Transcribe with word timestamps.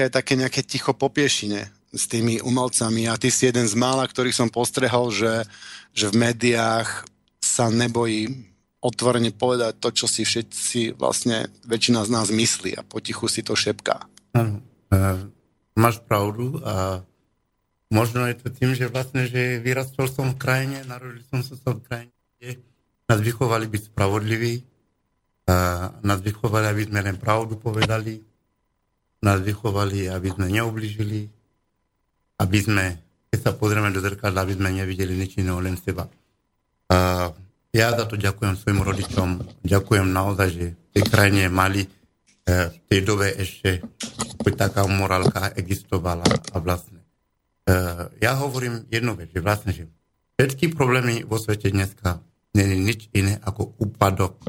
Slovenska 0.00 0.16
je 0.16 0.20
také 0.24 0.34
nejaké 0.40 0.62
ticho 0.64 0.96
popiešine 0.96 1.68
s 1.92 2.08
tými 2.08 2.40
umelcami. 2.40 3.04
A 3.04 3.20
ty 3.20 3.28
si 3.28 3.44
jeden 3.44 3.68
z 3.68 3.76
mála, 3.76 4.08
ktorých 4.08 4.32
som 4.32 4.48
postrehol, 4.48 5.12
že, 5.12 5.44
že 5.92 6.08
v 6.08 6.24
médiách 6.24 7.04
sa 7.36 7.68
nebojí 7.68 8.48
otvorene 8.80 9.28
povedať 9.28 9.76
to, 9.76 9.92
čo 9.92 10.08
si 10.08 10.24
všetci 10.24 10.96
vlastne 10.96 11.52
väčšina 11.68 12.00
z 12.08 12.10
nás 12.16 12.32
myslí 12.32 12.80
a 12.80 12.86
potichu 12.86 13.28
si 13.28 13.44
to 13.44 13.52
šepká. 13.52 14.08
Áno, 14.32 14.64
máš 15.76 16.00
pravdu 16.00 16.64
a 16.64 17.04
možno 17.92 18.24
je 18.24 18.40
to 18.40 18.48
tým, 18.48 18.72
že 18.72 18.88
vlastne, 18.88 19.28
že 19.28 19.60
vyrastol 19.60 20.08
som 20.08 20.32
v 20.32 20.40
krajine, 20.40 20.80
narodil 20.88 21.20
som 21.28 21.44
sa 21.44 21.76
v 21.76 21.84
krajine, 21.84 22.16
kde 22.40 22.64
nás 23.04 23.20
vychovali 23.20 23.68
byť 23.68 23.82
spravodliví, 23.92 24.64
a 25.44 25.90
nás 26.00 26.24
vychovali, 26.24 26.72
aby 26.72 26.82
sme 26.88 27.00
len 27.04 27.20
pravdu 27.20 27.60
povedali, 27.60 28.29
nás 29.20 29.38
vychovali, 29.44 30.08
aby 30.08 30.28
sme 30.32 30.48
neubližili, 30.48 31.28
aby 32.40 32.58
sme, 32.58 32.84
keď 33.28 33.38
sa 33.40 33.52
pozrieme 33.52 33.92
do 33.92 34.00
zrkadla, 34.00 34.48
aby 34.48 34.56
sme 34.56 34.72
nevideli 34.72 35.12
nič 35.12 35.36
iného, 35.36 35.60
len 35.60 35.76
seba. 35.76 36.08
A 36.88 37.28
ja 37.70 37.94
za 37.94 38.08
to 38.08 38.18
ďakujem 38.18 38.56
svojim 38.56 38.80
rodičom, 38.82 39.28
ďakujem 39.62 40.08
naozaj, 40.10 40.48
že 40.50 40.66
v 40.74 40.88
tej 40.96 41.04
krajine 41.06 41.42
mali 41.52 41.84
e, 41.84 41.88
v 42.72 42.78
tej 42.90 43.00
dobe 43.06 43.30
ešte 43.36 43.84
taká 44.50 44.82
morálka 44.90 45.54
existovala 45.54 46.26
a 46.26 46.56
vlastne. 46.58 46.98
E, 47.00 47.76
ja 48.18 48.34
hovorím 48.40 48.88
jednu 48.90 49.14
vec, 49.14 49.30
že 49.30 49.40
vlastne, 49.44 49.70
že 49.70 49.84
všetky 50.40 50.74
problémy 50.74 51.22
vo 51.22 51.38
svete 51.38 51.70
dneska 51.70 52.18
není 52.56 52.82
nič 52.82 53.06
iné 53.14 53.38
ako 53.44 53.78
úpadok 53.78 54.42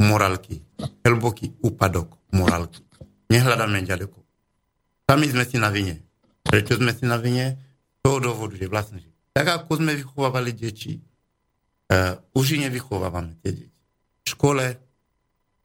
morálky. 0.00 0.64
Hlboký 1.04 1.60
úpadok 1.60 2.16
morálky. 2.32 2.85
Nehľadáme 3.26 3.82
ďaleko. 3.82 4.18
Sami 5.06 5.26
sme 5.30 5.44
si 5.46 5.56
na 5.58 5.70
vine. 5.70 6.02
Prečo 6.46 6.78
sme 6.78 6.94
si 6.94 7.06
na 7.06 7.18
vine? 7.18 7.58
Z 7.98 7.98
toho 8.06 8.18
dôvodu, 8.22 8.54
že 8.54 8.70
vlastne, 8.70 9.02
že 9.02 9.10
tak 9.34 9.52
ako 9.52 9.82
sme 9.82 9.98
vychovávali 9.98 10.54
deti, 10.54 11.02
uh, 11.90 12.16
už 12.32 12.56
nevychovávame 12.56 13.36
tie 13.42 13.52
deti. 13.52 13.78
V 14.24 14.26
škole 14.32 14.64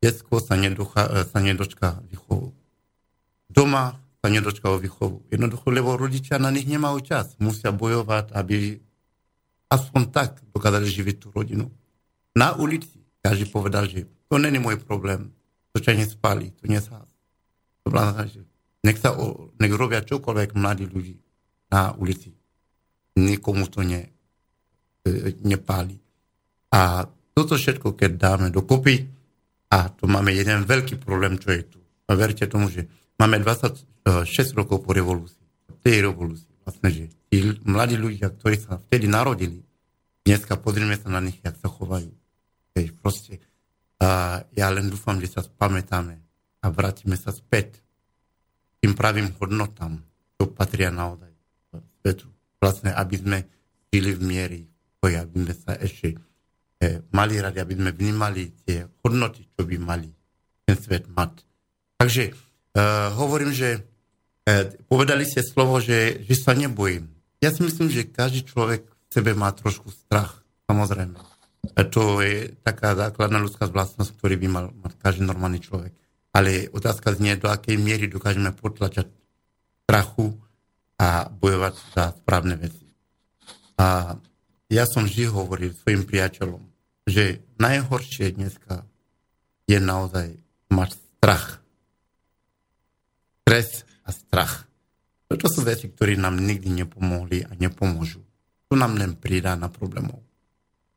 detsko 0.02 0.42
sa, 0.42 0.58
nedocha, 0.58 1.06
uh, 1.08 1.24
sa 1.24 1.40
nedočká 1.40 2.02
výchovu. 2.10 2.52
Doma 3.48 4.02
sa 4.20 4.28
nedočká 4.28 4.70
o 4.70 4.82
výchovu. 4.82 5.26
Jednoducho, 5.30 5.70
lebo 5.70 5.96
rodičia 5.96 6.42
na 6.42 6.52
nich 6.52 6.66
nemajú 6.66 7.00
čas. 7.06 7.38
Musia 7.38 7.70
bojovať, 7.74 8.34
aby 8.36 8.82
aspoň 9.72 10.02
tak 10.12 10.42
dokázali 10.52 10.86
živiť 10.90 11.16
tú 11.22 11.28
rodinu. 11.32 11.72
Na 12.36 12.58
ulici 12.58 13.02
každý 13.22 13.46
povedal, 13.48 13.86
že 13.86 14.10
to 14.28 14.42
není 14.42 14.58
môj 14.58 14.82
problém, 14.82 15.30
to 15.72 15.78
ťa 15.78 15.94
nespálí, 15.94 16.52
to 16.58 16.66
nesás. 16.66 17.11
To 17.86 17.88
znamená, 17.90 18.24
že 18.30 18.42
nech, 18.86 18.98
sa, 18.98 19.14
nech 19.62 19.74
robia 19.74 20.02
čokoľvek 20.02 20.58
mladí 20.58 20.86
ľudí 20.90 21.16
na 21.70 21.94
ulici. 21.98 22.34
Nikomu 23.18 23.70
to 23.70 23.86
ne, 23.86 24.10
e, 25.06 25.12
nepáli. 25.46 25.98
A 26.72 27.06
toto 27.34 27.56
všetko, 27.56 27.94
keď 27.94 28.12
dáme 28.18 28.48
dokopy, 28.50 29.08
a 29.72 29.88
to 29.88 30.04
máme 30.04 30.36
jeden 30.36 30.68
veľký 30.68 31.00
problém, 31.00 31.40
čo 31.40 31.56
je 31.56 31.64
tu. 31.64 31.80
A 32.12 32.16
verte 32.20 32.44
tomu, 32.44 32.68
že 32.68 32.92
máme 33.16 33.40
26 33.40 33.88
rokov 34.60 34.84
po 34.84 34.92
revolúcii. 34.92 35.48
Po 35.64 35.80
tej 35.80 36.12
revolúcii. 36.12 36.52
Vlastne, 36.68 36.90
že 36.92 37.04
tí 37.32 37.56
mladí 37.64 37.96
ľudia, 37.96 38.36
ktorí 38.36 38.60
sa 38.60 38.84
vtedy 38.84 39.08
narodili, 39.08 39.64
dneska 40.28 40.60
pozrieme 40.60 41.00
sa 41.00 41.08
na 41.08 41.24
nich, 41.24 41.40
jak 41.40 41.56
sa 41.56 41.72
chovajú. 41.72 42.12
Hej, 42.76 42.92
proste. 43.00 43.40
A 44.02 44.42
ja 44.52 44.68
len 44.68 44.92
dúfam, 44.92 45.16
že 45.24 45.32
sa 45.32 45.46
pamätáme 45.46 46.20
a 46.62 46.70
vrátime 46.70 47.18
sa 47.18 47.34
späť 47.34 47.82
tým 48.82 48.94
pravým 48.98 49.34
hodnotám, 49.38 50.02
čo 50.38 50.50
patria 50.50 50.90
naozaj 50.94 51.30
svetu. 52.02 52.30
Vlastne, 52.62 52.94
aby 52.94 53.16
sme 53.18 53.38
žili 53.94 54.14
v 54.14 54.22
miery, 54.22 54.62
aby 55.02 55.38
sme 55.46 55.54
sa 55.58 55.74
ešte 55.82 56.14
e, 56.14 56.18
mali 57.14 57.42
radi, 57.42 57.58
aby 57.58 57.74
sme 57.74 57.92
vnímali 57.94 58.54
tie 58.66 58.86
hodnoty, 59.02 59.46
čo 59.58 59.66
by 59.66 59.78
mali 59.82 60.10
ten 60.66 60.78
svet 60.78 61.10
mať. 61.10 61.42
Takže 61.98 62.24
e, 62.30 62.34
hovorím, 63.18 63.50
že 63.54 63.82
e, 64.46 64.78
povedali 64.86 65.26
ste 65.26 65.42
slovo, 65.42 65.82
že, 65.82 66.22
že 66.26 66.36
sa 66.38 66.54
nebojím. 66.54 67.10
Ja 67.42 67.50
si 67.50 67.66
myslím, 67.66 67.90
že 67.90 68.06
každý 68.06 68.46
človek 68.46 68.86
v 68.86 69.10
sebe 69.10 69.34
má 69.34 69.50
trošku 69.54 69.90
strach, 69.90 70.46
samozrejme. 70.70 71.18
A 71.78 71.82
to 71.86 72.22
je 72.22 72.54
taká 72.66 72.98
základná 72.98 73.38
ľudská 73.42 73.70
vlastnosť, 73.70 74.18
ktorý 74.18 74.36
by 74.42 74.48
mal 74.50 74.66
mať 74.82 74.94
každý 75.02 75.26
normálny 75.26 75.62
človek. 75.62 75.94
Ale 76.32 76.72
otázka 76.72 77.12
znie, 77.16 77.36
do 77.36 77.52
akej 77.52 77.76
miery 77.76 78.08
dokážeme 78.08 78.56
potlačať 78.56 79.12
strachu 79.84 80.32
a 80.96 81.28
bojovať 81.28 81.76
za 81.92 82.04
správne 82.16 82.56
veci. 82.56 82.88
A 83.76 84.16
ja 84.72 84.88
som 84.88 85.04
vždy 85.04 85.28
hovoril 85.28 85.76
svojim 85.76 86.08
priateľom, 86.08 86.64
že 87.04 87.44
najhoršie 87.60 88.40
dneska 88.40 88.88
je 89.68 89.78
naozaj 89.84 90.40
mať 90.72 90.90
strach. 90.96 91.60
Stres 93.44 93.84
a 94.08 94.16
strach. 94.16 94.64
To 95.28 95.48
sú 95.48 95.68
veci, 95.68 95.92
ktoré 95.92 96.16
nám 96.16 96.40
nikdy 96.40 96.72
nepomohli 96.72 97.44
a 97.44 97.52
nepomôžu. 97.56 98.24
To 98.72 98.80
nám 98.80 98.96
len 98.96 99.20
pridá 99.20 99.60
na 99.60 99.68
problémov. 99.68 100.24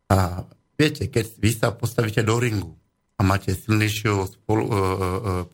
A 0.07 0.47
viete, 0.79 1.11
keď 1.11 1.27
vy 1.39 1.51
sa 1.55 1.75
postavíte 1.75 2.23
do 2.23 2.39
ringu 2.39 2.79
a 3.15 3.21
máte 3.23 3.55
silnejšieho 3.55 4.27
spolu, 4.27 4.63
uh, 4.67 4.73
uh, 4.73 4.81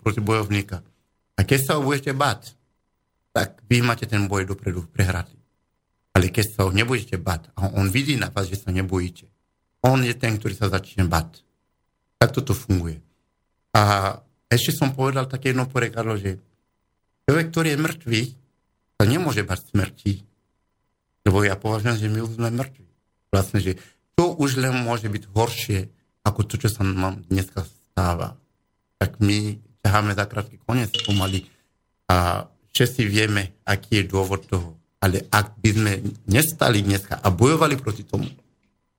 protibojovníka. 0.01 0.81
A 1.37 1.41
keď 1.45 1.59
sa 1.61 1.73
ho 1.77 1.85
budete 1.85 2.13
bať, 2.17 2.57
tak 3.33 3.63
vy 3.71 3.81
máte 3.85 4.05
ten 4.05 4.27
boj 4.27 4.49
dopredu 4.49 4.85
prehratý. 4.91 5.39
Ale 6.11 6.29
keď 6.29 6.47
sa 6.51 6.61
ho 6.67 6.71
nebudete 6.75 7.17
bať 7.17 7.55
a 7.55 7.71
on 7.71 7.89
vidí 7.89 8.19
na 8.19 8.29
vás, 8.29 8.51
že 8.51 8.59
sa 8.59 8.75
nebojíte, 8.75 9.31
on 9.81 10.03
je 10.05 10.13
ten, 10.13 10.37
ktorý 10.37 10.53
sa 10.53 10.69
začne 10.69 11.07
bať. 11.09 11.41
Tak 12.21 12.37
toto 12.37 12.53
funguje. 12.53 13.01
A 13.73 14.19
ešte 14.51 14.77
som 14.77 14.93
povedal 14.93 15.31
také 15.31 15.55
jedno 15.55 15.65
porekadlo, 15.65 16.19
že 16.19 16.43
človek, 17.25 17.47
ktorý 17.55 17.69
je 17.73 17.83
mŕtvý, 17.87 18.23
sa 19.01 19.05
nemôže 19.09 19.47
bať 19.47 19.73
smrti. 19.73 20.13
Lebo 21.25 21.47
ja 21.47 21.55
považujem, 21.57 21.97
že 21.97 22.13
my 22.13 22.21
už 22.27 22.37
sme 22.37 22.51
mŕtvi. 22.53 22.85
Vlastne, 23.31 23.63
že 23.63 23.73
to 24.19 24.35
už 24.37 24.59
len 24.59 24.75
môže 24.85 25.07
byť 25.07 25.25
horšie, 25.33 25.89
ako 26.31 26.47
to, 26.47 26.55
čo 26.63 26.71
sa 26.71 26.87
nám 26.87 27.27
dneska 27.27 27.67
stáva. 27.67 28.39
Tak 29.03 29.19
my 29.19 29.59
ťaháme 29.83 30.15
za 30.15 30.25
krátky 30.31 30.63
koniec 30.63 30.95
pomaly 31.03 31.51
a 32.07 32.47
všetci 32.71 33.03
vieme, 33.11 33.59
aký 33.67 34.01
je 34.01 34.11
dôvod 34.11 34.47
toho. 34.47 34.79
Ale 35.01 35.25
ak 35.33 35.59
by 35.59 35.71
sme 35.73 35.93
nestali 36.29 36.85
dneska 36.85 37.19
a 37.19 37.29
bojovali 37.33 37.81
proti 37.81 38.05
tomu, 38.05 38.29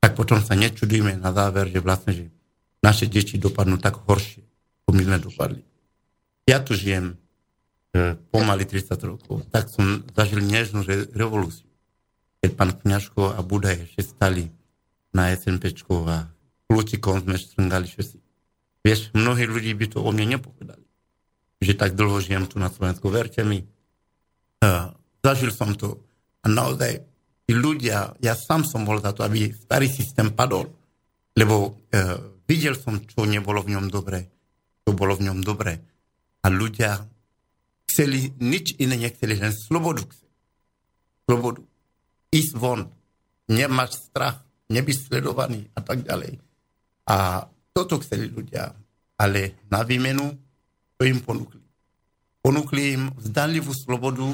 tak 0.02 0.18
potom 0.18 0.42
sa 0.42 0.58
nečudujeme 0.58 1.14
na 1.16 1.30
záver, 1.30 1.70
že 1.70 1.80
vlastne, 1.80 2.12
že 2.12 2.26
naše 2.82 3.06
deti 3.06 3.38
dopadnú 3.38 3.78
tak 3.78 4.02
horšie, 4.02 4.42
ako 4.84 4.90
my 4.98 5.02
sme 5.06 5.18
dopadli. 5.22 5.62
Ja 6.50 6.58
tu 6.58 6.74
žijem 6.74 7.14
e, 7.94 8.18
pomaly 8.34 8.66
30 8.66 8.98
rokov, 9.06 9.46
tak 9.54 9.70
som 9.70 10.02
zažil 10.18 10.42
nežnú 10.42 10.82
revolúciu. 11.14 11.70
Keď 12.42 12.50
pán 12.58 12.74
Kňažko 12.74 13.38
a 13.38 13.40
Budaj 13.46 13.86
ešte 13.86 14.02
stali 14.02 14.50
na 15.14 15.30
SNPčku 15.30 16.10
a 16.10 16.26
Plutikom 16.72 17.20
sme 17.20 17.36
štrngali 17.36 17.84
všetci. 17.84 18.18
Vieš, 18.88 19.12
mnohí 19.12 19.44
ľudí 19.44 19.76
by 19.76 19.92
to 19.92 20.00
o 20.00 20.08
mne 20.16 20.40
nepovedali. 20.40 20.88
Že 21.60 21.76
tak 21.76 22.00
dlho 22.00 22.24
žijem 22.24 22.48
tu 22.48 22.64
na 22.64 22.72
Slovensku. 22.72 23.12
Verte 23.12 23.44
mi, 23.44 23.60
uh, 23.60 24.88
zažil 25.20 25.52
som 25.52 25.76
to. 25.76 26.00
A 26.42 26.48
naozaj, 26.48 27.04
tí 27.44 27.52
ľudia, 27.52 28.16
ja 28.24 28.40
sám 28.40 28.64
som 28.64 28.88
bol 28.88 29.04
za 29.04 29.12
to, 29.12 29.28
aby 29.28 29.52
starý 29.52 29.92
systém 29.92 30.32
padol. 30.32 30.72
Lebo 31.36 31.76
uh, 31.92 32.40
videl 32.48 32.80
som, 32.80 33.04
čo 33.04 33.28
nebolo 33.28 33.68
v 33.68 33.76
ňom 33.76 33.92
dobre, 33.92 34.32
čo 34.88 34.96
bolo 34.96 35.20
v 35.20 35.28
ňom 35.28 35.44
dobre. 35.44 35.76
A 36.40 36.48
ľudia 36.48 37.04
chceli, 37.92 38.32
nič 38.40 38.80
iné 38.80 38.96
nechceli, 38.96 39.36
len 39.36 39.52
slobodu. 39.52 40.08
Slobodu. 41.28 41.60
Ísť 42.32 42.54
von. 42.56 42.88
Nemáš 43.52 44.08
strach, 44.08 44.40
nebyť 44.72 45.12
sledovaný 45.12 45.68
a 45.76 45.84
tak 45.84 46.08
ďalej. 46.08 46.40
A 47.12 47.44
toto 47.76 48.00
chceli 48.00 48.32
ľudia. 48.32 48.72
Ale 49.20 49.60
na 49.68 49.84
výmenu 49.84 50.32
to 50.96 51.04
im 51.04 51.20
ponúkli. 51.20 51.60
Ponúkli 52.40 52.96
im 52.96 53.12
vzdanlivú 53.20 53.76
slobodu, 53.76 54.32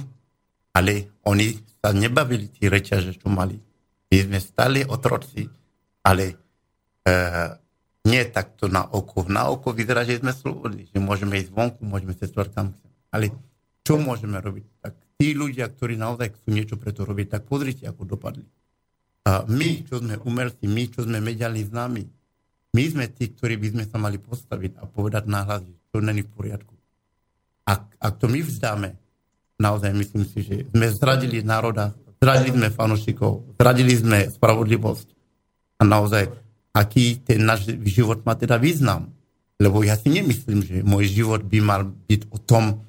ale 0.72 1.10
oni 1.26 1.58
sa 1.82 1.92
nebavili 1.92 2.48
tí 2.54 2.70
reťaže, 2.70 3.18
čo 3.18 3.28
mali. 3.34 3.58
My 4.08 4.18
sme 4.24 4.40
stali 4.40 4.80
otroci, 4.88 5.44
ale 6.06 6.32
e, 7.04 7.16
nie 8.08 8.24
takto 8.32 8.72
na 8.72 8.88
oko. 8.88 9.28
Na 9.28 9.52
oko 9.52 9.76
vyzerá, 9.76 10.08
že 10.08 10.24
sme 10.24 10.32
slobodní, 10.32 10.88
že 10.88 11.02
môžeme 11.02 11.36
ísť 11.44 11.52
vonku, 11.52 11.84
môžeme 11.84 12.16
cestovať 12.16 12.48
kam 12.56 12.72
chceme. 12.72 12.96
Ale 13.12 13.26
čo 13.84 14.00
môžeme 14.00 14.40
robiť? 14.40 14.66
Tak 14.80 14.94
tí 15.20 15.36
ľudia, 15.36 15.68
ktorí 15.68 16.00
naozaj 16.00 16.32
chcú 16.40 16.48
niečo 16.56 16.76
preto 16.80 17.04
robiť, 17.04 17.28
tak 17.28 17.42
pozrite, 17.44 17.84
ako 17.84 18.08
dopadli. 18.08 18.48
A 19.28 19.44
my, 19.44 19.84
čo 19.84 20.00
sme 20.00 20.16
umelci, 20.24 20.72
my, 20.72 20.84
čo 20.88 21.04
sme 21.04 21.20
mediálni 21.20 21.68
známi, 21.68 22.17
my 22.76 22.84
sme 22.84 23.06
tí, 23.12 23.32
ktorí 23.32 23.56
by 23.56 23.68
sme 23.74 23.84
sa 23.88 23.98
mali 24.02 24.20
postaviť 24.20 24.82
a 24.82 24.84
povedať 24.88 25.24
náhľad, 25.30 25.62
že 25.64 25.74
to 25.94 25.98
není 26.04 26.24
v 26.26 26.32
poriadku. 26.32 26.74
Ak, 27.68 27.96
ak 28.00 28.14
to 28.20 28.28
my 28.32 28.40
vzdáme, 28.44 28.96
naozaj 29.60 29.92
myslím 29.96 30.24
si, 30.28 30.40
že 30.44 30.56
sme 30.72 30.88
zradili 30.92 31.44
národa, 31.44 31.96
zradili 32.20 32.56
sme 32.56 32.70
fanošikov, 32.72 33.60
zradili 33.60 33.94
sme 33.96 34.28
spravodlivosť. 34.32 35.08
A 35.78 35.84
naozaj, 35.86 36.32
aký 36.74 37.22
ten 37.22 37.46
náš 37.46 37.70
život 37.86 38.26
má 38.26 38.34
teda 38.34 38.58
význam. 38.58 39.14
Lebo 39.58 39.82
ja 39.82 39.98
si 39.98 40.14
nemyslím, 40.14 40.60
že 40.62 40.76
môj 40.86 41.10
život 41.10 41.42
by 41.42 41.60
mal 41.66 41.82
byť 41.86 42.22
o 42.30 42.38
tom, 42.38 42.86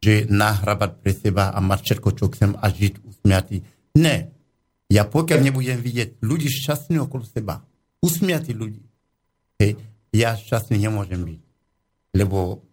že 0.00 0.28
nahrávať 0.28 0.90
pre 1.00 1.12
seba 1.12 1.52
a 1.52 1.58
mať 1.60 1.80
všetko, 1.84 2.08
čo 2.16 2.32
chcem 2.32 2.56
a 2.56 2.66
žiť 2.68 2.94
usmiatý. 3.04 3.64
Ne. 3.96 4.32
Ja 4.92 5.08
pokiaľ 5.08 5.38
nebudem 5.48 5.80
vidieť 5.80 6.20
ľudí 6.24 6.48
šťastní 6.48 7.00
okolo 7.00 7.24
seba, 7.24 7.64
usmiatí 8.04 8.52
ľudí, 8.52 8.80
hej, 9.60 9.76
ja 10.10 10.34
šťastný 10.34 10.80
nemôžem 10.80 11.20
byť. 11.20 11.40
Lebo 12.16 12.64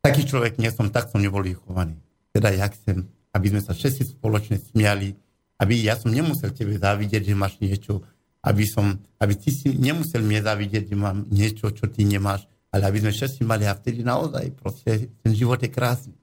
taký 0.00 0.24
človek 0.24 0.56
nie 0.62 0.70
som, 0.70 0.88
tak 0.88 1.10
som 1.10 1.20
nebol 1.20 1.42
vychovaný. 1.44 1.98
Teda 2.30 2.54
ja 2.54 2.70
chcem, 2.70 3.10
aby 3.34 3.46
sme 3.50 3.60
sa 3.60 3.74
všetci 3.74 4.16
spoločne 4.16 4.62
smiali, 4.62 5.18
aby 5.58 5.74
ja 5.82 5.98
som 5.98 6.14
nemusel 6.14 6.54
tebe 6.54 6.78
závidieť, 6.78 7.22
že 7.26 7.34
máš 7.34 7.58
niečo, 7.58 8.06
aby, 8.46 8.64
som, 8.64 8.96
aby 9.18 9.34
ty 9.34 9.50
si 9.50 9.74
nemusel 9.74 10.22
mne 10.22 10.40
závidieť, 10.44 10.90
že 10.90 10.96
mám 10.96 11.26
niečo, 11.28 11.70
čo 11.74 11.90
ty 11.90 12.06
nemáš, 12.06 12.46
ale 12.74 12.90
aby 12.90 13.06
sme 13.06 13.12
všetci 13.14 13.40
mali 13.46 13.64
a 13.68 13.76
vtedy 13.76 14.02
naozaj 14.02 14.50
proste 14.58 15.14
ten 15.22 15.32
život 15.34 15.62
je 15.62 15.70
krásny. 15.70 16.16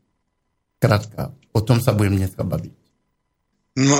Krátka, 0.81 1.31
o 1.53 1.61
tom 1.61 1.79
sa 1.79 1.93
budem 1.93 2.17
dneska 2.17 2.41
baviť. 2.41 2.73
No, 3.79 3.97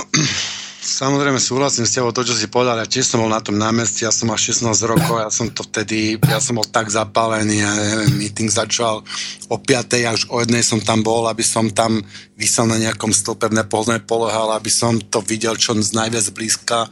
samozrejme 0.82 1.38
súhlasím 1.38 1.86
s 1.86 1.94
tebou 1.94 2.10
to, 2.10 2.26
čo 2.26 2.34
si 2.34 2.50
povedal. 2.50 2.74
Ja 2.82 2.90
tiež 2.90 3.06
som 3.06 3.22
bol 3.22 3.30
na 3.30 3.38
tom 3.38 3.54
námestí, 3.54 4.02
ja 4.02 4.10
som 4.10 4.26
mal 4.26 4.36
16 4.36 4.66
rokov, 4.82 5.22
ja 5.22 5.30
som 5.30 5.46
to 5.46 5.62
vtedy, 5.62 6.18
ja 6.18 6.42
som 6.42 6.58
bol 6.58 6.66
tak 6.66 6.90
zapálený, 6.90 7.62
ja 7.62 7.70
neviem, 7.70 8.18
meeting 8.18 8.50
začal 8.50 9.06
o 9.46 9.56
5. 9.56 10.10
až 10.10 10.20
o 10.26 10.42
1. 10.42 10.50
som 10.66 10.82
tam 10.82 11.06
bol, 11.06 11.30
aby 11.30 11.46
som 11.46 11.70
tam 11.70 12.02
vysel 12.34 12.66
na 12.66 12.82
nejakom 12.82 13.14
stĺpe 13.14 13.54
v 13.54 13.62
nepohodnej 13.62 14.02
polohe, 14.02 14.34
ale 14.34 14.58
aby 14.58 14.68
som 14.74 14.98
to 14.98 15.22
videl 15.22 15.54
čo 15.54 15.78
z 15.78 15.94
najviac 15.94 16.26
blízka, 16.34 16.90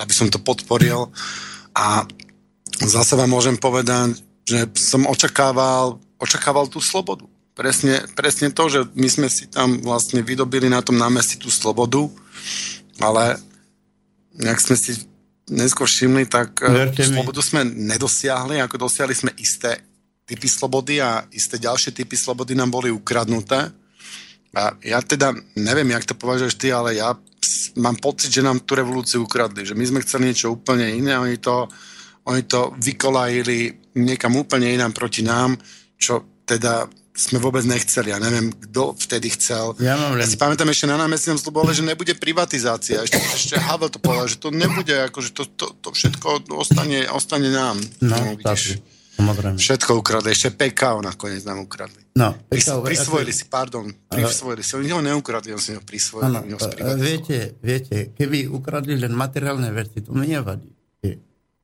aby 0.00 0.12
som 0.16 0.32
to 0.32 0.40
podporil. 0.40 1.12
A 1.76 2.08
zase 2.80 3.12
vám 3.14 3.28
môžem 3.28 3.60
povedať, 3.60 4.16
že 4.48 4.72
som 4.74 5.04
očakával, 5.04 6.00
očakával 6.16 6.66
tú 6.66 6.80
slobodu 6.80 7.28
presne, 7.52 8.00
presne 8.16 8.48
to, 8.50 8.64
že 8.68 8.80
my 8.96 9.08
sme 9.08 9.28
si 9.28 9.48
tam 9.48 9.80
vlastne 9.84 10.24
vydobili 10.24 10.72
na 10.72 10.80
tom 10.80 10.96
námestí 10.96 11.36
tú 11.36 11.52
slobodu, 11.52 12.08
ale 13.00 13.40
nejak 14.36 14.60
sme 14.60 14.76
si 14.76 14.92
neskôr 15.48 15.88
všimli, 15.88 16.28
tak 16.28 16.60
eh, 16.64 16.92
tú 16.92 17.02
slobodu 17.04 17.40
sme 17.44 17.64
nedosiahli, 17.64 18.60
ako 18.60 18.88
dosiahli 18.88 19.14
sme 19.14 19.32
isté 19.38 19.80
typy 20.24 20.48
slobody 20.48 21.02
a 21.02 21.26
isté 21.34 21.58
ďalšie 21.58 21.92
typy 21.92 22.14
slobody 22.14 22.56
nám 22.56 22.70
boli 22.72 22.88
ukradnuté. 22.88 23.68
A 24.52 24.76
ja 24.84 25.00
teda 25.00 25.32
neviem, 25.56 25.88
jak 25.96 26.04
to 26.04 26.14
považuješ 26.14 26.60
ty, 26.60 26.68
ale 26.68 27.00
ja 27.00 27.16
mám 27.80 27.96
pocit, 27.96 28.28
že 28.28 28.44
nám 28.44 28.62
tú 28.62 28.76
revolúciu 28.76 29.24
ukradli, 29.24 29.64
že 29.64 29.72
my 29.72 29.84
sme 29.84 30.04
chceli 30.04 30.28
niečo 30.30 30.52
úplne 30.52 30.92
iné, 30.92 31.16
oni 31.16 31.40
to, 31.40 31.66
oni 32.28 32.44
to 32.44 32.76
vykolajili 32.76 33.82
niekam 33.96 34.36
úplne 34.36 34.72
inám 34.72 34.92
proti 34.92 35.24
nám, 35.24 35.56
čo 35.96 36.44
teda 36.44 36.88
sme 37.12 37.36
vôbec 37.36 37.60
nechceli. 37.68 38.08
Ja 38.08 38.16
neviem, 38.16 38.48
kto 38.48 38.96
vtedy 38.96 39.28
chcel. 39.36 39.76
Ja, 39.84 40.00
mám 40.00 40.16
len... 40.16 40.24
ja 40.24 40.28
si 40.28 40.40
pamätám 40.40 40.68
ešte 40.72 40.88
na 40.88 40.96
námestí 40.96 41.28
nám 41.28 41.40
slubovali, 41.40 41.76
že 41.76 41.84
nebude 41.84 42.16
privatizácia. 42.16 43.04
Ešte, 43.04 43.20
ešte 43.20 43.54
Havel 43.60 43.92
to 43.92 44.00
povedal, 44.00 44.26
že 44.28 44.40
to 44.40 44.48
nebude, 44.48 44.96
ako, 44.96 45.20
že 45.20 45.30
to, 45.36 45.44
to, 45.44 45.66
to 45.76 45.88
všetko 45.92 46.48
ostane, 46.56 47.04
ostane 47.12 47.52
nám. 47.52 47.76
No, 48.00 48.16
no 48.16 48.32
vidíš, 48.40 48.80
samozrejme. 49.20 49.60
Všetko 49.60 49.90
ukradli, 50.00 50.32
ešte 50.32 50.56
PKO 50.56 51.04
nakoniec 51.04 51.44
nám 51.44 51.60
ukradli. 51.60 52.00
No, 52.16 52.32
PKO, 52.48 52.80
prisvojili 52.80 53.32
si, 53.36 53.44
pardon, 53.44 53.92
prisvojili 54.08 54.64
si. 54.64 54.72
Oni 54.80 54.88
ho 54.88 55.04
neukradli, 55.04 55.52
on 55.52 55.60
si 55.60 55.76
ho 55.76 55.84
prisvojili. 55.84 56.32
Ano, 56.32 56.96
viete, 56.96 57.60
viete, 57.60 58.16
keby 58.16 58.48
ukradli 58.48 58.96
len 58.96 59.12
materiálne 59.12 59.68
veci, 59.68 60.00
to 60.00 60.16
mi 60.16 60.32
nevadí. 60.32 60.72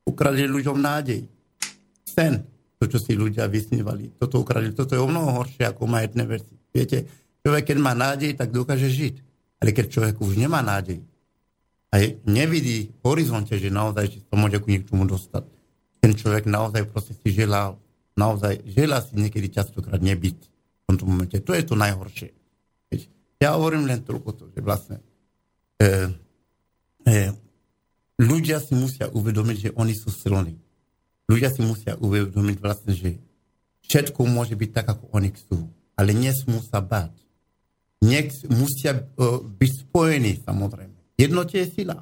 Ukradli 0.05 0.45
ľuďom 0.45 0.77
nádej. 0.77 1.21
Sen 2.05 2.58
to, 2.79 2.87
čo 2.87 2.97
si 3.03 3.11
ľudia 3.13 3.43
vysnívali. 3.51 4.15
Toto 4.15 4.39
ukradli. 4.39 4.71
Toto 4.71 4.95
je 4.95 5.03
o 5.03 5.09
mnoho 5.11 5.43
horšie 5.43 5.67
ako 5.67 5.83
majetné 5.83 6.23
veci. 6.23 6.55
Viete, 6.71 7.03
človek, 7.43 7.75
keď 7.75 7.77
má 7.83 7.91
nádej, 7.91 8.39
tak 8.39 8.55
dokáže 8.55 8.87
žiť. 8.87 9.15
Ale 9.59 9.75
keď 9.75 9.85
človek 9.91 10.15
už 10.23 10.39
nemá 10.39 10.63
nádej, 10.63 11.03
aj 11.91 12.23
nevidí 12.23 12.95
v 12.95 13.03
horizonte, 13.03 13.59
že 13.59 13.67
naozaj 13.67 14.05
že 14.07 14.19
to 14.23 14.39
môže 14.39 14.63
k 14.63 14.69
niečomu 14.71 15.03
dostať, 15.03 15.43
ten 15.99 16.15
človek 16.15 16.47
naozaj 16.47 16.87
proste 16.87 17.11
si 17.19 17.35
želá, 17.35 17.75
naozaj 18.15 18.63
želá 18.63 19.03
si 19.03 19.19
niekedy 19.19 19.51
častokrát 19.51 19.99
nebyť 19.99 20.37
v 20.39 20.81
tomto 20.87 21.03
momente. 21.03 21.35
To 21.43 21.51
je 21.51 21.63
to 21.67 21.75
najhoršie. 21.75 22.31
Ja 23.39 23.55
hovorím 23.59 23.87
len 23.87 24.03
toľko 24.03 24.29
to, 24.35 24.45
že 24.51 24.59
vlastne 24.63 24.99
e, 25.79 26.11
e, 27.07 27.31
ľudia 28.19 28.59
si 28.59 28.75
musia 28.75 29.07
uvedomiť, 29.11 29.57
že 29.59 29.69
oni 29.75 29.95
sú 29.95 30.11
silní 30.11 30.59
ľudia 31.29 31.53
si 31.53 31.61
musia 31.61 31.93
uvedomiť 32.01 32.57
vlastne, 32.57 32.97
že 32.97 33.21
všetko 33.85 34.25
môže 34.25 34.57
byť 34.57 34.69
tak, 34.73 34.87
ako 34.97 35.05
oni 35.13 35.29
chcú. 35.37 35.69
Ale 35.93 36.17
nesmú 36.17 36.59
sa 36.65 36.81
báť. 36.81 37.13
Nech 38.01 38.31
musia 38.49 38.97
uh, 38.97 39.43
byť 39.43 39.71
spojení, 39.85 40.41
samozrejme. 40.41 40.95
Jednote 41.19 41.59
je 41.61 41.67
sila. 41.69 42.01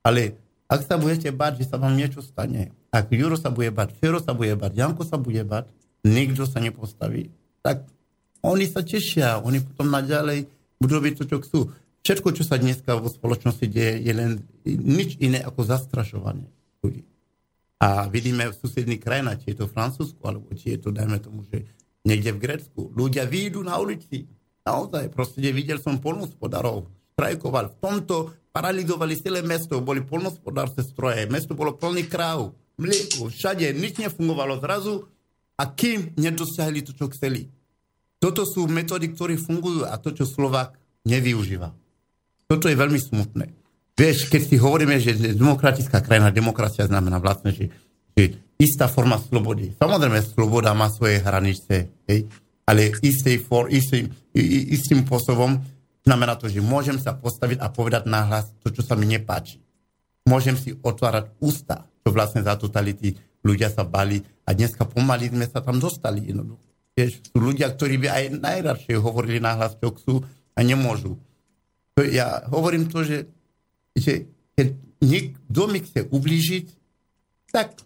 Ale 0.00 0.38
ak 0.70 0.86
sa 0.86 0.96
budete 0.96 1.34
báť, 1.34 1.62
že 1.62 1.68
sa 1.70 1.76
vám 1.82 1.98
niečo 1.98 2.22
stane, 2.22 2.70
ak 2.94 3.10
Juro 3.10 3.34
sa 3.34 3.50
bude 3.50 3.68
báť, 3.74 3.98
Fero 3.98 4.22
sa 4.22 4.32
bude 4.32 4.54
báť, 4.54 4.72
Janko 4.78 5.02
sa 5.02 5.18
bude 5.18 5.42
báť, 5.42 5.66
nikto 6.06 6.46
sa 6.46 6.62
nepostaví, 6.62 7.34
tak 7.60 7.82
oni 8.46 8.70
sa 8.70 8.86
tešia, 8.86 9.42
oni 9.42 9.62
potom 9.62 9.90
naďalej 9.90 10.46
budú 10.78 11.02
robiť 11.02 11.12
to, 11.18 11.24
čo 11.26 11.36
chcú. 11.42 11.58
Všetko, 12.06 12.38
čo 12.38 12.46
sa 12.46 12.62
dneska 12.62 12.94
vo 12.94 13.10
spoločnosti 13.10 13.66
deje, 13.66 13.98
je 14.06 14.12
len 14.14 14.30
nič 14.66 15.18
iné 15.18 15.42
ako 15.42 15.66
zastrašovanie 15.66 16.46
ľudí. 16.86 17.02
A 17.76 18.08
vidíme 18.08 18.48
v 18.48 18.56
susedných 18.56 19.04
krajinách, 19.04 19.44
či 19.44 19.52
je 19.52 19.60
to 19.60 19.68
Francúzsku, 19.68 20.20
alebo 20.24 20.48
či 20.56 20.76
je 20.76 20.78
to, 20.80 20.88
dajme 20.94 21.20
tomu, 21.20 21.44
že 21.52 21.68
niekde 22.08 22.32
v 22.32 22.42
Grécku. 22.42 22.80
Ľudia 22.96 23.28
výjdu 23.28 23.60
na 23.60 23.76
ulici. 23.76 24.24
Naozaj, 24.64 25.12
proste 25.12 25.44
videl 25.52 25.76
som 25.76 26.00
polnospodárov, 26.00 26.88
strajkoval. 27.12 27.76
V 27.76 27.78
tomto 27.78 28.16
paralizovali 28.50 29.20
celé 29.20 29.44
mesto, 29.44 29.84
boli 29.84 30.00
polnospodárske 30.00 30.80
stroje, 30.80 31.28
mesto 31.28 31.52
bolo 31.52 31.76
plný 31.76 32.08
kráv, 32.08 32.56
mlieko, 32.80 33.28
všade, 33.28 33.76
nič 33.76 34.00
nefungovalo 34.00 34.56
zrazu 34.64 35.04
a 35.60 35.68
kým 35.68 36.16
nedosiahli 36.16 36.80
to, 36.80 36.96
čo 36.96 37.12
chceli. 37.12 37.52
Toto 38.16 38.48
sú 38.48 38.64
metódy, 38.64 39.12
ktoré 39.12 39.36
fungujú 39.36 39.84
a 39.84 40.00
to, 40.00 40.16
čo 40.16 40.24
Slovák 40.24 40.72
nevyužíva. 41.04 41.68
Toto 42.48 42.72
je 42.72 42.76
veľmi 42.78 42.96
smutné. 42.96 43.65
Vieš, 43.96 44.28
keď 44.28 44.42
si 44.44 44.56
hovoríme, 44.60 45.00
že 45.00 45.16
demokratická 45.16 46.04
krajina, 46.04 46.28
demokracia 46.28 46.84
znamená 46.84 47.16
vlastne, 47.16 47.48
že, 47.48 47.72
že 48.12 48.36
istá 48.60 48.92
forma 48.92 49.16
slobody. 49.16 49.72
Samozrejme, 49.80 50.20
sloboda 50.20 50.76
má 50.76 50.92
svoje 50.92 51.24
hranice, 51.24 51.88
hej, 52.04 52.28
ale 52.68 52.92
istý 53.00 53.40
for, 53.40 53.72
istý, 53.72 54.04
istým 54.68 55.00
spôsobom 55.08 55.56
znamená 56.04 56.36
to, 56.36 56.52
že 56.52 56.60
môžem 56.60 57.00
sa 57.00 57.16
postaviť 57.16 57.56
a 57.64 57.72
povedať 57.72 58.04
nahlas 58.04 58.52
to, 58.60 58.68
čo 58.68 58.84
sa 58.84 59.00
mi 59.00 59.08
nepáči. 59.08 59.64
Môžem 60.28 60.60
si 60.60 60.76
otvárať 60.76 61.32
ústa, 61.40 61.88
čo 62.04 62.12
vlastne 62.12 62.44
za 62.44 62.52
totality 62.60 63.16
ľudia 63.46 63.72
sa 63.72 63.86
bali 63.86 64.20
a 64.44 64.52
dneska 64.52 64.84
pomaly 64.84 65.30
sme 65.32 65.46
sa 65.48 65.62
tam 65.62 65.80
dostali. 65.80 66.26
Vieš, 66.92 67.32
sú 67.32 67.38
ľudia, 67.38 67.72
ktorí 67.72 67.96
by 68.02 68.08
aj 68.12 68.24
najradšie 68.44 68.98
hovorili 68.98 69.40
nahlas, 69.40 69.78
čo 69.80 69.94
chcú 69.94 70.14
a 70.52 70.60
nemôžu. 70.60 71.16
Ja 71.96 72.44
hovorím 72.52 72.92
to, 72.92 73.06
že 73.06 73.30
že 73.96 74.28
keď 74.52 74.68
niekto 75.00 75.60
mi 75.72 75.80
chce 75.80 76.06
ublížiť, 76.12 76.66
tak 77.50 77.80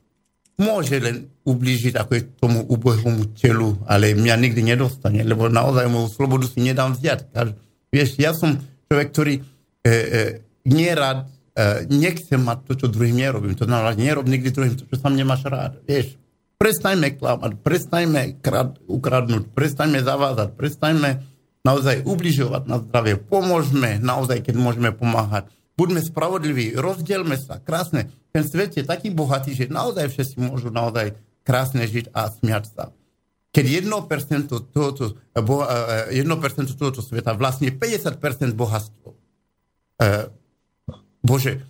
môže 0.61 1.01
len 1.01 1.33
ublížiť 1.49 1.97
ako 1.97 2.13
je 2.13 2.23
tomu 2.37 2.61
ubohému 2.69 3.33
telu, 3.33 3.81
ale 3.89 4.13
mňa 4.13 4.35
nikdy 4.37 4.61
nedostane, 4.61 5.25
lebo 5.25 5.49
naozaj 5.49 5.89
moju 5.89 6.13
slobodu 6.13 6.45
si 6.47 6.61
nedám 6.61 6.93
vziať. 6.93 7.33
Vieš, 7.89 8.21
ja 8.21 8.37
som 8.37 8.61
človek, 8.87 9.09
ktorý 9.11 9.35
e, 9.41 9.43
e, 9.89 9.93
nerad, 10.69 11.27
e, 11.57 11.89
nechcem 11.89 12.39
mať 12.39 12.59
to, 12.69 12.73
čo 12.85 12.87
druhým 12.93 13.17
nerobím. 13.17 13.57
To 13.57 13.65
znamená, 13.65 13.97
nerob 13.97 14.29
nikdy 14.29 14.53
druhým 14.53 14.77
to, 14.77 14.85
čo 14.85 15.01
sám 15.01 15.17
nemáš 15.17 15.49
rád. 15.49 15.81
Vieš, 15.89 16.21
prestaňme 16.61 17.17
klamať, 17.17 17.57
prestaňme 17.65 18.23
krad, 18.45 18.77
ukradnúť, 18.85 19.49
prestaňme 19.57 20.05
zavázať, 20.05 20.55
prestaňme 20.55 21.25
naozaj 21.65 22.05
ubližovať 22.05 22.63
na 22.69 22.77
zdravie. 22.85 23.17
Pomôžme 23.17 23.97
naozaj, 24.01 24.45
keď 24.45 24.55
môžeme 24.61 24.93
pomáhať 24.93 25.49
buďme 25.81 26.05
spravodliví, 26.05 26.77
rozdielme 26.77 27.41
sa, 27.41 27.57
krásne. 27.57 28.13
Ten 28.37 28.45
svet 28.45 28.77
je 28.77 28.85
taký 28.85 29.09
bohatý, 29.09 29.57
že 29.57 29.73
naozaj 29.73 30.13
všetci 30.13 30.37
môžu 30.37 30.69
naozaj 30.69 31.17
krásne 31.41 31.89
žiť 31.89 32.13
a 32.13 32.29
smiať 32.29 32.65
sa. 32.69 32.85
Keď 33.51 33.89
1% 33.89 34.47
tohoto, 34.47 35.17
1% 35.35 36.13
tohoto 36.77 37.01
sveta 37.01 37.33
vlastne 37.33 37.73
50% 37.73 38.21
bohatstvo. 38.55 39.09
E, 39.11 40.07
Bože, 41.25 41.65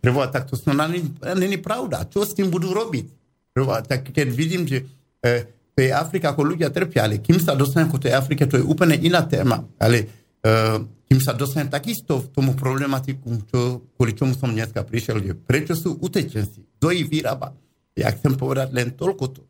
preboha, 0.00 0.30
tak 0.30 0.48
to 0.48 0.56
snad 0.56 0.88
není 1.36 1.58
pravda. 1.58 2.06
Čo 2.08 2.24
s 2.24 2.32
tým 2.32 2.48
budú 2.48 2.70
robiť? 2.72 3.06
Preboha, 3.52 3.82
tak 3.82 4.14
keď 4.14 4.30
vidím, 4.30 4.64
že 4.64 4.86
e, 5.20 5.44
to 5.76 5.84
je 5.84 5.92
Afrika, 5.92 6.32
ako 6.32 6.56
ľudia 6.56 6.72
trpia, 6.72 7.04
ale 7.04 7.20
kým 7.20 7.36
sa 7.36 7.52
dostaneme 7.52 7.92
k 7.92 8.08
tej 8.08 8.16
Afrike, 8.16 8.48
to 8.48 8.56
je 8.56 8.64
úplne 8.64 8.96
iná 8.96 9.20
téma. 9.28 9.60
Ale 9.76 10.08
kým 11.06 11.22
sa 11.22 11.38
dostanem 11.38 11.70
takisto 11.70 12.18
v 12.18 12.30
tomu 12.34 12.52
problematiku, 12.58 13.30
čo, 13.46 13.86
kvôli 13.94 14.12
čomu 14.18 14.34
som 14.34 14.50
dneska 14.50 14.82
prišiel, 14.82 15.22
že 15.22 15.38
prečo 15.38 15.78
sú 15.78 16.02
utečenci, 16.02 16.66
kto 16.78 16.90
ich 16.90 17.06
vyrába. 17.06 17.54
Ja 17.94 18.10
chcem 18.10 18.34
povedať 18.34 18.74
len 18.74 18.92
toľko 18.92 19.24
to, 19.30 19.42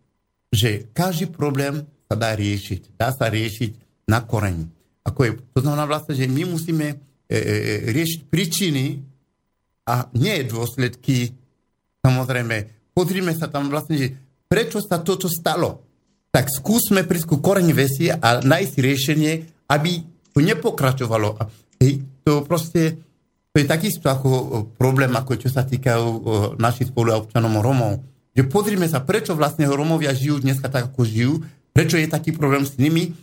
že 0.53 0.93
každý 0.93 1.33
problém 1.33 1.89
sa 2.07 2.15
dá 2.15 2.37
riešiť. 2.37 2.95
Dá 2.95 3.11
sa 3.11 3.33
riešiť 3.33 4.05
na 4.07 4.23
koreň. 4.23 4.69
Ako 5.09 5.21
je, 5.25 5.31
to 5.57 5.59
znamená 5.65 5.89
vlastne, 5.89 6.15
že 6.15 6.29
my 6.29 6.43
musíme 6.47 6.87
e, 6.93 6.97
e, 7.33 7.41
riešiť 7.91 8.21
príčiny 8.29 9.03
a 9.89 10.07
nie 10.15 10.47
dôsledky. 10.47 11.35
Samozrejme, 12.05 12.91
pozrime 12.95 13.33
sa 13.35 13.51
tam 13.51 13.73
vlastne, 13.73 13.97
že 13.99 14.09
prečo 14.47 14.79
sa 14.85 15.03
toto 15.03 15.27
stalo. 15.27 15.83
Tak 16.31 16.53
skúsme 16.53 17.03
prísť 17.09 17.27
ku 17.33 17.37
koreň 17.41 17.69
veci 17.73 18.13
a 18.13 18.45
nájsť 18.45 18.75
riešenie, 18.77 19.33
aby 19.73 20.16
to 20.37 20.45
nepokračovalo. 20.45 21.41
A 21.41 21.49
to 22.21 22.45
proste, 22.45 23.01
to 23.57 23.57
je 23.57 23.65
takisto 23.65 24.13
ako 24.13 24.29
problém, 24.77 25.17
ako 25.17 25.41
čo 25.41 25.49
sa 25.49 25.65
týkajú 25.65 26.29
našich 26.61 26.93
spoluobčanov 26.93 27.65
Romov. 27.65 28.05
Že 28.37 28.53
pozrime 28.53 28.85
sa, 28.85 29.01
prečo 29.01 29.33
vlastne 29.33 29.65
Romovia 29.65 30.13
žijú 30.13 30.45
dneska 30.45 30.69
tak, 30.69 30.93
ako 30.93 31.09
žijú, 31.09 31.41
prečo 31.73 31.97
je 31.97 32.05
taký 32.05 32.37
problém 32.37 32.69
s 32.69 32.77
nimi 32.77 33.17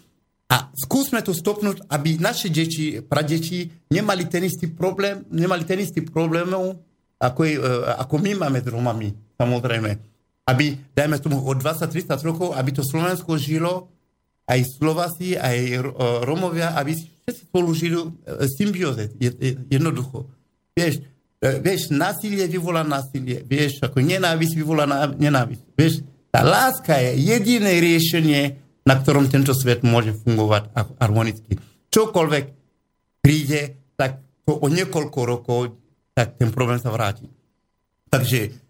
a 0.50 0.74
skúsme 0.74 1.22
to 1.22 1.38
stopnúť, 1.38 1.86
aby 1.94 2.18
naše 2.18 2.50
deti, 2.50 2.98
pradeti 2.98 3.70
nemali 3.94 4.26
ten 4.26 4.50
istý 4.50 4.66
problém, 4.74 5.22
nemali 5.30 5.70
ten 5.70 5.78
istý 5.86 6.02
problémov, 6.02 6.82
ako, 7.22 7.42
je, 7.46 7.62
ako 8.02 8.16
my 8.18 8.32
máme 8.42 8.58
s 8.58 8.68
Romami, 8.74 9.14
samozrejme. 9.38 10.02
Aby, 10.50 10.82
dajme 10.98 11.22
tomu, 11.22 11.46
od 11.46 11.62
20-30 11.62 12.10
rokov, 12.26 12.58
aby 12.58 12.70
to 12.74 12.82
Slovensko 12.82 13.38
žilo 13.38 13.93
aj 14.48 14.60
Slovasi, 14.80 15.40
aj 15.40 15.58
e, 15.58 15.80
Romovia, 16.28 16.76
aby 16.76 16.96
všetci 16.96 17.48
spolu 17.48 17.72
žili 17.72 18.00
e, 18.00 18.10
symbióze, 18.52 19.16
jednoducho. 19.72 20.28
Vieš, 20.76 21.00
e, 21.40 21.64
vieš, 21.64 21.96
násilie 21.96 22.44
vyvolá 22.52 22.84
násilie, 22.84 23.44
vieš, 23.48 23.80
ako 23.84 24.04
nenávisť 24.04 24.54
vyvolá 24.56 24.84
nenávisť. 25.16 25.64
Vieš, 25.76 25.94
tá 26.34 26.42
láska 26.44 26.98
je 27.00 27.12
jediné 27.24 27.80
riešenie, 27.80 28.42
na 28.84 29.00
ktorom 29.00 29.32
tento 29.32 29.56
svet 29.56 29.86
môže 29.86 30.12
fungovať 30.12 30.76
harmonicky. 31.00 31.56
Čokoľvek 31.94 32.46
príde, 33.24 33.80
tak 33.96 34.20
to 34.44 34.60
o 34.60 34.68
niekoľko 34.68 35.20
rokov, 35.24 35.60
tak 36.12 36.36
ten 36.36 36.52
problém 36.52 36.82
sa 36.82 36.92
vráti. 36.92 37.32
Takže 38.12 38.63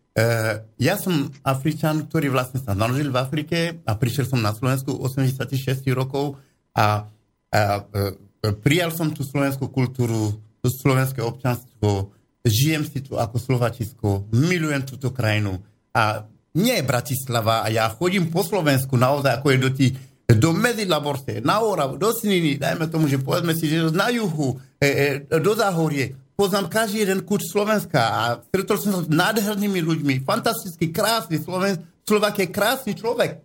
ja 0.77 0.95
som 1.01 1.33
Afričan, 1.41 2.05
ktorý 2.05 2.29
vlastne 2.29 2.61
sa 2.61 2.77
narodil 2.77 3.09
v 3.09 3.17
Afrike 3.17 3.81
a 3.81 3.97
prišiel 3.97 4.29
som 4.29 4.45
na 4.45 4.53
Slovensku 4.53 4.93
86 4.93 5.89
rokov 5.89 6.37
a, 6.77 7.09
a 7.49 7.61
uh, 7.81 8.13
prijal 8.61 8.93
som 8.93 9.09
tú 9.09 9.25
slovenskú 9.25 9.73
kultúru, 9.73 10.37
tú 10.61 10.67
slovenské 10.69 11.17
občanstvo, 11.25 12.13
žijem 12.45 12.85
si 12.85 13.01
tu 13.01 13.17
ako 13.17 13.41
Slovačisko, 13.41 14.29
milujem 14.35 14.85
túto 14.85 15.09
krajinu 15.09 15.57
a 15.97 16.29
nie 16.53 16.77
je 16.77 16.85
Bratislava 16.85 17.65
a 17.65 17.73
ja 17.73 17.89
chodím 17.89 18.29
po 18.29 18.45
Slovensku 18.45 18.93
naozaj 18.93 19.41
ako 19.41 19.47
je 19.49 19.57
do 19.57 19.69
tí, 19.73 19.87
do 20.29 20.53
Medzilaborce, 20.53 21.41
na 21.41 21.65
Oravu, 21.65 21.97
do 21.97 22.13
Sniny, 22.13 22.61
dajme 22.61 22.85
tomu, 22.85 23.09
že 23.09 23.17
povedzme 23.17 23.57
si, 23.57 23.65
že 23.65 23.89
na 23.89 24.13
juhu, 24.13 24.61
e, 24.77 24.87
e, 25.25 25.41
do 25.41 25.51
Záhorie, 25.57 26.13
poznám 26.43 26.67
každý 26.67 27.07
jeden 27.07 27.23
kúč 27.23 27.47
Slovenska 27.47 28.03
a 28.03 28.21
stretol 28.51 28.75
som 28.75 28.91
sa 28.99 29.01
s 29.07 29.07
nádhernými 29.07 29.79
ľuďmi, 29.79 30.27
fantasticky 30.27 30.91
krásny 30.91 31.39
Sloven, 31.39 31.79
Slovak 32.03 32.35
je 32.35 32.51
krásny 32.51 32.99
človek. 32.99 33.39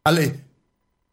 Ale 0.00 0.22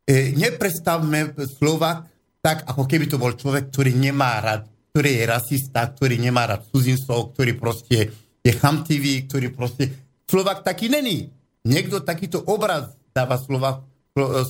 e, 0.08 0.32
neprestavme 0.40 1.36
Slovak 1.60 2.08
tak, 2.40 2.64
ako 2.72 2.88
keby 2.88 3.12
to 3.12 3.20
bol 3.20 3.36
človek, 3.36 3.68
ktorý 3.68 4.00
nemá 4.00 4.40
rád, 4.40 4.64
ktorý 4.96 5.20
je 5.20 5.24
rasista, 5.28 5.92
ktorý 5.92 6.16
nemá 6.24 6.48
rád 6.48 6.72
cudzincov, 6.72 7.36
ktorý 7.36 7.60
proste 7.60 8.16
je 8.40 8.52
chamtivý, 8.56 9.28
ktorý 9.28 9.52
proste... 9.52 9.92
Slovak 10.24 10.64
taký 10.64 10.88
není. 10.88 11.28
Niekto 11.68 12.00
takýto 12.00 12.40
obraz 12.48 12.96
dáva 13.12 13.36
Slovak, 13.36 13.84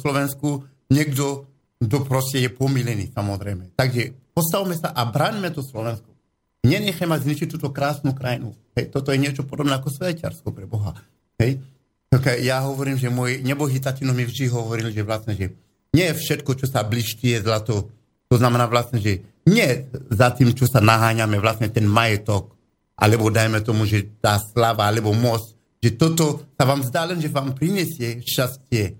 Slovensku, 0.06 0.70
niekto, 0.94 1.50
kto 1.82 1.98
proste 2.06 2.46
je 2.46 2.54
pomilený, 2.54 3.10
samozrejme. 3.10 3.74
Takže 3.74 4.14
postavme 4.38 4.78
sa 4.78 4.94
a 4.94 5.02
braňme 5.10 5.50
to 5.50 5.66
Slovensko. 5.66 6.19
Nenechaj 6.68 7.08
ma 7.08 7.16
zničiť 7.16 7.48
túto 7.56 7.72
krásnu 7.72 8.12
krajinu. 8.12 8.52
Hej, 8.76 8.92
toto 8.92 9.16
je 9.16 9.22
niečo 9.22 9.48
podobné 9.48 9.80
ako 9.80 9.96
Sveťarsko 9.96 10.52
pre 10.52 10.68
Boha. 10.68 10.92
Hej. 11.40 11.64
Tak 12.10 12.42
ja 12.42 12.66
hovorím, 12.66 12.98
že 12.98 13.08
môj 13.14 13.40
nebohý 13.46 13.78
tatino 13.80 14.12
mi 14.12 14.26
vždy 14.26 14.50
hovoril, 14.50 14.90
že 14.90 15.06
vlastne, 15.06 15.38
že 15.38 15.54
nie 15.94 16.10
všetko, 16.10 16.58
čo 16.58 16.66
sa 16.66 16.84
bliští, 16.84 17.38
je 17.38 17.46
zlato. 17.46 17.88
To 18.28 18.36
znamená 18.36 18.66
vlastne, 18.66 18.98
že 19.00 19.24
nie 19.46 19.88
za 20.10 20.34
tým, 20.34 20.52
čo 20.52 20.66
sa 20.66 20.82
naháňame, 20.82 21.38
vlastne 21.38 21.70
ten 21.70 21.86
majetok, 21.86 22.54
alebo 22.98 23.32
dajme 23.32 23.62
tomu, 23.64 23.88
že 23.88 24.10
tá 24.20 24.42
slava, 24.42 24.90
alebo 24.90 25.16
moc, 25.16 25.54
že 25.80 25.96
toto 25.96 26.44
sa 26.60 26.68
vám 26.68 26.84
zdá 26.84 27.08
len, 27.08 27.24
že 27.24 27.32
vám 27.32 27.56
prinesie 27.56 28.20
šťastie. 28.20 29.00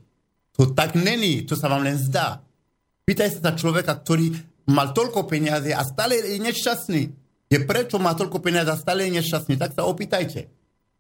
To 0.56 0.72
tak 0.72 0.96
není, 0.96 1.44
to 1.44 1.60
sa 1.60 1.68
vám 1.68 1.84
len 1.84 2.00
zdá. 2.00 2.40
Pýtaj 3.04 3.42
sa 3.42 3.52
človeka, 3.58 4.00
ktorý 4.00 4.32
mal 4.70 4.94
toľko 4.94 5.26
peniazy 5.26 5.74
a 5.74 5.82
stále 5.82 6.22
je 6.24 6.40
nešťastný 6.40 7.19
že 7.50 7.66
prečo 7.66 7.98
má 7.98 8.14
toľko 8.14 8.38
peniazy 8.40 8.70
a 8.70 8.78
stále 8.78 9.10
je 9.10 9.18
nešťastný, 9.20 9.58
tak 9.58 9.74
sa 9.74 9.90
opýtajte. 9.90 10.46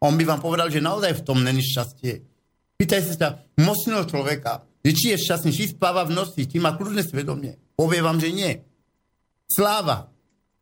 On 0.01 0.17
by 0.17 0.25
vám 0.25 0.41
povedal, 0.41 0.73
že 0.73 0.81
naozaj 0.81 1.21
v 1.21 1.25
tom 1.25 1.45
není 1.45 1.61
šťastie. 1.61 2.25
Pýtajte 2.79 3.13
sa 3.13 3.45
mocného 3.59 4.07
človeka, 4.09 4.65
že 4.81 4.91
či 4.95 5.05
je 5.13 5.17
šťastný, 5.21 5.51
či 5.51 5.75
spáva 5.75 6.07
v 6.07 6.15
noci, 6.15 6.47
či 6.47 6.57
má 6.57 6.73
kľudné 6.73 7.05
svedomie. 7.05 7.59
Povie 7.75 7.99
vám, 7.99 8.17
že 8.17 8.31
nie. 8.31 8.63
Sláva. 9.45 10.07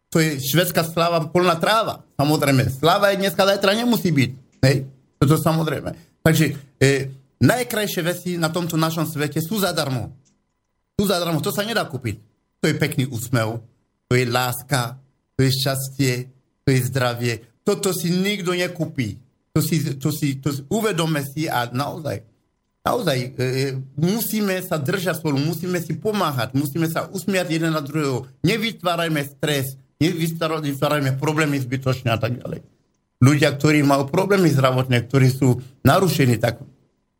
To 0.10 0.17
je 0.17 0.41
švedská 0.41 0.82
sláva, 0.88 1.29
polná 1.29 1.60
tráva. 1.62 2.03
Samozrejme, 2.17 2.67
sláva 2.74 3.13
je 3.13 3.22
dneska, 3.22 3.46
zajtra 3.46 3.77
nemusí 3.77 4.10
byť. 4.10 4.32
Hej? 4.65 4.89
Toto 5.22 5.36
samozrejme. 5.38 5.94
Takže 6.25 6.46
e, 6.82 7.12
najkrajšie 7.39 8.01
veci 8.01 8.29
na 8.36 8.50
tomto 8.50 8.75
našom 8.75 9.06
svete 9.06 9.39
sú 9.44 9.62
zadarmo. 9.62 10.15
Sú 10.98 11.06
zadarmo, 11.06 11.44
to 11.44 11.53
sa 11.53 11.62
nedá 11.62 11.86
kúpiť. 11.86 12.17
To 12.58 12.65
je 12.65 12.75
pekný 12.75 13.06
úsmev, 13.06 13.62
to 14.10 14.17
je 14.17 14.25
láska, 14.25 14.98
to 15.38 15.46
je 15.46 15.51
šťastie, 15.53 16.13
to 16.65 16.74
je 16.74 16.79
zdravie. 16.89 17.34
Toto 17.62 17.94
si 17.94 18.10
nikto 18.10 18.58
nekúpi. 18.58 19.22
To 19.53 19.62
si, 19.62 19.82
to 19.98 20.10
si, 20.10 20.41
to 20.41 20.50
si 20.50 20.62
uvedome 20.70 21.22
si 21.25 21.46
a 21.50 21.70
naozaj, 21.70 22.22
naozaj 22.86 23.17
e, 23.17 23.29
e, 23.38 23.63
musíme 23.98 24.58
sa 24.65 24.77
držať 24.77 25.22
spolu, 25.22 25.38
musíme 25.41 25.82
si 25.82 25.98
pomáhať, 25.98 26.53
musíme 26.53 26.86
sa 26.89 27.10
usmiať 27.10 27.58
jeden 27.58 27.74
na 27.74 27.82
druhého. 27.82 28.25
Nevytvárajme 28.46 29.25
stres, 29.25 29.77
nevytvárajme 29.98 31.17
problémy 31.17 31.58
zbytočne 31.58 32.13
a 32.13 32.22
tak 32.22 32.38
ďalej. 32.38 32.62
Ľudia, 33.17 33.50
ktorí 33.58 33.82
majú 33.82 34.06
problémy 34.10 34.50
zdravotné, 34.53 35.10
ktorí 35.10 35.34
sú 35.34 35.58
narušení, 35.82 36.38
tak 36.38 36.62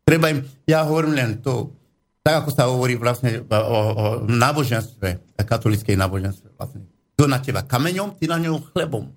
treba 0.06 0.30
im, 0.30 0.46
ja 0.62 0.86
hovorím 0.86 1.18
len 1.18 1.30
to, 1.42 1.74
tak 2.22 2.46
ako 2.46 2.50
sa 2.54 2.70
hovorí 2.70 2.94
vlastne 2.94 3.42
o, 3.42 3.50
o, 3.50 3.78
o 3.98 4.04
náboženstve, 4.30 5.42
katolickej 5.42 5.98
náboženstve 5.98 6.54
vlastne 6.54 6.86
kto 7.18 7.26
na 7.26 7.42
teba 7.42 7.66
kameňom, 7.66 8.14
ty 8.14 8.30
na 8.30 8.38
ňom 8.38 8.62
chlebom. 8.70 9.10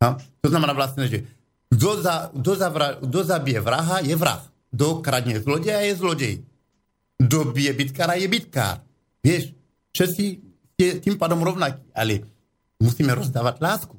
Ha? 0.00 0.16
To 0.16 0.48
znamená 0.48 0.72
vlastne, 0.72 1.04
že 1.04 1.28
kto, 1.68 2.00
za, 2.00 2.32
kto, 2.32 2.52
za 2.56 2.72
vra, 2.72 2.96
kto 2.96 3.20
zabije 3.20 3.60
vraha, 3.60 4.00
je 4.00 4.16
vrah. 4.16 4.40
Kto 4.72 5.04
kradne 5.04 5.36
zlodeja, 5.36 5.84
je 5.84 5.92
zlodej. 5.92 6.34
Kto 7.20 7.52
bije 7.52 7.76
bitkára, 7.76 8.16
je 8.16 8.32
bitkár. 8.32 8.80
Vieš, 9.20 9.52
všetci 9.92 10.24
je 10.80 10.88
tým 11.04 11.20
pádom 11.20 11.44
rovnakí, 11.44 11.84
ale 11.92 12.24
musíme 12.80 13.12
rozdávať 13.12 13.60
lásku. 13.60 13.96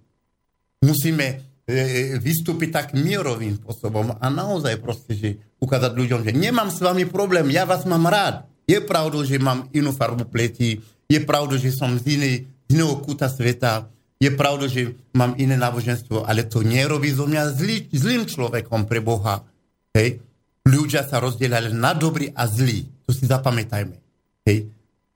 Musíme 0.81 1.25
e, 1.29 1.36
e, 1.69 2.17
vystúpiť 2.17 2.69
tak 2.74 2.88
mierovým 2.98 3.62
spôsobom 3.62 4.17
a 4.17 4.25
naozaj 4.33 4.81
proste, 4.81 5.13
že 5.13 5.29
ukázať 5.62 5.93
ľuďom, 5.93 6.25
že 6.25 6.33
nemám 6.33 6.74
s 6.74 6.81
vami 6.81 7.05
problém, 7.05 7.45
ja 7.53 7.69
vás 7.69 7.86
mám 7.86 8.09
rád. 8.09 8.50
Je 8.65 8.81
pravda, 8.81 9.21
že 9.21 9.38
mám 9.38 9.69
inú 9.69 9.93
farbu 9.93 10.25
pleti, 10.25 10.81
je 11.05 11.19
pravda, 11.21 11.62
že 11.62 11.69
som 11.69 11.93
z 11.93 12.17
inej 12.17 12.36
iného 12.69 13.01
kúta 13.01 13.27
sveta. 13.27 13.89
Je 14.21 14.29
pravda, 14.29 14.69
že 14.69 14.93
mám 15.15 15.33
iné 15.41 15.57
náboženstvo, 15.57 16.27
ale 16.27 16.45
to 16.45 16.61
nerobí 16.61 17.09
zo 17.09 17.25
mňa 17.25 17.55
zlý, 17.55 17.88
zlým 17.89 18.23
človekom 18.29 18.85
pre 18.85 19.01
Boha. 19.01 19.41
Hej? 19.95 20.21
Ľudia 20.67 21.07
sa 21.07 21.17
rozdielali 21.17 21.73
na 21.73 21.97
dobrý 21.97 22.29
a 22.35 22.45
zlý. 22.45 22.85
To 23.07 23.15
si 23.15 23.25
zapamätajme. 23.25 23.95
Hej? 24.45 24.69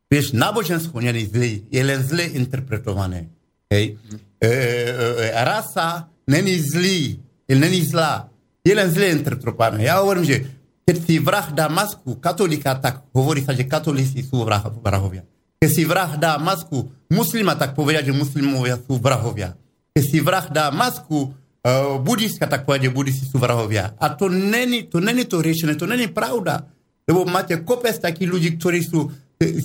Vieš, 0.08 0.38
náboženstvo 0.38 0.98
nie 1.02 1.14
je 1.14 1.26
zlý, 1.30 1.54
je 1.74 1.82
len 1.84 2.00
zle 2.06 2.26
interpretované. 2.38 3.28
Hej? 3.68 3.98
E, 4.40 4.46
e, 4.46 4.50
e, 4.50 5.28
rasa 5.42 6.08
není 6.30 6.58
zlý, 6.62 7.20
není 7.50 7.82
zlá. 7.82 8.30
Je 8.64 8.72
len 8.72 8.88
zle 8.88 9.12
interpretované. 9.12 9.84
Ja 9.84 10.00
hovorím, 10.00 10.24
že 10.24 10.48
keď 10.88 10.96
si 11.00 11.16
vrah 11.20 11.48
dá 11.52 11.68
masku 11.68 12.16
katolika, 12.20 12.76
tak 12.80 13.04
hovorí 13.12 13.44
sa, 13.44 13.52
že 13.52 13.68
katolíci 13.68 14.24
sú 14.24 14.48
vrah, 14.48 14.64
vrahovia. 14.64 15.28
Keď 15.64 15.70
si 15.72 15.84
vrah 15.88 16.12
dá 16.20 16.36
masku 16.36 16.92
muslima, 17.14 17.54
tak 17.54 17.78
povedia, 17.78 18.02
že 18.02 18.12
muslimovia 18.12 18.82
sú 18.82 18.98
vrahovia. 18.98 19.54
Keď 19.94 20.04
si 20.04 20.18
vrah 20.20 20.50
dá 20.50 20.74
masku 20.74 21.30
uh, 21.30 22.02
budista, 22.02 22.50
tak 22.50 22.66
povedia, 22.66 22.90
že 22.90 22.98
budisti 22.98 23.26
sú 23.30 23.38
vrahovia. 23.38 23.94
A 24.02 24.10
to 24.12 24.28
není 24.28 24.90
to, 24.90 24.98
není 24.98 25.30
to 25.30 25.40
riešené, 25.40 25.78
to 25.78 25.86
není 25.86 26.10
pravda. 26.10 26.66
Lebo 27.06 27.30
máte 27.30 27.62
kopec 27.62 27.94
takých 28.02 28.30
ľudí, 28.32 28.50
ktorí 28.58 28.82
sú 28.82 29.14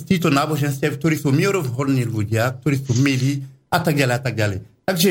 títo 0.05 0.27
náboženstiev, 0.29 0.99
ktorí 0.99 1.15
sú 1.15 1.31
mierovhodní 1.31 2.03
ľudia, 2.03 2.51
ktorí 2.59 2.75
sú 2.83 2.99
milí 2.99 3.41
a 3.71 3.79
tak 3.79 3.95
ďalej 3.95 4.15
a 4.15 4.21
tak 4.21 4.35
ďalej. 4.35 4.59
Takže 4.85 5.09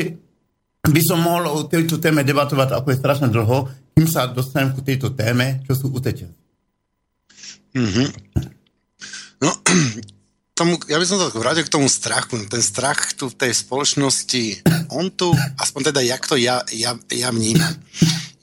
by 0.85 1.01
som 1.03 1.19
mohol 1.19 1.43
o 1.49 1.59
tejto 1.65 1.97
téme 1.97 2.23
debatovať 2.23 2.77
ako 2.77 2.87
je 2.93 3.01
strašne 3.01 3.27
dlho, 3.33 3.67
kým 3.97 4.07
sa 4.07 4.29
dostanem 4.29 4.71
ku 4.71 4.81
tejto 4.85 5.11
téme, 5.11 5.63
čo 5.67 5.75
sú 5.75 5.91
utečenci. 5.91 6.39
Mm-hmm. 7.75 8.07
No, 9.39 9.51
tomu, 10.59 10.75
ja 10.91 10.99
by 10.99 11.05
som 11.07 11.15
to 11.15 11.31
vrátil 11.39 11.63
k 11.63 11.71
tomu 11.71 11.87
strachu. 11.87 12.35
Ten 12.51 12.59
strach 12.59 13.15
tu 13.15 13.31
v 13.31 13.39
tej 13.39 13.55
spoločnosti, 13.55 14.67
on 14.91 15.07
tu, 15.07 15.31
aspoň 15.55 15.95
teda, 15.95 16.03
jak 16.03 16.23
to 16.27 16.35
ja, 16.35 16.59
ja, 16.75 16.99
ja 17.07 17.29
vnímam. 17.31 17.71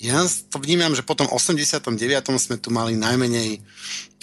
Ja 0.01 0.25
to 0.49 0.57
vnímam, 0.57 0.97
že 0.97 1.05
po 1.05 1.13
tom 1.13 1.29
89. 1.29 1.93
sme 2.41 2.57
tu 2.57 2.73
mali 2.73 2.97
najmenej, 2.97 3.61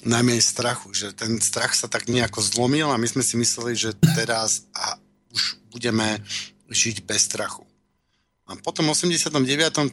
najmenej 0.01 0.41
strachu, 0.41 0.89
že 0.93 1.13
ten 1.13 1.37
strach 1.37 1.77
sa 1.77 1.85
tak 1.85 2.09
nejako 2.09 2.41
zlomil 2.41 2.89
a 2.89 2.97
my 2.97 3.05
sme 3.05 3.21
si 3.21 3.37
mysleli, 3.37 3.77
že 3.77 3.93
teraz 4.17 4.65
a 4.73 4.97
už 5.29 5.61
budeme 5.69 6.17
žiť 6.73 7.05
bez 7.05 7.29
strachu. 7.29 7.65
A 8.49 8.57
potom 8.57 8.89
89. 8.89 9.37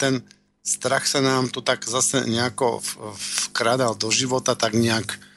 ten 0.01 0.25
strach 0.65 1.05
sa 1.05 1.21
nám 1.21 1.53
tu 1.53 1.61
tak 1.61 1.85
zase 1.85 2.25
nejako 2.29 2.81
vkradal 3.51 3.97
do 3.97 4.09
života, 4.13 4.57
tak 4.57 4.77
nejak 4.77 5.30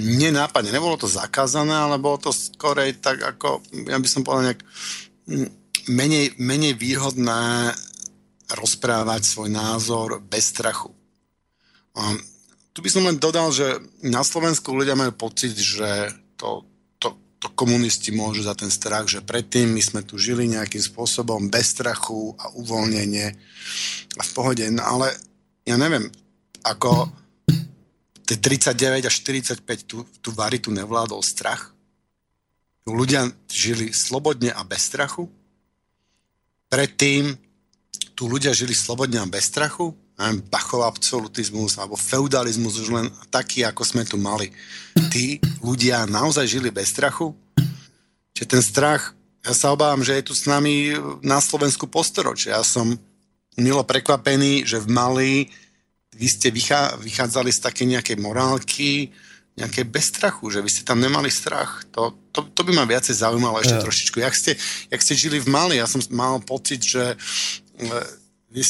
nenápadne. 0.00 0.72
Nebolo 0.72 0.96
to 0.96 1.08
zakázané, 1.10 1.74
ale 1.74 2.00
bolo 2.00 2.16
to 2.16 2.30
skorej 2.32 2.96
tak 3.00 3.20
ako, 3.20 3.60
ja 3.88 3.98
by 4.00 4.08
som 4.08 4.24
povedal 4.24 4.52
nejak 4.52 4.62
menej, 5.92 6.36
menej 6.40 6.74
výhodné 6.78 7.74
rozprávať 8.50 9.22
svoj 9.26 9.48
názor 9.52 10.18
bez 10.24 10.50
strachu. 10.50 10.90
A 11.94 12.16
tu 12.74 12.82
by 12.82 12.90
som 12.90 13.06
len 13.06 13.18
dodal, 13.18 13.50
že 13.50 13.78
na 14.02 14.22
Slovensku 14.22 14.74
ľudia 14.74 14.98
majú 14.98 15.14
pocit, 15.14 15.54
že 15.54 16.10
to, 16.38 16.64
to, 16.98 17.14
to 17.38 17.50
komunisti 17.54 18.14
môžu 18.14 18.46
za 18.46 18.54
ten 18.54 18.70
strach, 18.70 19.06
že 19.06 19.22
predtým 19.22 19.70
my 19.70 19.82
sme 19.82 20.00
tu 20.06 20.18
žili 20.18 20.48
nejakým 20.50 20.82
spôsobom 20.82 21.50
bez 21.50 21.74
strachu 21.76 22.34
a 22.38 22.50
uvoľnenie 22.56 23.28
a 24.18 24.22
v 24.22 24.30
pohode. 24.34 24.64
No 24.70 24.82
ale 24.82 25.14
ja 25.66 25.76
neviem, 25.78 26.08
ako 26.64 27.19
tie 28.30 28.38
39 28.38 29.10
až 29.10 29.14
45 29.26 29.90
tu, 29.90 30.06
tu 30.22 30.30
varitu 30.30 30.70
nevládol 30.70 31.18
strach. 31.18 31.74
Ľudia 32.86 33.26
žili 33.50 33.90
slobodne 33.90 34.54
a 34.54 34.62
bez 34.62 34.86
strachu. 34.86 35.26
Predtým 36.70 37.34
tu 38.14 38.30
ľudia 38.30 38.54
žili 38.54 38.70
slobodne 38.70 39.18
a 39.18 39.26
bez 39.26 39.50
strachu. 39.50 39.90
Neviem, 40.14 40.46
Bachov 40.46 40.86
absolutizmus 40.86 41.74
alebo 41.74 41.98
feudalizmus 41.98 42.78
už 42.78 42.88
len 42.94 43.10
taký, 43.34 43.66
ako 43.66 43.82
sme 43.82 44.06
tu 44.06 44.14
mali. 44.14 44.54
Tí 45.10 45.42
ľudia 45.58 46.06
naozaj 46.06 46.46
žili 46.46 46.70
bez 46.70 46.94
strachu. 46.94 47.34
Čiže 48.38 48.46
ten 48.46 48.62
strach, 48.62 49.10
ja 49.42 49.50
sa 49.58 49.74
obávam, 49.74 50.06
že 50.06 50.22
je 50.22 50.30
tu 50.30 50.38
s 50.38 50.46
nami 50.46 50.94
na 51.26 51.42
Slovensku 51.42 51.90
postoročie. 51.90 52.54
Ja 52.54 52.62
som 52.62 52.94
milo 53.58 53.82
prekvapený, 53.82 54.62
že 54.62 54.78
v 54.78 54.88
Mali 54.92 55.32
vy 56.16 56.26
ste 56.26 56.50
vychá, 56.50 56.98
vychádzali 56.98 57.50
z 57.54 57.60
také 57.62 57.82
nejakej 57.86 58.18
morálky, 58.18 59.14
nejaké 59.58 59.84
bez 59.84 60.08
strachu, 60.10 60.48
že 60.50 60.62
vy 60.64 60.70
ste 60.70 60.82
tam 60.86 60.98
nemali 61.02 61.28
strach. 61.28 61.84
To, 61.92 62.14
to, 62.32 62.48
to 62.54 62.60
by 62.64 62.72
ma 62.72 62.84
viacej 62.88 63.20
zaujímalo 63.20 63.60
ešte 63.60 63.76
ja. 63.76 63.82
trošičku. 63.82 64.16
Jak 64.22 64.34
ste, 64.34 64.52
jak 64.88 65.00
ste 65.02 65.14
žili 65.18 65.38
v 65.42 65.50
Mali, 65.50 65.76
ja 65.76 65.86
som 65.90 66.00
mal 66.14 66.40
pocit, 66.40 66.80
že 66.80 67.14
e, 67.14 67.86
vy, 68.50 68.62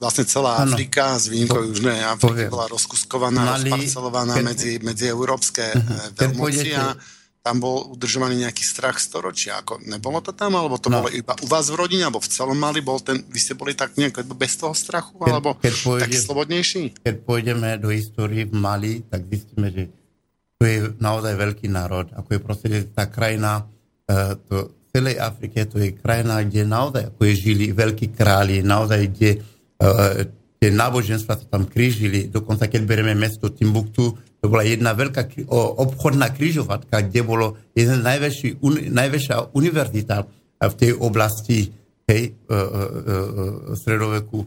vlastne 0.00 0.24
celá 0.26 0.62
ano. 0.62 0.74
Afrika, 0.74 1.14
s 1.20 1.30
výnimkou 1.30 1.62
Južnej 1.68 2.02
Afriky, 2.02 2.50
bola 2.50 2.66
rozkuskovaná, 2.66 3.60
Mali, 3.60 3.70
rozparcelovaná 3.70 4.34
medzi, 4.42 4.82
medzi 4.82 5.06
európske 5.06 5.62
uh-huh. 5.62 6.18
veľmoci 6.18 6.68
a 6.74 6.96
tam 7.42 7.58
bol 7.58 7.90
udržovaný 7.90 8.46
nejaký 8.46 8.62
strach 8.62 9.02
storočia. 9.02 9.58
Ako, 9.58 9.82
nebolo 9.82 10.22
to 10.22 10.30
tam, 10.30 10.54
alebo 10.54 10.78
to 10.78 10.86
no. 10.86 11.02
bolo 11.02 11.10
iba 11.10 11.34
u 11.42 11.46
vás 11.50 11.66
v 11.68 11.76
rodine, 11.76 12.06
alebo 12.06 12.22
v 12.22 12.30
celom 12.30 12.54
Mali 12.54 12.78
bol 12.78 13.02
ten, 13.02 13.18
vy 13.18 13.40
ste 13.42 13.58
boli 13.58 13.74
tak 13.74 13.98
nejak 13.98 14.22
bez 14.38 14.54
toho 14.54 14.70
strachu, 14.70 15.18
keď, 15.18 15.30
alebo 15.34 15.50
keď 15.58 15.74
pôjde, 15.82 16.02
taký 16.06 16.18
slobodnejší? 16.22 16.82
Keď 17.02 17.14
pôjdeme 17.26 17.74
do 17.82 17.90
histórie 17.90 18.46
v 18.46 18.54
Mali, 18.54 19.02
tak 19.10 19.26
zistíme, 19.26 19.74
že 19.74 19.90
to 20.62 20.62
je 20.70 20.78
naozaj 21.02 21.34
veľký 21.34 21.66
národ, 21.66 22.06
ako 22.14 22.28
je 22.30 22.40
proste 22.40 22.66
tá 22.94 23.10
krajina, 23.10 23.66
uh, 24.06 24.38
to, 24.46 24.70
celej 24.94 25.18
Afrike, 25.18 25.66
to 25.66 25.82
je 25.82 25.98
krajina, 25.98 26.46
kde 26.46 26.62
naozaj 26.62 27.10
ako 27.10 27.20
je 27.26 27.34
žili 27.34 27.66
veľkí 27.74 28.14
králi, 28.14 28.62
naozaj 28.62 29.02
kde 29.18 29.42
uh, 29.82 30.22
tie 30.62 30.70
náboženstva 30.70 31.42
sa 31.42 31.46
tam 31.50 31.66
krížili, 31.66 32.30
dokonca 32.30 32.70
keď 32.70 32.86
bereme 32.86 33.18
mesto 33.18 33.50
Timbuktu, 33.50 34.14
to 34.42 34.50
bola 34.50 34.66
jedna 34.66 34.90
veľká 34.90 35.46
obchodná 35.78 36.34
križovatka, 36.34 37.06
kde 37.06 37.22
bolo 37.22 37.62
jedna 37.78 38.10
najväčší, 38.10 38.58
un, 38.58 38.74
najväčšia 38.90 39.54
univerzita 39.54 40.16
v 40.66 40.74
tej 40.74 40.98
oblasti 40.98 41.70
hej, 42.10 42.34
uh, 42.50 42.50
uh, 42.50 42.66
uh, 42.66 43.78
stredoveku. 43.78 44.42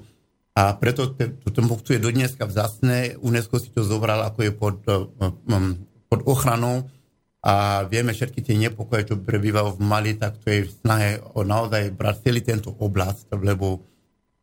A 0.51 0.75
preto 0.75 1.15
to 1.15 1.95
je 1.95 2.03
do 2.03 2.11
dneska 2.11 2.43
vzácne. 2.43 3.15
UNESCO 3.23 3.55
si 3.55 3.71
to 3.71 3.87
zobral, 3.87 4.19
ako 4.27 4.39
je 4.43 4.51
pod, 4.51 4.83
um, 4.83 5.79
pod 6.11 6.27
ochranou 6.27 6.91
a 7.39 7.87
vieme 7.87 8.11
všetky 8.11 8.43
tie 8.43 8.59
nepokoje, 8.59 9.15
čo 9.15 9.23
prebývajú 9.23 9.79
v 9.79 9.83
Mali, 9.85 10.11
tak 10.19 10.43
to 10.43 10.51
je 10.51 10.67
v 10.67 10.75
snahe 10.75 11.23
o 11.39 11.47
naozaj 11.47 11.95
brať 11.95 12.27
celý 12.27 12.43
tento 12.43 12.73
oblast, 12.83 13.31
lebo 13.31 13.79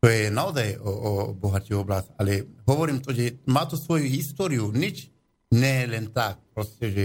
to 0.01 0.09
je 0.09 0.33
naozaj 0.33 0.81
o, 0.81 0.89
o 0.89 1.11
bohatý 1.37 1.77
oblast. 1.77 2.09
Ale 2.17 2.41
hovorím 2.65 3.05
to, 3.05 3.13
že 3.13 3.37
má 3.45 3.69
to 3.69 3.77
svoju 3.77 4.09
históriu. 4.09 4.73
Nič 4.73 5.12
nie 5.53 5.85
len 5.85 6.09
tak, 6.09 6.41
proste, 6.57 6.89
že 6.89 7.03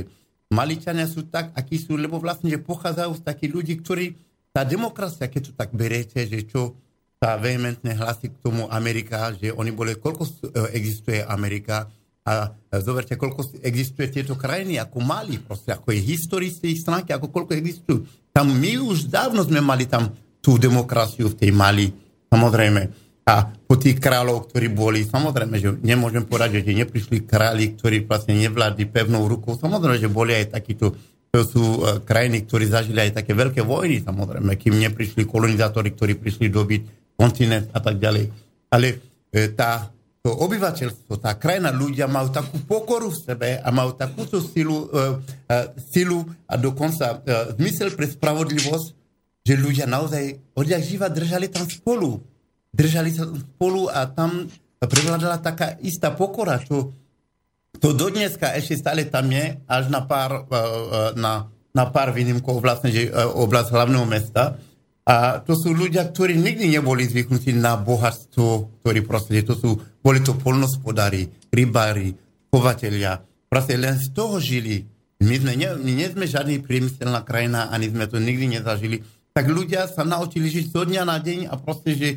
Maličania 0.48 1.04
sú 1.04 1.28
tak, 1.28 1.52
akí 1.52 1.76
sú, 1.76 2.00
lebo 2.00 2.16
vlastne, 2.16 2.48
že 2.48 2.64
pochádzajú 2.64 3.12
z 3.20 3.22
takých 3.22 3.52
ľudí, 3.52 3.74
ktorí, 3.84 4.16
tá 4.48 4.64
demokracia, 4.64 5.28
keď 5.28 5.42
to 5.44 5.52
tak 5.52 5.70
berete, 5.76 6.24
že 6.24 6.48
čo 6.48 6.72
sa 7.20 7.36
vehementne 7.36 7.92
hlasí 7.92 8.32
k 8.32 8.40
tomu 8.40 8.64
Amerika, 8.72 9.36
že 9.36 9.52
oni 9.52 9.70
boli, 9.74 9.98
koľko 9.98 10.24
e, 10.24 10.32
existuje 10.72 11.20
Amerika 11.20 11.90
a 12.24 12.52
zoberte, 12.80 13.16
koľko 13.16 13.60
existuje 13.64 14.08
tieto 14.08 14.36
krajiny, 14.36 14.80
ako 14.80 15.00
Mali, 15.00 15.40
proste, 15.40 15.72
ako 15.72 15.92
je 15.92 16.16
z 16.16 16.60
tej 16.60 16.74
stránky, 16.76 17.10
ako 17.12 17.32
koľko 17.32 17.56
existujú. 17.56 18.04
Tam 18.32 18.48
my 18.48 18.72
už 18.84 19.08
dávno 19.08 19.44
sme 19.44 19.64
mali 19.64 19.88
tam 19.88 20.12
tú 20.44 20.60
demokraciu 20.60 21.32
v 21.32 21.38
tej 21.40 21.50
Mali, 21.52 21.88
samozrejme 22.28 23.07
a 23.28 23.44
po 23.44 23.76
tých 23.76 24.00
kráľov, 24.00 24.48
ktorí 24.48 24.72
boli, 24.72 25.04
samozrejme, 25.04 25.60
že 25.60 25.76
nemôžem 25.84 26.24
povedať, 26.24 26.64
že 26.64 26.72
neprišli 26.72 27.28
králi, 27.28 27.76
ktorí 27.76 28.08
vlastne 28.08 28.32
nevládli 28.40 28.88
pevnou 28.88 29.28
rukou, 29.28 29.52
samozrejme, 29.52 30.00
že 30.00 30.08
boli 30.08 30.32
aj 30.32 30.56
takíto 30.56 30.96
to 31.28 31.44
sú 31.44 31.60
uh, 31.60 32.00
krajiny, 32.00 32.48
ktorí 32.48 32.64
zažili 32.72 33.04
aj 33.04 33.20
také 33.20 33.36
veľké 33.36 33.60
vojny, 33.60 34.00
samozrejme, 34.00 34.48
kým 34.56 34.80
neprišli 34.80 35.28
kolonizátori, 35.28 35.92
ktorí 35.92 36.16
prišli 36.16 36.48
dobiť 36.48 36.80
kontinent 37.20 37.68
a 37.76 37.84
tak 37.84 38.00
ďalej. 38.00 38.32
Ale 38.72 38.86
e, 39.28 39.52
tá, 39.52 39.92
to 40.24 40.32
obyvateľstvo, 40.32 41.20
tá 41.20 41.36
krajina, 41.36 41.68
ľudia 41.68 42.08
majú 42.08 42.32
takú 42.32 42.64
pokoru 42.64 43.12
v 43.12 43.20
sebe 43.20 43.50
a 43.60 43.68
majú 43.68 43.92
takúto 43.92 44.40
silu, 44.40 44.88
uh, 44.88 45.20
uh, 45.20 45.68
silu 45.92 46.24
a 46.48 46.56
dokonca 46.56 47.20
uh, 47.20 47.52
zmysel 47.60 47.92
pre 47.92 48.08
spravodlivosť, 48.08 48.86
že 49.44 49.52
ľudia 49.52 49.84
naozaj 49.84 50.56
odjak 50.56 50.80
živa 50.80 51.12
držali 51.12 51.52
tam 51.52 51.68
spolu 51.68 52.24
držali 52.78 53.10
sa 53.10 53.26
spolu 53.26 53.90
a 53.90 54.06
tam 54.06 54.46
prevládala 54.78 55.42
taká 55.42 55.74
istá 55.82 56.14
pokora, 56.14 56.62
čo 56.62 56.94
to 57.82 57.94
do 57.94 58.10
dneska 58.10 58.54
ešte 58.54 58.78
stále 58.78 59.06
tam 59.06 59.26
je, 59.30 59.58
až 59.66 59.90
na 59.90 60.02
pár, 60.06 60.30
e, 60.34 60.40
e, 60.40 60.62
na, 61.18 61.46
na 61.74 61.84
pár 61.90 62.14
výnimkov 62.14 62.58
vlastne, 62.62 62.90
že 62.90 63.06
e, 63.06 63.10
oblasť 63.14 63.70
hlavného 63.70 64.06
mesta. 64.06 64.58
A 65.08 65.40
to 65.40 65.56
sú 65.56 65.72
ľudia, 65.72 66.04
ktorí 66.04 66.36
nikdy 66.36 66.68
neboli 66.68 67.08
zvyknutí 67.08 67.56
na 67.56 67.80
bohatstvo, 67.80 68.82
ktorí 68.84 69.00
proste, 69.08 69.40
to 69.40 69.56
sú, 69.56 69.78
boli 70.04 70.20
to 70.20 70.36
polnospodári, 70.36 71.32
rybári, 71.48 72.12
chovatelia. 72.52 73.24
Proste 73.48 73.80
len 73.80 73.96
z 73.96 74.12
toho 74.12 74.36
žili. 74.36 74.84
My 75.24 75.34
sme, 75.40 75.56
nie, 75.56 75.70
my 75.72 75.92
nie 75.96 76.08
sme 76.12 76.28
žiadny 76.28 76.60
priemyselná 76.60 77.24
krajina, 77.24 77.72
ani 77.72 77.88
sme 77.88 78.04
to 78.04 78.20
nikdy 78.20 78.60
nezažili. 78.60 79.00
Tak 79.32 79.48
ľudia 79.48 79.88
sa 79.88 80.04
naučili 80.04 80.50
žiť 80.50 80.66
zo 80.74 80.82
dňa 80.84 81.02
na 81.08 81.16
deň 81.16 81.48
a 81.48 81.54
proste, 81.56 81.96
že 81.96 82.08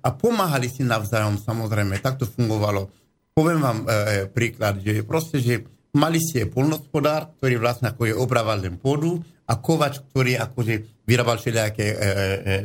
a 0.00 0.08
pomáhali 0.16 0.72
si 0.72 0.80
navzájom, 0.80 1.36
samozrejme, 1.36 2.00
tak 2.00 2.16
to 2.16 2.24
fungovalo. 2.24 2.88
Poviem 3.36 3.60
vám 3.60 3.78
e, 3.84 3.86
e, 3.86 3.94
príklad, 4.26 4.80
že 4.80 5.04
proste, 5.04 5.38
že 5.38 5.68
mali 5.92 6.16
ste 6.18 6.48
polnospodár, 6.48 7.36
ktorý 7.36 7.60
vlastne 7.60 7.92
ako 7.92 8.08
je 8.08 8.14
obrával 8.16 8.64
len 8.64 8.80
pôdu 8.80 9.20
a 9.44 9.60
kovač, 9.60 10.00
ktorý 10.00 10.40
akože 10.40 11.04
vyrábal 11.04 11.36
všelijaké 11.36 11.86
e, 11.86 11.96
e, 11.96 12.06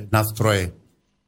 nástroje. 0.08 0.72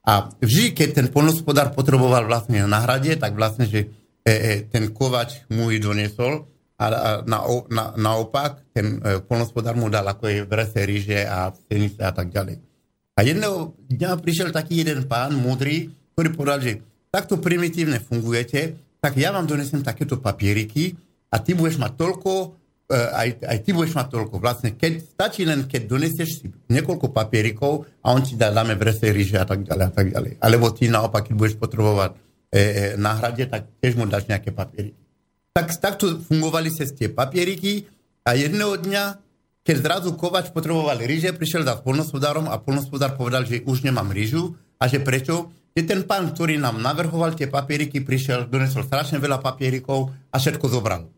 A 0.06 0.32
vždy, 0.40 0.72
keď 0.72 0.90
ten 1.04 1.08
polnospodár 1.12 1.76
potreboval 1.76 2.30
vlastne 2.30 2.64
na 2.64 2.80
hrade, 2.86 3.18
tak 3.20 3.36
vlastne, 3.36 3.68
že 3.68 3.92
e, 4.24 4.32
e, 4.32 4.54
ten 4.72 4.94
kovač 4.96 5.44
mu 5.52 5.68
ju 5.74 5.84
doniesol 5.84 6.48
a, 6.80 6.86
a 6.86 7.10
na, 7.28 7.44
na, 7.72 7.84
naopak 7.96 8.72
ten 8.72 9.04
e, 9.04 9.20
polnospodár 9.20 9.76
mu 9.76 9.92
dal 9.92 10.08
ako 10.08 10.32
je 10.32 10.40
vrese 10.48 10.80
ríže 10.86 11.20
a 11.28 11.52
pšenice 11.52 12.02
a 12.02 12.12
tak 12.16 12.32
ďalej. 12.32 12.75
A 13.16 13.24
jedného 13.24 13.72
dňa 13.88 14.20
prišiel 14.20 14.52
taký 14.52 14.84
jeden 14.84 15.08
pán, 15.08 15.36
múdry, 15.36 15.90
ktorý 16.14 16.30
povedal, 16.36 16.60
že 16.60 16.72
takto 17.10 17.40
primitívne 17.40 18.04
fungujete, 18.04 18.76
tak 19.00 19.16
ja 19.16 19.32
vám 19.32 19.48
donesem 19.48 19.80
takéto 19.80 20.20
papieriky 20.20 21.00
a 21.32 21.40
ty 21.40 21.56
budeš 21.56 21.80
mať 21.80 21.96
toľko 21.96 22.32
aj, 22.94 23.30
aj 23.42 23.58
ty 23.66 23.70
budeš 23.74 23.98
mať 23.98 24.08
toľko. 24.14 24.36
Vlastne, 24.38 24.70
keď, 24.78 25.02
stačí 25.02 25.42
len, 25.42 25.66
keď 25.66 25.82
donesieš 25.90 26.30
si 26.42 26.46
niekoľko 26.70 27.10
papierikov 27.10 27.90
a 28.06 28.14
on 28.14 28.22
ti 28.22 28.38
dá, 28.38 28.54
dáme 28.54 28.78
vresej 28.78 29.10
ríže 29.10 29.42
a 29.42 29.46
tak 29.48 29.66
ďalej 29.66 29.86
a 29.90 29.92
tak 29.94 30.08
ďalej. 30.14 30.32
Alebo 30.38 30.70
ty 30.70 30.86
naopak, 30.86 31.26
keď 31.26 31.34
budeš 31.34 31.56
potrebovať 31.58 32.14
e, 32.14 32.18
e, 32.54 32.62
náhrade, 33.02 33.44
tak 33.50 33.66
tiež 33.82 33.98
mu 33.98 34.06
dáš 34.06 34.30
nejaké 34.30 34.54
papieriky. 34.54 35.02
Tak, 35.56 35.68
takto 35.82 36.22
fungovali 36.22 36.70
sa 36.70 36.86
tie 36.86 37.10
papieriky 37.10 37.90
a 38.22 38.38
jedného 38.38 38.78
dňa, 38.78 39.04
keď 39.66 39.76
zrazu 39.82 40.14
Kovač 40.14 40.54
potreboval 40.54 41.02
ríže, 41.02 41.34
prišiel 41.34 41.66
za 41.66 41.82
polnospodárom 41.82 42.46
a 42.46 42.62
polnospodár 42.62 43.18
povedal, 43.18 43.50
že 43.50 43.66
už 43.66 43.82
nemám 43.82 44.14
rížu 44.14 44.54
a 44.78 44.86
že 44.86 45.02
prečo? 45.02 45.50
Že 45.74 45.82
ten 45.90 46.02
pán, 46.06 46.30
ktorý 46.32 46.62
nám 46.62 46.78
navrhoval 46.78 47.34
tie 47.34 47.50
papieriky, 47.50 48.06
prišiel, 48.06 48.46
donesol 48.46 48.86
strašne 48.86 49.18
veľa 49.18 49.42
papierikov 49.42 50.14
a 50.30 50.38
všetko 50.38 50.66
zobral. 50.70 51.10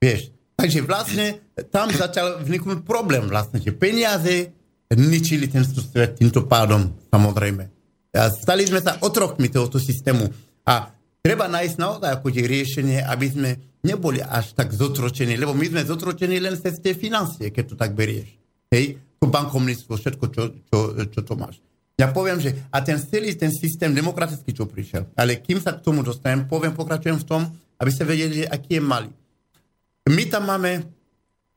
Vieš, 0.00 0.32
takže 0.56 0.80
vlastne 0.80 1.44
tam 1.68 1.92
začal 1.92 2.40
vzniknúť 2.40 2.88
problém 2.88 3.28
vlastne, 3.28 3.60
že 3.60 3.76
peniaze 3.76 4.50
ničili 4.88 5.52
ten 5.52 5.62
svet 5.68 6.16
týmto 6.16 6.48
pádom, 6.48 6.88
samozrejme. 7.12 7.68
A 8.16 8.32
stali 8.32 8.64
sme 8.64 8.80
sa 8.80 8.96
otrokmi 9.04 9.52
tohoto 9.52 9.76
systému. 9.76 10.24
A 10.64 10.88
treba 11.22 11.46
nájsť 11.46 11.76
naozaj 11.78 12.10
ako 12.18 12.26
riešenie, 12.30 13.04
aby 13.04 13.26
sme 13.28 13.50
neboli 13.84 14.18
až 14.22 14.52
tak 14.54 14.74
zotročení, 14.74 15.38
lebo 15.38 15.54
my 15.54 15.66
sme 15.70 15.86
zotročení 15.86 16.42
len 16.42 16.58
cez 16.58 16.82
tie 16.82 16.92
financie, 16.92 17.54
keď 17.54 17.64
to 17.64 17.74
tak 17.78 17.94
berieš. 17.94 18.34
Hej, 18.68 19.00
to 19.18 19.26
bankomníctvo, 19.26 19.92
všetko, 19.96 20.24
čo, 20.30 20.42
čo, 20.68 20.78
čo 21.08 21.20
to 21.24 21.34
máš. 21.38 21.62
Ja 21.98 22.14
poviem, 22.14 22.38
že 22.38 22.54
a 22.70 22.78
ten 22.78 23.00
celý 23.02 23.34
ten 23.34 23.50
systém 23.50 23.90
demokratický, 23.90 24.54
čo 24.54 24.70
prišiel, 24.70 25.10
ale 25.18 25.42
kým 25.42 25.58
sa 25.58 25.74
k 25.74 25.82
tomu 25.82 26.06
dostanem, 26.06 26.46
poviem, 26.46 26.70
pokračujem 26.70 27.18
v 27.18 27.26
tom, 27.26 27.42
aby 27.78 27.90
ste 27.90 28.06
vedeli, 28.06 28.46
aký 28.46 28.78
je 28.78 28.82
malý 28.82 29.10
my 30.08 30.24
tam 30.24 30.48
máme 30.48 30.82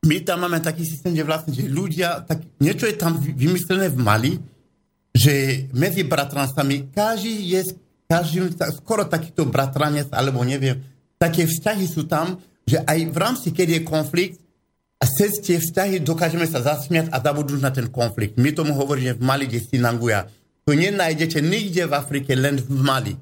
my 0.02 0.17
tam 0.26 0.41
máme 0.41 0.58
taký 0.65 0.82
systém, 0.82 1.13
že 1.13 1.21
vlastne, 1.21 1.54
že 1.54 1.69
ľudia, 1.69 2.26
tak 2.26 2.41
niečo 2.58 2.89
je 2.89 2.97
tam 2.97 3.21
vymyslené 3.21 3.86
v 3.93 4.02
Mali, 4.02 4.34
že 5.13 5.67
medzi 5.78 6.02
bratranstvami 6.02 6.89
každý 6.89 7.54
je, 7.54 7.78
každý, 8.12 8.52
skoro 8.76 9.08
takýto 9.08 9.47
bratranec, 9.47 10.12
alebo 10.12 10.43
neviem, 10.43 10.84
také 11.15 11.47
vzťahy 11.47 11.88
sú 11.88 12.12
tam, 12.12 12.43
že 12.67 12.84
aj 12.84 13.00
v 13.08 13.17
rámci, 13.17 13.47
keď 13.56 13.80
je 13.80 13.82
konflikt, 13.88 14.38
a 15.02 15.10
cez 15.10 15.41
tie 15.41 15.58
vzťahy 15.58 16.04
dokážeme 16.06 16.45
sa 16.45 16.62
zasmiať 16.62 17.10
a 17.10 17.17
zabudnúť 17.17 17.62
na 17.63 17.74
ten 17.74 17.89
konflikt. 17.89 18.38
My 18.38 18.54
tomu 18.54 18.78
hovoríme 18.78 19.17
v 19.17 19.21
Mali, 19.26 19.50
kde 19.50 19.65
Sinanguja. 19.65 20.30
To 20.67 20.78
nenájdete 20.78 21.41
nikde 21.41 21.89
v 21.89 21.97
Afrike, 21.97 22.38
len 22.38 22.62
v 22.62 22.69
Mali. 22.69 23.13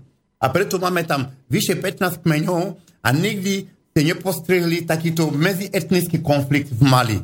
A 0.43 0.51
preto 0.51 0.75
máme 0.75 1.07
tam 1.07 1.31
vyše 1.47 1.79
15 1.79 2.27
kmeňov 2.27 2.75
a 2.99 3.09
nikdy 3.15 3.63
ste 3.95 4.01
nepostrehli 4.11 4.83
takýto 4.83 5.31
medzietnický 5.31 6.19
konflikt 6.19 6.75
v 6.75 6.83
Mali. 6.83 7.17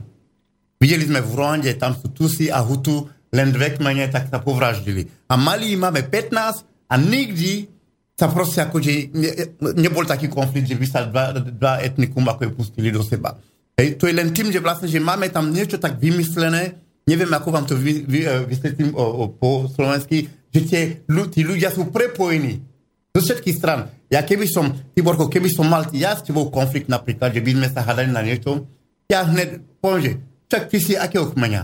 Videli 0.80 1.04
sme 1.04 1.20
v 1.20 1.36
Rwande, 1.36 1.76
tam 1.76 1.92
sú 1.92 2.16
Tusi 2.16 2.48
a 2.48 2.64
Hutu, 2.64 3.12
len 3.36 3.52
dve 3.52 3.76
kmene, 3.76 4.08
tak 4.08 4.32
sa 4.32 4.40
povraždili. 4.40 5.28
A 5.28 5.36
Mali 5.36 5.76
máme 5.76 6.08
15 6.08 6.75
a 6.90 6.94
nikdy 6.98 7.70
sa 8.16 8.32
proste 8.32 8.64
akože 8.64 9.12
ne, 9.12 9.32
nebol 9.76 10.08
taký 10.08 10.32
konflikt, 10.32 10.72
že 10.72 10.80
by 10.80 10.88
sa 10.88 11.04
dva, 11.04 11.36
dva 11.36 11.84
etnikum 11.84 12.24
ako 12.24 12.48
je 12.48 12.52
pustili 12.56 12.90
do 12.90 13.04
seba. 13.04 13.36
Hej, 13.76 14.00
to 14.00 14.08
je 14.08 14.16
len 14.16 14.32
tým, 14.32 14.56
že 14.56 14.64
vlastne, 14.64 14.88
že 14.88 15.04
máme 15.04 15.28
tam 15.28 15.52
niečo 15.52 15.76
tak 15.76 16.00
vymyslené, 16.00 16.80
neviem, 17.04 17.28
ako 17.28 17.50
vám 17.52 17.68
to 17.68 17.76
vy, 17.76 18.08
vy, 18.08 18.24
vysvetlím 18.48 18.96
o, 18.96 19.04
o, 19.04 19.24
po 19.28 19.68
slovensky, 19.68 20.32
že 20.48 20.60
tie, 20.64 20.82
tí 21.06 21.42
ľudia 21.44 21.68
sú 21.76 21.92
prepojení 21.92 22.64
zo 23.12 23.20
všetkých 23.20 23.56
stran. 23.60 23.92
Ja 24.08 24.24
keby 24.24 24.48
som, 24.48 24.72
Tiborko, 24.96 25.28
keby 25.28 25.52
som 25.52 25.68
mal 25.68 25.92
ja 25.92 26.16
s 26.16 26.24
tebou 26.24 26.48
konflikt 26.48 26.88
napríklad, 26.88 27.36
že 27.36 27.44
by 27.44 27.52
sme 27.52 27.68
sa 27.68 27.84
hádali 27.84 28.16
na 28.16 28.24
niečo, 28.24 28.64
ja 29.12 29.28
hned 29.28 29.60
poviem, 29.84 30.02
že 30.02 30.12
čak 30.48 30.72
ty 30.72 30.78
si 30.80 30.94
akého 30.96 31.28
kmeňa? 31.36 31.62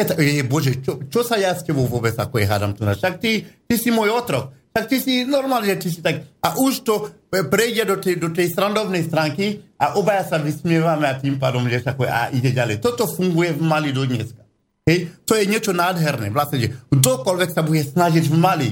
Ta, 0.00 0.16
je, 0.16 0.40
bože, 0.48 0.80
čo, 0.80 0.96
čo 1.12 1.20
sa 1.20 1.36
ja 1.36 1.52
s 1.52 1.60
tebou 1.60 1.84
vôbec 1.84 2.16
ako 2.16 2.40
je 2.40 2.48
hádam 2.48 2.72
tu 2.72 2.88
na? 2.88 2.96
Však 2.96 3.20
ty, 3.20 3.44
ty 3.44 3.74
si 3.76 3.92
môj 3.92 4.16
otrok. 4.16 4.56
Tak 4.70 4.86
ty 4.86 5.02
si 5.02 5.26
normálne, 5.26 5.74
ty 5.78 5.90
si 5.90 5.98
tak... 5.98 6.22
A 6.40 6.54
už 6.56 6.86
to 6.86 7.10
prejde 7.30 7.86
do 7.90 7.96
tej, 7.98 8.22
do 8.22 8.30
tej 8.30 8.54
strandovnej 8.54 9.02
stránky 9.02 9.66
a 9.78 9.98
obaja 9.98 10.22
sa 10.22 10.38
vysmievame 10.38 11.10
a 11.10 11.18
tým 11.18 11.42
pádom, 11.42 11.66
že 11.66 11.82
sa 11.82 11.94
a 11.94 12.30
ide 12.30 12.54
ďalej. 12.54 12.78
Toto 12.78 13.10
funguje 13.10 13.54
v 13.54 13.62
Mali 13.66 13.90
do 13.90 14.06
dneska. 14.06 14.46
Hej? 14.86 15.10
To 15.26 15.34
je 15.34 15.50
niečo 15.50 15.74
nádherné. 15.74 16.30
Vlastne, 16.30 16.58
že 16.62 16.68
kdokoľvek 16.94 17.50
sa 17.50 17.66
bude 17.66 17.82
snažiť 17.82 18.24
v 18.30 18.36
Mali 18.38 18.70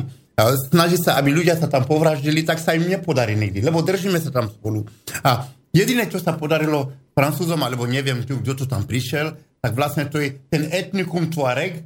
snaží 0.70 0.94
sa, 1.02 1.18
aby 1.18 1.34
ľudia 1.34 1.58
sa 1.58 1.66
tam 1.66 1.82
povraždili, 1.82 2.46
tak 2.46 2.62
sa 2.62 2.78
im 2.78 2.86
nepodarí 2.86 3.34
nikdy, 3.34 3.58
lebo 3.58 3.82
držíme 3.82 4.22
sa 4.22 4.30
tam 4.30 4.46
spolu. 4.46 4.86
A 5.26 5.50
jediné, 5.74 6.06
čo 6.06 6.22
sa 6.22 6.38
podarilo 6.38 6.94
Francúzom, 7.10 7.58
alebo 7.58 7.90
neviem, 7.90 8.22
kto 8.22 8.54
to 8.54 8.66
tam 8.70 8.86
prišiel, 8.86 9.34
tak 9.58 9.74
vlastne 9.74 10.06
to 10.06 10.22
je 10.22 10.38
ten 10.46 10.70
etnikum 10.70 11.26
Tuareg, 11.26 11.82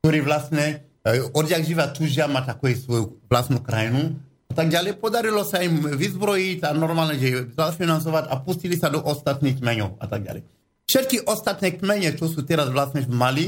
ktorý 0.00 0.24
vlastne 0.24 0.88
odjak 1.32 1.62
živa 1.64 1.88
tužia 1.90 2.28
má 2.28 2.44
takú 2.44 2.68
svoju 2.72 3.16
vlastnú 3.28 3.62
krajinu 3.64 4.18
tak 4.60 4.68
ďalej. 4.68 5.00
Podarilo 5.00 5.40
sa 5.40 5.64
im 5.64 5.80
vyzbrojiť 5.88 6.68
a 6.68 6.76
normálne, 6.76 7.16
že 7.16 7.48
zafinancovať 7.56 8.28
a 8.28 8.34
pustili 8.44 8.76
sa 8.76 8.92
do 8.92 9.00
ostatných 9.00 9.56
kmeňov 9.56 9.96
a 9.96 10.04
tak 10.04 10.28
ďalej. 10.28 10.44
Všetky 10.84 11.24
ostatné 11.24 11.80
kmene, 11.80 12.12
čo 12.12 12.28
sú 12.28 12.44
teraz 12.44 12.68
vlastne 12.68 13.00
v 13.00 13.08
Mali, 13.08 13.46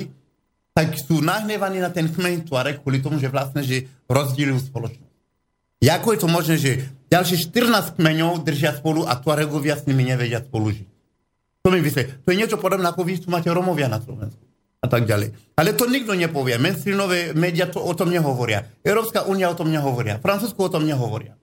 tak 0.73 0.97
sú 0.97 1.21
nahnevaní 1.21 1.85
na 1.85 1.93
ten 1.93 2.09
kmeň 2.09 2.49
Tuareg 2.49 2.81
kvôli 2.81 3.05
tomu, 3.05 3.21
že 3.21 3.29
vlastne, 3.29 3.61
že 3.61 3.85
rozdielujú 4.09 4.73
spoločnosť. 4.73 5.13
Ako 5.85 6.09
je 6.17 6.19
to 6.23 6.29
možné, 6.31 6.57
že 6.57 6.73
ďalšie 7.13 7.53
14 7.53 8.01
kmeňov 8.01 8.41
držia 8.47 8.73
spolu 8.73 9.05
a 9.05 9.19
Tuaregovia 9.21 9.77
s 9.77 9.85
nimi 9.85 10.09
nevedia 10.09 10.41
spolu 10.41 10.73
žiť? 10.73 10.89
To 11.61 11.69
mi 11.69 11.85
vysvetľuje. 11.85 12.25
To 12.25 12.29
je 12.33 12.41
niečo 12.41 12.57
podobné, 12.57 12.89
ako 12.89 13.05
vy 13.05 13.21
tu 13.21 13.29
máte 13.29 13.53
Romovia 13.53 13.91
na 13.91 14.01
Slovensku. 14.01 14.41
A 14.83 14.91
tak 14.91 15.07
ďalej. 15.07 15.55
Ale 15.55 15.79
to 15.79 15.87
nikto 15.87 16.19
nepovie. 16.19 16.59
Mainstreamové 16.59 17.31
médiá 17.39 17.71
to 17.71 17.79
o 17.79 17.95
tom 17.95 18.11
nehovoria. 18.11 18.67
Európska 18.83 19.23
únia 19.31 19.47
o 19.47 19.55
tom 19.55 19.71
nehovoria. 19.71 20.19
Francúzsko 20.19 20.67
o 20.67 20.73
tom 20.75 20.83
nehovoria. 20.83 21.39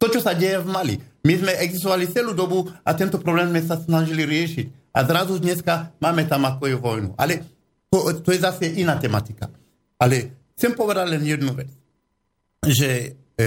To, 0.00 0.08
čo 0.08 0.24
sa 0.24 0.32
deje 0.32 0.64
v 0.64 0.72
Mali. 0.72 0.94
My 1.20 1.36
sme 1.36 1.52
existovali 1.60 2.08
celú 2.08 2.32
dobu 2.32 2.64
a 2.80 2.90
tento 2.96 3.20
problém 3.20 3.52
sme 3.52 3.60
sa 3.60 3.76
snažili 3.76 4.24
riešiť. 4.24 4.96
A 4.96 5.04
zrazu 5.04 5.36
dneska 5.36 5.92
máme 6.00 6.24
tam 6.24 6.48
ako 6.48 6.64
je 6.64 6.76
vojnu. 6.80 7.12
Ale 7.20 7.44
to, 7.92 8.24
to 8.24 8.32
je 8.32 8.40
zase 8.40 8.64
iná 8.80 8.96
tematika. 8.96 9.52
Ale 10.00 10.48
chcem 10.56 10.72
povedať 10.72 11.12
len 11.12 11.22
jednu 11.28 11.52
vec. 11.52 11.68
Že 12.64 12.88
e, 13.36 13.44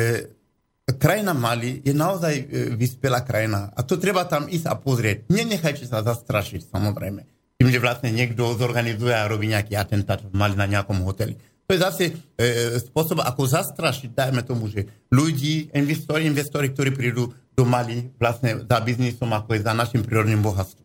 krajina 1.02 1.34
Mali 1.34 1.82
je 1.82 1.98
naozaj 1.98 2.34
e, 2.38 2.46
vyspelá 2.78 3.26
krajina. 3.26 3.74
A 3.74 3.82
to 3.82 3.98
treba 3.98 4.22
tam 4.30 4.46
ísť 4.46 4.70
a 4.70 4.78
pozrieť. 4.78 5.34
Nenechajte 5.34 5.90
sa 5.90 6.06
zastrašiť, 6.06 6.70
samozrejme. 6.70 7.41
Tým, 7.62 7.69
že 7.69 7.78
vlastne 7.78 8.10
niekto 8.10 8.58
zorganizuje 8.58 9.13
a 9.13 9.30
robí 9.30 9.45
nejaký 9.45 9.78
atentát 9.78 10.17
v 10.26 10.34
Mali 10.34 10.58
na 10.58 10.65
nejakom 10.65 10.97
hoteli. 11.06 11.38
To 11.69 11.78
je 11.78 11.80
zase 11.80 12.04
e, 12.10 12.13
spôsob, 12.82 13.21
ako 13.21 13.45
zastrašiť, 13.45 14.17
dajme 14.17 14.41
tomu, 14.41 14.65
že 14.65 14.89
ľudí, 15.13 15.69
investori, 15.78 16.26
investori, 16.26 16.74
ktorí 16.74 16.89
prídu 16.89 17.30
do 17.54 17.63
Mali 17.63 18.10
vlastne 18.17 18.65
za 18.65 18.78
biznisom, 18.82 19.30
ako 19.30 19.56
je 19.56 19.62
za 19.62 19.78
našim 19.78 20.02
prírodným 20.02 20.41
bohatstvom 20.41 20.82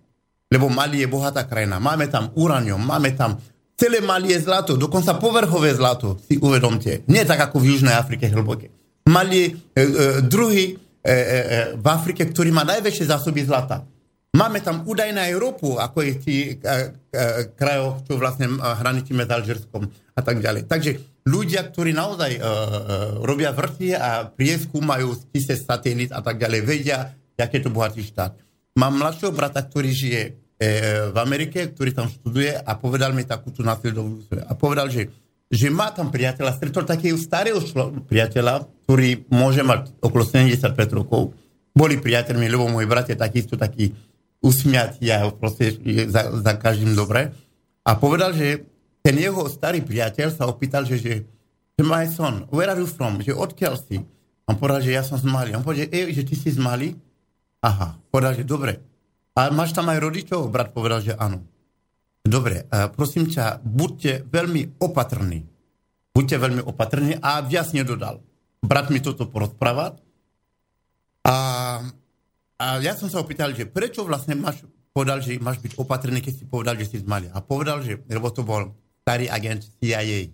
lebo 0.50 0.70
Mali 0.70 1.02
je 1.02 1.10
bohatá 1.10 1.42
krajina. 1.44 1.82
Máme 1.82 2.06
tam 2.06 2.30
uranium, 2.38 2.78
máme 2.78 3.14
tam 3.18 3.38
celé 3.74 3.98
Mali 4.00 4.32
je 4.32 4.40
zlato, 4.46 4.78
dokonca 4.78 5.18
povrchové 5.18 5.74
zlato, 5.74 6.16
si 6.22 6.38
uvedomte. 6.38 7.02
Nie 7.10 7.26
tak 7.26 7.50
ako 7.50 7.60
v 7.60 7.74
Južnej 7.74 7.94
Afrike 7.98 8.30
hlboké. 8.30 8.70
Mali 9.10 9.38
je 9.42 9.46
e, 9.50 9.82
e, 9.82 9.86
druhý 10.26 10.74
e, 10.74 10.74
e, 10.74 11.12
e, 11.12 11.18
v 11.78 11.86
Afrike, 11.86 12.26
ktorý 12.26 12.50
má 12.54 12.62
najväčšie 12.66 13.10
zásoby 13.10 13.42
zlata. 13.46 13.86
Máme 14.36 14.60
tam 14.60 14.84
údaj 14.84 15.16
na 15.16 15.32
Európu, 15.32 15.80
ako 15.80 15.98
je 16.04 16.12
tí 16.20 16.36
e, 16.44 16.60
e, 16.60 16.76
krajoch, 17.56 18.04
čo 18.04 18.20
vlastne 18.20 18.52
hranitíme 18.60 19.24
s 19.24 19.32
Alžírskom 19.32 19.88
a 20.12 20.20
tak 20.20 20.44
ďalej. 20.44 20.68
Takže 20.68 21.24
ľudia, 21.24 21.64
ktorí 21.64 21.96
naozaj 21.96 22.36
e, 22.36 22.40
e, 22.40 22.44
robia 23.24 23.56
vrty 23.56 23.96
a 23.96 24.28
prieskúmajú 24.28 25.32
tisíc 25.32 25.64
satelit 25.64 26.12
a 26.12 26.20
tak 26.20 26.36
ďalej, 26.36 26.60
vedia, 26.68 27.16
aký 27.32 27.60
je 27.60 27.64
to 27.64 27.72
bohatý 27.72 28.04
štát. 28.04 28.36
Mám 28.76 29.00
mladšieho 29.00 29.32
brata, 29.32 29.64
ktorý 29.64 29.88
žije 29.88 30.22
e, 30.22 30.30
v 31.10 31.16
Amerike, 31.16 31.72
ktorý 31.72 31.96
tam 31.96 32.12
študuje 32.12 32.60
a 32.60 32.70
povedal 32.76 33.16
mi 33.16 33.24
takú 33.24 33.48
tú 33.48 33.64
následovnú 33.64 34.20
A 34.44 34.52
povedal, 34.52 34.92
že, 34.92 35.08
že 35.48 35.72
má 35.72 35.88
tam 35.96 36.12
priateľa, 36.12 36.60
stretol 36.60 36.84
takého 36.84 37.16
starého 37.16 37.56
šlo, 37.64 38.04
priateľa, 38.04 38.68
ktorý 38.84 39.32
môže 39.32 39.64
mať 39.64 39.96
okolo 40.04 40.28
75 40.28 40.76
rokov. 40.92 41.32
Boli 41.76 42.00
priateľmi, 42.00 42.48
lebo 42.48 42.72
môj 42.72 42.88
brat 42.88 43.12
je 43.12 43.16
takisto 43.16 43.56
taký 43.56 43.92
usmiatý 44.46 45.10
a 45.10 45.26
proste 45.34 45.74
za, 46.06 46.30
za 46.30 46.52
každým 46.54 46.94
dobre. 46.94 47.34
A 47.82 47.98
povedal, 47.98 48.30
že 48.30 48.62
ten 49.02 49.18
jeho 49.18 49.50
starý 49.50 49.82
priateľ 49.82 50.30
sa 50.30 50.46
opýtal, 50.46 50.86
že, 50.86 51.02
že, 51.02 51.14
my 51.82 52.06
son, 52.06 52.46
where 52.54 52.70
are 52.70 52.78
you 52.78 52.86
from? 52.86 53.18
Že 53.18 53.34
odkiaľ 53.34 53.74
si? 53.78 54.06
On 54.46 54.54
povedal, 54.54 54.82
že 54.86 54.94
ja 54.94 55.02
som 55.02 55.18
z 55.18 55.26
Mali. 55.26 55.50
On 55.58 55.66
povedal, 55.66 55.90
že, 55.90 56.14
že 56.14 56.22
ty 56.22 56.34
si 56.38 56.54
z 56.54 56.58
Mali? 56.62 56.94
Aha, 57.62 57.98
povedal, 58.14 58.38
že 58.38 58.46
dobre. 58.46 58.78
A 59.34 59.50
máš 59.50 59.74
tam 59.74 59.90
aj 59.90 59.98
rodičov? 59.98 60.48
Brat 60.48 60.70
povedal, 60.70 61.02
že 61.02 61.12
áno. 61.18 61.42
Dobre, 62.26 62.66
prosím 62.94 63.30
ťa, 63.30 63.62
buďte 63.62 64.26
veľmi 64.26 64.82
opatrní. 64.82 65.46
Buďte 66.10 66.36
veľmi 66.42 66.62
opatrní 66.64 67.20
a 67.22 67.44
viac 67.44 67.70
nedodal. 67.70 68.18
Brat 68.64 68.90
mi 68.90 68.98
toto 68.98 69.28
porozprával. 69.28 69.94
A, 71.22 71.34
a 72.56 72.80
ja 72.80 72.96
som 72.96 73.12
sa 73.12 73.20
opýtal, 73.20 73.52
že 73.52 73.68
prečo 73.68 74.04
vlastne 74.08 74.32
máš 74.32 74.64
povedal, 74.96 75.20
že 75.20 75.36
máš 75.36 75.60
byť 75.60 75.76
opatrný, 75.76 76.24
keď 76.24 76.34
si 76.40 76.44
povedal, 76.48 76.80
že 76.80 76.88
si 76.88 77.04
z 77.04 77.06
Mali. 77.06 77.28
A 77.28 77.44
povedal, 77.44 77.84
že, 77.84 78.00
lebo 78.08 78.32
to 78.32 78.40
bol 78.48 78.72
starý 79.04 79.28
agent 79.28 79.68
CIA, 79.76 80.32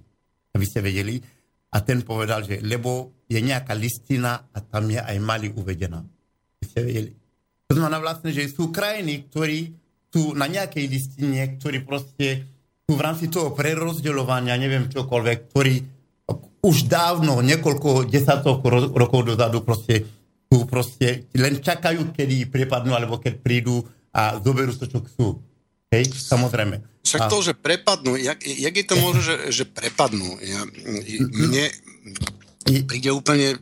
aby 0.55 0.65
ste 0.65 0.79
vedeli, 0.79 1.19
a 1.73 1.83
ten 1.83 2.07
povedal, 2.07 2.47
že 2.47 2.63
lebo 2.63 3.25
je 3.27 3.43
nejaká 3.43 3.75
listina 3.75 4.39
a 4.55 4.59
tam 4.63 4.87
je 4.87 5.03
aj 5.03 5.17
Mali 5.19 5.51
uvedená. 5.51 5.99
Aby 5.99 6.65
ste 6.69 6.81
vedeli. 6.87 7.11
To 7.67 7.75
znamená 7.75 7.99
vlastne, 7.99 8.31
že 8.31 8.47
sú 8.53 8.71
krajiny, 8.71 9.27
ktorí 9.27 9.61
sú 10.13 10.37
na 10.39 10.47
nejakej 10.47 10.85
listine, 10.87 11.57
ktorí 11.59 11.83
proste 11.83 12.45
sú 12.85 12.95
v 12.95 13.03
rámci 13.03 13.33
toho 13.33 13.57
prerozdeľovania, 13.57 14.61
neviem 14.61 14.93
čokoľvek, 14.93 15.39
ktorí 15.51 15.75
už 16.63 16.77
dávno, 16.87 17.43
niekoľko 17.43 18.07
desatok 18.07 18.63
rokov 18.95 19.35
dozadu 19.35 19.65
proste 19.67 20.22
tu 20.53 20.69
proste 20.69 21.25
len 21.33 21.57
čakajú, 21.65 22.13
kedy 22.13 22.53
prepadnú, 22.53 22.93
alebo 22.93 23.17
keď 23.17 23.41
prídu 23.41 23.81
a 24.13 24.37
zoberú 24.37 24.77
to, 24.77 24.85
čo 24.85 25.01
chcú. 25.01 25.41
Hej, 25.89 26.13
samozrejme. 26.13 26.85
Však 27.01 27.33
to, 27.33 27.41
že 27.41 27.53
prepadnú, 27.57 28.21
jak, 28.21 28.37
jak 28.45 28.75
je 28.77 28.85
to 28.85 28.97
možné, 29.01 29.21
že, 29.25 29.37
že 29.49 29.65
prepadnú? 29.65 30.37
Ja, 30.45 30.61
mne 31.33 31.73
príde 32.85 33.11
úplne 33.17 33.57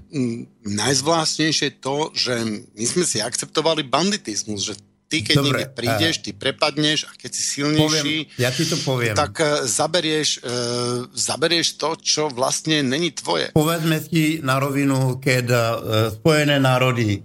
najzvláštnejšie 0.66 1.79
to, 1.79 2.11
že 2.11 2.35
my 2.74 2.85
sme 2.85 3.07
si 3.07 3.22
akceptovali 3.22 3.87
banditizmus, 3.87 4.66
že 4.66 4.74
ty, 5.11 5.27
keď 5.27 5.35
Dobre, 5.35 5.51
niekde 5.51 5.66
prídeš, 5.75 6.14
ty 6.23 6.31
prepadneš 6.31 7.11
a 7.11 7.12
keď 7.18 7.31
si 7.35 7.42
silnejší, 7.42 8.16
poviem, 8.31 8.38
ja 8.38 8.51
ti 8.55 8.62
to 8.62 8.79
poviem. 8.87 9.18
tak 9.18 9.35
uh, 9.42 9.66
zaberieš, 9.66 10.38
uh, 10.46 11.11
zaberieš 11.11 11.75
to, 11.75 11.99
čo 11.99 12.23
vlastne 12.31 12.87
není 12.87 13.11
tvoje. 13.11 13.51
Povedzme 13.51 13.99
si 13.99 14.38
na 14.38 14.62
rovinu, 14.62 15.18
keď 15.18 15.46
uh, 15.51 15.61
Spojené 16.14 16.62
národy 16.62 17.18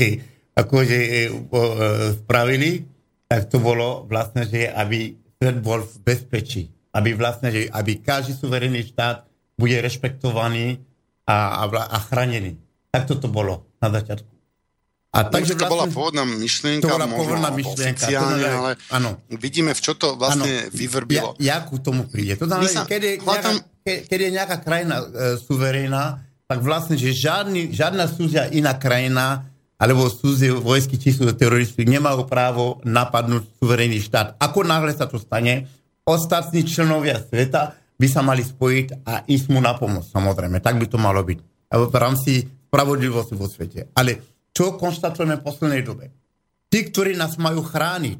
akože 0.62 0.98
uh, 1.26 2.14
spravili, 2.22 2.86
tak 3.26 3.50
to 3.50 3.58
bolo 3.58 4.06
vlastne, 4.06 4.46
že 4.46 4.70
aby 4.70 5.18
svet 5.42 5.58
bol 5.58 5.82
v 5.82 5.96
bezpečí. 6.06 6.70
Aby 6.94 7.18
vlastne, 7.18 7.50
že 7.50 7.66
aby 7.74 7.98
každý 7.98 8.38
suverénny 8.38 8.86
štát 8.86 9.26
bude 9.58 9.74
rešpektovaný 9.82 10.78
a, 11.26 11.66
a, 11.66 11.90
a 11.90 11.98
chránený. 11.98 12.54
Tak 12.94 13.10
toto 13.10 13.26
bolo 13.26 13.66
na 13.82 13.90
začiatku. 13.90 14.33
A 15.14 15.30
takže 15.30 15.54
to 15.54 15.70
bola 15.70 15.86
vlastne- 15.86 15.94
pôvodná 15.94 16.24
myšlienka, 16.26 16.82
to 16.82 16.90
bola 16.90 17.06
pôvodná 17.06 17.50
myšlienka, 17.54 18.02
oficiálne, 18.02 18.42
ale 18.50 18.70
ano. 18.90 19.22
vidíme, 19.30 19.70
v 19.70 19.80
čo 19.80 19.94
to 19.94 20.18
vlastne 20.18 20.66
ano. 20.66 20.74
vyvrbilo. 20.74 21.38
Ja, 21.38 21.62
ja 21.62 21.66
ku 21.70 21.78
tomu 21.78 22.10
príde. 22.10 22.34
To 22.34 22.50
znamená, 22.50 22.82
keď 22.82 23.00
je, 23.00 23.12
nejaká, 23.22 23.50
keď 24.10 24.18
je 24.18 24.30
nejaká 24.34 24.56
krajina 24.58 24.96
e, 24.98 25.06
suverénna, 25.38 26.26
tak 26.50 26.58
vlastne, 26.66 26.98
že 26.98 27.14
žiadny, 27.14 27.70
žiadna 27.70 28.10
súzia 28.10 28.50
iná 28.50 28.74
krajina 28.74 29.46
alebo 29.78 30.10
súzie 30.10 30.50
vojsky 30.50 30.98
či 30.98 31.14
sú 31.14 31.26
teroristi 31.34 31.86
nemajú 31.86 32.26
právo 32.26 32.82
napadnúť 32.82 33.58
suverénny 33.58 34.02
štát. 34.02 34.38
Ako 34.42 34.66
náhle 34.66 34.94
sa 34.94 35.06
to 35.06 35.18
stane, 35.18 35.70
ostatní 36.06 36.66
členovia 36.66 37.22
sveta 37.22 37.74
by 37.94 38.06
sa 38.10 38.20
mali 38.26 38.42
spojiť 38.42 39.06
a 39.06 39.22
ísť 39.26 39.46
mu 39.54 39.62
na 39.62 39.78
pomoc, 39.78 40.06
samozrejme. 40.10 40.58
Tak 40.58 40.78
by 40.78 40.86
to 40.90 40.98
malo 40.98 41.22
byť. 41.22 41.38
V 41.70 41.94
rámci 41.94 42.46
spravodlivosti 42.70 43.34
vo 43.38 43.46
svete. 43.46 43.94
Ale 43.94 44.33
čo 44.54 44.78
konštatujeme 44.78 45.42
v 45.42 45.44
poslednej 45.44 45.82
dobe? 45.82 46.14
Tí, 46.70 46.86
ktorí 46.86 47.18
nás 47.18 47.34
majú 47.36 47.66
chrániť, 47.66 48.18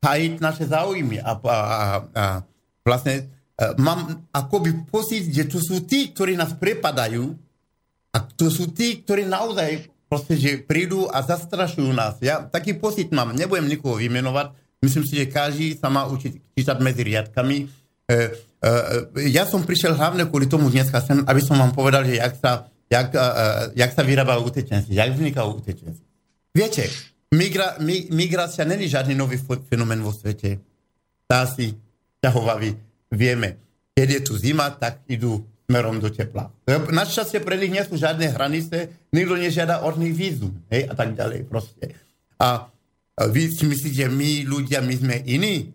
hajiť 0.00 0.32
naše 0.38 0.64
záujmy 0.70 1.20
a, 1.20 1.36
a, 1.36 1.56
a 2.14 2.24
vlastne 2.86 3.28
a, 3.58 3.74
e, 3.74 3.82
mám 3.82 4.24
akoby 4.32 4.88
pocit, 4.88 5.28
že 5.28 5.50
to 5.50 5.58
sú 5.60 5.84
tí, 5.84 6.14
ktorí 6.14 6.38
nás 6.38 6.56
prepadajú 6.56 7.34
a 8.14 8.18
to 8.22 8.48
sú 8.48 8.72
tí, 8.72 9.02
ktorí 9.04 9.28
naozaj 9.28 9.90
proste, 10.10 10.34
že 10.34 10.66
prídu 10.66 11.06
a 11.06 11.22
zastrašujú 11.22 11.94
nás. 11.94 12.18
Ja 12.18 12.42
taký 12.42 12.74
pocit 12.74 13.14
mám, 13.14 13.30
nebudem 13.30 13.70
nikoho 13.70 13.94
vymenovať, 14.02 14.50
myslím 14.82 15.04
si, 15.06 15.14
že 15.22 15.30
každý 15.30 15.66
sa 15.78 15.86
má 15.86 16.10
učiť 16.10 16.56
čítať 16.58 16.76
medzi 16.82 17.02
riadkami. 17.06 17.56
E, 17.62 17.66
e, 18.10 18.18
e, 18.66 19.30
ja 19.30 19.46
som 19.46 19.62
prišiel 19.62 19.94
hlavne 19.94 20.26
kvôli 20.26 20.50
tomu 20.50 20.66
dneska 20.66 20.98
sem, 20.98 21.22
aby 21.22 21.38
som 21.38 21.54
vám 21.54 21.70
povedal, 21.70 22.02
že 22.02 22.18
jak 22.18 22.34
sa 22.42 22.66
jak, 22.90 23.14
uh, 23.14 23.70
jak 23.78 23.90
sa 23.94 24.02
vyrábajú 24.02 24.50
utečenci, 24.50 24.98
jak 24.98 25.14
vznikajú 25.14 25.62
utečenci. 25.62 26.02
Viete, 26.50 26.90
migra, 27.30 27.78
mi, 27.78 28.10
migrácia 28.10 28.66
není 28.66 28.90
žiadny 28.90 29.14
nový 29.14 29.38
fenomén 29.70 30.02
vo 30.02 30.10
svete. 30.10 30.58
Tá 31.30 31.46
si 31.46 31.78
ťahovavý. 32.18 32.74
Vieme, 33.14 33.62
keď 33.94 34.08
je 34.18 34.20
tu 34.26 34.34
zima, 34.34 34.74
tak 34.74 35.06
idú 35.06 35.46
smerom 35.70 36.02
do 36.02 36.10
tepla. 36.10 36.50
Našťastie 36.66 37.46
pre 37.46 37.54
nich 37.54 37.70
nie 37.70 37.86
sú 37.86 37.94
žiadne 37.94 38.34
hranice, 38.34 38.90
nikto 39.14 39.38
nežiada 39.38 39.86
od 39.86 39.94
nich 40.02 40.18
vízum, 40.18 40.50
hej, 40.66 40.90
a 40.90 40.94
tak 40.98 41.14
ďalej 41.14 41.46
proste. 41.46 41.94
A 42.42 42.66
vy 43.30 43.54
si 43.54 43.70
myslíte, 43.70 44.10
my 44.10 44.50
ľudia, 44.50 44.82
my 44.82 44.94
sme 44.98 45.22
iní? 45.22 45.70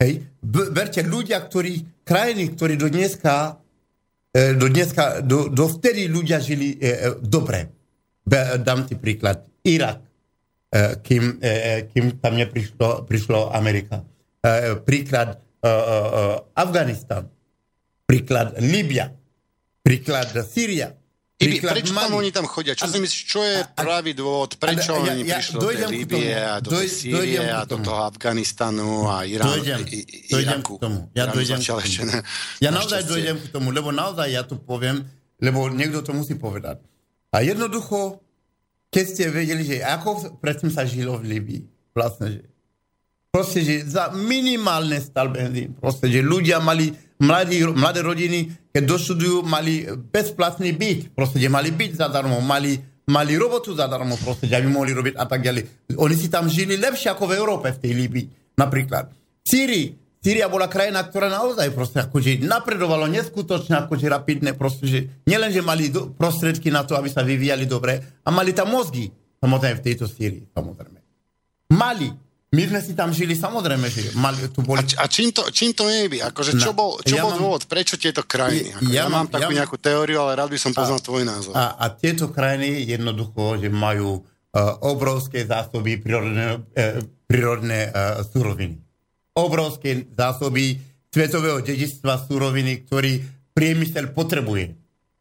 Hej, 0.00 0.24
berte 0.72 1.04
ľudia, 1.04 1.44
ktorí, 1.44 2.04
krajiny, 2.04 2.56
ktorí 2.56 2.80
do 2.80 2.88
dneska 2.88 3.60
E, 3.60 3.65
do 4.58 4.66
dneska, 4.68 5.24
do, 5.24 5.48
do 5.48 5.64
vtedy 5.70 6.10
ľudia 6.10 6.42
žili 6.42 6.76
e, 6.76 6.88
e, 6.88 6.94
dobre. 7.22 7.72
Dám 8.60 8.84
ti 8.84 8.98
príklad. 8.98 9.46
Irak, 9.62 10.02
e, 10.68 10.98
kým, 11.00 11.38
e, 11.38 11.52
kým 11.94 12.18
tam 12.18 12.34
neprišlo 12.34 13.06
prišlo 13.06 13.54
Amerika. 13.54 14.02
E, 14.42 14.76
príklad 14.82 15.38
e, 15.38 15.68
e, 15.68 15.72
Afganistan. 16.58 17.24
Príklad 18.06 18.58
Libia. 18.60 19.10
Príklad 19.82 20.34
Syria 20.42 20.90
Ibi, 21.36 21.60
prečo 21.60 21.92
tam 21.92 22.16
oni 22.16 22.32
tam 22.32 22.48
chodia? 22.48 22.72
Čo 22.72 22.88
si 22.88 22.96
myslíš, 22.96 23.22
čo 23.28 23.44
je 23.44 23.60
pravý 23.76 24.16
dôvod? 24.16 24.56
Prečo 24.56 24.96
ja, 24.96 25.12
oni 25.12 25.20
ja, 25.28 25.36
prišli 25.36 25.54
do 25.60 25.68
tej 25.68 25.84
Líbie 25.92 26.32
a 26.32 26.64
do 26.64 26.70
tej 26.72 26.88
Sýrie 26.88 27.44
a 27.52 27.60
do 27.68 27.76
toho 27.76 28.08
Afganistanu 28.08 29.04
a 29.04 29.28
Irán, 29.28 29.52
dojdem, 29.52 29.84
i, 29.84 30.00
Iraku? 30.32 30.80
K 30.80 30.88
tomu. 30.88 31.00
Ja 31.12 31.28
Irán 31.28 31.36
dojdem 31.36 31.58
k 31.60 31.68
tomu. 31.68 31.84
Ešte 31.84 32.02
ne, 32.08 32.18
ja 32.64 32.70
naozaj 32.72 33.04
dojdem 33.04 33.36
k 33.36 33.46
tomu, 33.52 33.68
lebo 33.68 33.92
naozaj 33.92 34.32
ja 34.32 34.48
to 34.48 34.56
poviem, 34.56 35.04
lebo 35.36 35.68
niekto 35.68 36.00
to 36.00 36.16
musí 36.16 36.40
povedať. 36.40 36.80
A 37.36 37.44
jednoducho, 37.44 38.24
keď 38.88 39.04
ste 39.04 39.24
vedeli, 39.28 39.60
že 39.60 39.84
ako 39.84 40.40
predtým 40.40 40.72
sa 40.72 40.88
žilo 40.88 41.20
v 41.20 41.36
Líbii, 41.36 41.92
vlastne, 41.92 42.32
že 42.32 42.40
proste, 43.28 43.60
že 43.60 43.84
za 43.84 44.08
minimálne 44.08 44.96
stal 45.04 45.28
benzín, 45.28 45.76
proste, 45.76 46.08
že 46.08 46.24
ľudia 46.24 46.64
mali 46.64 46.96
mladí, 47.20 47.60
mladé 47.76 48.00
rodiny, 48.00 48.65
keď 48.76 48.84
doštudujú, 48.84 49.40
mali 49.48 49.88
bezplatný 49.88 50.76
byt. 50.76 51.16
Proste, 51.16 51.40
mali 51.48 51.72
byt 51.72 51.96
zadarmo, 51.96 52.44
mali, 52.44 52.76
mali 53.08 53.32
robotu 53.40 53.72
zadarmo, 53.72 54.20
proste, 54.20 54.52
aby 54.52 54.68
mohli 54.68 54.92
robiť 54.92 55.16
a 55.16 55.24
tak 55.24 55.40
ďalej. 55.40 55.96
Oni 55.96 56.12
si 56.12 56.28
tam 56.28 56.44
žili 56.44 56.76
lepšie 56.76 57.08
ako 57.08 57.24
v 57.24 57.40
Európe, 57.40 57.72
v 57.72 57.80
tej 57.80 57.92
Líbii. 57.96 58.26
Napríklad. 58.60 59.08
V 59.16 59.46
Sýrii. 59.48 59.86
Sýria 60.20 60.52
bola 60.52 60.68
krajina, 60.68 61.06
ktorá 61.08 61.32
naozaj 61.32 61.72
proste 61.72 62.04
akože 62.04 62.44
napredovalo 62.44 63.08
neskutočne 63.08 63.86
akože 63.86 64.12
rapidne, 64.12 64.52
proste, 64.52 64.84
že 64.84 64.98
nielen, 65.24 65.54
mali 65.62 65.88
do, 65.88 66.12
prostriedky 66.12 66.68
na 66.68 66.84
to, 66.84 66.98
aby 66.98 67.08
sa 67.08 67.22
vyvíjali 67.22 67.64
dobre, 67.64 68.02
a 68.26 68.28
mali 68.34 68.50
tam 68.50 68.74
mozgy, 68.74 69.08
samozrejme 69.38 69.78
v 69.78 69.84
tejto 69.86 70.04
Sýrii, 70.10 70.50
samozrejme. 70.50 70.98
Mali, 71.78 72.10
my 72.56 72.62
sme 72.72 72.80
si 72.80 72.92
tam 72.96 73.12
žili, 73.12 73.36
samozrejme, 73.36 73.84
že 73.92 74.16
mali, 74.16 74.48
tu 74.48 74.64
boli... 74.64 74.80
A, 74.80 75.04
a 75.04 75.12
čím, 75.12 75.28
to, 75.28 75.44
čím 75.52 75.76
to 75.76 75.92
je? 75.92 76.08
Akože, 76.24 76.56
čo 76.56 76.72
bol, 76.72 76.96
čo 77.04 77.20
ja 77.20 77.28
bol 77.28 77.36
mám, 77.36 77.40
dôvod? 77.44 77.62
Prečo 77.68 78.00
tieto 78.00 78.24
krajiny? 78.24 78.72
Ako, 78.72 78.88
ja, 78.88 79.04
ja 79.04 79.12
mám 79.12 79.28
takú 79.28 79.52
ja 79.52 79.60
nejakú 79.60 79.76
teóriu, 79.76 80.24
ale 80.24 80.40
rád 80.40 80.56
by 80.56 80.58
som 80.58 80.72
poznal 80.72 80.96
a, 80.96 81.04
tvoj 81.04 81.22
názor. 81.28 81.52
A, 81.52 81.76
a 81.76 81.84
tieto 81.92 82.32
krajiny 82.32 82.88
jednoducho, 82.88 83.60
že 83.60 83.68
majú 83.68 84.24
uh, 84.24 84.24
obrovské 84.88 85.44
zásoby 85.44 86.00
prírodné, 86.00 86.56
uh, 86.56 87.04
prírodné 87.28 87.92
uh, 87.92 88.24
suroviny. 88.24 88.80
Obrovské 89.36 90.08
zásoby 90.16 90.80
svetového 91.12 91.60
dedičstva 91.60 92.24
suroviny, 92.24 92.88
ktorý 92.88 93.20
priemysel 93.52 94.16
potrebuje. 94.16 94.72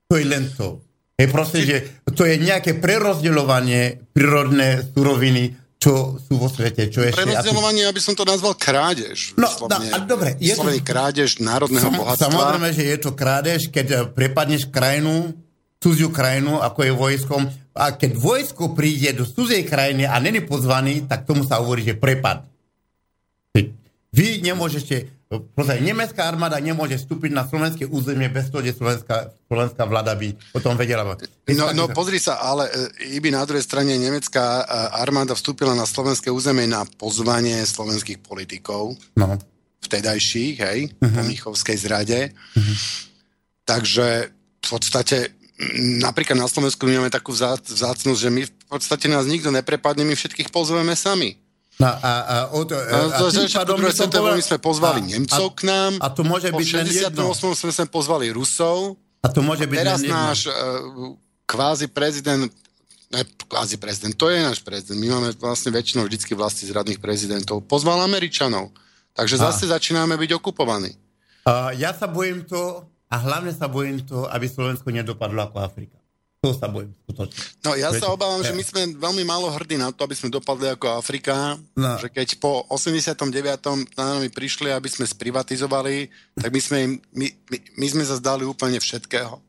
To 0.07 0.15
je 0.15 0.25
len 0.27 0.47
to. 0.55 0.79
Je 1.15 1.27
proste, 1.31 1.59
že 1.63 1.75
to 2.11 2.27
je 2.27 2.35
nejaké 2.35 2.75
prerozdeľovanie 2.75 4.11
prírodné 4.11 4.83
suroviny 4.91 5.64
čo 5.85 6.17
sú 6.17 6.41
vo 6.41 6.49
svete. 6.49 6.89
Čo 6.89 7.05
ešte, 7.05 7.21
Prerozdeľovanie, 7.21 7.85
aby 7.85 8.01
som 8.01 8.17
to 8.17 8.25
nazval 8.25 8.57
krádež. 8.57 9.37
No, 9.37 9.45
a 9.69 10.01
dobre. 10.01 10.33
Je 10.41 10.57
to, 10.57 10.65
krádež 10.81 11.37
národného 11.37 11.93
sam, 11.93 12.01
bohatstva. 12.01 12.25
Samozrejme, 12.25 12.69
že 12.73 12.83
je 12.89 12.97
to 12.97 13.11
krádež, 13.13 13.69
keď 13.69 13.87
eh, 13.93 13.97
prepadneš 14.09 14.65
krajinu, 14.73 15.37
cudziu 15.77 16.09
krajinu, 16.09 16.57
ako 16.57 16.79
je 16.89 16.91
vojskom, 16.97 17.41
a 17.77 17.93
keď 17.93 18.17
vojsko 18.17 18.73
príde 18.73 19.13
do 19.13 19.29
cudzej 19.29 19.61
krajiny 19.69 20.09
a 20.09 20.17
není 20.17 20.41
pozvaný, 20.41 21.05
tak 21.05 21.29
tomu 21.29 21.45
sa 21.45 21.61
hovorí, 21.61 21.85
že 21.85 21.93
prepad. 21.93 22.49
Vy 24.15 24.39
nemôžete 24.41 25.14
Proste, 25.41 25.81
nemecká 25.81 26.29
armáda 26.29 26.55
nemôže 26.61 27.01
vstúpiť 27.01 27.31
na 27.33 27.43
slovenské 27.43 27.83
územie 27.89 28.31
bez 28.31 28.47
toho, 28.53 28.61
že 28.61 28.77
slovenská, 28.77 29.33
slovenská 29.49 29.83
vláda 29.89 30.13
by 30.15 30.31
o 30.55 30.59
tom 30.61 30.79
vedela. 30.79 31.03
No, 31.51 31.65
no 31.75 31.85
pozri 31.91 32.21
sa, 32.21 32.39
ale 32.39 32.69
e, 32.69 33.17
iby 33.17 33.33
na 33.33 33.43
druhej 33.43 33.63
strane 33.63 33.97
nemecká 33.97 34.61
e, 34.61 34.63
armáda 35.01 35.35
vstúpila 35.35 35.75
na 35.75 35.83
slovenské 35.83 36.31
územie 36.31 36.69
na 36.69 36.85
pozvanie 36.85 37.59
slovenských 37.65 38.23
politikov. 38.23 38.95
No. 39.17 39.35
Vtedajších, 39.83 40.55
hej, 40.65 40.79
uh-huh. 40.89 41.13
po 41.13 41.21
Michovskej 41.25 41.77
zrade. 41.77 42.33
Uh-huh. 42.33 42.75
Takže 43.65 44.33
v 44.65 44.67
podstate 44.69 45.35
napríklad 46.01 46.35
na 46.35 46.51
Slovensku 46.51 46.83
my 46.83 46.99
máme 46.99 47.11
takú 47.13 47.31
vzácnosť, 47.31 48.19
že 48.19 48.29
my 48.33 48.43
v 48.43 48.65
podstate 48.67 49.07
nás 49.07 49.23
nikto 49.29 49.53
neprepadne, 49.53 50.03
my 50.03 50.15
všetkých 50.17 50.51
pozveme 50.51 50.97
sami. 50.97 51.39
No, 51.75 51.91
a, 51.91 51.91
a, 51.99 52.35
od, 52.55 52.71
a, 52.71 52.79
a 53.11 53.19
tým 53.27 53.51
pádom 53.51 53.83
by 53.83 53.91
som 53.91 54.07
povedal, 54.07 54.39
sme 54.39 54.59
pozvali 54.63 54.99
a, 55.03 55.07
Nemcov 55.11 55.45
k 55.59 55.61
nám, 55.67 55.91
a 55.99 56.07
to 56.07 56.23
môže 56.23 56.47
byť 56.47 56.69
len 56.71 56.87
jedno. 56.87 57.35
sme 57.35 57.73
sem 57.75 57.87
pozvali 57.91 58.31
Rusov, 58.31 58.95
a 59.19 59.27
to 59.27 59.43
môže 59.43 59.67
byť 59.67 59.77
teraz 59.83 59.99
len 59.99 60.07
náš 60.07 60.47
uh, 60.47 61.17
kvázi 61.43 61.91
prezident 61.91 62.47
ne, 63.11 63.21
kvázi 63.25 63.75
prezident, 63.77 64.13
to 64.15 64.31
je 64.31 64.39
náš 64.41 64.59
prezident. 64.61 64.97
My 64.97 65.07
máme 65.19 65.29
vlastne 65.37 65.71
väčšinou 65.73 66.07
vždycky 66.07 66.33
vlasti 66.33 66.65
zradných 66.67 66.99
prezidentov. 66.99 67.63
Pozval 67.65 68.01
Američanov. 68.03 68.73
Takže 69.15 69.39
zase 69.39 69.63
a. 69.71 69.79
začíname 69.79 70.19
byť 70.19 70.31
okupovaní. 70.35 70.91
Uh, 71.47 71.71
ja 71.79 71.95
sa 71.95 72.09
bojím 72.09 72.43
to, 72.43 72.83
a 73.07 73.15
hlavne 73.15 73.53
sa 73.55 73.71
bojím 73.71 74.03
to, 74.03 74.27
aby 74.27 74.49
Slovensko 74.49 74.91
nedopadlo 74.91 75.47
ako 75.47 75.63
Afrika. 75.63 75.95
To 76.45 76.53
sa 76.53 76.69
bojím 76.69 76.93
skutočne. 76.93 77.41
No 77.65 77.73
ja 77.73 77.89
Prečo? 77.89 78.05
sa 78.05 78.13
obávam, 78.13 78.45
že 78.45 78.53
my 78.53 78.63
sme 78.63 78.81
veľmi 78.93 79.23
málo 79.25 79.49
hrdí 79.49 79.81
na 79.81 79.89
to, 79.89 80.05
aby 80.05 80.13
sme 80.13 80.29
dopadli 80.29 80.69
ako 80.69 81.01
Afrika, 81.01 81.57
no. 81.73 81.97
že 81.97 82.13
keď 82.13 82.37
po 82.37 82.69
89. 82.69 83.25
na 83.97 84.05
nami 84.15 84.29
prišli, 84.29 84.69
aby 84.69 84.85
sme 84.85 85.09
sprivatizovali, 85.09 86.07
tak 86.37 86.49
my 86.53 86.61
sme, 86.61 86.77
im, 86.85 86.91
my, 87.17 87.27
my, 87.49 87.57
my 87.81 87.87
sme 87.89 88.03
sa 88.05 88.21
zdali 88.21 88.45
úplne 88.45 88.77
všetkého. 88.77 89.41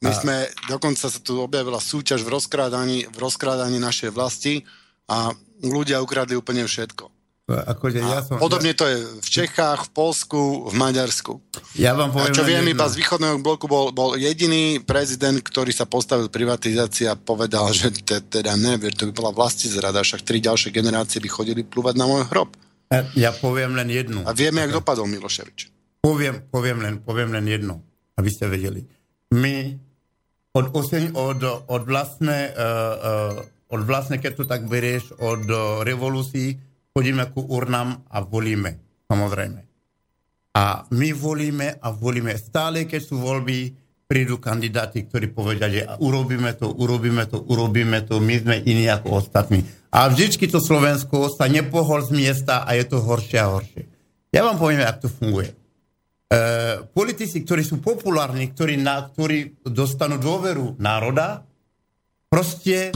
My 0.00 0.10
a... 0.10 0.16
sme, 0.16 0.36
dokonca 0.72 1.12
sa 1.12 1.20
tu 1.20 1.36
objavila 1.44 1.76
súťaž 1.76 2.24
v 2.24 2.32
rozkrádaní, 2.40 3.04
v 3.12 3.16
rozkrádaní 3.20 3.76
našej 3.76 4.10
vlasti 4.16 4.64
a 5.04 5.36
ľudia 5.60 6.00
ukradli 6.00 6.40
úplne 6.40 6.64
všetko. 6.64 7.19
Akože 7.50 7.98
ja 7.98 8.22
som, 8.22 8.38
podobne 8.38 8.70
to 8.72 8.86
je 8.86 9.02
v 9.18 9.28
Čechách, 9.28 9.88
v 9.88 9.90
Polsku, 9.90 10.70
v 10.70 10.74
Maďarsku. 10.78 11.42
Ja 11.74 11.98
vám 11.98 12.14
poviem 12.14 12.30
a 12.30 12.36
čo 12.36 12.46
viem, 12.46 12.62
iba 12.70 12.86
z 12.86 13.02
východného 13.02 13.42
bloku 13.42 13.66
bol, 13.66 13.90
bol 13.90 14.14
jediný 14.14 14.78
prezident, 14.78 15.36
ktorý 15.42 15.74
sa 15.74 15.90
postavil 15.90 16.30
privatizácii 16.30 17.10
a 17.10 17.18
povedal, 17.18 17.66
že 17.74 17.90
te, 17.90 18.22
teda 18.22 18.54
ne, 18.54 18.78
to 18.94 19.10
by 19.10 19.12
bola 19.12 19.30
vlasti 19.34 19.66
zrada, 19.66 20.06
však 20.06 20.22
tri 20.22 20.38
ďalšie 20.38 20.70
generácie 20.70 21.18
by 21.18 21.28
chodili 21.28 21.66
plúvať 21.66 21.98
na 21.98 22.06
môj 22.06 22.30
hrob. 22.30 22.54
Ja 23.14 23.30
poviem 23.30 23.78
len 23.78 23.86
jednu. 23.90 24.26
A 24.26 24.34
vieme, 24.34 24.66
jak 24.66 24.74
dopadol 24.74 25.06
Miloševič. 25.06 25.70
Poviem, 26.02 26.42
poviem, 26.50 26.78
len, 26.82 26.94
poviem 27.02 27.30
len 27.30 27.46
jedno, 27.46 27.82
aby 28.18 28.30
ste 28.32 28.50
vedeli. 28.50 28.82
My 29.30 29.78
od, 30.56 30.74
oseň, 30.74 31.14
od, 31.14 31.40
od 31.70 31.82
vlastne, 31.86 32.50
uh, 32.50 33.38
uh, 33.38 33.74
od 33.74 33.80
vlastne, 33.86 34.18
keď 34.18 34.32
to 34.42 34.44
tak 34.48 34.66
berieš, 34.66 35.14
od 35.22 35.46
uh, 35.46 35.86
revolúcií, 35.86 36.58
chodíme 37.00 37.32
ku 37.32 37.40
urnám 37.48 38.04
a 38.12 38.20
volíme, 38.20 38.76
samozrejme. 39.08 39.64
A 40.52 40.84
my 40.92 41.08
volíme 41.16 41.80
a 41.80 41.88
volíme. 41.88 42.36
Stále, 42.36 42.84
keď 42.84 43.00
sú 43.00 43.24
voľby, 43.24 43.72
prídu 44.04 44.36
kandidáti, 44.36 45.08
ktorí 45.08 45.32
povedia, 45.32 45.72
že 45.72 45.88
urobíme 46.02 46.52
to, 46.60 46.68
urobíme 46.76 47.24
to, 47.24 47.40
urobíme 47.40 48.04
to, 48.04 48.20
my 48.20 48.36
sme 48.36 48.56
iní 48.68 48.84
ako 48.92 49.24
ostatní. 49.24 49.64
A 49.88 50.12
vždycky 50.12 50.44
to 50.44 50.60
Slovensko 50.60 51.32
sa 51.32 51.48
nepohol 51.48 52.04
z 52.04 52.12
miesta 52.12 52.68
a 52.68 52.76
je 52.76 52.84
to 52.84 53.00
horšie 53.00 53.38
a 53.40 53.48
horšie. 53.48 53.82
Ja 54.34 54.44
vám 54.44 54.60
poviem, 54.60 54.84
ako 54.84 55.00
to 55.06 55.08
funguje. 55.08 55.48
E, 55.50 55.56
politici, 56.90 57.40
ktorí 57.46 57.62
sú 57.64 57.78
populárni, 57.80 58.50
ktorí, 58.50 58.76
na, 58.76 59.08
ktorí 59.08 59.62
dostanú 59.64 60.18
dôveru 60.18 60.76
národa, 60.82 61.46
proste 62.30 62.94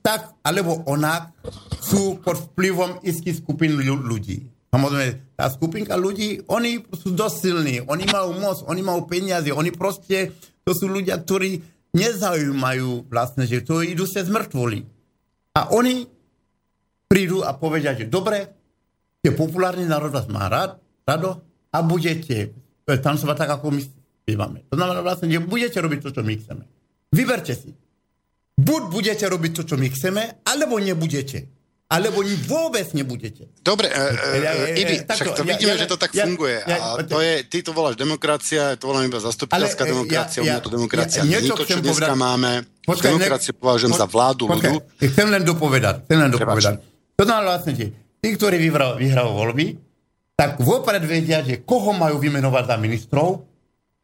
tak 0.00 0.32
alebo 0.40 0.80
onak 0.88 1.36
sú 1.84 2.16
pod 2.24 2.40
vplyvom 2.52 3.04
istých 3.04 3.44
skupín 3.44 3.76
ľudí. 3.76 4.48
Samozrejme, 4.72 5.36
tá 5.36 5.48
skupinka 5.48 5.96
ľudí, 5.96 6.44
oni 6.48 6.84
sú 6.92 7.12
dosť 7.16 7.84
oni 7.88 8.04
majú 8.08 8.36
moc, 8.36 8.60
oni 8.68 8.80
majú 8.84 9.08
peniaze, 9.08 9.48
oni 9.48 9.72
proste, 9.72 10.32
to 10.64 10.72
sú 10.76 10.88
ľudia, 10.88 11.16
ktorí 11.20 11.60
nezaujímajú 11.96 13.08
vlastne, 13.08 13.48
že 13.48 13.64
to 13.64 13.80
idú 13.80 14.04
sa 14.04 14.24
zmrtvoli. 14.24 14.84
A 15.56 15.72
oni 15.72 16.04
prídu 17.08 17.40
a 17.40 17.56
povedia, 17.56 17.96
že 17.96 18.04
dobre, 18.04 18.52
je 19.24 19.32
populárny 19.32 19.88
národ 19.88 20.12
vás 20.12 20.28
má 20.28 20.48
rád, 20.52 20.76
rado 21.08 21.40
a 21.72 21.80
budete 21.80 22.52
tancovať 22.84 23.36
tak, 23.40 23.50
ako 23.56 23.72
my 23.72 23.82
spievame. 23.82 24.68
To 24.68 24.76
znamená 24.76 25.00
vlastne, 25.00 25.32
že 25.32 25.40
budete 25.40 25.80
robiť 25.80 26.00
to, 26.04 26.12
čo 26.12 26.20
my 26.20 26.32
chceme. 26.36 26.64
Vyberte 27.08 27.56
si. 27.56 27.72
Buď 28.58 28.82
budete 28.90 29.24
robiť 29.30 29.52
to, 29.54 29.62
čo 29.62 29.76
my 29.78 29.86
chceme, 29.86 30.22
alebo 30.42 30.82
nebudete 30.82 31.58
alebo 31.88 32.20
vôbec 32.44 32.84
nebudete. 32.92 33.48
Dobre, 33.64 33.88
uh, 33.88 34.12
ja, 34.36 34.52
ja, 34.52 34.76
Ivi, 34.76 35.00
však 35.08 35.40
to 35.40 35.44
vidíme, 35.48 35.72
ja, 35.72 35.80
že 35.80 35.88
to 35.88 35.96
tak 35.96 36.12
ja, 36.12 36.28
funguje. 36.28 36.60
A 36.60 37.00
to 37.00 37.16
je, 37.24 37.48
ty 37.48 37.64
to 37.64 37.72
voláš 37.72 37.96
demokracia, 37.96 38.76
to 38.76 38.92
volám 38.92 39.08
iba 39.08 39.16
zastupiteľská 39.16 39.88
demokracia, 39.88 40.44
ja, 40.44 40.52
ja, 40.52 40.56
to 40.60 40.68
demokracia 40.68 41.24
ja, 41.24 41.40
to, 41.40 41.56
čo 41.64 41.80
dneska 41.80 42.12
povedať, 42.12 42.20
máme. 42.20 42.50
Počkaj, 42.84 43.08
demokraciu 43.08 43.52
považujem 43.56 43.92
po, 43.96 44.00
za 44.04 44.06
vládu 44.06 44.44
počkaj, 44.52 44.68
ľudu. 44.68 44.76
Chcem 45.00 45.26
len 45.32 45.42
dopovedať, 45.48 45.94
chcem 46.04 46.18
len 46.20 46.30
dopovedať. 46.36 46.74
To 47.16 47.22
znamená 47.24 47.44
vlastne, 47.56 47.72
že 47.72 47.86
tí, 48.20 48.28
ktorí 48.36 48.56
vyhrajú 49.00 49.30
voľby, 49.32 49.66
tak 50.36 50.60
vopred 50.60 51.02
vedia, 51.08 51.40
že 51.40 51.64
koho 51.64 51.96
majú 51.96 52.20
vymenovať 52.20 52.64
za 52.68 52.76
ministrov 52.76 53.28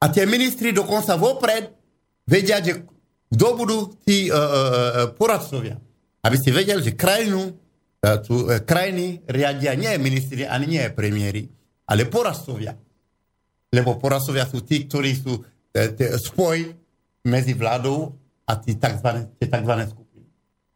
a 0.01 0.05
tie 0.09 0.25
ministri 0.25 0.73
dokonca 0.73 1.21
vopred 1.21 1.69
vedia, 2.25 2.65
že 2.65 2.81
kto 3.33 3.47
budú 3.57 3.79
tí 4.05 4.29
uh, 4.29 4.37
uh, 4.37 4.47
poradcovia. 5.17 5.81
Aby 6.25 6.37
ste 6.41 6.57
vedeli, 6.57 6.81
že 6.81 6.97
krajinu 6.97 7.53
tu 8.21 8.45
e, 8.51 8.61
krajiny 8.61 9.25
riadia 9.25 9.73
nie 9.75 9.93
ministri, 9.97 10.45
ani 10.45 10.67
nie 10.69 10.85
premiéry, 10.93 11.49
ale 11.89 12.05
poradcovia. 12.05 12.77
Lebo 13.73 13.97
poradcovia 13.97 14.45
sú 14.47 14.63
tí, 14.63 14.85
ktorí 14.85 15.17
sú 15.17 15.41
e, 15.41 15.89
spoj 16.21 16.69
medzi 17.25 17.57
vládou 17.57 18.13
a 18.45 18.61
tí 18.61 18.77
tzv. 18.77 19.09
Tie 19.41 19.49
tzv. 19.49 19.75
skupiny. 19.89 20.27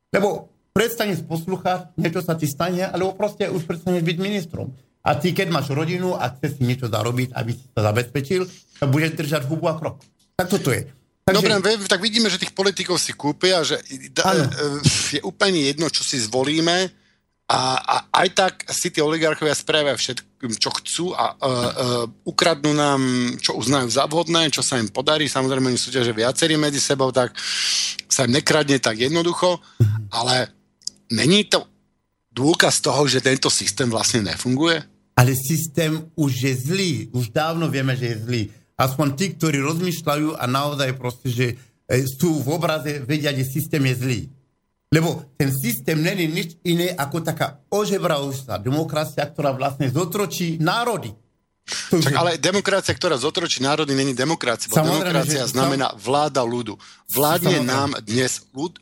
Lebo 0.09 0.49
prestaneš 0.73 1.21
poslúchať, 1.29 1.93
niečo 2.01 2.25
sa 2.25 2.33
ti 2.33 2.49
stane, 2.49 2.89
alebo 2.89 3.13
proste 3.13 3.53
už 3.53 3.69
prestaneš 3.69 4.03
byť 4.03 4.17
ministrom. 4.19 4.73
A 5.05 5.17
ty, 5.17 5.33
keď 5.33 5.53
máš 5.53 5.71
rodinu 5.73 6.17
a 6.17 6.33
chceš 6.33 6.59
si 6.59 6.63
niečo 6.67 6.91
zarobiť, 6.91 7.33
aby 7.33 7.53
si 7.55 7.65
sa 7.73 7.93
zabezpečil, 7.93 8.45
budeš 8.89 9.13
držať 9.15 9.43
hubu 9.47 9.69
a 9.71 9.79
krok. 9.79 10.03
Tak 10.37 10.49
toto 10.49 10.73
je. 10.75 10.89
Takže... 11.29 11.45
Dobre, 11.45 11.61
tak 11.85 12.01
vidíme, 12.01 12.33
že 12.33 12.41
tých 12.41 12.57
politikov 12.57 12.97
si 12.97 13.13
kúpia, 13.13 13.61
že 13.61 13.77
da, 14.17 14.33
e, 14.33 14.49
je 15.13 15.21
úplne 15.21 15.61
jedno, 15.61 15.93
čo 15.93 16.01
si 16.01 16.17
zvolíme, 16.17 16.89
a, 17.49 17.81
a 17.81 17.95
aj 18.25 18.29
tak 18.37 18.53
si 18.69 18.93
tí 18.93 19.01
oligarchovia 19.01 19.57
spravia 19.57 19.97
všetko, 19.97 20.53
čo 20.61 20.69
chcú 20.69 21.07
a 21.17 21.33
uh, 21.33 21.41
uh, 21.41 22.05
ukradnú 22.29 22.77
nám, 22.77 23.01
čo 23.41 23.57
uznajú 23.57 23.89
za 23.89 24.05
vhodné, 24.05 24.53
čo 24.53 24.61
sa 24.61 24.77
im 24.77 24.93
podarí. 24.93 25.33
Samozrejme, 25.33 25.73
oni 25.73 25.81
súťaže 25.81 26.13
viacerí 26.13 26.61
medzi 26.61 26.77
sebou, 26.77 27.09
tak 27.09 27.33
sa 28.05 28.29
im 28.29 28.37
nekradne 28.37 28.77
tak 28.77 29.01
jednoducho, 29.01 29.65
ale 30.13 30.53
není 31.09 31.49
to 31.49 31.65
dôkaz 32.37 32.85
toho, 32.85 33.09
že 33.09 33.25
tento 33.25 33.49
systém 33.49 33.89
vlastne 33.89 34.29
nefunguje? 34.29 34.85
Ale 35.17 35.33
systém 35.33 36.05
už 36.21 36.33
je 36.37 36.53
zlý. 36.53 36.93
Už 37.17 37.33
dávno 37.33 37.73
vieme, 37.73 37.97
že 37.97 38.13
je 38.13 38.17
zlý. 38.29 38.43
Aspoň 38.79 39.07
tí, 39.19 39.35
ktorí 39.35 39.59
rozmýšľajú 39.59 40.39
a 40.39 40.45
naozaj 40.47 40.95
proste, 40.95 41.29
že 41.35 41.47
e, 41.91 42.07
sú 42.07 42.39
v 42.39 42.55
obraze, 42.55 43.03
vedia, 43.03 43.35
že 43.35 43.43
systém 43.43 43.83
je 43.91 43.95
zlý. 43.99 44.21
Lebo 44.89 45.27
ten 45.37 45.53
systém 45.53 45.99
není 46.01 46.31
nič 46.31 46.57
iné 46.65 46.95
ako 46.97 47.21
taká 47.21 47.61
ožebrajúca 47.69 48.57
demokracia, 48.57 49.27
ktorá 49.29 49.53
vlastne 49.53 49.91
zotročí 49.93 50.57
národy. 50.63 51.13
Čak, 51.69 52.15
ale 52.17 52.31
demokracia, 52.41 52.97
ktorá 52.97 53.21
zotročí 53.21 53.61
národy, 53.61 53.93
není 53.93 54.17
demokracia. 54.17 54.73
Bo 54.73 54.81
demokracia 54.81 55.45
že... 55.45 55.53
znamená 55.53 55.93
vláda 56.01 56.41
ľudu. 56.41 56.81
Vládne 57.13 57.61
Samozrejme. 57.61 57.69
nám 57.69 57.91
dnes 58.01 58.49
ľud, 58.57 58.81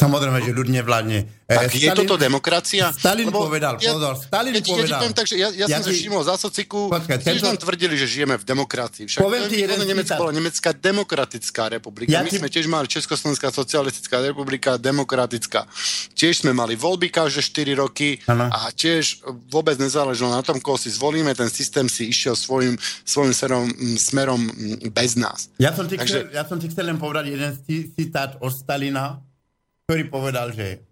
Samozrejme, 0.00 0.38
že 0.40 0.56
ľud 0.56 0.68
nevládne. 0.72 1.18
Tak 1.50 1.66
Stalin, 1.66 1.82
je 1.82 1.88
toto 1.98 2.14
demokracia? 2.14 2.94
Stalin 2.94 3.26
Lebo 3.26 3.50
povedal, 3.50 3.74
ja, 3.82 3.90
pozor, 3.90 4.14
Stalin 4.16 4.54
ja, 4.54 4.62
povedal. 4.62 4.98
Ja, 5.02 5.08
ja, 5.10 5.12
takže 5.12 5.34
ja, 5.34 5.48
ja, 5.50 5.66
ja 5.66 5.76
som 5.82 5.90
sa 5.90 5.92
všimol 5.92 6.22
za 6.22 6.34
sociku, 6.38 6.86
počkaj, 6.88 7.26
tiež 7.26 7.42
nám 7.42 7.58
tvrdili, 7.58 7.98
že 7.98 8.06
žijeme 8.06 8.38
v 8.38 8.44
demokracii. 8.46 9.10
Však 9.10 9.18
poviem 9.18 9.50
ti 9.50 9.58
jeden 9.58 9.82
Nemecko 9.82 10.14
bola 10.14 10.30
Nemecká 10.30 10.70
demokratická 10.70 11.62
republika. 11.74 12.14
Ja 12.14 12.22
My 12.22 12.30
ti... 12.30 12.38
sme 12.38 12.46
tiež 12.46 12.70
mali 12.70 12.86
Československá 12.86 13.50
socialistická 13.50 14.22
republika, 14.22 14.78
demokratická. 14.78 15.66
Tiež 16.14 16.46
sme 16.46 16.54
mali 16.54 16.78
voľby 16.78 17.10
každé 17.10 17.42
4 17.74 17.82
roky 17.82 18.22
ano. 18.30 18.46
a 18.46 18.70
tiež 18.70 19.26
vôbec 19.50 19.74
nezáležalo 19.74 20.30
na 20.30 20.46
tom, 20.46 20.62
koho 20.62 20.78
si 20.78 20.88
zvolíme, 20.94 21.34
ten 21.34 21.50
systém 21.50 21.90
si 21.90 22.14
išiel 22.14 22.38
svojim, 22.38 22.78
svojim 23.02 23.34
smerom, 23.34 23.66
smerom 23.98 24.40
bez 24.94 25.18
nás. 25.18 25.50
Ja 25.58 25.74
som 25.74 25.90
ti, 25.90 25.98
Takže... 25.98 26.30
chcel, 26.30 26.38
ja 26.38 26.46
som 26.46 26.62
ti 26.62 26.70
chcel 26.70 26.86
len 26.94 26.98
povedať 27.02 27.34
jeden 27.34 27.52
citát 27.98 28.38
od 28.38 28.54
Stalina, 28.54 29.18
ktorý 29.90 30.06
povedal, 30.06 30.54
že, 30.54 30.86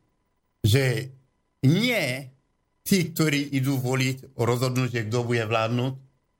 že 0.58 1.14
nie 1.62 2.26
tí, 2.82 3.14
ktorí 3.14 3.54
idú 3.54 3.78
voliť, 3.78 4.34
rozhodnúť, 4.34 4.90
že 4.90 5.06
kto 5.06 5.22
bude 5.22 5.46
vládnuť, 5.46 5.92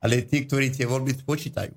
ale 0.02 0.26
tí, 0.26 0.42
ktorí 0.42 0.74
tie 0.74 0.82
voľby 0.82 1.14
spočítajú. 1.22 1.70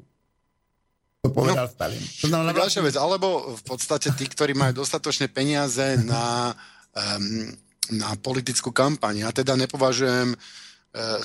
To 1.22 1.30
povedal 1.30 1.70
no, 1.70 1.74
Stalin. 1.78 2.02
To 2.02 2.26
znamená, 2.34 2.50
ďalšia 2.58 2.82
vec, 2.82 2.98
alebo 2.98 3.54
v 3.54 3.62
podstate 3.62 4.10
tí, 4.18 4.26
ktorí 4.26 4.58
majú 4.58 4.82
dostatočné 4.82 5.30
peniaze 5.30 6.02
na, 6.02 6.50
um, 6.98 7.54
na 7.94 8.18
politickú 8.18 8.74
kampaň. 8.74 9.22
Ja 9.22 9.30
teda 9.30 9.54
nepovažujem 9.54 10.34
uh, 10.34 11.22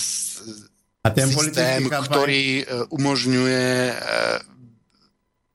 a 1.00 1.08
ten 1.16 1.32
systém, 1.32 1.88
kampaň... 1.88 2.12
ktorý 2.12 2.44
uh, 2.60 2.92
umožňuje 2.92 3.72
uh, 3.88 4.36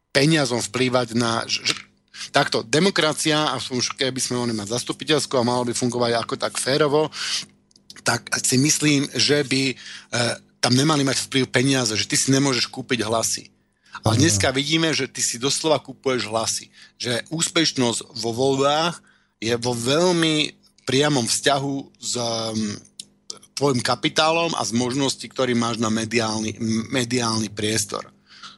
peniazom 0.10 0.58
vplývať 0.58 1.14
na... 1.14 1.46
Že, 1.46 1.91
takto, 2.30 2.62
demokracia, 2.62 3.50
a 3.50 3.58
už 3.58 3.98
keby 3.98 4.22
sme 4.22 4.38
mohli 4.38 4.54
mať 4.54 4.78
zastupiteľskú 4.78 5.42
a 5.42 5.48
malo 5.48 5.66
by 5.66 5.74
fungovať 5.74 6.12
ako 6.22 6.34
tak 6.38 6.62
férovo, 6.62 7.10
tak 8.06 8.30
si 8.46 8.62
myslím, 8.62 9.10
že 9.18 9.42
by 9.42 9.64
e, 9.72 9.76
tam 10.62 10.74
nemali 10.78 11.02
mať 11.02 11.26
vplyv 11.26 11.46
peniaze, 11.50 11.94
že 11.98 12.06
ty 12.06 12.14
si 12.14 12.30
nemôžeš 12.30 12.70
kúpiť 12.70 13.02
hlasy. 13.02 13.50
Ale 14.02 14.18
dneska 14.18 14.50
vidíme, 14.54 14.94
že 14.96 15.10
ty 15.10 15.20
si 15.20 15.38
doslova 15.38 15.78
kupuješ 15.78 16.30
hlasy. 16.32 16.72
Že 16.98 17.28
úspešnosť 17.30 18.00
vo 18.18 18.32
voľbách 18.34 19.04
je 19.44 19.54
vo 19.60 19.76
veľmi 19.76 20.56
priamom 20.88 21.28
vzťahu 21.28 21.76
s 22.00 22.14
um, 22.18 22.58
tvojim 23.54 23.82
kapitálom 23.84 24.58
a 24.58 24.66
z 24.66 24.74
možností, 24.74 25.30
ktorý 25.30 25.54
máš 25.54 25.78
na 25.78 25.94
mediálny, 25.94 26.58
mediálny 26.90 27.54
priestor 27.54 28.10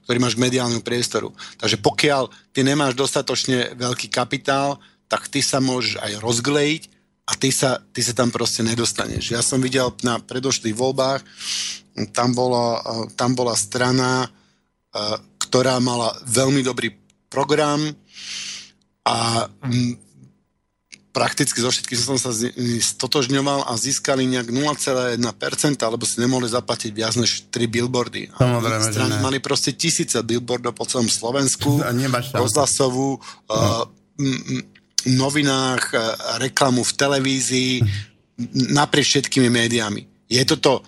ktorý 0.03 0.17
máš 0.19 0.35
k 0.35 0.43
mediálnemu 0.43 0.83
priestoru. 0.83 1.31
Takže 1.57 1.79
pokiaľ 1.79 2.29
ty 2.51 2.61
nemáš 2.61 2.93
dostatočne 2.93 3.73
veľký 3.79 4.11
kapitál, 4.11 4.77
tak 5.07 5.31
ty 5.31 5.39
sa 5.39 5.63
môžeš 5.63 5.99
aj 5.99 6.11
rozglejiť 6.19 6.83
a 7.23 7.31
ty 7.39 7.49
sa, 7.55 7.79
ty 7.95 8.03
sa 8.03 8.11
tam 8.11 8.29
proste 8.29 8.65
nedostaneš. 8.67 9.31
Ja 9.31 9.39
som 9.39 9.63
videl 9.63 9.87
na 10.03 10.19
predošlých 10.19 10.75
voľbách, 10.75 11.21
tam 12.11 12.35
bola, 12.35 12.81
tam 13.15 13.37
bola 13.37 13.55
strana, 13.55 14.27
ktorá 15.39 15.77
mala 15.79 16.17
veľmi 16.25 16.65
dobrý 16.65 16.91
program 17.29 17.79
a 19.07 19.47
prakticky 21.13 21.61
zo 21.61 21.69
všetkých 21.69 22.01
som 22.01 22.17
sa 22.17 22.33
stotožňoval 22.33 23.69
a 23.69 23.77
získali 23.77 24.25
nejak 24.25 24.49
0,1%, 24.49 25.21
alebo 25.85 26.03
si 26.09 26.17
nemohli 26.17 26.49
zaplatiť 26.49 26.89
viac 26.89 27.13
než 27.21 27.47
3 27.53 27.69
billboardy. 27.69 28.33
Samozrejme, 28.33 28.87
že 28.89 29.01
ne. 29.05 29.21
Mali 29.21 29.37
proste 29.37 29.77
tisíce 29.77 30.17
billboardov 30.17 30.73
po 30.73 30.89
celom 30.89 31.05
Slovensku, 31.05 31.85
rozhlasovú, 32.33 33.21
no. 33.21 33.53
uh, 33.53 33.85
novinách, 35.05 35.83
uh, 35.93 36.01
reklamu 36.41 36.81
v 36.81 36.93
televízii, 36.97 37.73
naprieč 38.73 39.13
všetkými 39.13 39.53
médiami. 39.53 40.09
Je 40.25 40.41
toto 40.49 40.81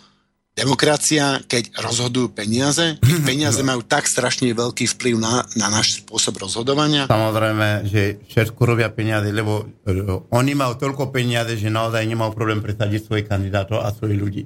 demokracia, 0.55 1.43
keď 1.43 1.75
rozhodujú 1.83 2.31
peniaze, 2.31 2.95
keď 3.03 3.19
peniaze 3.29 3.59
majú 3.61 3.83
tak 3.83 4.07
strašne 4.07 4.55
veľký 4.55 4.87
vplyv 4.95 5.15
na, 5.19 5.43
na 5.59 5.67
náš 5.67 6.01
spôsob 6.01 6.39
rozhodovania? 6.39 7.11
Samozrejme, 7.11 7.83
že 7.85 8.23
všetko 8.31 8.61
robia 8.63 8.87
peniaze, 8.87 9.27
lebo 9.29 9.67
uh, 9.67 10.31
oni 10.31 10.55
majú 10.55 10.79
toľko 10.79 11.11
peniaze, 11.11 11.59
že 11.59 11.67
naozaj 11.67 12.07
nemajú 12.07 12.31
problém 12.31 12.63
presadiť 12.63 13.03
svojich 13.03 13.27
kandidátov 13.27 13.83
a 13.83 13.91
svojich 13.91 14.17
ľudí. 14.17 14.43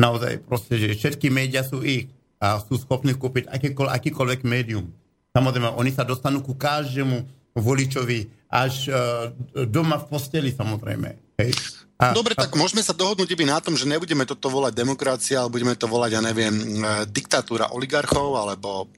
Naozaj, 0.00 0.42
proste, 0.48 0.80
že 0.80 0.96
všetky 0.96 1.30
médiá 1.30 1.62
sú 1.62 1.84
ich 1.84 2.10
a 2.42 2.58
sú 2.58 2.80
schopní 2.80 3.14
kúpiť 3.14 3.46
akýkoľ, 3.46 3.94
akýkoľvek 3.94 4.40
médium. 4.42 4.90
Samozrejme, 5.36 5.76
oni 5.76 5.92
sa 5.94 6.02
dostanú 6.02 6.42
ku 6.42 6.56
každému 6.56 7.46
voličovi 7.54 8.26
až 8.50 8.90
uh, 8.90 9.30
doma 9.68 10.00
v 10.00 10.06
posteli, 10.08 10.50
samozrejme. 10.50 11.36
Hej. 11.38 11.83
A, 11.94 12.10
Dobre, 12.10 12.34
tak 12.34 12.50
môžeme 12.58 12.82
sa 12.82 12.90
dohodnúť 12.90 13.30
iba 13.30 13.46
na 13.46 13.62
tom, 13.62 13.78
že 13.78 13.86
nebudeme 13.86 14.26
toto 14.26 14.50
volať 14.50 14.74
demokracia, 14.74 15.46
ale 15.46 15.54
budeme 15.54 15.78
to 15.78 15.86
volať, 15.86 16.10
ja 16.18 16.22
neviem, 16.26 16.50
e, 16.50 17.06
diktatúra 17.06 17.70
oligarchov, 17.70 18.34
alebo 18.34 18.90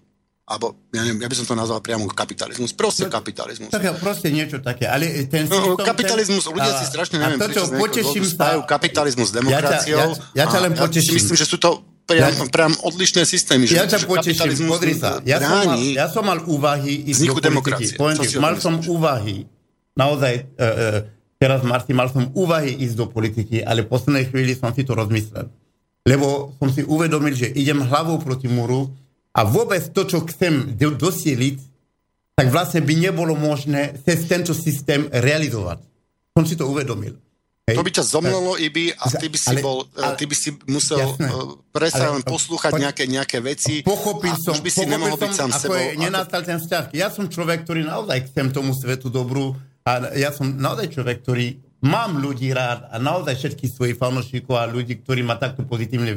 alebo 0.46 0.78
ja, 0.94 1.02
neviem, 1.02 1.26
ja 1.26 1.28
by 1.28 1.36
som 1.42 1.46
to 1.50 1.58
nazval 1.58 1.82
priamo 1.82 2.06
kapitalizmus. 2.06 2.70
Proste 2.70 3.10
no, 3.10 3.10
kapitalizmus. 3.10 3.66
Tak 3.66 3.98
proste 3.98 4.30
niečo 4.30 4.62
také. 4.62 4.86
Ale 4.86 5.26
ten 5.26 5.50
no, 5.50 5.74
kapitalizmus, 5.74 6.46
ten, 6.46 6.54
ľudia 6.54 6.72
si 6.78 6.86
strašne 6.86 7.18
neviem, 7.18 7.42
prečo 7.42 7.66
poteším 7.66 8.22
sa, 8.22 8.62
kapitalizmus 8.62 9.34
s 9.34 9.42
demokraciou. 9.42 9.98
Ja, 9.98 10.06
ja, 10.38 10.38
ja 10.38 10.44
ťa 10.46 10.60
len 10.62 10.72
poteším. 10.78 11.18
Ja 11.18 11.18
myslím, 11.18 11.34
že 11.42 11.50
sú 11.50 11.58
to 11.58 11.82
priam, 12.06 12.30
ja, 12.30 12.46
priam 12.46 12.74
odlišné 12.78 13.26
systémy. 13.26 13.66
Ja 13.66 13.90
ťa 13.90 14.06
poteším, 14.06 14.70
pozri 14.70 14.94
sa. 14.94 15.18
Ja 15.26 15.42
som, 15.42 15.50
mal, 15.66 15.82
ja 15.82 16.06
som 16.06 16.22
mal 16.22 16.38
úvahy 16.46 16.94
ísť 17.10 17.26
do 17.26 17.34
politiky. 17.42 17.98
Poviem, 17.98 18.16
mal 18.38 18.54
som 18.62 18.78
úvahy, 18.86 19.50
naozaj, 19.98 20.46
uh, 20.54 20.62
uh, 20.62 21.15
teraz 21.36 21.60
Martin, 21.62 21.96
mal 21.96 22.08
som 22.08 22.28
úvahy 22.32 22.72
ísť 22.72 22.96
do 22.96 23.06
politiky, 23.08 23.62
ale 23.64 23.84
v 23.84 23.92
poslednej 23.92 24.28
chvíli 24.28 24.56
som 24.56 24.72
si 24.72 24.82
to 24.84 24.96
rozmyslel. 24.96 25.48
Lebo 26.06 26.54
som 26.62 26.70
si 26.70 26.86
uvedomil, 26.86 27.34
že 27.34 27.50
idem 27.50 27.82
hlavou 27.82 28.22
proti 28.22 28.46
múru 28.46 28.94
a 29.34 29.42
vôbec 29.42 29.82
to, 29.90 30.06
čo 30.06 30.24
chcem 30.28 30.78
dosieliť, 30.78 31.58
tak 32.36 32.52
vlastne 32.52 32.84
by 32.84 32.94
nebolo 32.94 33.32
možné 33.32 33.96
cez 34.04 34.28
tento 34.28 34.52
systém 34.52 35.08
realizovať. 35.08 35.80
Som 36.36 36.44
si 36.44 36.54
to 36.54 36.68
uvedomil. 36.68 37.16
Hej. 37.66 37.82
To 37.82 37.82
by 37.82 37.90
ťa 37.90 38.04
zomlelo, 38.06 38.54
Ibi, 38.54 38.94
a 38.94 39.10
ty 39.10 39.26
by 39.26 39.38
si, 39.42 39.50
ale, 39.50 39.58
bol, 39.58 39.82
ale, 39.98 40.14
ty 40.14 40.30
by 40.30 40.36
si 40.38 40.54
musel 40.70 41.02
jasné, 41.02 41.26
presne 41.74 42.06
len 42.14 42.22
poslúchať 42.22 42.70
po, 42.70 42.78
nejaké, 42.78 43.04
nejaké 43.10 43.42
veci 43.42 43.82
pochopil 43.82 44.30
a 44.30 44.38
som, 44.38 44.54
už 44.54 44.62
by 44.62 44.70
si 44.70 44.86
nemohol 44.86 45.18
byť 45.18 45.32
sám 45.34 45.50
sebou. 45.50 45.74
Je, 45.74 45.98
nenastal 45.98 46.46
ten 46.46 46.62
vzťah. 46.62 46.94
Ja 46.94 47.10
som 47.10 47.26
človek, 47.26 47.66
ktorý 47.66 47.82
naozaj 47.82 48.30
chcem 48.30 48.54
tomu 48.54 48.70
svetu 48.70 49.10
dobrú 49.10 49.58
a 49.86 50.18
ja 50.18 50.34
som 50.34 50.50
naozaj 50.50 50.90
človek, 50.98 51.22
ktorý 51.22 51.62
mám 51.86 52.18
ľudí 52.18 52.50
rád 52.50 52.90
a 52.90 52.98
naozaj 52.98 53.38
všetkých 53.38 53.70
svojich 53.70 53.96
fanúšikov 53.96 54.58
a 54.58 54.66
ľudí, 54.66 54.98
ktorí 54.98 55.22
ma 55.22 55.38
takto 55.38 55.62
pozitívne 55.62 56.10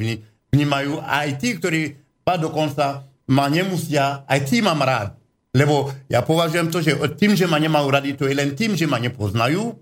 vnímajú. 0.49 0.97
Aj 1.05 1.29
tí, 1.37 1.53
ktorí 1.53 1.93
pa 2.25 2.41
dokonca 2.41 3.05
ma 3.29 3.45
nemusia, 3.45 4.25
aj 4.25 4.39
tí 4.49 4.65
mám 4.65 4.81
rád. 4.81 5.13
Lebo 5.53 5.93
ja 6.09 6.25
považujem 6.25 6.73
to, 6.73 6.81
že 6.81 6.97
tým, 7.17 7.37
že 7.37 7.45
ma 7.45 7.61
nemajú 7.61 7.87
radi, 7.89 8.17
to 8.17 8.25
je 8.25 8.33
len 8.33 8.57
tým, 8.57 8.73
že 8.73 8.89
ma 8.89 8.97
nepoznajú 8.97 9.77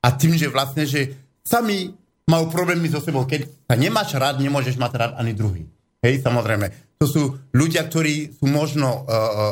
a 0.00 0.08
tým, 0.12 0.36
že 0.36 0.48
vlastne, 0.48 0.88
že 0.88 1.12
sami 1.44 1.92
majú 2.28 2.48
problémy 2.48 2.88
so 2.88 3.00
sebou. 3.00 3.28
Keď 3.28 3.68
sa 3.68 3.76
nemáš 3.76 4.16
rád, 4.16 4.40
nemôžeš 4.40 4.80
mať 4.80 4.92
rád 4.96 5.12
ani 5.20 5.32
druhý. 5.36 5.68
Hej, 5.98 6.22
samozrejme. 6.22 6.70
To 6.98 7.06
sú 7.06 7.22
ľudia, 7.54 7.86
ktorí 7.86 8.34
sú 8.42 8.50
možno 8.50 8.90
uh, 8.90 9.06
uh, 9.06 9.46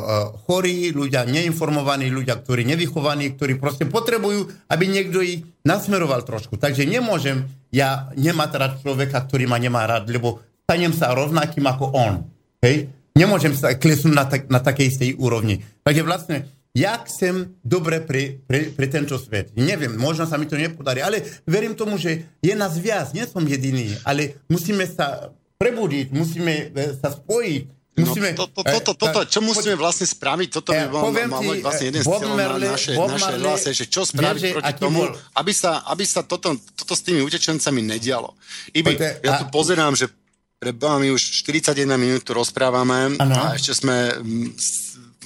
chorí, 0.50 0.90
ľudia 0.90 1.22
neinformovaní, 1.30 2.10
ľudia, 2.10 2.42
ktorí 2.42 2.66
nevychovaní, 2.66 3.38
ktorí 3.38 3.54
proste 3.54 3.86
potrebujú, 3.86 4.50
aby 4.66 4.84
niekto 4.90 5.22
ich 5.22 5.46
nasmeroval 5.62 6.26
trošku. 6.26 6.58
Takže 6.58 6.82
nemôžem 6.90 7.46
ja 7.70 8.10
nemať 8.18 8.50
rád 8.58 8.72
človeka, 8.82 9.22
ktorý 9.30 9.46
ma 9.46 9.62
nemá 9.62 9.86
rád, 9.86 10.10
lebo 10.10 10.42
stanem 10.66 10.90
sa 10.90 11.14
rovnakým 11.14 11.62
ako 11.70 11.94
on. 11.94 12.26
Hej? 12.66 12.90
Nemôžem 13.14 13.54
sa 13.54 13.78
klesnúť 13.78 14.14
na, 14.14 14.26
tak, 14.26 14.50
na 14.50 14.58
takej 14.58 14.86
istej 14.90 15.10
úrovni. 15.22 15.62
Takže 15.86 16.02
vlastne 16.02 16.36
ja 16.76 16.98
chcem 17.06 17.56
dobre 17.62 18.02
pre, 18.02 18.42
pre, 18.44 18.74
pre 18.74 18.86
tento 18.90 19.16
svet. 19.16 19.54
Neviem, 19.56 19.96
možno 19.96 20.28
sa 20.28 20.36
mi 20.36 20.44
to 20.44 20.58
nepodarí, 20.58 21.00
ale 21.00 21.24
verím 21.48 21.72
tomu, 21.72 21.96
že 21.96 22.28
je 22.42 22.52
nás 22.52 22.76
viac, 22.76 23.14
nie 23.16 23.24
som 23.24 23.46
jediný, 23.46 23.96
ale 24.04 24.36
musíme 24.50 24.84
sa 24.84 25.32
prebudiť, 25.56 26.06
musíme 26.12 26.70
e, 26.72 26.94
sa 26.96 27.12
spojiť. 27.12 27.64
No, 27.96 28.12
musíme, 28.12 28.36
no, 28.36 28.44
to, 28.44 28.60
to, 28.60 28.78
to, 28.84 28.92
to, 28.92 29.06
to, 29.08 29.20
čo 29.24 29.40
musíme 29.40 29.72
vlastne 29.72 30.04
spraviť, 30.04 30.48
toto 30.52 30.76
by 30.76 30.84
mal, 30.92 31.16
mal 31.32 31.40
mať 31.40 31.64
vlastne 31.64 31.86
jeden 31.88 32.04
z 32.04 32.06
cieľov 32.12 32.36
na 32.36 32.76
naše, 32.76 32.92
naše 32.92 33.32
relácie, 33.40 33.72
že 33.72 33.88
čo 33.88 34.04
spraviť 34.04 34.42
vie, 34.44 34.52
proti 34.52 34.74
tomu, 34.76 35.08
bol... 35.08 35.16
aby 35.16 35.52
sa, 35.56 35.80
aby 35.88 36.04
sa 36.04 36.20
toto, 36.20 36.60
toto 36.76 36.92
s 36.92 37.00
tými 37.00 37.24
utečencami 37.24 37.80
nedialo. 37.80 38.36
Iby, 38.76 39.00
ja 39.24 39.40
tu 39.40 39.48
pozerám, 39.48 39.96
že 39.96 40.12
my 40.60 41.08
už 41.08 41.44
41 41.48 41.88
minút 41.96 42.20
tu 42.20 42.36
rozprávame 42.36 43.16
ano. 43.16 43.32
a 43.32 43.56
ešte 43.56 43.80
sme 43.80 44.12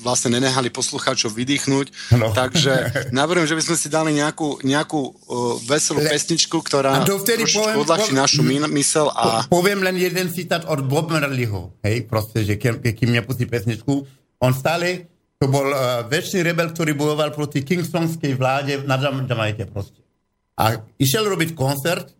vlastne 0.01 0.38
nenehali 0.38 0.70
poslucháčov 0.70 1.34
vydýchnuť. 1.34 2.14
No. 2.16 2.32
Takže 2.32 2.72
navrhujem, 3.18 3.51
že 3.51 3.57
by 3.59 3.62
sme 3.66 3.76
si 3.76 3.88
dali 3.91 4.11
nejakú, 4.16 4.62
nejakú 4.62 5.01
uh, 5.01 5.14
veselú 5.66 6.01
Le, 6.01 6.11
pesničku, 6.14 6.57
ktorá 6.62 7.03
trošičku 7.05 7.82
odľahčí 7.82 8.12
našu 8.14 8.47
mysel. 8.47 9.12
A... 9.12 9.45
Poviem 9.51 9.84
len 9.84 9.99
jeden 10.01 10.30
citát 10.32 10.64
od 10.64 10.86
Bob 10.86 11.12
Marleyho. 11.12 11.74
Hej, 11.84 12.09
proste, 12.09 12.47
že 12.47 12.57
kým, 12.57 12.80
kým 12.80 13.11
nepustí 13.11 13.45
pesničku. 13.45 14.07
On 14.41 14.53
stále, 14.57 15.11
to 15.36 15.51
bol 15.51 15.68
uh, 15.68 16.07
väčší 16.09 16.41
rebel, 16.41 16.72
ktorý 16.72 16.97
bojoval 16.97 17.34
proti 17.36 17.61
Kingstonskej 17.61 18.38
vláde 18.38 18.80
na 18.88 18.97
Jamajke 18.97 19.68
proste. 19.68 20.01
A 20.57 20.80
išiel 21.01 21.24
robiť 21.28 21.57
koncert 21.57 22.12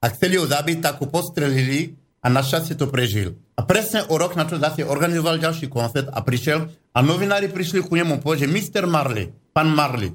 a 0.00 0.10
chceli 0.10 0.40
ho 0.40 0.48
zabiť, 0.48 0.80
tak 0.80 1.00
ho 1.00 1.06
postrelili 1.08 2.01
a 2.22 2.26
našťastie 2.30 2.78
to 2.78 2.86
prežil. 2.86 3.34
A 3.58 3.66
presne 3.66 4.06
o 4.06 4.14
rok 4.14 4.38
na 4.38 4.46
to 4.46 4.56
zase 4.56 4.86
organizoval 4.86 5.42
ďalší 5.42 5.66
koncert 5.66 6.06
a 6.14 6.22
prišiel 6.22 6.70
a 6.94 6.98
novinári 7.02 7.50
prišli 7.50 7.82
ku 7.82 7.98
nemu 7.98 8.22
povedať, 8.22 8.46
že 8.46 8.52
Mr. 8.54 8.86
Marley, 8.86 9.34
pán 9.50 9.74
Marley, 9.74 10.14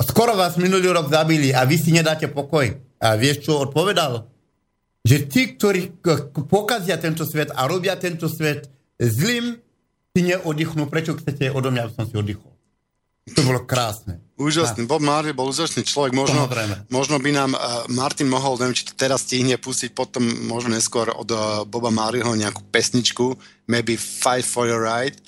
skoro 0.00 0.32
vás 0.34 0.56
minulý 0.56 0.88
rok 0.88 1.12
zabili 1.12 1.52
a 1.52 1.68
vy 1.68 1.76
si 1.76 1.92
nedáte 1.92 2.32
pokoj. 2.32 2.72
A 2.98 3.14
vieš, 3.14 3.46
čo 3.46 3.62
odpovedal? 3.62 4.26
Že 5.06 5.16
tí, 5.30 5.42
ktorí 5.54 6.02
pokazia 6.50 6.98
tento 6.98 7.22
svet 7.22 7.54
a 7.54 7.70
robia 7.70 7.94
tento 7.94 8.26
svet 8.26 8.66
zlým, 8.98 9.54
si 10.18 10.20
neoddychnú. 10.26 10.90
Prečo 10.90 11.14
chcete 11.14 11.54
odo 11.54 11.70
mňa, 11.70 11.82
aby 11.86 11.92
som 11.94 12.06
si 12.10 12.18
oddychol? 12.18 12.50
To 13.38 13.40
bolo 13.46 13.62
krásne. 13.62 14.18
Úžasný. 14.38 14.86
Bob 14.86 15.02
Marley 15.02 15.34
bol 15.34 15.50
úžasný 15.50 15.82
človek. 15.82 16.14
Možno, 16.14 16.46
možno 16.94 17.18
by 17.18 17.30
nám 17.34 17.50
uh, 17.58 17.90
Martin 17.90 18.30
mohol, 18.30 18.54
neviem, 18.62 18.78
či 18.78 18.86
to 18.86 18.94
teraz 18.94 19.26
stihne 19.26 19.58
pustiť 19.58 19.90
potom 19.90 20.22
možno 20.46 20.78
neskôr 20.78 21.10
od 21.10 21.26
uh, 21.34 21.66
Boba 21.66 21.90
Marleyho 21.90 22.38
nejakú 22.38 22.62
pesničku, 22.70 23.34
maybe 23.66 23.98
Fight 23.98 24.46
for 24.46 24.70
your 24.70 24.78
right, 24.78 25.18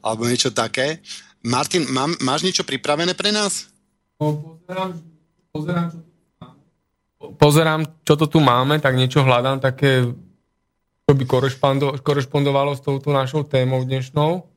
alebo 0.00 0.24
niečo 0.24 0.48
také. 0.48 1.04
Martin, 1.44 1.84
mám, 1.92 2.16
máš 2.24 2.40
niečo 2.40 2.64
pripravené 2.64 3.12
pre 3.12 3.36
nás? 3.36 3.68
Pozerám, 4.16 4.96
pozerám, 5.52 5.88
čo 5.92 7.36
pozerám, 7.36 7.80
čo 8.00 8.14
to 8.16 8.26
tu 8.32 8.40
máme, 8.40 8.80
tak 8.80 8.96
niečo 8.96 9.20
hľadám 9.20 9.60
také, 9.60 10.08
čo 11.04 11.12
by 11.12 11.24
korešpondovalo 12.00 12.72
s 12.72 12.80
touto 12.80 13.12
našou 13.12 13.44
témou 13.44 13.84
dnešnou. 13.84 14.53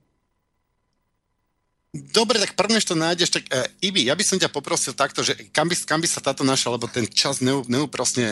Dobre, 1.95 2.35
tak 2.35 2.51
prvne, 2.59 2.83
to 2.83 2.99
nájdeš, 2.99 3.31
tak 3.31 3.47
uh, 3.47 3.63
Ibi, 3.79 4.11
ja 4.11 4.13
by 4.13 4.19
som 4.19 4.35
ťa 4.35 4.51
poprosil 4.51 4.91
takto, 4.91 5.23
že 5.23 5.39
kam 5.55 5.71
by, 5.71 5.75
kam 5.87 6.03
by 6.03 6.07
sa 6.11 6.19
táto 6.19 6.43
naša, 6.43 6.75
lebo 6.75 6.83
ten 6.91 7.07
čas 7.07 7.39
neú, 7.39 7.63
neúprosne 7.63 8.27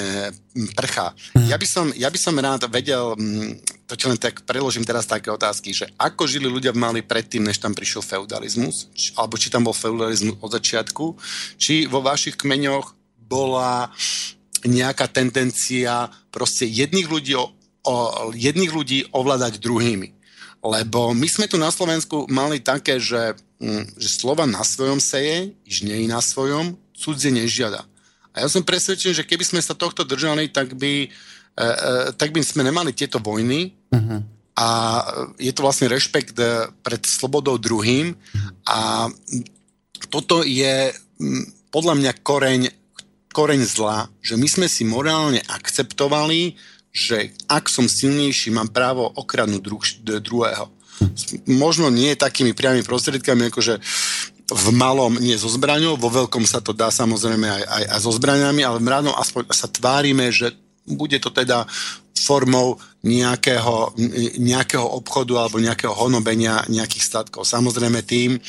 prchá. 0.75 1.15
Mm. 1.31 1.47
Ja, 1.47 1.55
by 1.55 1.67
som, 1.67 1.85
ja 1.95 2.11
by 2.11 2.19
som 2.19 2.35
rád 2.35 2.67
vedel, 2.67 3.15
to 3.87 3.95
čo 3.95 4.11
len 4.11 4.19
tak 4.19 4.43
preložím 4.43 4.83
teraz 4.83 5.07
také 5.07 5.31
otázky, 5.31 5.71
že 5.71 5.87
ako 5.95 6.27
žili 6.27 6.51
ľudia 6.51 6.75
v 6.75 6.83
Mali 6.83 7.01
predtým, 7.01 7.47
než 7.47 7.63
tam 7.63 7.71
prišiel 7.71 8.03
feudalizmus, 8.03 8.91
či, 8.91 9.15
alebo 9.15 9.39
či 9.39 9.47
tam 9.47 9.63
bol 9.63 9.73
feudalizmus 9.73 10.35
od 10.43 10.51
začiatku, 10.51 11.05
či 11.55 11.87
vo 11.87 12.03
vašich 12.03 12.35
kmeňoch 12.35 12.91
bola 13.23 13.87
nejaká 14.67 15.07
tendencia 15.07 16.11
proste 16.27 16.67
jedných 16.67 17.07
ľudí, 17.07 17.39
o, 17.39 17.55
o, 17.87 17.95
jedných 18.35 18.71
ľudí 18.73 19.07
ovládať 19.15 19.63
druhými. 19.63 20.14
Lebo 20.65 21.13
my 21.13 21.27
sme 21.29 21.45
tu 21.45 21.61
na 21.61 21.69
Slovensku 21.69 22.25
mali 22.25 22.57
také, 22.57 22.97
že, 22.97 23.37
mm, 23.61 24.01
že 24.01 24.09
slova 24.09 24.49
na 24.49 24.65
svojom 24.65 24.97
seje, 24.97 25.53
nie 25.85 26.09
na 26.09 26.25
svojom, 26.25 26.73
cudzie 26.97 27.29
nežiada. 27.29 27.85
A 28.33 28.43
ja 28.43 28.47
som 28.49 28.65
presvedčený, 28.65 29.21
že 29.21 29.27
keby 29.27 29.45
sme 29.45 29.61
sa 29.61 29.77
tohto 29.77 30.01
držali, 30.01 30.49
tak 30.49 30.73
by, 30.73 31.05
e, 31.05 31.09
e, 31.61 32.01
tak 32.17 32.33
by 32.33 32.41
sme 32.41 32.65
nemali 32.65 32.91
tieto 32.91 33.21
vojny 33.21 33.71
uh-huh. 33.93 34.19
a 34.59 34.67
je 35.39 35.55
to 35.55 35.63
vlastne 35.63 35.87
rešpekt 35.87 36.35
e, 36.35 36.67
pred 36.83 36.99
slobodou 37.07 37.55
druhým 37.55 38.11
a 38.67 39.07
toto 40.11 40.43
je 40.43 40.91
podľa 41.71 41.95
mňa 41.95 42.11
koreň, 42.27 42.61
koreň 43.31 43.61
zla, 43.63 44.11
že 44.19 44.35
my 44.35 44.47
sme 44.51 44.67
si 44.67 44.83
morálne 44.83 45.39
akceptovali, 45.47 46.59
že 46.95 47.35
ak 47.51 47.67
som 47.67 47.91
silnejší, 47.91 48.55
mám 48.55 48.71
právo 48.71 49.11
okradnúť 49.19 49.59
druh, 49.59 49.83
druhého. 50.23 50.71
Možno 51.43 51.91
nie 51.91 52.15
takými 52.15 52.55
priamými 52.55 52.87
prostriedkami, 52.87 53.51
ako 53.51 53.59
že 53.59 53.75
v 54.47 54.67
malom 54.71 55.19
nie 55.19 55.35
so 55.35 55.51
zbraňou, 55.51 55.99
vo 55.99 56.07
veľkom 56.07 56.47
sa 56.47 56.63
to 56.63 56.71
dá 56.71 56.87
samozrejme 56.87 57.43
aj, 57.43 57.63
aj, 57.67 57.83
aj 57.91 57.99
so 57.99 58.11
zbraňami, 58.15 58.61
ale 58.63 58.79
v 58.79 58.87
malom 58.87 59.11
aspoň 59.19 59.51
sa 59.51 59.67
tvárime, 59.67 60.31
že 60.31 60.55
bude 60.87 61.17
to 61.19 61.33
teda 61.33 61.67
formou 62.15 62.79
nejakého, 63.03 63.91
nejakého 64.39 64.85
obchodu 64.85 65.33
alebo 65.35 65.59
nejakého 65.59 65.91
honobenia 65.91 66.63
nejakých 66.71 67.03
statkov. 67.03 67.43
Samozrejme 67.43 68.05
tým, 68.05 68.39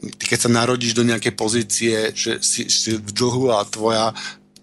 keď 0.00 0.38
sa 0.48 0.50
narodíš 0.50 0.96
do 0.96 1.04
nejakej 1.04 1.34
pozície, 1.36 1.96
že 2.16 2.40
si, 2.40 2.70
si 2.70 2.96
v 2.96 3.10
dlhu 3.12 3.52
a 3.52 3.66
tvoja 3.68 4.14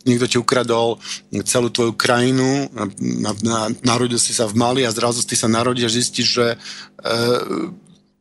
niekto 0.09 0.25
ti 0.25 0.37
ukradol 0.41 0.97
celú 1.45 1.69
tvoju 1.69 1.93
krajinu, 1.93 2.65
na, 2.97 3.31
na, 3.45 3.59
narodil 3.85 4.17
si 4.17 4.33
sa 4.33 4.49
v 4.49 4.57
Mali 4.57 4.81
a 4.83 4.91
zrazu 4.91 5.21
ty 5.21 5.37
sa 5.37 5.45
narodíš 5.45 5.85
a 5.85 5.95
zistíš, 6.01 6.27
že 6.33 6.47
e, 6.53 6.57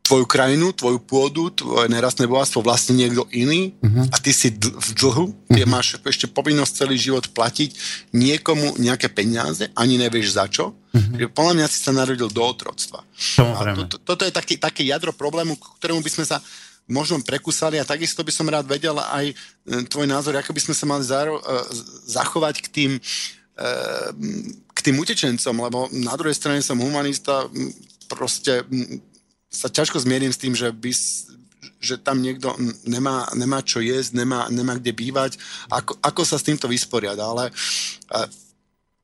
tvoju 0.08 0.24
krajinu, 0.24 0.72
tvoju 0.72 1.04
pôdu, 1.04 1.52
tvoje 1.52 1.92
nerastné 1.92 2.24
bohatstvo 2.24 2.64
vlastne 2.64 2.96
niekto 2.96 3.28
iný 3.28 3.76
uh-huh. 3.84 4.08
a 4.08 4.16
ty 4.16 4.32
si 4.32 4.56
dl- 4.56 4.72
v 4.72 4.88
dlhu, 4.96 5.26
ty 5.52 5.60
uh-huh. 5.60 5.68
máš 5.68 6.00
ešte 6.00 6.24
povinnosť 6.32 6.72
celý 6.72 6.96
život 6.96 7.28
platiť 7.28 7.76
niekomu 8.16 8.80
nejaké 8.80 9.12
peniaze, 9.12 9.68
ani 9.76 10.00
nevieš 10.00 10.32
za 10.32 10.48
čo. 10.48 10.72
Uh-huh. 10.72 11.28
Podľa 11.28 11.52
mňa 11.60 11.66
si 11.68 11.78
sa 11.84 11.92
narodil 11.92 12.32
do 12.32 12.40
otroctva. 12.40 13.04
A 13.52 13.76
to, 13.76 13.84
to, 13.84 13.96
toto 14.00 14.24
je 14.24 14.32
taký, 14.32 14.56
také 14.56 14.88
jadro 14.88 15.12
problému, 15.12 15.60
k 15.60 15.64
ktorému 15.76 16.00
by 16.00 16.08
sme 16.08 16.24
sa 16.24 16.40
možno 16.88 17.20
prekusali 17.20 17.76
a 17.76 17.86
takisto 17.86 18.24
by 18.24 18.32
som 18.32 18.48
rád 18.48 18.64
vedel 18.64 18.96
aj 18.96 19.30
e, 19.30 19.34
tvoj 19.86 20.08
názor, 20.08 20.34
ako 20.34 20.56
by 20.56 20.60
sme 20.64 20.74
sa 20.74 20.84
mali 20.88 21.04
záro, 21.04 21.36
e, 21.38 21.42
zachovať 22.08 22.64
k 22.64 22.68
tým, 22.72 22.92
e, 22.96 23.70
k 24.72 24.78
tým 24.80 24.96
utečencom, 24.96 25.54
lebo 25.68 25.78
na 25.92 26.16
druhej 26.16 26.34
strane 26.34 26.64
som 26.64 26.80
humanista, 26.80 27.44
proste 28.08 28.64
sa 29.52 29.68
ťažko 29.68 30.00
zmierim 30.00 30.32
s 30.32 30.40
tým, 30.40 30.56
že, 30.56 30.72
by, 30.72 30.92
že 31.76 31.94
tam 32.00 32.24
niekto 32.24 32.56
nemá, 32.88 33.28
nemá 33.36 33.60
čo 33.60 33.84
jesť, 33.84 34.16
nemá, 34.16 34.48
nemá 34.48 34.80
kde 34.80 34.96
bývať, 34.96 35.36
ako, 35.68 36.00
ako 36.00 36.22
sa 36.24 36.40
s 36.40 36.46
týmto 36.48 36.68
vysporiada, 36.72 37.28
ale 37.28 37.52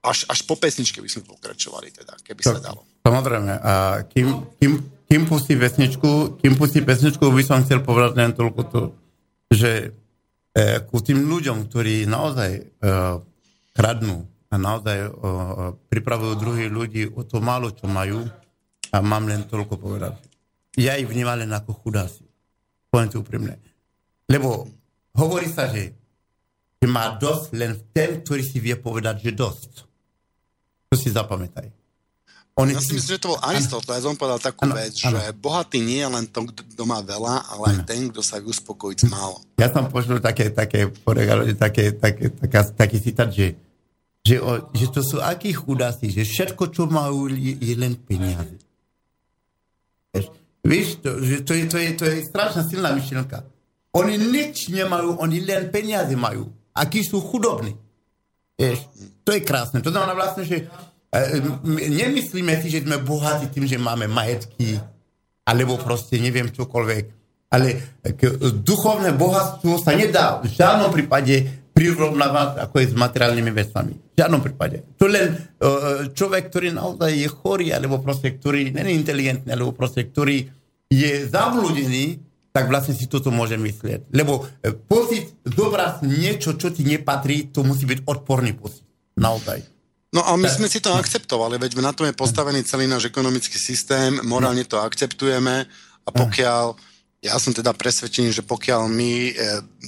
až, 0.04 0.28
až 0.28 0.40
po 0.44 0.56
pesničke 0.56 1.00
by 1.00 1.08
sme 1.08 1.24
pokračovali, 1.24 1.88
teda, 1.92 2.12
keby 2.20 2.44
to, 2.44 2.52
sa 2.56 2.60
dalo. 2.60 2.84
Samozrejme, 3.04 3.52
a 3.60 4.04
kým, 4.08 4.28
kým, 4.60 4.72
kým 5.08 5.28
pustí 5.28 5.54
pesničku, 5.54 6.40
kým 6.40 6.54
pustí 6.56 6.80
pesničku, 6.80 7.22
by 7.22 7.42
som 7.44 7.62
chcel 7.62 7.84
povedať 7.84 8.12
len 8.16 8.32
toľko 8.32 8.60
to, 8.72 8.80
že 9.52 9.72
e, 10.54 10.66
ku 10.88 10.98
tým 11.04 11.28
ľuďom, 11.28 11.68
ktorí 11.68 12.08
naozaj 12.08 12.50
e, 12.56 12.62
kradnú 13.76 14.24
a 14.48 14.54
naozaj 14.56 14.98
e, 15.04 15.08
pripravujú 15.92 16.32
druhých 16.40 16.70
ľudí 16.72 17.02
o 17.12 17.22
to 17.22 17.38
málo, 17.38 17.70
čo 17.76 17.84
majú, 17.84 18.24
a 18.94 19.02
mám 19.02 19.26
len 19.26 19.42
toľko 19.44 19.74
povedať. 19.74 20.14
Ja 20.78 20.94
ich 20.94 21.10
vnímam 21.10 21.38
len 21.38 21.50
ako 21.50 21.74
chudáci. 21.82 22.22
Poviem 22.90 23.10
to 23.10 23.22
úprimne. 23.26 23.58
Lebo 24.30 24.70
hovorí 25.18 25.50
sa, 25.50 25.66
že, 25.66 25.94
že 26.78 26.86
má 26.86 27.10
dosť 27.18 27.46
len 27.58 27.74
ten, 27.90 28.22
ktorý 28.22 28.42
si 28.46 28.62
vie 28.62 28.78
povedať, 28.78 29.26
že 29.26 29.30
dosť. 29.34 29.70
To 30.90 30.94
si 30.94 31.10
zapamätaj. 31.10 31.83
On 32.54 32.70
ja 32.70 32.78
si 32.78 32.94
myslím, 32.94 33.18
že 33.18 33.22
to 33.22 33.34
bol 33.34 33.40
Aristoteles, 33.42 34.06
on 34.06 34.14
povedal 34.14 34.38
takú 34.38 34.70
ano, 34.70 34.78
vec, 34.78 34.94
ano. 35.02 35.18
že 35.18 35.34
bohatý 35.34 35.82
nie 35.82 35.98
je 35.98 36.06
len 36.06 36.24
to, 36.30 36.46
kto 36.46 36.82
má 36.86 37.02
veľa, 37.02 37.50
ale 37.50 37.62
aj 37.74 37.78
ten, 37.82 38.06
kto 38.14 38.22
sa 38.22 38.38
vie 38.38 38.54
uspokojiť 38.54 38.98
s 39.02 39.06
málo. 39.10 39.42
Ja 39.58 39.74
som 39.74 39.90
počul 39.90 40.22
také, 40.22 40.54
také, 40.54 40.86
také, 41.58 41.90
také, 41.98 42.30
také, 42.30 42.58
taký 42.78 42.98
citát, 43.02 43.26
že, 43.26 43.58
že, 44.22 44.38
o, 44.38 44.70
že 44.70 44.86
to 44.86 45.02
sú 45.02 45.18
akí 45.18 45.50
chudáci, 45.50 46.14
že 46.14 46.22
všetko, 46.22 46.70
čo 46.70 46.86
majú, 46.86 47.26
je, 47.26 47.58
je 47.58 47.74
len 47.74 47.98
peniaze. 47.98 48.54
Víš, 50.64 51.02
to, 51.04 51.20
že 51.20 51.44
to, 51.44 51.52
je, 51.52 51.64
to, 51.68 51.76
je, 51.76 51.88
to 51.92 52.04
je 52.08 52.16
strašná 52.24 52.64
silná 52.64 52.96
myšlienka. 52.96 53.44
Oni 53.98 54.16
nič 54.16 54.72
nemajú, 54.72 55.20
oni 55.20 55.44
len 55.44 55.68
peniaze 55.68 56.16
majú. 56.16 56.48
Akí 56.72 57.04
sú 57.04 57.20
chudobní. 57.20 57.76
Vieš, 58.56 58.88
to 59.26 59.36
je 59.36 59.42
krásne. 59.44 59.84
To 59.84 59.92
znamená 59.92 60.16
vlastne, 60.16 60.46
že 60.46 60.70
nemyslíme 61.66 62.54
si, 62.58 62.68
že 62.72 62.82
sme 62.82 62.98
bohatí 62.98 63.48
tým, 63.52 63.64
že 63.70 63.78
máme 63.78 64.10
majetky, 64.10 64.78
alebo 65.46 65.78
proste 65.78 66.18
neviem 66.18 66.50
čokoľvek. 66.50 67.04
Ale 67.54 67.78
duchovné 68.66 69.14
bohatstvo 69.14 69.78
sa 69.78 69.94
nedá 69.94 70.42
v 70.42 70.50
žiadnom 70.50 70.90
prípade 70.90 71.62
prirovnávať 71.74 72.66
ako 72.66 72.74
je 72.82 72.86
s 72.90 72.94
materiálnymi 72.94 73.52
vecami. 73.54 73.94
V 73.94 74.14
žiadnom 74.14 74.42
prípade. 74.42 74.94
To 74.98 75.10
len 75.10 75.34
uh, 75.34 76.06
človek, 76.14 76.50
ktorý 76.50 76.70
naozaj 76.70 77.10
je 77.10 77.28
chorý, 77.30 77.74
alebo 77.74 77.98
proste, 77.98 78.30
ktorý 78.30 78.70
není 78.70 78.94
inteligentný, 78.94 79.50
alebo 79.50 79.74
proste, 79.74 80.06
ktorý 80.06 80.46
je 80.86 81.12
zavľúdený, 81.26 82.22
tak 82.54 82.70
vlastne 82.70 82.94
si 82.94 83.10
toto 83.10 83.34
môže 83.34 83.58
myslieť. 83.58 84.14
Lebo 84.14 84.46
e, 84.62 84.70
pocit 84.70 85.34
zobrať 85.42 86.06
niečo, 86.06 86.54
čo 86.54 86.70
ti 86.70 86.86
nepatrí, 86.86 87.50
to 87.50 87.66
musí 87.66 87.82
byť 87.82 88.06
odporný 88.06 88.54
pocit. 88.54 88.86
Naozaj. 89.18 89.73
No 90.14 90.22
a 90.22 90.38
my 90.38 90.46
sme 90.46 90.70
si 90.70 90.78
to 90.78 90.94
akceptovali, 90.94 91.58
veď 91.58 91.82
na 91.82 91.90
tom 91.90 92.06
je 92.06 92.14
postavený 92.14 92.62
celý 92.62 92.86
náš 92.86 93.10
ekonomický 93.10 93.58
systém, 93.58 94.14
morálne 94.22 94.62
to 94.62 94.78
akceptujeme 94.78 95.66
a 96.06 96.08
pokiaľ, 96.14 96.78
ja 97.18 97.34
som 97.42 97.50
teda 97.50 97.74
presvedčený, 97.74 98.30
že 98.30 98.46
pokiaľ 98.46 98.86
my 98.94 99.10
e, 99.10 99.32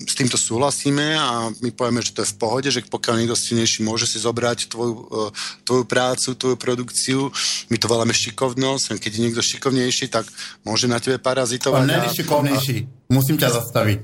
s 0.03 0.19
týmto 0.19 0.35
súhlasíme 0.35 1.15
a 1.15 1.55
my 1.63 1.71
povieme, 1.71 2.03
že 2.03 2.11
to 2.11 2.27
je 2.27 2.33
v 2.35 2.39
pohode, 2.43 2.67
že 2.67 2.83
pokiaľ 2.83 3.23
niekto 3.23 3.39
silnejší 3.39 3.87
môže 3.87 4.11
si 4.11 4.19
zobrať 4.19 4.67
tvoju, 4.67 4.95
e, 4.99 5.31
tvoju 5.63 5.85
prácu, 5.87 6.35
tvoju 6.35 6.57
produkciu, 6.59 7.31
my 7.71 7.77
to 7.79 7.87
voláme 7.87 8.11
šikovnosť, 8.11 8.99
keď 8.99 9.11
je 9.15 9.23
niekto 9.23 9.43
šikovnejší, 9.47 10.11
tak 10.11 10.27
môže 10.67 10.91
na 10.91 10.99
tebe 10.99 11.23
parazitovať. 11.23 11.87
On 11.87 11.87
není 11.87 12.11
šikovnejší, 12.11 12.77
a... 12.83 13.15
musím 13.15 13.39
ťa 13.39 13.63
zastaviť. 13.63 13.99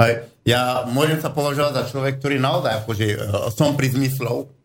Aj, 0.00 0.32
ja 0.48 0.88
môžem 0.88 1.20
sa 1.20 1.28
považovať 1.28 1.72
za 1.76 1.84
človek, 1.92 2.22
ktorý 2.22 2.40
naozaj 2.40 2.86
akože, 2.86 3.04
uh, 3.18 3.50
som 3.52 3.74
pri 3.74 3.92
zmyslov, 3.92 4.57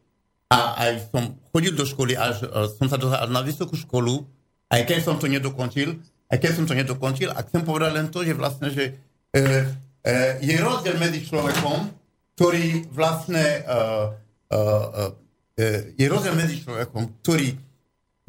a 0.53 0.77
aj 0.85 1.09
som 1.09 1.33
chodil 1.49 1.73
do 1.73 1.81
školy, 1.81 2.13
až 2.13 2.45
uh, 2.45 2.69
som 2.69 2.85
sa 2.85 3.01
dostal 3.01 3.25
na 3.33 3.41
vysokú 3.41 3.73
školu, 3.73 4.21
aj 4.69 4.85
keď 4.85 4.99
som 5.01 5.15
to 5.17 5.25
nedokončil, 5.25 5.97
aj 6.29 6.37
keď 6.37 6.51
som 6.53 6.65
to 6.69 6.77
nedokončil, 6.77 7.33
a 7.33 7.41
chcem 7.41 7.65
povedať 7.65 7.91
len 7.97 8.07
to, 8.13 8.21
že 8.21 8.37
vlastne, 8.37 8.69
že 8.69 8.93
uh, 8.93 9.41
uh, 9.41 10.31
je 10.37 10.55
rozdiel 10.61 11.01
medzi 11.01 11.25
človekom, 11.25 11.89
ktorý 12.37 12.85
vlastne 12.93 13.65
uh, 13.65 14.13
uh, 14.53 15.09
uh, 15.09 15.81
je 15.97 16.05
rozdiel 16.05 16.37
medzi 16.37 16.61
človekom, 16.61 17.21
ktorý 17.21 17.57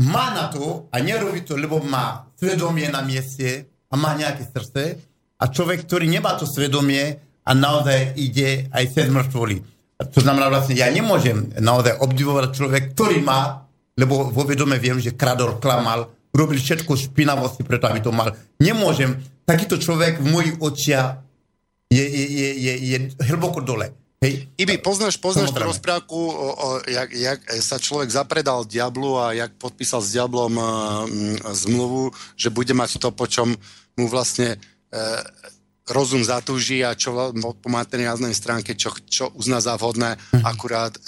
má 0.04 0.32
na 0.32 0.48
to 0.48 0.88
a 0.90 0.96
nerobí 0.98 1.44
to, 1.44 1.54
lebo 1.60 1.78
má 1.84 2.26
svedomie 2.34 2.88
na 2.90 3.04
mieste 3.04 3.68
a 3.88 3.94
má 3.94 4.16
nejaké 4.18 4.42
srdce 4.48 4.98
a 5.38 5.44
človek, 5.46 5.86
ktorý 5.86 6.10
nemá 6.10 6.34
to 6.34 6.48
svedomie 6.48 7.20
a 7.44 7.50
naozaj 7.52 8.16
ide 8.16 8.66
aj 8.72 8.84
cez 8.90 9.06
mŕtvoly. 9.12 9.73
To 9.94 10.18
znamená 10.18 10.50
vlastne, 10.50 10.74
ja 10.74 10.90
nemôžem 10.90 11.54
naozaj 11.54 12.02
obdivovať 12.02 12.50
človek, 12.50 12.82
ktorý 12.98 13.22
má, 13.22 13.70
lebo 13.94 14.26
vo 14.34 14.42
vedome 14.42 14.74
viem, 14.82 14.98
že 14.98 15.14
krador 15.14 15.62
klamal, 15.62 16.10
robil 16.34 16.58
všetko 16.58 16.98
špinavosti 16.98 17.62
preto, 17.62 17.86
aby 17.86 18.02
to 18.02 18.10
mal. 18.10 18.34
Nemôžem. 18.58 19.22
Takýto 19.46 19.78
človek 19.78 20.18
v 20.18 20.26
mojich 20.26 20.54
očiach 20.58 21.22
je, 21.92 22.02
je, 22.02 22.26
je, 22.26 22.50
je, 22.58 22.72
je 22.90 22.96
hlboko 23.30 23.62
dole. 23.62 23.94
Hej. 24.24 24.48
Ibi, 24.56 24.80
poznáš, 24.80 25.20
poznáš 25.20 25.52
tú 25.52 25.60
rozprávku, 25.60 26.16
o, 26.16 26.48
o, 26.56 26.68
jak, 26.88 27.12
jak 27.12 27.38
sa 27.60 27.76
človek 27.76 28.08
zapredal 28.08 28.64
diablu 28.64 29.20
a 29.20 29.36
jak 29.36 29.52
podpísal 29.60 30.00
s 30.00 30.16
diablom 30.16 30.56
uh, 30.56 31.04
zmluvu, 31.52 32.08
že 32.32 32.48
bude 32.48 32.72
mať 32.72 32.96
to, 32.98 33.12
po 33.12 33.28
čom 33.28 33.52
mu 34.00 34.08
vlastne 34.08 34.56
rozum 35.84 36.24
zatúži 36.24 36.80
a 36.80 36.96
čo 36.96 37.12
po 37.36 37.68
materiálnej 37.68 38.32
stránke, 38.32 38.72
čo, 38.72 38.88
čo 39.04 39.28
uzná 39.36 39.60
za 39.60 39.76
vhodné, 39.76 40.16
hm. 40.16 40.40
akurát 40.40 40.96
e, 40.96 41.00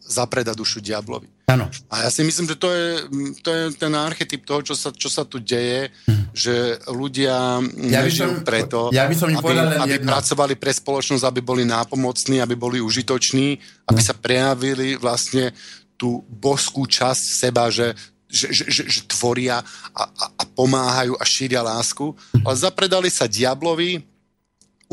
zapreda 0.00 0.56
dušu 0.56 0.80
diablovi. 0.80 1.28
Ano. 1.44 1.68
A 1.92 2.08
ja 2.08 2.10
si 2.10 2.24
myslím, 2.24 2.48
že 2.48 2.56
to 2.56 2.72
je, 2.72 3.04
to 3.44 3.50
je 3.52 3.62
ten 3.76 3.92
archetyp 3.92 4.48
toho, 4.48 4.64
čo 4.64 4.72
sa, 4.72 4.88
čo 4.96 5.12
sa 5.12 5.28
tu 5.28 5.44
deje, 5.44 5.92
hm. 6.08 6.32
že 6.32 6.80
ľudia 6.88 7.60
ja 7.60 8.00
nežijú 8.00 8.40
som, 8.40 8.48
preto, 8.48 8.88
ja 8.96 9.04
by 9.04 9.12
som 9.12 9.28
aby, 9.28 9.52
aby 9.84 9.96
pracovali 10.00 10.56
pre 10.56 10.72
spoločnosť, 10.72 11.24
aby 11.28 11.40
boli 11.44 11.68
nápomocní, 11.68 12.40
aby 12.40 12.56
boli 12.56 12.80
užitoční, 12.80 13.60
aby 13.84 14.00
hm. 14.00 14.08
sa 14.08 14.14
prejavili 14.16 14.96
vlastne 14.96 15.52
tú 16.00 16.24
božskú 16.32 16.88
časť 16.88 17.24
seba, 17.44 17.68
že 17.68 17.92
že, 18.34 18.50
že, 18.50 18.64
že, 18.66 18.82
že 18.90 19.00
tvoria 19.06 19.62
a, 19.94 20.02
a, 20.10 20.24
a 20.26 20.44
pomáhajú 20.58 21.14
a 21.14 21.22
šíria 21.22 21.62
lásku, 21.62 22.18
ale 22.42 22.56
zapredali 22.58 23.06
sa 23.06 23.30
diablovi, 23.30 24.02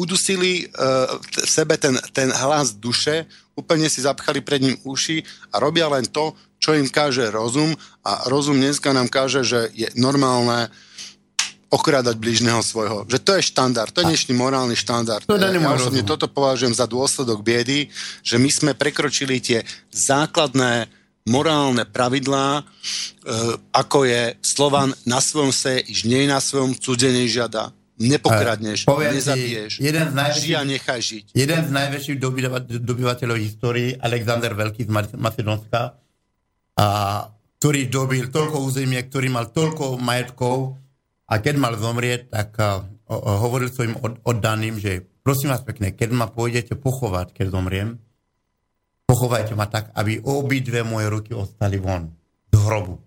udusili 0.02 0.66
uh, 0.66 1.22
v 1.22 1.46
sebe 1.46 1.78
ten, 1.78 1.94
ten 2.10 2.34
hlas 2.34 2.74
duše, 2.74 3.30
úplne 3.54 3.86
si 3.86 4.02
zapchali 4.02 4.42
pred 4.42 4.66
ním 4.66 4.76
uši 4.82 5.22
a 5.54 5.62
robia 5.62 5.86
len 5.86 6.10
to, 6.10 6.34
čo 6.58 6.74
im 6.74 6.90
káže 6.90 7.30
rozum 7.30 7.78
a 8.02 8.26
rozum 8.26 8.58
dneska 8.58 8.90
nám 8.90 9.10
káže, 9.10 9.46
že 9.46 9.70
je 9.78 9.90
normálne 9.94 10.74
okrádať 11.72 12.20
blížneho 12.20 12.60
svojho. 12.60 13.08
Že 13.08 13.20
to 13.24 13.32
je 13.40 13.48
štandard, 13.48 13.92
to 13.96 14.04
je 14.04 14.12
dnešný 14.12 14.36
morálny 14.36 14.76
štandard. 14.76 15.24
To 15.24 15.40
ja 15.40 15.56
osobne 15.72 16.04
toto 16.04 16.28
považujem 16.28 16.76
za 16.76 16.84
dôsledok 16.84 17.40
biedy, 17.40 17.88
že 18.28 18.36
my 18.36 18.50
sme 18.52 18.72
prekročili 18.76 19.40
tie 19.40 19.64
základné 19.88 20.92
morálne 21.32 21.88
pravidlá, 21.88 22.60
e, 22.60 22.64
ako 23.72 24.04
je 24.04 24.36
Slovan 24.44 24.92
na 25.08 25.24
svojom 25.24 25.56
se, 25.56 25.80
iž 25.80 26.04
nie 26.04 26.28
na 26.28 26.44
svojom 26.44 26.76
cudze 26.76 27.08
nežiada 27.08 27.72
nepokradneš, 28.02 28.90
Poviem 28.90 29.14
nezabiješ, 29.22 29.78
jeden 29.78 30.06
z 30.10 30.14
najväčších, 30.18 30.58
a 30.58 30.64
nechaj 30.66 31.02
žiť. 31.02 31.26
Jeden 31.38 31.62
z 31.62 31.72
najväčších 31.72 32.18
dobyvateľov 32.82 33.38
histórii, 33.38 33.94
Alexander 33.94 34.58
Veľký 34.58 34.90
z 34.90 34.92
Macedónska, 35.16 35.82
a, 36.82 36.86
ktorý 37.62 37.82
dobil 37.94 38.34
toľko 38.34 38.58
územie, 38.66 38.98
ktorý 39.06 39.30
mal 39.30 39.54
toľko 39.54 40.02
majetkov 40.02 40.82
a 41.30 41.38
keď 41.38 41.56
mal 41.62 41.78
zomrieť, 41.78 42.34
tak 42.34 42.50
a, 42.58 42.82
o, 42.82 43.16
o, 43.16 43.32
hovoril 43.46 43.70
svojim 43.70 43.94
od, 44.02 44.18
oddaným, 44.26 44.82
že 44.82 45.06
prosím 45.22 45.54
vás 45.54 45.62
pekne, 45.62 45.94
keď 45.94 46.10
ma 46.10 46.26
pôjdete 46.26 46.74
pochovať, 46.74 47.38
keď 47.38 47.54
zomriem, 47.54 48.02
pochovajte 49.06 49.54
ma 49.54 49.70
tak, 49.70 49.94
aby 49.94 50.24
obidve 50.26 50.82
moje 50.82 51.08
ruky 51.12 51.32
ostali 51.38 51.78
von 51.78 52.10
z 52.50 52.58
hrobu. 52.58 52.98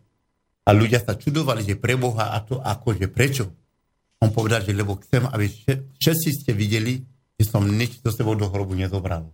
A 0.64 0.72
ľudia 0.72 1.00
sa 1.00 1.16
čudovali, 1.16 1.60
že 1.60 1.76
pre 1.76 1.96
Boha 1.96 2.32
a 2.32 2.40
to 2.40 2.56
akože 2.56 3.12
prečo? 3.12 3.63
On 4.24 4.32
povedal, 4.32 4.64
že 4.64 4.72
lebo 4.72 4.96
chcem, 5.04 5.20
aby 5.28 5.46
všetci 6.00 6.28
ste 6.32 6.50
videli, 6.56 7.04
že 7.36 7.44
som 7.44 7.60
nič 7.60 8.00
do 8.00 8.08
sebou 8.08 8.32
do 8.32 8.48
hrobu 8.48 8.72
nezobral. 8.72 9.28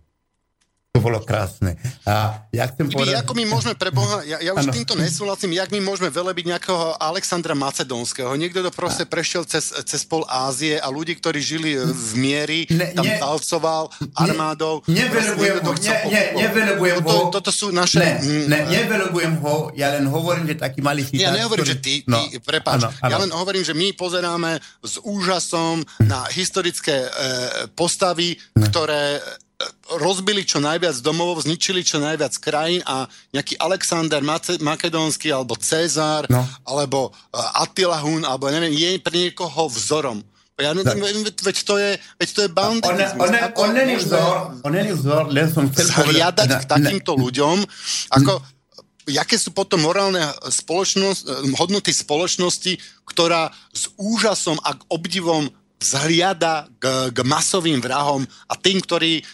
To 0.91 0.99
bolo 0.99 1.23
krásne. 1.23 1.79
A 2.03 2.43
ja 2.51 2.67
chcem 2.67 2.91
povedať... 2.91 3.23
Ako 3.23 3.31
my 3.31 3.47
môžeme 3.47 3.79
pre 3.79 3.95
Boha, 3.95 4.27
ja, 4.27 4.43
ja 4.43 4.51
už 4.51 4.67
ano. 4.67 4.75
týmto 4.75 4.99
nesúhlasím, 4.99 5.55
jak 5.55 5.71
my 5.71 5.79
môžeme 5.79 6.11
velebiť 6.11 6.51
nejakého 6.51 6.99
Alexandra 6.99 7.55
Macedónskeho. 7.55 8.35
Niekto 8.35 8.59
to 8.59 8.75
proste 8.75 9.07
prešiel 9.07 9.47
cez, 9.47 9.71
cez 9.71 10.03
pol 10.03 10.27
Ázie 10.27 10.83
a 10.83 10.91
ľudí, 10.91 11.15
ktorí 11.15 11.39
žili 11.39 11.79
v 11.79 12.11
miery, 12.19 12.59
ne, 12.67 12.91
tam 12.91 13.07
ne, 13.07 13.15
talcoval 13.23 13.87
armádou. 14.19 14.83
Ne, 14.91 15.07
nevelebujem 15.07 15.63
ho, 15.63 15.71
ne, 15.79 15.95
ne, 16.11 16.23
nevelebujem 16.35 16.99
ho. 16.99 17.07
Toto, 17.07 17.39
toto 17.39 17.51
sú 17.55 17.71
naše... 17.71 18.03
Ne, 18.03 18.51
ne, 18.51 18.59
nevelebujem 18.67 19.39
ho, 19.39 19.71
ja 19.71 19.95
len 19.95 20.03
hovorím, 20.11 20.43
že 20.51 20.59
taký 20.59 20.83
malý 20.83 21.07
citát, 21.07 21.31
Ja 21.31 21.39
nehovorím, 21.39 21.71
ktorý... 21.71 21.79
že 21.79 21.79
ty, 21.79 21.93
ty 22.03 22.11
no, 22.11 22.19
prepáč, 22.43 22.83
ano, 22.83 22.91
ano. 22.99 23.11
ja 23.15 23.17
len 23.23 23.31
hovorím, 23.31 23.63
že 23.63 23.71
my 23.71 23.95
pozeráme 23.95 24.59
s 24.83 24.99
úžasom 24.99 25.87
na 26.03 26.27
historické 26.35 27.07
e, 27.07 27.09
postavy, 27.79 28.35
ne. 28.59 28.67
ktoré 28.67 29.23
rozbili 29.97 30.45
čo 30.45 30.59
najviac 30.63 30.97
domov, 31.03 31.43
zničili 31.43 31.81
čo 31.83 31.99
najviac 31.99 32.33
krajín 32.39 32.81
a 32.87 33.05
nejaký 33.35 33.59
Alexander 33.59 34.21
Makedónsky 34.59 35.31
alebo 35.33 35.57
Cezar 35.59 36.27
no. 36.31 36.43
alebo 36.65 37.11
uh, 37.11 37.61
Attila 37.63 37.99
Hun 37.99 38.23
alebo 38.23 38.47
neviem, 38.49 38.73
je 38.73 38.99
pre 38.99 39.29
niekoho 39.29 39.67
vzorom. 39.69 40.23
Ja 40.61 40.77
neviem, 40.77 41.25
veď 41.25 41.57
to 41.65 41.73
je, 41.81 41.97
veď 42.21 42.29
to 42.37 42.39
je 42.45 42.49
banditizmus. 42.53 43.17
On, 43.17 43.33
on, 43.33 43.49
on, 43.57 43.69
není 43.73 43.97
vzor, 43.97 44.33
on 44.61 44.71
není 44.77 44.93
vzor, 44.93 45.33
len 45.33 45.49
som 45.49 45.65
chcel 45.73 45.89
Zhliadať 45.89 46.49
k 46.61 46.63
takýmto 46.69 47.17
ne, 47.17 47.21
ľuďom, 47.25 47.57
ako 48.13 48.45
jaké 49.09 49.41
sú 49.41 49.49
potom 49.57 49.81
morálne 49.81 50.21
spoločnosť, 50.45 51.49
hodnoty 51.57 51.89
spoločnosti, 51.89 52.77
ktorá 53.09 53.49
s 53.73 53.89
úžasom 53.97 54.61
a 54.61 54.77
obdivom 54.93 55.49
zhliada 55.81 56.69
k, 56.77 57.09
k 57.09 57.19
masovým 57.25 57.81
vrahom 57.81 58.21
a 58.45 58.53
tým, 58.53 58.79
ktorí 58.85 59.25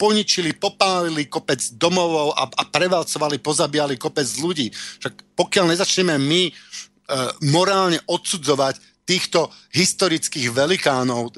poničili, 0.00 0.56
popálili 0.56 1.28
kopec 1.28 1.60
domovov 1.76 2.32
a, 2.32 2.48
a 2.48 2.62
prevalcovali, 2.64 3.36
pozabíjali 3.44 4.00
kopec 4.00 4.24
ľudí. 4.40 4.72
Však 4.72 5.36
pokiaľ 5.36 5.76
nezačneme 5.76 6.16
my 6.16 6.42
e, 6.48 6.52
morálne 7.52 8.00
odsudzovať 8.08 9.04
týchto 9.04 9.52
historických 9.76 10.48
velikánov, 10.54 11.36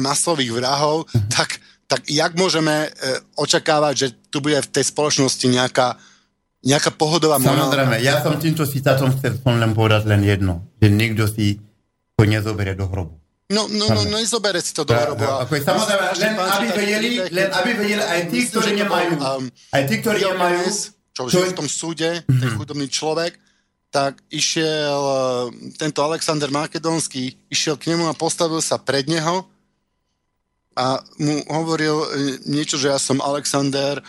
masových 0.00 0.56
vrahov, 0.56 1.04
mhm. 1.12 1.28
tak, 1.28 1.60
tak 1.84 2.00
jak 2.08 2.32
môžeme 2.40 2.88
e, 2.88 2.90
očakávať, 3.36 3.94
že 3.96 4.08
tu 4.32 4.40
bude 4.40 4.56
v 4.56 4.72
tej 4.72 4.88
spoločnosti 4.88 5.44
nejaká, 5.44 6.00
nejaká 6.64 6.96
pohodová 6.96 7.36
morálka? 7.36 7.76
Samozrejme, 7.76 7.96
ja 8.00 8.24
som 8.24 8.40
týmto 8.40 8.64
citátom 8.64 9.12
chcel 9.20 9.36
som 9.36 9.60
len 9.60 9.76
povedať 9.76 10.08
len 10.08 10.24
jedno, 10.24 10.64
že 10.80 10.88
nikto 10.88 11.28
si 11.28 11.60
to 12.16 12.24
nezoberie 12.24 12.72
do 12.72 12.88
hrobu. 12.88 13.19
No, 13.50 13.66
no, 13.66 13.90
no, 13.90 14.06
no 14.06 14.16
nezobere 14.22 14.62
si 14.62 14.70
to 14.70 14.86
do 14.86 14.94
hrobu. 14.94 15.26
Ako 15.26 15.58
je 15.58 15.62
samozrejme, 15.66 16.04
len 16.22 16.32
aby 16.38 16.66
vedeli, 16.70 17.08
len 17.34 17.50
aby 17.50 17.70
vedeli 17.74 17.98
aj 17.98 18.20
tí, 18.30 18.46
ktorí 18.46 18.78
nemajú, 18.78 19.18
aj 19.74 19.82
tí, 19.90 19.94
ktorí 19.98 20.22
nemajú, 20.22 20.62
čo 21.18 21.38
je 21.42 21.50
v 21.50 21.58
tom 21.58 21.66
súde, 21.66 22.22
ten 22.22 22.48
mhm. 22.50 22.54
chudobný 22.54 22.86
človek, 22.86 23.34
tak 23.90 24.22
išiel 24.30 25.02
tento 25.74 25.98
Alexander 26.06 26.46
Makedonský, 26.46 27.34
išiel 27.50 27.74
k 27.74 27.90
nemu 27.90 28.06
a 28.06 28.14
postavil 28.14 28.62
sa 28.62 28.78
pred 28.78 29.10
neho 29.10 29.42
a 30.78 31.02
mu 31.18 31.42
hovoril 31.50 31.96
e, 31.98 32.08
niečo, 32.46 32.78
že 32.78 32.94
ja 32.94 33.02
som 33.02 33.18
Alexander 33.18 33.98
uh, 33.98 34.06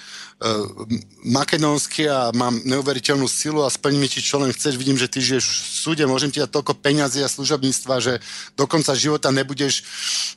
makedónsky 1.22 2.10
a 2.10 2.34
mám 2.34 2.58
neuveriteľnú 2.66 3.30
silu 3.30 3.62
a 3.62 3.70
splň 3.70 3.94
mi 4.02 4.10
ti, 4.10 4.26
čo 4.26 4.42
len 4.42 4.50
chceš. 4.50 4.74
Vidím, 4.74 4.98
že 4.98 5.06
ty 5.06 5.22
žiješ 5.22 5.46
v 5.46 5.66
súde, 5.78 6.04
môžem 6.10 6.34
ti 6.34 6.42
dať 6.42 6.50
toľko 6.50 6.82
peňazí 6.82 7.22
a 7.22 7.30
služobníctva, 7.30 7.96
že 8.02 8.14
do 8.58 8.66
konca 8.66 8.98
života 8.98 9.30
nebudeš 9.30 9.86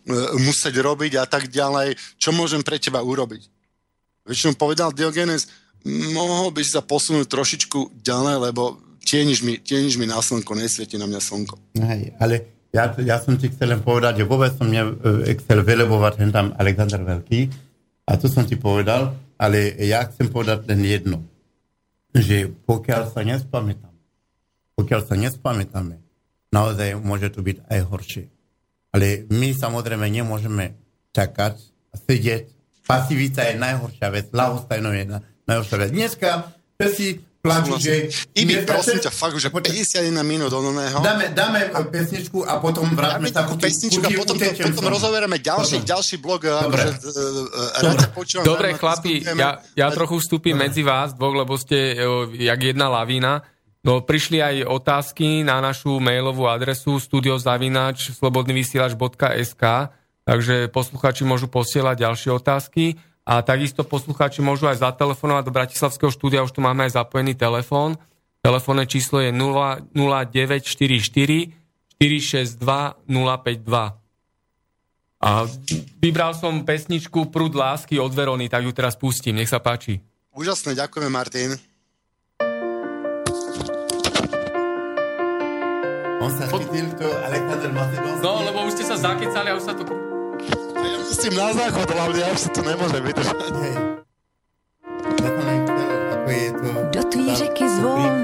uh, 0.04 0.36
musieť 0.36 0.76
robiť 0.84 1.16
a 1.20 1.24
tak 1.24 1.48
ďalej. 1.48 1.96
Čo 2.20 2.36
môžem 2.36 2.60
pre 2.60 2.76
teba 2.76 3.00
urobiť? 3.00 3.48
Väčšinou 4.28 4.60
povedal 4.60 4.92
Diogenes, 4.92 5.48
mohol 6.12 6.52
by 6.52 6.60
si 6.60 6.76
sa 6.76 6.84
posunúť 6.84 7.28
trošičku 7.28 8.04
ďalej, 8.04 8.52
lebo 8.52 8.76
tieniš 9.04 9.40
mi, 9.40 9.56
tieniš 9.56 9.96
mi 9.96 10.04
na 10.04 10.20
slnko, 10.20 10.52
nesvieti 10.56 11.00
na 11.00 11.08
mňa 11.08 11.20
slnko. 11.20 11.56
Hej, 11.80 12.12
ale 12.20 12.34
ja, 12.72 12.92
ja 13.00 13.16
som 13.20 13.36
ti 13.36 13.52
chcel 13.52 13.72
len 13.72 13.80
povedať, 13.80 14.20
že 14.20 14.28
vôbec 14.28 14.52
som 14.56 14.68
ne, 14.68 14.84
chcel 15.44 15.60
velebovať 15.64 16.12
ten 16.20 16.28
tam 16.32 16.52
Alexander 16.56 17.00
Veľký, 17.04 17.52
a 18.04 18.20
to 18.20 18.28
som 18.28 18.44
ti 18.44 18.60
povedal, 18.60 19.16
ale 19.36 19.74
ja 19.82 20.06
chcem 20.06 20.30
povedať 20.30 20.68
len 20.70 20.80
jedno, 20.84 21.18
že 22.14 22.50
pokiaľ 22.66 23.10
sa 23.10 23.26
nespamätám, 23.26 23.94
pokiaľ 24.78 25.00
sa 25.06 25.14
nespamätáme, 25.18 25.98
naozaj 26.54 26.98
môže 27.02 27.30
to 27.34 27.42
byť 27.42 27.66
aj 27.66 27.80
horšie. 27.90 28.24
Ale 28.94 29.26
my 29.26 29.50
samozrejme 29.50 30.06
nemôžeme 30.06 30.78
čakať 31.10 31.58
a 31.90 31.94
sedieť. 31.98 32.46
Pasivita 32.86 33.42
je 33.48 33.58
najhoršia 33.58 34.08
vec, 34.14 34.30
lahostajno 34.30 34.94
je 34.94 35.04
najhoršia 35.50 35.76
vec. 35.82 35.90
Dneska 35.90 36.30
si 36.94 37.18
plaču, 37.44 37.76
že... 37.76 38.08
Ibi, 38.32 38.64
prosím 38.64 39.04
ťa, 39.04 39.12
fakt, 39.12 39.36
že 39.36 39.52
51 39.52 40.16
minút 40.24 40.48
od 40.48 40.64
oného. 40.64 41.04
Dáme, 41.04 41.36
dáme 41.36 41.68
pesničku 41.92 42.40
a 42.40 42.56
potom 42.56 42.88
vrátme 42.96 43.28
sa 43.28 43.44
ku 43.44 43.60
pesničku 43.60 44.00
a 44.00 44.10
potom, 44.16 44.40
to, 44.40 44.48
potom 44.72 44.88
rozoberieme 44.88 45.36
ďalší, 45.36 45.84
ďalší 45.84 46.16
blog. 46.24 46.48
Dobre, 46.48 46.88
že, 46.96 47.12
uh, 47.12 47.84
Dobre. 47.84 48.04
Počúvam, 48.16 48.44
Dobre 48.48 48.68
chlapi, 48.80 49.20
ja, 49.36 49.60
ja 49.76 49.86
trochu 49.92 50.24
vstúpim 50.24 50.56
medzi 50.56 50.80
vás 50.80 51.12
dvoch, 51.12 51.36
lebo 51.36 51.60
ste 51.60 52.00
uh, 52.00 52.32
jak 52.32 52.72
jedna 52.72 52.88
lavína. 52.88 53.44
No, 53.84 54.00
prišli 54.00 54.40
aj 54.40 54.64
otázky 54.64 55.44
na 55.44 55.60
našu 55.60 56.00
mailovú 56.00 56.48
adresu 56.48 56.96
studiozavinač 56.96 58.16
slobodnyvysielač.sk 58.16 59.92
takže 60.24 60.72
posluchači 60.72 61.22
môžu 61.28 61.46
posielať 61.52 61.96
ďalšie 62.00 62.30
otázky. 62.32 62.96
A 63.24 63.40
takisto 63.40 63.80
poslucháči 63.88 64.44
môžu 64.44 64.68
aj 64.68 64.84
zatelefonovať 64.84 65.44
do 65.48 65.56
Bratislavského 65.56 66.12
štúdia, 66.12 66.44
už 66.44 66.52
tu 66.52 66.60
máme 66.60 66.84
aj 66.84 67.00
zapojený 67.00 67.32
telefón. 67.32 67.96
Telefónne 68.44 68.84
číslo 68.84 69.24
je 69.24 69.32
0944 69.32 70.84
462 71.96 72.60
052. 73.08 74.04
A 75.24 75.48
vybral 76.04 76.36
som 76.36 76.68
pesničku 76.68 77.32
Prúd 77.32 77.56
lásky 77.56 77.96
od 77.96 78.12
Verony, 78.12 78.52
tak 78.52 78.68
ju 78.68 78.76
teraz 78.76 78.92
pustím. 78.92 79.40
Nech 79.40 79.48
sa 79.48 79.56
páči. 79.56 80.04
Úžasné, 80.36 80.76
ďakujeme 80.76 81.08
Martin. 81.08 81.56
On 86.20 86.28
sa 86.28 86.44
chytil 86.52 86.92
to 87.00 87.08
Alexander 87.24 87.72
Macedónsky. 87.72 88.20
No, 88.20 88.44
lebo 88.44 88.68
už 88.68 88.76
ste 88.76 88.84
sa 88.84 89.00
zakecali 89.00 89.48
a 89.48 89.56
už 89.56 89.64
sa 89.64 89.72
to... 89.72 90.13
Ja 91.04 91.10
musím 91.12 91.36
na 91.36 91.52
záchod, 91.52 91.84
hlavne 91.92 92.16
ja 92.16 92.32
už 92.32 92.40
si 92.40 92.48
to 92.48 92.60
nemôžem 92.64 93.04
vydržať. 93.04 93.36
Hej. 93.60 93.76
Ako 96.16 96.30
je 96.32 96.48
to... 96.56 96.68
Do 96.96 97.02
tá- 97.12 97.34
řeky 97.36 97.64
to 97.68 98.23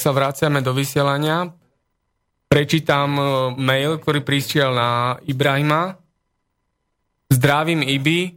Sa 0.00 0.16
vraciame 0.16 0.64
do 0.64 0.72
vysielania. 0.72 1.52
Prečítam 2.48 3.20
e, 3.20 3.24
mail, 3.60 4.00
ktorý 4.00 4.24
prišiel 4.24 4.72
na 4.72 5.20
Ibrahima. 5.28 6.00
Zdravím 7.28 7.84
Ibi. 7.84 8.32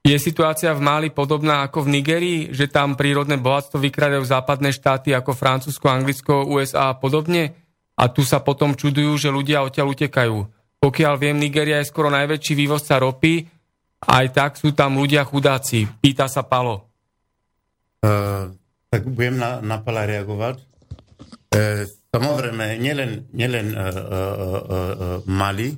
Je 0.00 0.16
situácia 0.16 0.72
v 0.72 0.80
Mali 0.80 1.08
podobná 1.12 1.60
ako 1.68 1.84
v 1.84 2.00
Nigerii, 2.00 2.40
že 2.56 2.72
tam 2.72 2.96
prírodné 2.96 3.36
bohatstvo 3.36 3.76
vykradajú 3.76 4.24
západné 4.24 4.72
štáty 4.72 5.12
ako 5.12 5.36
Francúzsko, 5.36 5.92
Anglicko, 5.92 6.48
USA 6.48 6.88
a 6.88 6.96
podobne? 6.96 7.52
A 8.00 8.08
tu 8.08 8.24
sa 8.24 8.40
potom 8.40 8.72
čudujú, 8.72 9.12
že 9.20 9.28
ľudia 9.28 9.60
odtiaľ 9.60 9.92
utekajú. 9.92 10.36
Pokiaľ 10.80 11.14
viem, 11.20 11.36
Nigeria 11.36 11.84
je 11.84 11.90
skoro 11.92 12.08
najväčší 12.08 12.56
vývozca 12.56 12.96
ropy, 12.96 13.44
aj 14.08 14.26
tak 14.32 14.50
sú 14.56 14.72
tam 14.72 14.96
ľudia 14.96 15.20
chudáci. 15.28 15.84
Pýta 16.00 16.32
sa 16.32 16.48
Palo. 16.48 16.88
Uh, 18.00 18.56
tak 18.96 19.12
budem 19.12 19.36
na, 19.36 19.60
na 19.60 19.76
Pala 19.84 20.08
reagovať. 20.08 20.56
Uh, 21.52 21.84
samozrejme, 22.08 22.80
nielen, 22.80 23.28
nielen 23.36 23.76
uh, 23.76 23.76
uh, 23.76 23.92
uh, 23.92 24.64
uh, 24.64 25.18
Mali, 25.28 25.76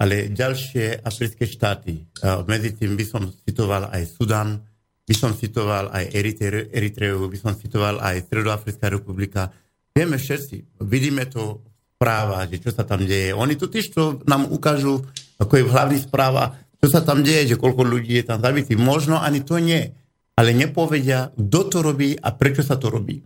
ale 0.00 0.32
ďalšie 0.32 1.04
africké 1.04 1.44
štáty. 1.44 2.08
Uh, 2.24 2.40
medzi 2.48 2.72
tým 2.72 2.96
by 2.96 3.04
som 3.04 3.28
citoval 3.44 3.92
aj 3.92 4.08
Sudan, 4.08 4.64
by 5.04 5.12
som 5.12 5.36
citoval 5.36 5.92
aj 5.92 6.08
Eritre, 6.16 6.72
Eritreu, 6.72 7.28
by 7.28 7.36
som 7.36 7.52
citoval 7.52 8.00
aj 8.00 8.24
Stredoafrická 8.24 8.88
republika. 8.88 9.52
Vieme 9.92 10.16
všetci, 10.16 10.80
vidíme 10.88 11.28
to 11.28 11.60
v 12.00 12.04
že 12.48 12.64
čo 12.64 12.72
sa 12.72 12.88
tam 12.88 13.04
deje. 13.04 13.36
Oni 13.36 13.60
totiž 13.60 13.84
to 13.92 14.24
nám 14.24 14.48
ukážu, 14.48 15.04
ako 15.36 15.52
je 15.60 15.64
v 15.68 15.72
hlavných 15.72 16.04
čo 16.80 16.88
sa 16.88 17.00
tam 17.04 17.20
deje, 17.20 17.54
že 17.54 17.60
koľko 17.60 17.84
ľudí 17.84 18.16
je 18.20 18.24
tam 18.24 18.40
zabitých. 18.40 18.80
Možno 18.80 19.20
ani 19.20 19.40
to 19.44 19.56
nie, 19.60 19.92
ale 20.34 20.50
nepovedia, 20.50 21.30
kto 21.34 21.60
to 21.70 21.78
robí 21.82 22.18
a 22.18 22.34
prečo 22.34 22.66
sa 22.66 22.74
to 22.74 22.90
robí. 22.90 23.22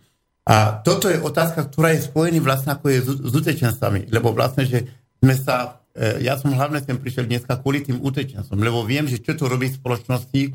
A 0.48 0.80
toto 0.80 1.12
je 1.12 1.20
otázka, 1.20 1.68
ktorá 1.68 1.92
je 1.92 2.08
spojený 2.08 2.40
vlastne 2.40 2.72
ako 2.72 2.88
je 2.88 2.98
s, 3.04 3.08
s 3.20 3.32
utečencami, 3.36 4.08
lebo 4.08 4.32
vlastne, 4.32 4.64
že 4.64 4.88
sme 5.20 5.36
sa, 5.36 5.84
e, 5.92 6.24
ja 6.24 6.40
som 6.40 6.48
hlavne 6.56 6.80
sem 6.80 6.96
prišiel 6.96 7.28
dneska 7.28 7.60
kvôli 7.60 7.84
tým 7.84 8.00
utečencom, 8.00 8.56
lebo 8.56 8.80
viem, 8.80 9.04
že 9.04 9.20
čo 9.20 9.36
to 9.36 9.44
robí 9.44 9.68
v 9.68 9.76
spoločnosti, 9.76 10.42
e, 10.48 10.50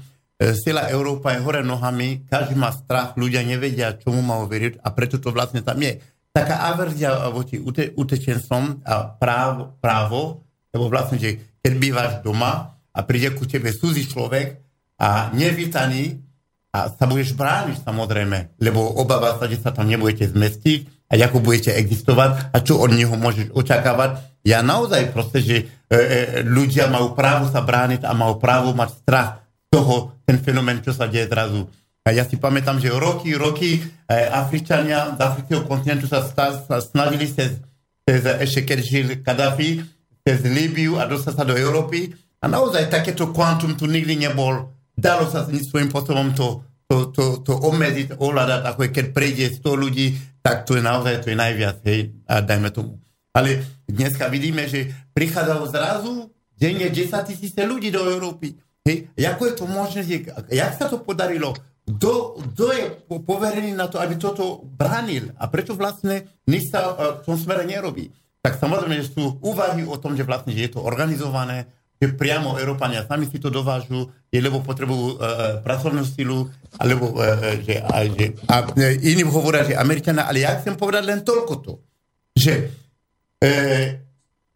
celá 0.58 0.90
Európa 0.90 1.38
je 1.38 1.46
hore 1.46 1.62
nohami, 1.62 2.26
každý 2.26 2.58
má 2.58 2.74
strach, 2.74 3.14
ľudia 3.14 3.46
nevedia, 3.46 3.94
čomu 4.02 4.26
má 4.26 4.42
veriť 4.50 4.82
a 4.82 4.88
preto 4.90 5.22
to 5.22 5.30
vlastne 5.30 5.62
tam 5.62 5.78
je. 5.78 6.02
Taká 6.34 6.74
averzia 6.74 7.30
voči 7.30 7.62
ute, 7.62 7.94
utečencom 7.94 8.82
a 8.82 9.14
právo, 9.14 9.78
právo, 9.78 10.42
lebo 10.74 10.90
vlastne, 10.90 11.22
že 11.22 11.62
keď 11.62 11.74
bývaš 11.78 12.12
doma 12.26 12.74
a 12.90 13.00
príde 13.06 13.30
ku 13.38 13.46
tebe 13.46 13.70
cudzí 13.70 14.10
človek 14.10 14.58
a 14.98 15.30
nevítaný, 15.38 16.23
a 16.74 16.90
sa 16.90 17.06
budeš 17.06 17.38
brániť 17.38 17.86
samozrejme, 17.86 18.58
lebo 18.58 18.82
obáva 18.82 19.38
sa, 19.38 19.46
že 19.46 19.62
sa 19.62 19.70
tam 19.70 19.86
nebudete 19.86 20.26
zmestiť 20.26 21.06
a 21.14 21.22
ako 21.22 21.46
budete 21.46 21.70
existovať 21.78 22.50
a 22.50 22.58
čo 22.66 22.82
od 22.82 22.90
neho 22.90 23.14
môžeš 23.14 23.54
očakávať. 23.54 24.42
Ja 24.42 24.66
naozaj 24.66 25.14
proste, 25.14 25.40
že 25.40 25.58
e, 25.62 25.66
e, 25.94 25.98
ľudia 26.42 26.90
majú 26.90 27.14
právo 27.14 27.46
sa 27.54 27.62
brániť 27.62 28.02
a 28.02 28.18
majú 28.18 28.42
právo 28.42 28.74
mať 28.74 28.90
strach 29.06 29.30
toho, 29.70 30.18
ten 30.26 30.42
fenomén, 30.42 30.82
čo 30.82 30.92
sa 30.92 31.06
deje 31.06 31.30
zrazu. 31.30 31.70
A 32.04 32.12
ja 32.12 32.28
si 32.28 32.36
pamätám, 32.36 32.84
že 32.84 32.92
roky, 32.92 33.32
roky 33.32 33.80
eh, 33.80 34.28
Afričania 34.28 35.16
z 35.16 35.20
afrického 35.24 35.64
kontinentu 35.64 36.04
sa, 36.12 36.20
sa 36.28 36.78
snažili 36.84 37.32
cez, 37.32 37.64
cez 38.04 38.22
ešte 38.44 38.68
keď 38.68 38.80
žil 38.84 39.08
Kadafi, 39.24 39.80
cez 40.28 40.44
Líbiu 40.44 41.00
a 41.00 41.08
dostať 41.08 41.34
sa 41.34 41.48
do 41.48 41.56
Európy. 41.56 42.12
A 42.44 42.52
naozaj 42.52 42.92
takéto 42.92 43.32
kvantum 43.32 43.80
tu 43.80 43.88
nikdy 43.88 44.20
nebol. 44.20 44.68
Dalo 44.94 45.26
sa 45.26 45.46
svojím 45.46 45.90
spôsobom 45.90 46.38
to, 46.38 46.62
to, 46.86 47.10
to, 47.10 47.26
to 47.42 47.54
obmedziť, 47.58 48.22
ovládať, 48.22 48.62
ako 48.70 48.80
je, 48.86 48.90
keď 48.94 49.06
prejde 49.10 49.46
100 49.58 49.84
ľudí, 49.84 50.14
tak 50.46 50.68
to 50.68 50.78
je 50.78 50.84
naozaj 50.86 51.26
to 51.26 51.32
je 51.34 51.38
najviac, 51.40 51.78
hej, 51.88 52.14
a 52.30 52.44
dajme 52.44 52.70
tomu. 52.70 53.02
Ale 53.34 53.66
dneska 53.90 54.30
vidíme, 54.30 54.70
že 54.70 54.94
prichádzajú 55.18 55.64
zrazu 55.74 56.14
denne 56.54 56.88
10 56.94 57.10
tisíce 57.26 57.62
ľudí 57.66 57.90
do 57.90 58.06
Európy. 58.06 58.54
Hej, 58.86 59.10
ako 59.18 59.42
je 59.50 59.54
to 59.58 59.66
možné, 59.66 60.02
že, 60.06 60.16
jak 60.54 60.74
sa 60.78 60.86
to 60.92 61.02
podarilo? 61.02 61.56
Kto, 61.84 62.40
kto 62.40 62.66
je 62.72 62.84
po- 63.08 63.24
poverený 63.24 63.76
na 63.76 63.92
to, 63.92 64.00
aby 64.00 64.16
toto 64.16 64.64
bránil? 64.64 65.36
A 65.36 65.52
prečo 65.52 65.76
vlastne 65.76 66.32
nič 66.48 66.72
sa 66.72 66.96
uh, 66.96 67.20
v 67.20 67.22
tom 67.28 67.36
smere 67.36 67.68
nerobí? 67.68 68.08
Tak 68.40 68.60
samozrejme, 68.60 69.04
že 69.04 69.12
sú 69.12 69.40
úvahy 69.44 69.84
o 69.84 69.96
tom, 70.00 70.16
že 70.16 70.28
vlastne 70.28 70.56
že 70.56 70.68
je 70.68 70.72
to 70.76 70.84
organizované, 70.84 71.68
že 72.04 72.12
priamo 72.20 72.60
Európania 72.60 73.08
sami 73.08 73.32
si 73.32 73.40
to 73.40 73.48
dovážu, 73.48 74.12
je, 74.28 74.44
lebo 74.44 74.60
potrebujú 74.60 75.16
uh, 75.16 75.64
pracovnú 75.64 76.04
silu, 76.04 76.52
alebo 76.76 77.16
uh, 77.16 77.64
že, 77.64 77.80
a, 77.80 78.04
že, 78.12 78.36
a 78.52 78.68
e, 78.76 79.00
iní 79.16 79.24
hovoria, 79.24 79.64
že 79.64 79.80
Američania, 79.80 80.28
ale 80.28 80.44
ja 80.44 80.60
chcem 80.60 80.76
povedať 80.76 81.04
len 81.08 81.24
toľko 81.24 81.54
to, 81.64 81.74
že 82.36 82.76
e, 83.40 83.48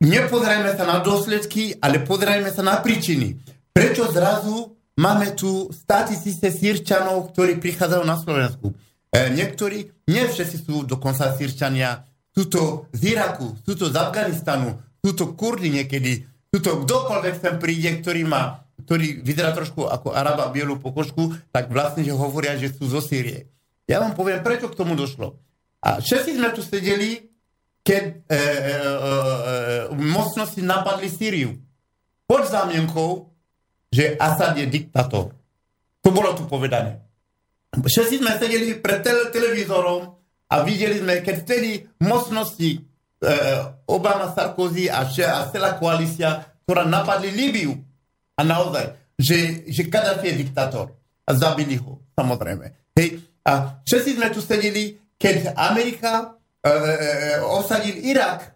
nepozerajme 0.04 0.76
sa 0.76 0.84
na 0.84 1.00
dôsledky, 1.00 1.80
ale 1.80 2.04
pozerajme 2.04 2.52
sa 2.52 2.68
na 2.68 2.84
príčiny. 2.84 3.40
Prečo 3.72 4.12
zrazu 4.12 4.76
máme 5.00 5.32
tu 5.32 5.72
100 5.72 6.12
tisíce 6.12 6.52
sírčanov, 6.52 7.32
ktorí 7.32 7.64
prichádzajú 7.64 8.04
na 8.04 8.20
Slovensku? 8.20 8.76
E, 9.08 9.32
niektorí, 9.32 9.88
nie 10.12 10.24
všetci 10.28 10.68
sú 10.68 10.84
dokonca 10.84 11.32
sírčania, 11.32 12.04
sú 12.36 12.52
to 12.52 12.92
z 12.92 13.16
Iraku, 13.16 13.56
sú 13.64 13.74
to 13.80 13.88
z 13.88 13.96
Afganistanu, 13.96 14.84
sú 15.00 15.16
to 15.16 15.32
Kurdi 15.32 15.72
niekedy, 15.72 16.28
sú 16.58 16.66
to 16.66 16.82
kdokoľvek 16.82 17.36
sem 17.38 17.56
príde, 17.62 18.02
ktorý 18.02 18.26
má 18.26 18.68
ktorý 18.88 19.20
vyzerá 19.20 19.52
trošku 19.52 19.84
ako 19.84 20.16
Araba 20.16 20.48
bielú 20.48 20.80
pokožku, 20.80 21.36
tak 21.52 21.68
vlastne, 21.68 22.08
že 22.08 22.16
hovoria, 22.16 22.56
že 22.56 22.72
sú 22.72 22.88
zo 22.88 23.04
Sýrie. 23.04 23.52
Ja 23.84 24.00
vám 24.00 24.16
poviem, 24.16 24.40
prečo 24.40 24.72
k 24.72 24.80
tomu 24.80 24.96
došlo. 24.96 25.36
A 25.84 26.00
všetci 26.00 26.40
sme 26.40 26.56
tu 26.56 26.64
sedeli, 26.64 27.28
keď 27.84 28.04
e, 28.04 28.12
e, 28.16 28.40
e, 28.40 28.40
e, 28.40 28.82
mocnosti 29.92 30.64
napadli 30.64 31.12
Sýriu. 31.12 31.60
Pod 32.24 32.48
zámienkou, 32.48 33.28
že 33.92 34.16
Assad 34.20 34.56
je 34.56 34.68
diktátor. 34.68 35.36
To 36.04 36.10
bolo 36.16 36.32
tu 36.36 36.48
povedané. 36.48 37.04
Všetci 37.76 38.24
sme 38.24 38.40
sedeli 38.40 38.80
pred 38.80 39.04
tele, 39.04 39.28
televízorom 39.36 40.16
a 40.48 40.56
videli 40.64 41.04
sme, 41.04 41.20
keď 41.20 41.36
vtedy 41.44 41.84
mocnosti 42.00 42.88
Obama, 43.90 44.30
Sarkozy 44.30 44.90
a, 44.90 45.06
a 45.06 45.50
celá 45.50 45.78
koalícia, 45.82 46.46
ktorá 46.66 46.86
napadli 46.86 47.34
Líbiu. 47.34 47.74
A 48.38 48.46
naozaj, 48.46 48.94
že, 49.18 49.66
že 49.66 49.90
Kadhafi 49.90 50.30
je 50.30 50.40
diktátor. 50.46 50.94
A 51.28 51.34
zabili 51.34 51.76
ho, 51.82 52.06
samozrejme. 52.14 52.96
Hej. 52.96 53.26
A 53.44 53.82
všetci 53.84 54.16
sme 54.16 54.28
tu 54.30 54.40
sedeli, 54.40 54.96
keď 55.18 55.58
Amerika 55.58 56.38
e, 56.62 57.44
osadil 57.48 58.00
Irak 58.06 58.54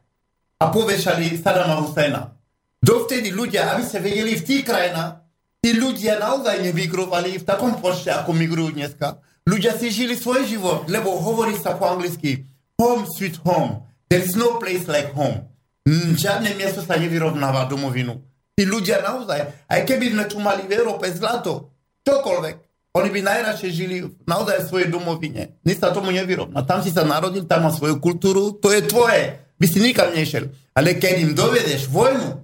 a 0.62 0.70
povešali 0.70 1.36
Saddama 1.42 1.82
Husseina. 1.82 2.32
Dovtedy 2.78 3.34
ľudia, 3.34 3.74
aby 3.74 3.84
sa 3.84 3.98
vedeli 3.98 4.38
v 4.38 4.46
tých 4.46 4.64
krajinách, 4.64 5.26
tí 5.62 5.74
ľudia 5.78 6.22
naozaj 6.22 6.62
nemigrovali 6.62 7.42
v 7.42 7.48
takom 7.48 7.78
počte, 7.82 8.14
ako 8.14 8.34
migrujú 8.34 8.78
dneska. 8.78 9.20
Ľudia 9.46 9.76
si 9.76 9.90
žili 9.90 10.14
svoj 10.14 10.46
život, 10.46 10.86
lebo 10.88 11.18
hovorí 11.18 11.58
sa 11.58 11.74
po 11.76 11.90
anglicky 11.90 12.46
home 12.78 13.06
sweet 13.10 13.38
home. 13.46 13.86
There 14.12 14.20
is 14.20 14.36
no 14.36 14.60
place 14.60 14.92
like 14.92 15.16
home. 15.16 15.48
Mm, 15.88 16.20
Žiadne 16.20 16.60
miesto 16.60 16.84
sa 16.84 17.00
nevyrovnáva 17.00 17.64
domovinu. 17.72 18.20
Tí 18.52 18.68
ľudia 18.68 19.00
naozaj, 19.00 19.72
aj 19.72 19.82
keby 19.88 20.12
sme 20.12 20.28
tu 20.28 20.36
mali 20.44 20.68
v 20.68 20.76
Európe 20.76 21.08
zlato, 21.16 21.72
čokoľvek, 22.04 22.56
oni 22.92 23.08
by 23.08 23.20
najradšej 23.24 23.72
žili 23.72 24.04
naozaj 24.28 24.68
v 24.68 24.68
svojej 24.68 24.90
domovine. 24.92 25.56
Nič 25.64 25.80
sa 25.80 25.96
tomu 25.96 26.12
nevyrovná. 26.12 26.60
Tam 26.68 26.84
si 26.84 26.92
sa 26.92 27.08
narodil, 27.08 27.48
tam 27.48 27.64
má 27.64 27.72
svoju 27.72 28.04
kultúru, 28.04 28.52
to 28.60 28.68
je 28.76 28.84
tvoje. 28.84 29.40
By 29.56 29.66
si 29.72 29.80
nikam 29.80 30.12
nešiel. 30.12 30.52
Ale 30.76 31.00
keď 31.00 31.24
im 31.24 31.32
dovedeš 31.32 31.88
vojnu, 31.88 32.44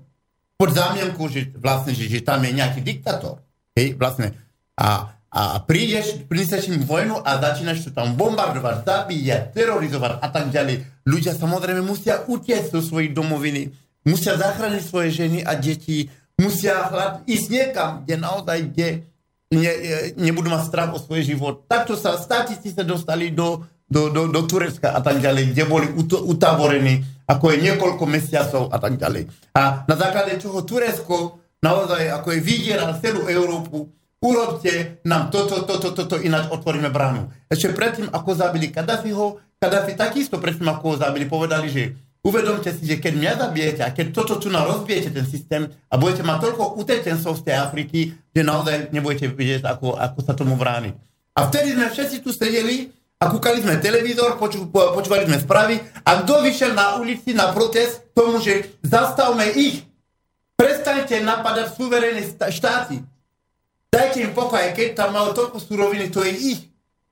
pod 0.57 0.73
zámienku, 0.73 1.27
že 1.29 1.51
vlastne, 1.59 1.93
že, 1.93 2.09
že 2.09 2.25
tam 2.25 2.41
je 2.41 2.51
nejaký 2.55 2.81
diktátor, 2.81 3.43
hej, 3.77 3.93
vlastne, 3.93 4.33
a, 4.73 5.16
a 5.27 5.59
prídeš, 5.59 6.23
prineseš 6.31 6.71
im 6.71 6.87
vojnu 6.87 7.19
a 7.19 7.35
začínaš 7.37 7.83
to 7.83 7.91
tam 7.91 8.15
bombardovať, 8.15 8.87
zabíjať, 8.87 9.51
terorizovať 9.51 10.23
a 10.23 10.27
tak 10.31 10.49
ďalej. 10.55 10.87
Ľudia 11.03 11.35
samozrejme 11.35 11.83
musia 11.83 12.23
utiecť 12.23 12.71
do 12.71 12.79
svojich 12.79 13.11
domoviny, 13.11 13.75
musia 14.07 14.39
zachrániť 14.39 14.83
svoje 14.87 15.11
ženy 15.11 15.43
a 15.43 15.59
deti, 15.59 16.07
musia 16.39 16.87
hľad, 16.87 17.27
ísť 17.27 17.47
niekam, 17.51 17.89
kde 18.07 18.15
naozaj, 18.15 18.57
kde 18.71 18.87
ne, 19.51 19.71
e, 19.71 19.95
nebudú 20.15 20.47
mať 20.47 20.63
strach 20.71 20.91
o 20.95 20.99
svoj 20.99 21.27
život. 21.27 21.67
Takto 21.67 21.99
sa 21.99 22.15
státici 22.15 22.71
sa 22.71 22.87
dostali 22.87 23.35
do, 23.35 23.67
do, 23.83 24.07
do, 24.07 24.31
do 24.31 24.41
Turecka 24.47 24.95
a 24.95 25.03
tak 25.03 25.19
ďalej, 25.19 25.51
kde 25.51 25.63
boli 25.67 25.87
uto, 25.91 26.23
utavorení, 26.23 27.03
ako 27.27 27.51
je 27.51 27.57
niekoľko 27.67 28.03
mesiacov 28.07 28.63
a 28.71 28.77
tak 28.79 28.95
ďalej. 28.95 29.27
A 29.59 29.83
na 29.83 29.95
základe 29.99 30.39
čoho 30.39 30.63
Turecko 30.63 31.43
naozaj 31.59 32.15
ako 32.15 32.27
je 32.31 32.39
vydieral 32.39 32.95
celú 33.03 33.27
Európu, 33.27 33.96
urobte 34.21 35.01
nám 35.05 35.29
toto, 35.29 35.61
toto, 35.63 35.93
toto, 35.93 36.15
ináč 36.17 36.49
otvoríme 36.49 36.89
bránu. 36.89 37.29
Ešte 37.49 37.73
predtým, 37.73 38.09
ako 38.09 38.29
zabili 38.33 38.73
Kadafiho, 38.73 39.37
Kadafi 39.57 39.93
takisto 39.97 40.37
predtým, 40.41 40.69
ako 40.69 40.83
ho 40.93 40.95
zabili, 40.97 41.25
povedali, 41.29 41.67
že 41.69 41.83
uvedomte 42.25 42.73
si, 42.73 42.83
že 42.85 42.97
keď 42.97 43.13
mňa 43.13 43.33
zabijete 43.37 43.81
a 43.85 43.93
keď 43.93 44.05
toto 44.13 44.41
tu 44.41 44.49
na 44.49 44.65
rozbijete 44.65 45.13
ten 45.13 45.25
systém 45.25 45.69
a 45.69 45.95
budete 45.95 46.25
mať 46.25 46.37
toľko 46.43 46.63
utečencov 46.81 47.33
z 47.37 47.45
tej 47.45 47.55
Afriky, 47.55 47.99
že 48.35 48.41
naozaj 48.41 48.91
nebudete 48.91 49.31
vidieť, 49.31 49.63
ako, 49.65 49.95
ako 49.95 50.19
sa 50.25 50.33
tomu 50.33 50.57
brániť. 50.57 50.93
A 51.37 51.45
vtedy 51.45 51.77
sme 51.77 51.87
všetci 51.93 52.25
tu 52.25 52.33
sedeli 52.33 52.89
a 53.21 53.29
kúkali 53.29 53.61
sme 53.61 53.81
televízor, 53.81 54.37
poču, 54.41 54.69
po, 54.69 54.97
počúvali 54.97 55.29
sme 55.29 55.41
správy 55.41 55.81
a 56.05 56.21
kto 56.21 56.41
vyšiel 56.41 56.73
na 56.73 56.97
ulici 56.97 57.33
na 57.33 57.53
protest 57.53 58.05
tomu, 58.13 58.41
že 58.41 58.77
zastavme 58.81 59.45
ich. 59.53 59.85
Prestaňte 60.57 61.21
napadať 61.21 61.77
suverénne 61.77 62.25
štáty. 62.49 63.05
Dajte 63.87 64.19
im 64.23 64.35
pokoj, 64.35 64.75
keď 64.75 64.93
tam 64.93 65.15
majú 65.15 65.31
toľko 65.31 65.57
suroviny, 65.63 66.11
to 66.11 66.21
je 66.27 66.33
ich. 66.57 66.61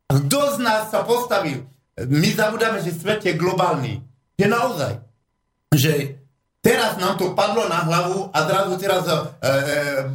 Kto 0.06 0.40
z 0.56 0.58
nás 0.62 0.92
sa 0.92 1.02
postavil? 1.08 1.66
My 1.96 2.30
zabudáme, 2.36 2.84
že 2.84 2.92
svet 2.92 3.24
je 3.24 3.40
globálny. 3.40 4.04
Je 4.36 4.48
naozaj. 4.52 5.00
Že 5.72 6.20
teraz 6.60 7.00
nám 7.00 7.16
to 7.16 7.32
padlo 7.32 7.72
na 7.72 7.88
hlavu 7.88 8.28
a 8.36 8.38
zrazu 8.44 8.76
teraz 8.76 9.08
e, 9.08 9.16
e, 9.16 9.20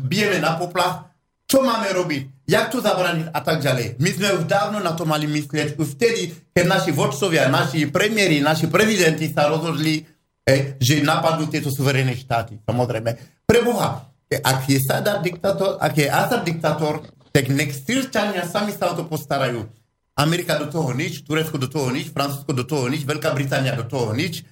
bijeme 0.04 0.36
na 0.38 0.60
poplach. 0.60 1.08
Čo 1.48 1.64
máme 1.64 1.90
robiť? 1.90 2.46
Jak 2.46 2.70
to 2.70 2.78
zabraniť 2.84 3.32
a 3.32 3.40
tak 3.40 3.64
ďalej? 3.64 3.98
My 3.98 4.10
sme 4.12 4.28
už 4.38 4.44
dávno 4.46 4.78
na 4.78 4.92
to 4.94 5.08
mali 5.08 5.26
myslieť. 5.26 5.80
Už 5.80 5.98
vtedy, 5.98 6.30
keď 6.52 6.64
naši 6.68 6.90
vodcovia, 6.92 7.50
naši 7.50 7.88
premiéry, 7.88 8.42
naši 8.44 8.68
prezidenti 8.68 9.32
sa 9.32 9.48
rozhodli, 9.48 10.04
e, 10.44 10.76
že 10.76 11.00
napadnú 11.00 11.48
tieto 11.48 11.72
suverénne 11.72 12.12
štáty. 12.12 12.60
Samozrejme. 12.62 13.42
Preboha, 13.48 13.88
e, 13.88 14.09
ak 14.38 14.70
je 14.70 14.78
Sadar 14.78 15.18
diktátor, 15.26 15.74
ak 15.82 15.98
je 15.98 16.06
Assad 16.06 16.46
diktátor, 16.46 17.02
tak 17.34 17.50
nech 17.50 17.74
Sýrčania 17.74 18.46
sami 18.46 18.70
sa 18.70 18.90
o 18.90 18.94
to 18.94 19.02
postarajú. 19.10 19.66
Amerika 20.14 20.54
do 20.54 20.70
toho 20.70 20.94
nič, 20.94 21.26
Turecko 21.26 21.58
do 21.58 21.66
toho 21.66 21.90
nič, 21.90 22.14
Francúzsko 22.14 22.54
do 22.54 22.62
toho 22.62 22.86
nič, 22.86 23.02
Veľká 23.02 23.34
Británia 23.34 23.74
do 23.74 23.86
toho 23.88 24.14
nič, 24.14 24.46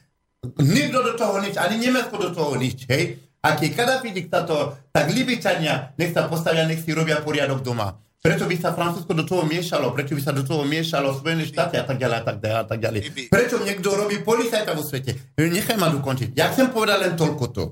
nikto 0.59 0.99
do 1.03 1.15
toho 1.15 1.39
nič, 1.39 1.55
ani 1.55 1.79
Nemecko 1.79 2.19
do 2.19 2.31
toho 2.35 2.59
nič, 2.59 2.91
hej. 2.91 3.23
Ak 3.39 3.63
je 3.63 3.71
Kadafi 3.71 4.11
diktátor, 4.11 4.75
tak 4.91 5.15
Libyčania 5.15 5.95
nech 5.95 6.11
sa 6.11 6.27
postavia, 6.27 6.67
nech 6.67 6.83
si 6.83 6.91
robia 6.91 7.23
poriadok 7.23 7.63
doma. 7.63 7.95
Prečo 8.19 8.51
by 8.51 8.57
sa 8.59 8.75
Francúzsko 8.75 9.15
do 9.15 9.23
toho 9.23 9.47
miešalo? 9.47 9.95
Prečo 9.95 10.19
by 10.19 10.23
sa 10.23 10.35
do 10.35 10.43
toho 10.43 10.67
miešalo 10.67 11.15
Spojené 11.15 11.47
štáty 11.47 11.79
a 11.79 11.87
tak 11.87 12.03
ďalej 12.03 12.19
a 12.19 12.25
tak 12.27 12.37
ďalej 12.43 12.59
a 12.59 12.67
tak 12.67 12.79
ďalej? 12.83 13.01
Prečo 13.31 13.63
niekto 13.63 13.95
robí 13.95 14.19
policajta 14.27 14.75
vo 14.75 14.83
svete? 14.83 15.39
Nechaj 15.39 15.79
ma 15.79 15.87
dokončiť. 15.87 16.35
Ja 16.35 16.51
chcem 16.51 16.75
povedať 16.75 16.99
len 16.99 17.15
toľko 17.15 17.45
to. 17.55 17.65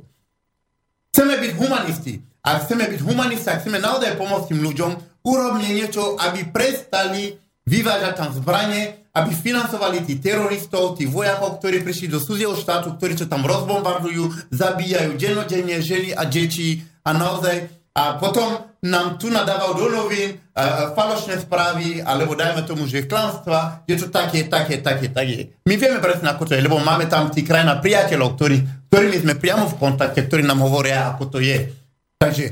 Chceme 1.16 1.40
byť 1.40 1.52
humanisti. 1.56 2.20
A 2.44 2.60
chceme 2.60 2.92
byť 2.92 3.00
humanisti 3.00 3.48
a 3.48 3.56
chceme 3.56 3.80
naozaj 3.80 4.20
pomôcť 4.20 4.52
tým 4.52 4.60
ľuďom, 4.60 4.90
urobne 5.24 5.64
niečo, 5.72 6.12
aby 6.20 6.44
prestali 6.52 7.40
vyvážať 7.64 8.20
tam 8.20 8.36
zbranie, 8.36 9.08
aby 9.16 9.32
financovali 9.32 10.04
tí 10.04 10.20
teroristov, 10.20 11.00
tí 11.00 11.08
vojakov, 11.08 11.56
ktorí 11.56 11.80
prišli 11.80 12.12
do 12.12 12.20
cudzieho 12.20 12.52
štátu, 12.52 13.00
ktorí 13.00 13.16
čo 13.16 13.32
tam 13.32 13.48
rozbombardujú, 13.48 14.52
zabíjajú 14.52 15.16
dennodenne 15.16 15.80
ženy 15.80 16.12
a 16.12 16.28
deti 16.28 16.84
a 17.00 17.16
naozaj 17.16 17.64
a 17.96 18.20
potom 18.20 18.76
nám 18.84 19.16
tu 19.16 19.32
nadávajú 19.32 19.72
do 19.80 19.88
novín 19.88 20.36
uh, 20.36 20.92
falošné 20.92 21.40
správy, 21.40 22.04
alebo 22.04 22.36
dajme 22.36 22.68
tomu, 22.68 22.84
že 22.84 23.08
klamstva, 23.08 23.88
že 23.88 24.04
to 24.04 24.06
také, 24.12 24.44
také, 24.52 24.84
také, 24.84 25.08
také. 25.08 25.56
My 25.64 25.80
vieme 25.80 25.96
presne, 26.04 26.28
ako 26.28 26.44
to 26.44 26.52
je, 26.52 26.60
lebo 26.60 26.76
máme 26.76 27.08
tam 27.08 27.32
tí 27.32 27.40
krajina 27.40 27.80
priateľov, 27.80 28.36
ktorí, 28.36 28.75
ktorými 28.88 29.18
sme 29.22 29.34
priamo 29.36 29.66
v 29.66 29.78
kontakte, 29.78 30.24
ktorí 30.24 30.42
nám 30.46 30.62
hovoria, 30.62 31.12
ako 31.14 31.36
to 31.36 31.38
je. 31.42 31.70
Takže 32.16 32.44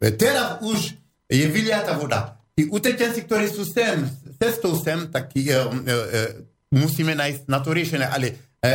e, 0.00 0.08
teraz 0.16 0.60
už 0.64 0.96
je 1.28 1.46
vyliata 1.48 1.96
voda. 1.96 2.36
tí 2.54 2.70
utečenci, 2.70 3.26
ktorí 3.26 3.50
sú 3.50 3.66
sem, 3.66 4.06
cestou 4.38 4.78
sem, 4.78 5.10
tak 5.10 5.34
e, 5.34 5.42
e, 5.42 5.50
e, 5.50 6.20
musíme 6.74 7.14
nájsť 7.14 7.50
na 7.50 7.58
to 7.58 7.74
riešenie. 7.74 8.06
Ale 8.06 8.26
e, 8.30 8.34
e, 8.34 8.70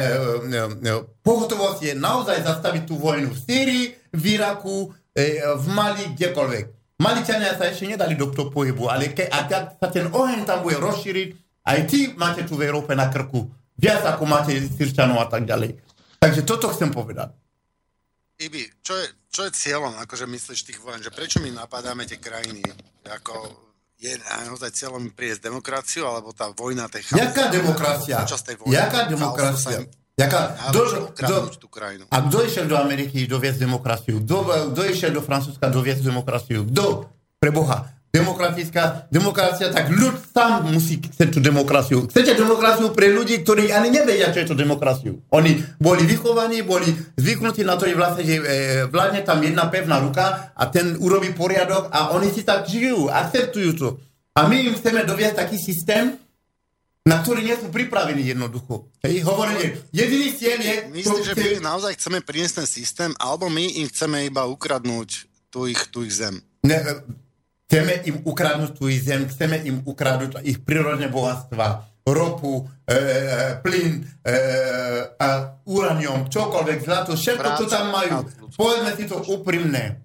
e, 0.84 0.94
pohotovosť 1.24 1.80
je 1.92 1.94
naozaj 1.96 2.44
zastaviť 2.44 2.84
tú 2.88 3.00
vojnu 3.00 3.32
v 3.32 3.40
Syrii, 3.40 3.86
v 4.16 4.24
Iraku, 4.36 4.92
e, 5.16 5.40
v 5.44 5.66
Mali, 5.72 6.16
kdekoľvek. 6.16 6.66
Maličania 7.00 7.56
sa 7.56 7.72
ešte 7.72 7.88
nedali 7.88 8.20
do 8.20 8.28
toho 8.28 8.52
pohybu, 8.52 8.92
ale 8.92 9.16
ke, 9.16 9.24
ak 9.24 9.80
sa 9.80 9.88
ten 9.88 10.12
oheň 10.12 10.44
tam 10.44 10.60
bude 10.68 10.76
rozšíriť, 10.84 11.28
aj 11.64 11.80
ty 11.88 12.12
máte 12.20 12.44
tu 12.44 12.60
v 12.60 12.68
Európe 12.68 12.92
na 12.92 13.08
krku. 13.08 13.48
Viac 13.80 14.04
ako 14.04 14.28
máte 14.28 14.52
Syrčanov 14.76 15.24
a 15.24 15.28
tak 15.32 15.48
ďalej. 15.48 15.80
Takže 16.20 16.42
toto 16.44 16.68
chcem 16.76 16.92
povedať. 16.92 17.32
Ibi, 18.40 18.64
čo 18.84 18.96
je, 18.96 19.06
čo 19.28 19.42
je 19.48 19.52
cieľom, 19.52 20.00
akože 20.00 20.24
myslíš 20.24 20.60
tých 20.64 20.80
vojen, 20.80 21.04
že 21.04 21.12
prečo 21.12 21.44
my 21.44 21.52
napadáme 21.52 22.08
tie 22.08 22.20
krajiny? 22.20 22.64
Ako 23.04 23.36
je 24.00 24.16
naozaj 24.16 24.72
cieľom 24.72 25.12
priesť 25.12 25.52
demokraciu, 25.52 26.08
alebo 26.08 26.32
tá 26.32 26.48
vojna 26.56 26.88
tej 26.88 27.04
chaosu? 27.04 27.20
Jaká 27.20 27.46
demokracia? 27.52 28.24
Vojny, 28.24 28.72
Jaká 28.72 29.00
demokracia? 29.12 29.84
im 29.84 29.92
Jaká, 30.20 30.40
naučil 30.76 31.00
do, 31.00 31.08
ukradnúť 31.16 31.56
do, 31.56 31.62
tú 31.64 31.68
krajinu. 31.72 32.04
a 32.12 32.18
kto 32.28 32.38
išiel 32.44 32.66
do 32.68 32.76
Ameriky 32.76 33.24
doviesť 33.24 33.60
demokraciu? 33.64 34.20
Kto 34.20 34.82
išiel 34.84 35.16
do 35.16 35.24
Francúzska 35.24 35.72
doviesť 35.72 36.04
demokraciu? 36.04 36.68
Kto? 36.68 37.08
Pre 37.40 37.52
Boha. 37.56 37.88
Demokratická, 38.10 39.06
demokracia, 39.14 39.70
tak 39.70 39.94
ľud 39.94 40.18
sám 40.34 40.74
musí 40.74 40.98
chcieť 40.98 41.30
tú 41.30 41.38
demokraciu. 41.38 42.10
Chcete 42.10 42.34
demokraciu 42.34 42.90
pre 42.90 43.14
ľudí, 43.14 43.38
ktorí 43.46 43.70
ani 43.70 43.94
nevedia, 43.94 44.34
čo 44.34 44.42
je 44.42 44.50
to 44.50 44.58
demokraciu. 44.58 45.22
Oni 45.30 45.62
boli 45.78 46.10
vychovaní, 46.10 46.66
boli 46.66 46.90
zvyknutí 47.22 47.62
na 47.62 47.78
to, 47.78 47.86
že 47.86 47.94
vlastne, 47.94 48.26
že 48.26 48.42
e, 48.42 48.44
vládne 48.90 49.22
tam 49.22 49.38
jedna 49.46 49.70
pevná 49.70 50.02
ruka 50.02 50.50
a 50.58 50.64
ten 50.74 50.98
urobí 50.98 51.38
poriadok 51.38 51.94
a 51.94 52.18
oni 52.18 52.34
si 52.34 52.42
tak 52.42 52.66
žijú, 52.66 53.14
akceptujú 53.14 53.72
to. 53.78 53.90
A 54.34 54.50
my 54.50 54.58
im 54.58 54.74
chceme 54.74 55.06
doviesť 55.06 55.46
taký 55.46 55.62
systém, 55.62 56.18
na 57.06 57.22
ktorý 57.22 57.46
nie 57.46 57.58
sú 57.62 57.70
pripravení 57.70 58.26
jednoducho. 58.26 58.90
Hej, 59.06 59.22
hovorím, 59.22 59.78
jediný 59.94 60.34
cieľ 60.34 60.60
je... 60.62 60.76
Myslíš, 60.98 61.26
že 61.30 61.36
my 61.38 61.50
naozaj 61.62 61.94
chceme 61.98 62.26
priniesť 62.26 62.66
ten 62.66 62.68
systém, 62.70 63.12
alebo 63.22 63.54
my 63.54 63.66
im 63.82 63.88
chceme 63.90 64.26
iba 64.26 64.50
ukradnúť 64.50 65.30
tú 65.54 65.70
ich, 65.70 65.82
tú 65.94 66.06
ich 66.06 66.18
zem? 66.18 66.42
Ne, 66.66 66.78
chceme 67.70 68.02
im 68.10 68.26
ukradnúť 68.26 68.82
tú 68.82 68.90
ich 68.90 69.06
zem, 69.06 69.30
chceme 69.30 69.62
im 69.62 69.86
ukradnúť 69.86 70.42
ich 70.42 70.58
prírodné 70.66 71.06
bohatstva, 71.06 71.86
ropu, 72.02 72.66
e, 72.90 72.98
plyn, 73.62 74.02
e, 74.26 74.34
a 75.14 75.54
uranium, 75.70 76.26
čokoľvek, 76.26 76.80
zlato, 76.82 77.14
všetko, 77.14 77.50
čo 77.62 77.66
tam 77.70 77.94
majú. 77.94 78.26
Povedzme 78.58 78.92
si 78.98 79.06
to 79.06 79.22
úprimne. 79.30 80.02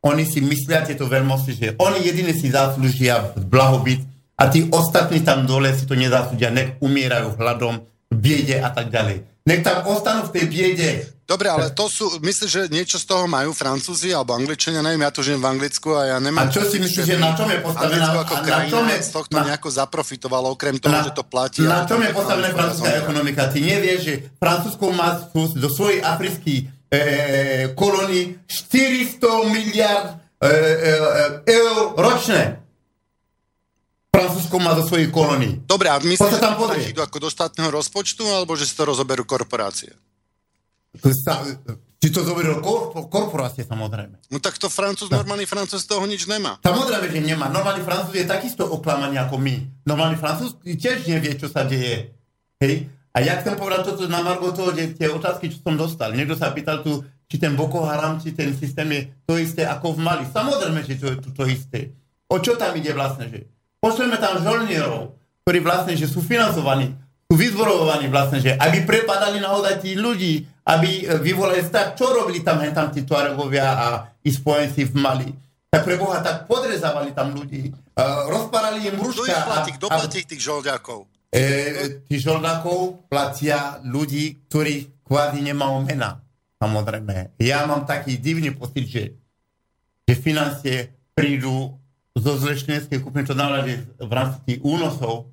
Oni 0.00 0.24
si 0.24 0.40
myslia 0.40 0.80
tieto 0.80 1.04
veľmosti, 1.04 1.52
že 1.52 1.68
oni 1.76 2.00
jediní 2.00 2.32
si 2.32 2.48
zaslúžia 2.48 3.36
blahobyt 3.36 4.00
a 4.40 4.48
tí 4.48 4.64
ostatní 4.72 5.20
tam 5.20 5.44
dole 5.44 5.76
si 5.76 5.84
to 5.84 5.92
nezaslúžia, 5.92 6.48
nech 6.48 6.80
umierajú 6.80 7.36
hladom, 7.36 7.84
biede 8.08 8.56
a 8.56 8.72
tak 8.72 8.88
ďalej. 8.88 9.29
Nech 9.42 9.60
tam 9.60 9.82
ostanú 9.84 10.28
v 10.28 10.32
tej 10.32 10.44
biede. 10.46 10.90
Dobre, 11.24 11.46
ale 11.46 11.70
to 11.70 11.86
sú, 11.86 12.18
myslíš, 12.18 12.50
že 12.50 12.62
niečo 12.68 12.98
z 12.98 13.06
toho 13.06 13.24
majú 13.24 13.54
Francúzi 13.54 14.10
alebo 14.10 14.34
Angličania? 14.34 14.82
Neviem, 14.82 15.00
ja 15.00 15.08
tu 15.08 15.22
žijem 15.22 15.38
v 15.38 15.48
Anglicku 15.48 15.94
a 15.94 16.02
ja 16.04 16.16
nemám... 16.18 16.42
A 16.42 16.50
čo 16.50 16.60
si 16.62 16.76
myslíš, 16.76 17.06
že 17.06 17.16
na 17.16 17.32
čom 17.32 17.46
je 17.46 17.58
postavená- 17.58 17.86
Anglicko 17.86 18.18
ako 18.18 18.34
a 18.34 18.36
na 18.36 18.44
krajina 18.44 18.68
čom 18.68 18.84
je- 18.84 19.00
z 19.00 19.10
tohto 19.10 19.32
na- 19.32 19.44
nejako 19.46 19.68
zaprofitovalo, 19.70 20.46
okrem 20.50 20.76
toho, 20.76 20.98
že 21.00 21.14
to 21.14 21.22
platí. 21.22 21.62
Na 21.62 21.86
čom 21.86 22.02
je 22.02 22.10
to 22.10 22.16
postavená 22.16 22.48
francúzska 22.50 22.90
ekonomika? 22.98 23.42
Ty 23.46 23.58
nevieš, 23.60 24.00
že 24.02 24.14
Francúzsko 24.36 24.84
má 24.90 25.08
do 25.32 25.68
svojej 25.70 26.02
afrických 26.02 26.60
e, 26.90 26.98
kolónií 27.72 28.34
400 28.44 29.22
miliard 29.46 30.06
e, 30.36 30.46
e, 30.46 30.50
e, 30.50 30.92
eur 31.48 31.74
ročne. 31.94 32.59
Francúzsko 34.20 34.56
má 34.60 34.72
do 34.76 34.84
svojich 34.84 35.08
kolónií. 35.08 35.64
Dobre, 35.64 35.88
a 35.88 35.96
myslíš, 35.96 36.36
že 36.36 36.40
tam 36.40 36.60
idú 36.76 37.00
ako 37.00 37.16
do 37.16 37.28
štátneho 37.32 37.72
rozpočtu, 37.72 38.22
alebo 38.28 38.52
že 38.54 38.68
si 38.68 38.76
to 38.76 38.84
rozoberú 38.84 39.24
korporácie? 39.24 39.96
Či 42.00 42.08
to 42.08 42.24
zoberil 42.24 42.64
kor- 42.64 42.96
korporácie, 43.12 43.60
samozrejme. 43.62 44.32
No 44.32 44.40
tak 44.40 44.56
to 44.56 44.72
Francúz, 44.72 45.12
normálny 45.12 45.44
Francúz 45.44 45.84
toho 45.84 46.08
nič 46.08 46.24
nemá. 46.24 46.56
Samozrejme, 46.64 47.06
že 47.12 47.20
nemá. 47.20 47.52
Normálny 47.52 47.84
Francúz 47.84 48.16
je 48.16 48.24
takisto 48.24 48.64
oklamaný 48.64 49.20
ako 49.20 49.36
my. 49.36 49.84
Normálny 49.84 50.16
Francúz 50.16 50.56
tiež 50.64 51.04
nevie, 51.04 51.36
čo 51.36 51.52
sa 51.52 51.68
deje. 51.68 52.16
Hej? 52.56 52.88
A 53.12 53.20
ja 53.20 53.36
chcem 53.42 53.52
povedať 53.52 53.92
toto 53.92 54.08
na 54.08 54.24
Margo 54.24 54.48
toho, 54.54 54.72
že 54.72 54.96
tie 54.96 55.12
otázky, 55.12 55.52
čo 55.52 55.60
som 55.60 55.76
dostal. 55.76 56.16
Niekto 56.16 56.40
sa 56.40 56.56
pýtal 56.56 56.80
tu, 56.80 57.04
či 57.28 57.36
ten 57.36 57.52
Boko 57.52 57.84
Haram, 57.84 58.16
či 58.16 58.32
ten 58.32 58.56
systém 58.56 58.88
je 58.96 59.00
to 59.28 59.36
isté 59.36 59.68
ako 59.68 59.98
v 59.98 60.02
Mali. 60.02 60.24
Samozrejme, 60.24 60.80
že 60.86 60.94
to 60.96 61.06
je 61.12 61.16
to, 61.20 61.28
to 61.36 61.44
isté. 61.52 61.92
O 62.32 62.40
čo 62.40 62.56
tam 62.56 62.72
ide 62.80 62.96
vlastne? 62.96 63.28
Že? 63.28 63.44
Pošleme 63.80 64.20
tam 64.20 64.36
žolnierov, 64.44 65.16
ktorí 65.42 65.58
vlastne 65.64 65.96
že 65.96 66.04
sú 66.04 66.20
financovaní, 66.20 66.92
sú 67.24 67.34
vyzborovaní 67.34 68.12
vlastne, 68.12 68.44
že 68.44 68.52
aby 68.60 68.84
prepadali 68.84 69.40
naozaj 69.40 69.80
tí 69.80 69.96
ľudí, 69.96 70.44
aby 70.68 71.08
e, 71.08 71.16
vyvolali 71.24 71.64
tak, 71.72 71.96
čo 71.96 72.12
robili 72.12 72.44
tam, 72.44 72.60
hen 72.60 72.76
tam 72.76 72.92
tí 72.92 73.08
Tuaregovia 73.08 73.66
a 73.72 73.86
ich 74.20 74.36
spojenci 74.36 74.84
v 74.84 74.94
Mali. 75.00 75.28
Tak 75.70 75.86
pre 75.86 75.96
Boha, 75.96 76.20
tak 76.20 76.50
podrezávali 76.50 77.14
tam 77.14 77.30
ľudí, 77.30 77.70
uh, 77.70 78.26
rozparali 78.26 78.90
im 78.90 78.98
Kto 78.98 79.06
rúška. 79.06 79.30
ich 79.30 79.46
platí? 79.46 79.70
Kto 79.78 79.86
platí 79.86 80.20
tých 80.26 80.42
žolďakov? 80.42 81.06
E, 81.30 81.42
tí 82.10 82.18
žoldákov 82.18 83.06
platia 83.06 83.78
ľudí, 83.86 84.50
ktorí 84.50 85.06
kvázi 85.06 85.46
nemajú 85.46 85.86
mena. 85.86 86.18
Samozrejme. 86.58 87.38
Ja 87.38 87.70
mám 87.70 87.86
taký 87.86 88.18
divný 88.18 88.50
pocit, 88.50 88.84
že, 88.90 89.04
že 90.10 90.14
financie 90.18 90.90
prídu 91.14 91.79
zo 92.16 92.34
kúpne, 92.98 93.22
to 93.22 93.34
znamená, 93.38 93.62
že 93.62 93.86
v 93.98 94.12
rámci 94.12 94.38
tých 94.46 94.58
únosov 94.66 95.30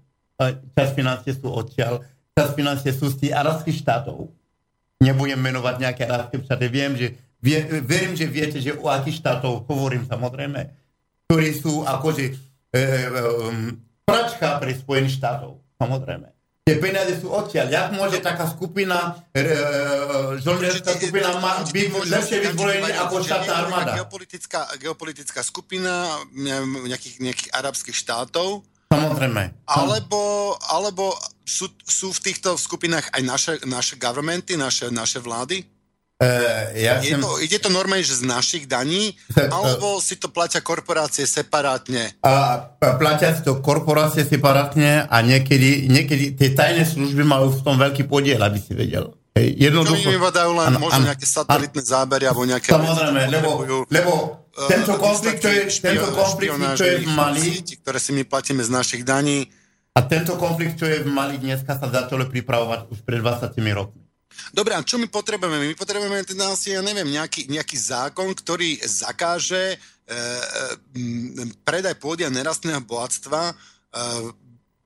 časť 0.77 0.91
financie 0.93 1.33
sú 1.33 1.49
odtiaľ, 1.49 2.05
časť 2.37 2.51
financie 2.53 2.91
sú 2.93 3.09
z 3.09 3.25
tých 3.25 3.33
arabských 3.33 3.77
štátov. 3.81 4.29
Nebudem 5.01 5.41
menovať 5.41 5.75
nejaké 5.81 6.03
arabské 6.05 6.41
štáty. 6.45 6.69
Viem, 6.69 6.93
že, 6.93 7.17
vie, 7.41 7.57
verím, 7.81 8.13
že 8.13 8.29
viete, 8.29 8.61
že 8.61 8.77
o 8.77 8.89
akých 8.89 9.25
štátov 9.25 9.65
hovorím 9.65 10.05
samozrejme, 10.05 10.69
ktorí 11.25 11.49
sú 11.57 11.81
akože 11.85 12.23
e, 12.29 12.33
e, 12.33 12.81
pračka 14.05 14.61
pre 14.61 14.73
Spojených 14.77 15.17
štátov. 15.17 15.57
Samozrejme. 15.81 16.36
Tie 16.67 16.83
peniaze 16.83 17.15
sú 17.23 17.31
odtiaľ. 17.31 17.71
Jak 17.71 17.87
môže 17.95 18.19
taká 18.19 18.43
skupina, 18.43 19.15
e, 19.31 19.39
e, 19.39 19.55
žolnierská 20.43 20.99
skupina 20.99 21.39
ma, 21.39 21.63
byť 21.63 21.87
lepšie 22.11 22.37
vyzbrojený 22.43 22.91
ako 23.07 23.23
štátna 23.23 23.53
armáda? 23.55 23.91
Geopolitická, 24.03 24.75
geopolitická 24.75 25.47
skupina 25.47 26.11
nejakých, 26.83 27.23
nejakých 27.23 27.49
arabských 27.55 27.95
štátov, 27.95 28.67
Samozrejme. 28.91 29.63
alebo, 29.63 30.55
alebo 30.67 31.15
sú, 31.47 31.71
sú 31.87 32.11
v 32.11 32.19
týchto 32.19 32.59
skupinách 32.59 33.15
aj 33.15 33.21
naše, 33.23 33.53
naše 33.63 33.95
governmenty, 33.95 34.59
naše, 34.59 34.91
naše 34.91 35.23
vlády? 35.23 35.63
E, 36.17 36.29
ja 36.81 36.97
Je 36.97 37.13
som, 37.13 37.21
to, 37.21 37.37
ide 37.45 37.61
to 37.61 37.69
normálne, 37.69 38.01
že 38.01 38.17
z 38.17 38.25
našich 38.25 38.65
daní, 38.65 39.13
Tak, 39.29 39.53
alebo 39.57 40.01
si 40.01 40.17
to 40.17 40.33
platia 40.33 40.65
korporácie 40.65 41.29
separátne? 41.29 42.17
a 42.25 42.57
platia 42.97 43.37
si 43.37 43.45
to 43.45 43.61
korporácie 43.61 44.25
separátne 44.25 45.05
a 45.05 45.17
niekedy, 45.21 45.85
niekedy 45.85 46.33
tie 46.33 46.57
tajné 46.57 46.89
služby 46.89 47.21
majú 47.21 47.53
v 47.53 47.61
tom 47.61 47.77
veľký 47.77 48.09
podiel, 48.09 48.41
aby 48.41 48.57
si 48.57 48.73
vedel. 48.73 49.13
Hej, 49.37 49.53
Čo 49.53 49.61
jednoducho. 49.69 50.09
im 50.09 50.17
iba 50.17 50.33
dajú 50.33 50.51
len 50.57 50.73
Áno, 50.73 50.81
možno 50.81 51.05
áno, 51.05 51.09
nejaké 51.13 51.29
satelitné 51.29 51.81
zábery 51.85 52.25
alebo 52.25 52.41
nejaké... 52.49 52.73
Samozrejme, 52.73 53.21
lebo, 53.29 53.49
lebo 53.85 54.11
eh, 54.57 54.69
tento 54.73 54.97
konflikt, 54.97 55.45
čo 55.45 55.53
je, 55.53 55.61
tento 55.69 56.09
konflikt, 56.17 56.57
čo 56.73 56.85
je 56.89 57.05
v 57.05 57.13
Mali, 57.13 57.61
ktoré 57.85 58.01
si 58.01 58.17
my 58.17 58.25
platíme 58.25 58.65
z 58.65 58.73
našich 58.73 59.05
daní. 59.05 59.45
a 59.93 60.01
tento 60.01 60.33
konflikt, 60.41 60.81
čo 60.81 60.89
je 60.89 61.05
v 61.05 61.09
Mali 61.13 61.37
dneska, 61.37 61.77
sa 61.77 61.85
začalo 61.85 62.25
pripravovať 62.25 62.89
už 62.89 63.05
pred 63.05 63.21
20 63.21 63.53
rokmi. 63.77 64.06
Dobre, 64.53 64.73
a 64.77 64.81
čo 64.85 64.97
my 65.01 65.07
potrebujeme? 65.09 65.59
My 65.59 65.75
potrebujeme 65.77 66.23
teda 66.23 66.53
asi, 66.53 66.73
ja 66.75 66.81
neviem, 66.81 67.07
nejaký, 67.07 67.49
nejaký 67.51 67.77
zákon, 67.77 68.31
ktorý 68.33 68.79
zakáže 68.83 69.75
e, 69.75 69.77
e, 69.77 71.43
predaj 71.67 71.95
pôdy 71.99 72.23
a 72.23 72.33
nerastného 72.33 72.81
bohatstva 72.83 73.51
e, 73.51 73.53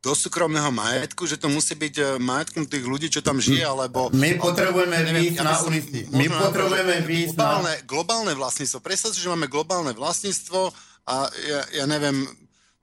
do 0.01 0.17
súkromného 0.17 0.73
majetku, 0.73 1.29
že 1.29 1.37
to 1.37 1.45
musí 1.45 1.77
byť 1.77 1.95
e, 2.01 2.03
majetkom 2.17 2.65
tých 2.65 2.85
ľudí, 2.89 3.07
čo 3.13 3.21
tam 3.21 3.37
žije, 3.37 3.61
alebo... 3.61 4.09
My 4.09 4.33
potrebujeme 4.33 4.97
neviem, 4.97 5.37
ja 5.37 5.45
na 5.45 5.61
ulici. 5.61 6.09
My 6.09 6.25
potrebujeme 6.25 7.05
že 7.05 7.07
výjsť 7.07 7.35
na... 7.37 7.41
globálne, 7.45 7.73
globálne 7.85 8.33
vlastníctvo. 8.33 8.81
Predstav 8.81 9.13
si, 9.13 9.21
že 9.21 9.29
máme 9.29 9.45
globálne 9.45 9.93
vlastníctvo 9.93 10.73
a 11.05 11.29
ja, 11.29 11.61
ja 11.81 11.85
neviem, 11.85 12.25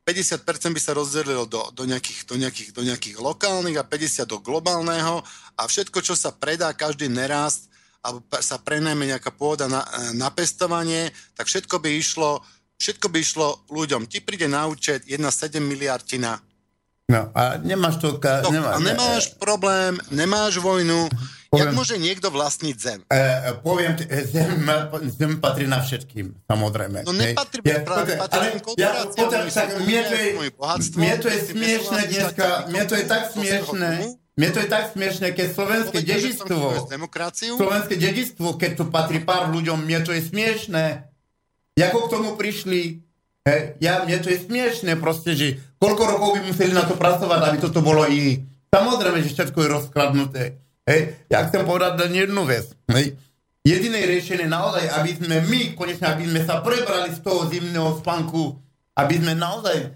50% 0.09 0.73
by 0.73 0.81
sa 0.81 0.97
rozdelilo 0.97 1.45
do, 1.45 1.61
do, 1.77 1.85
nejakých, 1.85 2.25
do, 2.25 2.41
nejakých, 2.41 2.71
do 2.73 2.81
nejakých 2.81 3.21
lokálnych 3.21 3.77
a 3.77 3.85
50% 3.85 4.25
do 4.25 4.41
globálneho 4.41 5.21
a 5.53 5.69
všetko, 5.69 6.01
čo 6.01 6.17
sa 6.17 6.33
predá, 6.33 6.73
každý 6.73 7.13
nerast 7.13 7.69
alebo 8.01 8.25
sa 8.41 8.57
prenajme 8.57 9.05
nejaká 9.05 9.29
pôda 9.29 9.69
na, 9.69 9.85
na 10.17 10.33
pestovanie, 10.33 11.13
tak 11.37 11.53
všetko 11.53 11.77
by 11.77 11.93
išlo 11.93 12.41
všetko 12.79 13.11
by 13.11 13.19
išlo 13.19 13.47
ľuďom. 13.75 14.07
Ti 14.07 14.23
príde 14.23 14.47
na 14.47 14.71
účet 14.71 15.03
1,7 15.05 15.59
miliardina 15.59 16.39
No 17.09 17.33
a 17.33 17.57
nemáš 17.57 17.97
to... 18.05 18.21
Ka, 18.21 18.45
No, 18.45 18.53
nemá, 18.53 18.77
a 18.77 18.79
nemáš 18.85 19.33
problém, 19.41 19.97
nemáš 20.13 20.61
vojnu. 20.61 21.09
Jak 21.49 21.73
Poviem- 21.73 21.77
môže 21.81 21.97
niekto 21.97 22.29
vlastniť 22.29 22.77
zem? 22.77 23.01
E, 23.09 23.17
e, 23.17 23.57
poviem, 23.65 23.97
e, 23.97 24.21
zem, 24.29 24.61
zem 25.17 25.33
patrí 25.41 25.65
na 25.65 25.81
všetkým, 25.81 26.37
samozrejme. 26.45 27.09
No 27.09 27.17
nepatrí, 27.17 27.65
Ja- 27.65 27.81
patrí 27.81 28.21
ale 28.21 28.61
ja- 28.77 29.09
sú 29.09 29.25
tak 29.25 29.69
mne 29.89 30.01
to 30.05 30.15
je, 30.21 30.29
mne 30.93 31.15
to 31.17 31.27
je 31.33 31.39
nesúhlasíš, 31.57 32.13
dneska, 32.13 32.45
tak 32.45 32.69
mne 32.69 32.83
to 32.85 32.95
je 33.01 33.05
tak 33.09 33.23
tomu? 33.33 34.05
mne 34.37 34.49
to 34.53 34.59
je 34.61 34.69
tak 34.69 34.85
smiešné, 34.93 35.27
keď 35.33 35.47
slovenské 35.57 35.99
dedičstvo, 36.05 36.57
slovenské 37.57 37.95
dedičstvo, 37.97 38.47
keď 38.61 38.71
to 38.77 38.85
patrí 38.93 39.25
pár 39.25 39.49
ľuďom, 39.49 39.89
mne 39.89 40.05
to 40.05 40.13
je 40.13 40.21
smiešné. 40.29 41.09
Ako 41.81 41.99
k 42.05 42.13
tomu 42.13 42.37
prišli? 42.37 43.08
Hej, 43.49 43.81
ja, 43.81 44.05
mne 44.05 44.21
to 44.21 44.29
je 44.29 44.45
smiešné 44.45 45.01
proste, 45.01 45.33
že 45.33 45.57
koľko 45.81 46.03
rokov 46.05 46.29
by 46.37 46.41
museli 46.53 46.77
na 46.77 46.85
to 46.85 47.01
pracovať, 47.01 47.41
aby 47.49 47.57
toto 47.57 47.81
bolo 47.81 48.05
i... 48.05 48.45
Samozrejme, 48.69 49.25
že 49.25 49.33
všetko 49.33 49.59
je 49.65 49.69
rozkladnuté. 49.73 50.43
Hej, 50.85 51.17
ja 51.33 51.49
chcem 51.49 51.65
povedať 51.65 51.97
len 52.05 52.29
jednu 52.29 52.45
vec. 52.45 52.69
Hej. 52.93 53.17
Jediné 53.65 54.05
riešenie 54.05 54.45
naozaj, 54.49 54.85
aby 55.01 55.11
sme 55.17 55.37
my, 55.49 55.61
konečne, 55.73 56.13
aby 56.13 56.29
sme 56.29 56.41
sa 56.45 56.61
prebrali 56.61 57.13
z 57.13 57.21
toho 57.25 57.49
zimného 57.49 58.01
spánku, 58.05 58.57
aby 58.97 59.15
sme 59.17 59.33
naozaj 59.33 59.77
e, 59.81 59.87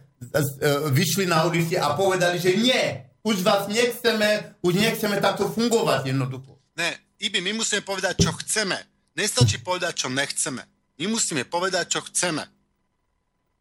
vyšli 0.93 1.29
na 1.29 1.45
ulici 1.45 1.77
a 1.77 1.93
povedali, 1.93 2.41
že 2.41 2.57
nie, 2.57 3.05
už 3.25 3.45
vás 3.45 3.69
nechceme, 3.69 4.61
už 4.65 4.73
nechceme 4.77 5.17
takto 5.21 5.49
fungovať 5.53 6.13
jednoducho. 6.13 6.57
Ne, 6.77 6.93
Ibi, 7.21 7.39
my 7.41 7.61
musíme 7.61 7.85
povedať, 7.85 8.19
čo 8.25 8.33
chceme. 8.45 8.77
Nestačí 9.17 9.61
povedať, 9.61 10.05
čo 10.05 10.09
nechceme. 10.09 10.65
My 11.01 11.05
musíme 11.09 11.45
povedať, 11.49 11.97
čo 11.97 12.01
chceme. 12.09 12.45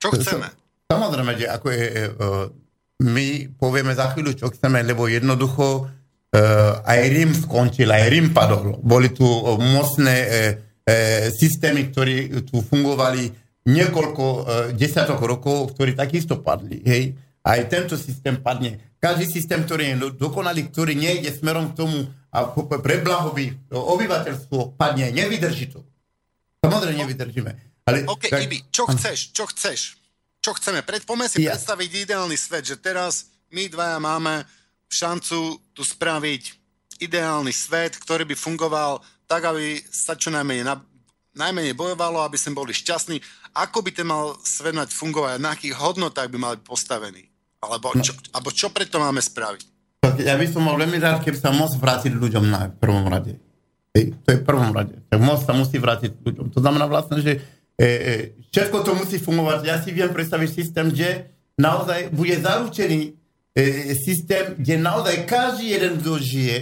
Čo 0.02 0.18
chceme? 0.18 0.50
Samozrejme, 0.90 1.32
že 1.38 1.46
ako 1.48 1.68
je, 1.70 1.84
e, 1.86 2.10
my 3.06 3.28
povieme 3.56 3.94
za 3.94 4.12
chvíľu, 4.12 4.34
čo 4.36 4.50
chceme, 4.50 4.82
lebo 4.82 5.06
jednoducho 5.08 5.66
e, 5.78 6.42
aj 6.84 7.00
Rím 7.08 7.32
skončil, 7.32 7.88
aj 7.88 8.10
Rím 8.10 8.34
padol. 8.34 8.82
Boli 8.82 9.14
tu 9.14 9.24
e, 9.24 9.42
mocné 9.62 10.18
e, 10.18 10.28
e, 10.28 10.96
systémy, 11.32 11.94
ktoré 11.94 12.44
tu 12.44 12.60
fungovali 12.60 13.30
niekoľko 13.70 14.26
e, 14.26 14.42
desiatok 14.76 15.22
rokov, 15.22 15.78
ktorí 15.78 15.94
takisto 15.96 16.42
padli. 16.42 16.82
Hej? 16.82 17.16
Aj 17.46 17.62
tento 17.70 17.96
systém 17.96 18.42
padne. 18.42 18.98
Každý 19.02 19.26
systém, 19.30 19.64
ktorý 19.66 19.84
je 19.86 19.96
do- 19.98 20.14
dokonalý, 20.14 20.70
ktorý 20.70 20.94
nejde 20.94 21.34
smerom 21.34 21.74
k 21.74 21.78
tomu 21.78 21.98
a 22.32 22.48
pre 22.54 23.04
blahoby 23.04 23.72
obyvateľstvo 23.74 24.78
padne, 24.80 25.10
nevydrží 25.12 25.74
to. 25.74 25.84
Samozrejme 26.62 27.02
nevydržíme. 27.04 27.71
Ale, 27.84 28.06
OK, 28.06 28.30
tak- 28.30 28.46
Ibi, 28.46 28.70
čo 28.70 28.86
chceš? 28.88 29.32
Čo 29.32 29.46
chceš? 29.48 29.80
Čo 30.38 30.58
chceme? 30.58 30.82
Pred, 30.82 31.06
poďme 31.06 31.30
si 31.30 31.42
Ja. 31.42 31.54
predstaviť 31.54 31.90
ideálny 32.04 32.34
svet, 32.34 32.66
že 32.66 32.76
teraz 32.76 33.30
my 33.50 33.68
dvaja 33.68 33.98
máme 33.98 34.46
šancu 34.88 35.38
tu 35.72 35.82
spraviť 35.82 36.44
ideálny 37.00 37.50
svet, 37.50 37.98
ktorý 37.98 38.26
by 38.26 38.36
fungoval 38.36 39.02
tak, 39.26 39.46
aby 39.46 39.80
sa 39.88 40.14
čo 40.14 40.30
najmenej, 40.30 40.62
na, 40.62 40.76
najmenej 41.34 41.74
bojovalo, 41.74 42.22
aby 42.22 42.38
sme 42.38 42.54
boli 42.54 42.74
šťastní. 42.74 43.18
Ako 43.54 43.82
by 43.82 43.92
ten 43.92 44.06
mal 44.06 44.36
svet 44.42 44.74
mať 44.74 44.92
fungovať? 44.92 45.40
Na 45.40 45.54
akých 45.54 45.74
hodnotách 45.74 46.28
by 46.28 46.38
mal 46.38 46.54
byť 46.56 46.64
postavený? 46.64 47.24
Alebo 47.62 47.94
čo, 48.02 48.14
alebo 48.32 48.50
čo 48.50 48.70
preto 48.70 48.98
máme 48.98 49.22
spraviť? 49.22 49.64
Tak 50.02 50.18
Ja 50.18 50.34
by 50.34 50.46
som 50.50 50.66
mal 50.66 50.76
veľmi 50.76 50.98
rád, 50.98 51.22
keby 51.22 51.38
sa 51.38 51.54
môcť 51.54 51.78
vrátiť 51.78 52.12
ľuďom 52.14 52.46
na 52.50 52.68
prvom 52.68 53.06
rade. 53.06 53.38
Hej, 53.94 54.18
to 54.24 54.28
je 54.28 54.38
v 54.40 54.46
prvom 54.46 54.72
rade. 54.72 54.98
Tak 55.08 55.20
moc 55.20 55.38
sa 55.40 55.54
musí 55.54 55.78
vrátiť 55.78 56.18
ľuďom. 56.20 56.50
To 56.50 56.60
znamená 56.60 56.88
vlastne, 56.88 57.20
že 57.20 57.38
všetko 58.52 58.78
to 58.86 58.92
musí 58.94 59.18
fungovať. 59.18 59.60
Ja 59.66 59.78
si 59.82 59.90
viem 59.96 60.14
predstaviť 60.14 60.50
systém, 60.52 60.88
že 60.94 61.34
naozaj 61.58 62.14
bude 62.14 62.38
zaručený 62.38 63.00
e, 63.56 63.94
systém, 63.98 64.54
kde 64.60 64.78
naozaj 64.78 65.26
každý 65.26 65.74
jeden, 65.74 65.98
kto 65.98 66.22
žije, 66.22 66.58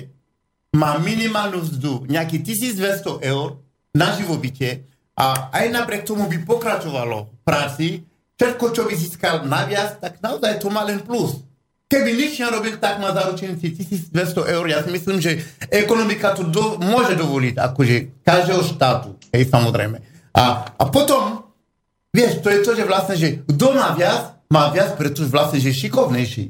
má 0.78 1.02
minimálnu 1.02 1.66
vzdu, 1.66 2.06
nejaký 2.06 2.46
1200 2.46 3.26
eur 3.26 3.58
na 3.90 4.14
živobytie 4.14 4.86
a 5.18 5.50
aj 5.50 5.66
napriek 5.74 6.06
tomu 6.06 6.30
by 6.30 6.46
pokračovalo 6.46 7.42
práci, 7.42 8.06
všetko, 8.38 8.66
čo 8.72 8.82
by 8.86 8.94
získal 8.94 9.36
naviac, 9.50 9.98
tak 9.98 10.22
naozaj 10.22 10.62
to 10.62 10.70
má 10.70 10.86
len 10.86 11.02
plus. 11.02 11.42
Keby 11.90 12.14
nič 12.14 12.38
nerobil, 12.38 12.78
tak 12.78 13.02
má 13.02 13.10
zaručený 13.18 13.58
si 13.58 13.74
1200 13.74 14.14
eur. 14.46 14.66
Ja 14.70 14.86
si 14.86 14.94
myslím, 14.94 15.18
že 15.18 15.42
ekonomika 15.74 16.38
to 16.38 16.46
do, 16.46 16.78
môže 16.78 17.18
dovoliť, 17.18 17.58
akože 17.58 18.22
každého 18.22 18.62
štátu, 18.62 19.18
hej, 19.34 19.50
samozrejme. 19.50 20.09
A, 20.40 20.72
a 20.80 20.84
potom, 20.88 21.52
vieš, 22.16 22.40
to 22.40 22.48
to, 22.64 22.72
že 22.72 22.88
vlastne, 22.88 23.16
že 23.20 23.44
kto 23.44 23.76
má 23.76 23.92
viac, 23.92 24.40
má 24.48 24.72
viac, 24.72 24.96
pretože 24.96 25.28
vlastne, 25.28 25.60
že 25.60 25.76
je 25.76 25.82
šikovnejší. 25.84 26.46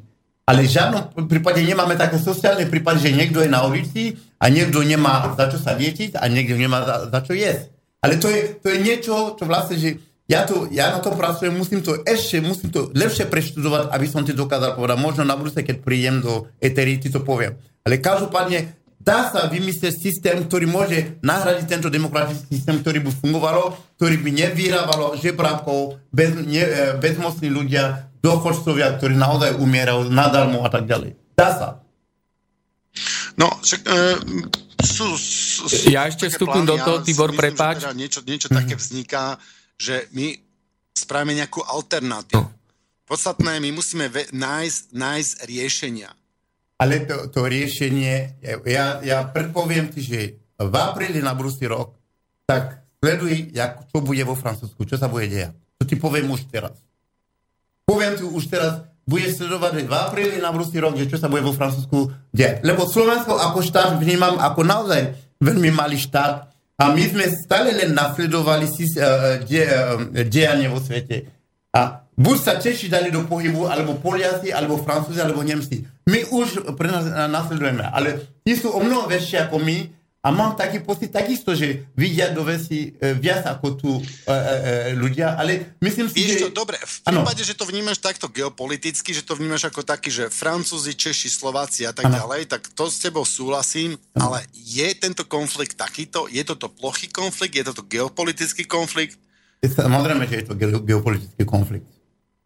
Ale 0.46 0.66
v 0.66 0.74
žiadnom 0.74 1.30
prípade 1.30 1.62
nemáme 1.62 1.98
také 1.98 2.18
sociálne 2.22 2.66
prípady, 2.70 3.10
že 3.10 3.18
niekto 3.18 3.42
je 3.42 3.50
na 3.50 3.66
ulici 3.66 4.18
a 4.42 4.50
niekto 4.50 4.82
nemá 4.82 5.34
za 5.38 5.46
čo 5.46 5.62
sa 5.62 5.78
liečiť 5.78 6.18
a 6.18 6.26
niekto 6.26 6.58
nemá 6.58 6.86
za, 6.86 6.96
za 7.10 7.20
čo 7.22 7.38
jesť. 7.38 7.70
Ale 8.02 8.18
to 8.18 8.30
je, 8.30 8.58
to 8.58 8.68
je 8.74 8.78
niečo, 8.82 9.38
čo 9.38 9.44
vlastne, 9.46 9.78
že 9.78 10.02
ja, 10.30 10.46
to, 10.46 10.70
ja 10.70 10.94
na 10.94 11.02
tom 11.02 11.18
pracujem, 11.18 11.54
musím 11.54 11.82
to 11.82 12.02
ešte, 12.06 12.38
musím 12.42 12.70
to 12.70 12.94
lepšie 12.94 13.26
preštudovať, 13.26 13.90
aby 13.90 14.06
som 14.06 14.22
ti 14.22 14.34
dokázal 14.34 14.78
povedať. 14.78 14.98
Možno 15.02 15.22
na 15.26 15.34
budúce, 15.34 15.66
keď 15.66 15.82
prídem 15.82 16.22
do 16.22 16.46
Etery, 16.62 17.02
ti 17.02 17.10
to 17.10 17.26
poviem. 17.26 17.58
Ale 17.82 17.98
každopádne 17.98 18.79
dá 19.00 19.32
sa 19.32 19.48
vymyslieť 19.48 19.96
systém, 19.96 20.38
ktorý 20.44 20.68
môže 20.68 21.18
nahradiť 21.24 21.66
tento 21.66 21.88
demokratický 21.88 22.60
systém, 22.60 22.78
ktorý 22.84 23.00
by 23.08 23.12
fungovalo, 23.16 23.64
ktorý 23.96 24.16
by 24.20 24.30
nevyrábalo 24.36 25.16
žebrákov, 25.18 25.98
bez, 26.12 26.36
ne, 26.36 26.62
e, 26.62 27.00
bezmocní 27.00 27.48
ľudia, 27.48 28.12
dôchodcovia, 28.20 29.00
ktorí 29.00 29.16
naozaj 29.16 29.56
umierajú 29.58 30.12
nadarmo 30.12 30.68
a 30.68 30.70
tak 30.70 30.86
ďalej. 30.86 31.16
Dá 31.40 31.50
sa. 31.56 31.68
No, 33.40 33.48
však, 33.64 33.82
e, 33.88 34.00
sú, 34.84 35.16
sú, 35.16 35.64
sú 35.72 35.88
Ja 35.88 36.12
ešte 36.12 36.28
vstúpim 36.28 36.68
do 36.68 36.76
toho, 36.76 37.00
si 37.00 37.16
Tibor, 37.16 37.32
prepáč. 37.32 37.88
Teda 37.88 37.96
niečo, 37.96 38.20
niečo 38.28 38.52
také 38.52 38.76
vzniká, 38.76 39.40
že 39.80 40.12
my 40.12 40.36
spravíme 40.92 41.40
nejakú 41.40 41.64
alternatívu. 41.64 42.44
Podstatné, 43.08 43.64
my 43.64 43.72
musíme 43.72 44.12
ve- 44.12 44.28
nájsť, 44.36 44.82
nájsť 44.92 45.32
riešenia. 45.48 46.12
Ale 46.80 47.04
to, 47.04 47.28
to 47.28 47.44
riešenie, 47.44 48.40
ja, 48.64 49.04
ja 49.04 49.28
predpoviem 49.28 49.92
ti, 49.92 50.00
že 50.00 50.20
v 50.56 50.76
apríli 50.80 51.20
na 51.20 51.36
budúci 51.36 51.68
rok, 51.68 51.96
tak 52.48 52.88
sleduj, 53.04 53.52
jak, 53.52 53.84
čo 53.92 54.00
bude 54.00 54.24
vo 54.24 54.36
Francúzsku, 54.36 54.88
čo 54.88 54.96
sa 54.96 55.12
bude 55.12 55.28
dejať. 55.28 55.56
To 55.80 55.84
ti 55.84 55.96
poviem 56.00 56.32
už 56.32 56.48
teraz. 56.48 56.76
Poviem 57.84 58.16
ti 58.16 58.24
už 58.24 58.44
teraz, 58.48 58.88
budeš 59.10 59.42
sledovať 59.42 59.90
v 59.90 59.94
apríli 59.96 60.38
na 60.38 60.56
budúci 60.56 60.78
rok, 60.78 60.96
že 60.96 61.10
čo 61.10 61.18
sa 61.18 61.32
bude 61.32 61.42
vo 61.42 61.56
Francúzsku 61.56 62.14
dejať. 62.32 62.62
Lebo 62.62 62.86
Slovensko 62.86 63.36
ako 63.36 63.60
štát 63.60 63.98
vnímam 63.98 64.38
ako 64.38 64.62
naozaj 64.64 65.16
veľmi 65.42 65.72
malý 65.74 65.98
štát 65.98 66.52
a 66.80 66.84
my 66.96 67.04
sme 67.04 67.26
stále 67.28 67.76
len 67.76 67.92
nasledovali 67.92 68.68
si, 68.72 68.88
uh, 68.96 69.42
de, 69.44 69.64
uh, 69.68 70.00
dejanie 70.28 70.72
vo 70.72 70.80
svete. 70.80 71.28
A 71.76 72.08
buď 72.20 72.38
sa 72.38 72.60
Češi 72.60 72.92
dali 72.92 73.10
do 73.10 73.24
pohybu, 73.24 73.72
alebo 73.72 73.96
Poliaci, 73.96 74.52
alebo 74.52 74.84
Francúzi, 74.84 75.24
alebo 75.24 75.40
Nemci. 75.40 75.88
My 76.04 76.28
už 76.28 76.76
pre 76.76 76.92
nás 76.92 77.08
nasledujeme, 77.32 77.88
ale 77.88 78.28
tí 78.44 78.60
sú 78.60 78.76
o 78.76 78.84
mnoho 78.84 79.08
väčšie 79.08 79.48
ako 79.48 79.64
my 79.64 80.00
a 80.20 80.36
mám 80.36 80.52
taký 80.52 80.84
pocit 80.84 81.16
takisto, 81.16 81.56
že 81.56 81.88
vidia 81.96 82.28
do 82.36 82.44
veci 82.44 82.92
e, 82.92 83.16
viac 83.16 83.48
ako 83.48 83.68
tu 83.80 83.92
e, 83.96 84.04
e, 84.04 84.36
e, 84.36 84.72
ľudia, 85.00 85.40
ale 85.40 85.80
myslím 85.80 86.12
si, 86.12 86.28
Vieš 86.28 86.32
že... 86.36 86.40
čo, 86.44 86.50
dobre, 86.52 86.76
v 86.76 86.98
prípade, 87.08 87.40
že 87.48 87.56
to 87.56 87.64
vnímaš 87.64 88.04
takto 88.04 88.28
geopoliticky, 88.28 89.16
že 89.16 89.24
to 89.24 89.40
vnímaš 89.40 89.72
ako 89.72 89.80
taký, 89.80 90.12
že 90.12 90.28
Francúzi, 90.28 90.92
Češi, 90.92 91.32
Slováci 91.32 91.88
a 91.88 91.96
tak 91.96 92.12
Áno. 92.12 92.20
ďalej, 92.20 92.52
tak 92.52 92.68
to 92.76 92.92
s 92.92 93.00
tebou 93.00 93.24
súhlasím, 93.24 93.96
ale 94.12 94.44
je 94.52 94.92
tento 95.00 95.24
konflikt 95.24 95.80
takýto? 95.80 96.28
Je 96.28 96.44
toto 96.44 96.68
plochý 96.68 97.08
konflikt? 97.08 97.56
Je 97.56 97.64
toto 97.64 97.88
geopolitický 97.88 98.68
konflikt? 98.68 99.16
Samozrejme, 99.64 100.28
že 100.28 100.44
je 100.44 100.46
to 100.52 100.56
ge- 100.60 100.84
geopolitický 100.84 101.48
konflikt. 101.48 101.88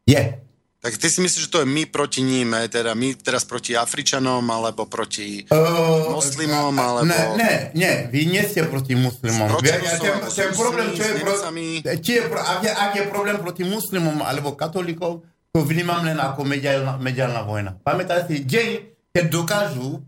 Je. 0.03 0.39
Tak 0.83 0.99
ty 0.99 1.07
si 1.07 1.23
myslíš, 1.23 1.47
že 1.47 1.53
to 1.53 1.63
je 1.63 1.67
my 1.71 1.87
proti 1.87 2.19
ním, 2.19 2.51
teda 2.67 2.91
my 2.91 3.15
teraz 3.15 3.47
proti 3.47 3.71
Afričanom, 3.71 4.43
alebo 4.51 4.83
proti 4.83 5.47
Uh, 5.47 6.11
moslimom, 6.19 6.75
alebo... 6.75 7.07
Ne, 7.07 7.39
ne, 7.39 7.53
ne, 7.71 7.91
vy 8.11 8.27
nie 8.27 8.43
ste 8.43 8.67
proti 8.67 8.91
muslimom. 8.91 9.47
Proti 9.47 9.71
Ja- 9.71 9.79
ja- 9.79 9.95
ten, 10.03 10.15
ten 10.27 10.51
problém, 10.51 10.91
čo 10.91 11.07
je, 11.07 11.13
pro, 11.23 11.39
je, 11.87 12.19
pro- 12.27 12.43
ak, 12.43 12.59
je, 12.67 12.71
ak 12.75 12.91
je 12.99 13.03
problém 13.07 13.39
proti 13.39 13.63
muslimom 13.63 14.19
alebo 14.27 14.59
katolíkov, 14.59 15.23
to 15.55 15.63
vnímam 15.63 16.03
len 16.03 16.19
ako 16.19 16.43
mediálna, 16.43 16.99
mediálna 16.99 17.47
vojna. 17.47 17.79
Pamätaj 17.79 18.27
si, 18.27 18.43
deň, 18.43 18.67
keď 19.15 19.25
dokážu 19.31 20.03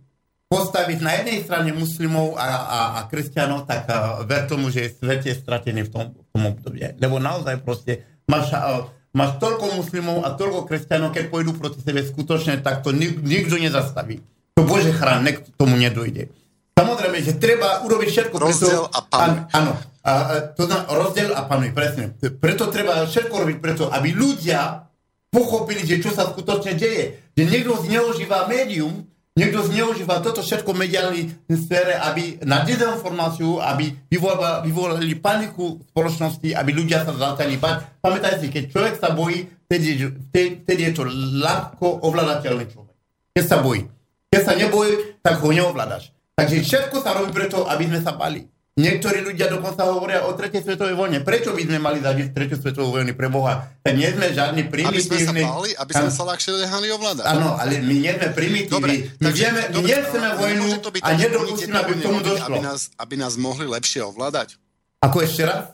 postaviť 0.52 1.00
na 1.00 1.12
jednej 1.24 1.40
strane 1.48 1.72
muslimov 1.72 2.36
a, 2.36 2.44
a, 2.52 2.80
a 3.00 3.00
kresťanov, 3.08 3.64
tak 3.64 3.88
uh, 3.88 4.28
ver 4.28 4.44
tomu, 4.44 4.68
že 4.68 4.92
svet 4.92 5.24
je 5.24 5.40
stratený 5.40 5.88
v 5.88 5.90
tom, 5.96 6.04
v 6.12 6.28
tom 6.36 6.44
období. 6.52 6.84
Lebo 7.00 7.16
naozaj 7.16 7.64
proste 7.64 8.04
máš, 8.28 8.52
uh, 8.52 8.92
máš 9.16 9.40
toľko 9.40 9.80
muslimov 9.80 10.28
a 10.28 10.36
toľko 10.36 10.68
kresťanov, 10.68 11.16
keď 11.16 11.32
pôjdu 11.32 11.56
proti 11.56 11.80
sebe 11.80 12.04
skutočne, 12.04 12.60
tak 12.60 12.84
to 12.84 12.92
nik, 12.92 13.24
nikto 13.24 13.56
nezastaví. 13.56 14.20
To 14.60 14.68
Bože 14.68 14.92
chrán, 14.92 15.24
nek 15.24 15.42
tomu 15.56 15.80
nedojde. 15.80 16.28
Samozrejme, 16.76 17.18
že 17.24 17.40
treba 17.40 17.88
urobiť 17.88 18.10
všetko. 18.12 18.36
Rozdiel 18.36 18.84
a 18.92 19.00
panuj. 19.08 19.48
Áno, 19.56 19.72
áno. 19.72 19.74
A, 20.06 20.12
a, 20.12 20.14
to 20.52 20.68
znamená 20.68 20.92
rozdiel 20.92 21.32
a 21.32 21.48
panuj, 21.48 21.72
presne. 21.72 22.12
Preto 22.20 22.68
treba 22.68 23.08
všetko 23.08 23.32
robiť 23.32 23.58
preto, 23.64 23.88
aby 23.88 24.12
ľudia 24.12 24.84
pochopili, 25.32 25.88
že 25.88 26.04
čo 26.04 26.12
sa 26.12 26.28
skutočne 26.28 26.76
deje. 26.76 27.32
Že 27.40 27.44
niekto 27.48 27.80
zneužíva 27.80 28.52
médium, 28.52 29.08
niekto 29.36 29.68
zneužíva 29.68 30.24
toto 30.24 30.40
všetko 30.40 30.72
v 30.72 30.82
mediálnej 30.88 31.24
sfére, 31.52 32.00
aby 32.00 32.40
na 32.48 32.64
dezinformáciu, 32.64 33.60
aby 33.60 33.92
vyvolali, 34.08 35.16
paniku 35.20 35.78
v 35.78 35.84
spoločnosti, 35.92 36.56
aby 36.56 36.72
ľudia 36.72 37.04
sa 37.04 37.12
začali 37.12 37.60
bať. 37.60 38.00
Pamätajte 38.00 38.48
keď 38.48 38.64
človek 38.72 38.96
sa 38.96 39.12
bojí, 39.12 39.44
vtedy, 39.68 40.16
vtedy 40.32 40.82
je 40.88 40.94
to 40.96 41.04
ľahko 41.44 42.08
ovládateľný 42.08 42.66
človek. 42.72 42.96
Keď 43.36 43.46
sa 43.46 43.60
bojí. 43.60 43.84
Keď 44.32 44.42
sa 44.42 44.54
nebojí, 44.56 45.20
tak 45.20 45.44
ho 45.44 45.50
neovládaš. 45.52 46.16
Takže 46.36 46.64
všetko 46.64 47.00
sa 47.04 47.16
robí 47.16 47.32
preto, 47.32 47.68
aby 47.68 47.88
sme 47.92 48.00
sa 48.00 48.16
bali. 48.16 48.48
Niektorí 48.76 49.24
ľudia 49.24 49.48
dokonca 49.48 49.88
hovoria 49.88 50.28
o 50.28 50.36
tretej 50.36 50.60
svetovej 50.60 51.00
vojne. 51.00 51.24
Prečo 51.24 51.56
by 51.56 51.64
sme 51.64 51.80
mali 51.80 52.04
zažiť 52.04 52.36
tretiu 52.36 52.60
svetovú 52.60 53.00
vojnu 53.00 53.16
pre 53.16 53.32
Boha? 53.32 53.72
Tak 53.80 53.96
nie 53.96 54.12
sme 54.12 54.36
žiadni 54.36 54.68
Aby 54.68 55.00
sme 55.00 55.16
sa 55.16 55.32
primitívni. 55.32 55.44
báli, 55.48 55.72
aby 55.80 55.92
sme 55.96 56.12
sa 56.12 56.24
ľahšie 56.28 56.52
nehali 56.60 56.88
ovládať. 56.92 57.24
Áno, 57.24 57.56
ale 57.56 57.80
my 57.80 57.96
nie 58.04 58.12
sme 58.12 58.28
primitívni. 58.36 58.96
My, 59.16 59.24
takže- 59.32 59.40
vieme, 59.48 59.62
my 59.72 59.80
nechceme 59.80 60.28
vojnu 60.36 60.64
a 60.92 61.10
nedopustíme, 61.16 61.76
aby 61.80 61.92
k 61.96 62.00
tomu 62.04 62.20
vojny 62.20 62.28
došlo. 62.28 62.52
Aby 62.52 62.60
nás, 62.68 62.82
aby 63.00 63.16
nás 63.16 63.34
mohli 63.40 63.64
lepšie 63.64 64.04
ovládať. 64.04 64.60
Ako 65.00 65.24
ešte 65.24 65.48
raz? 65.48 65.72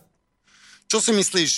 Čo 0.86 1.02
si 1.02 1.10
myslíš 1.10 1.52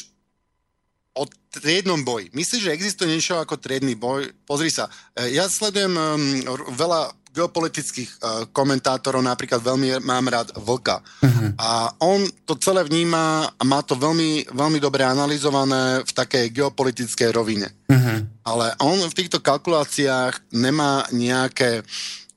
o 1.20 1.28
triednom 1.52 2.08
boji? 2.08 2.32
Myslíš, 2.32 2.72
že 2.72 2.72
existuje 2.72 3.12
niečo 3.12 3.36
ako 3.36 3.60
triedny 3.60 4.00
boj? 4.00 4.32
Pozri 4.48 4.72
sa, 4.72 4.88
e, 5.12 5.36
ja 5.36 5.52
sledujem 5.52 5.92
um, 5.92 6.24
veľa 6.72 7.12
geopolitických 7.34 8.10
uh, 8.22 8.46
komentátorov, 8.54 9.26
napríklad 9.26 9.58
veľmi 9.58 10.06
mám 10.06 10.30
rád 10.30 10.54
Vlka. 10.54 11.02
Uh-huh. 11.02 11.50
A 11.58 11.90
on 11.98 12.22
to 12.46 12.54
celé 12.62 12.86
vníma 12.86 13.50
a 13.58 13.64
má 13.66 13.82
to 13.82 13.98
veľmi, 13.98 14.54
veľmi 14.54 14.78
dobre 14.78 15.02
analyzované 15.02 16.06
v 16.06 16.12
takej 16.14 16.54
geopolitickej 16.54 17.30
rovine. 17.34 17.74
Uh-huh. 17.90 18.22
Ale 18.46 18.78
on 18.78 19.02
v 19.02 19.18
týchto 19.18 19.42
kalkuláciách 19.42 20.54
nemá 20.54 21.10
nejaké, 21.10 21.82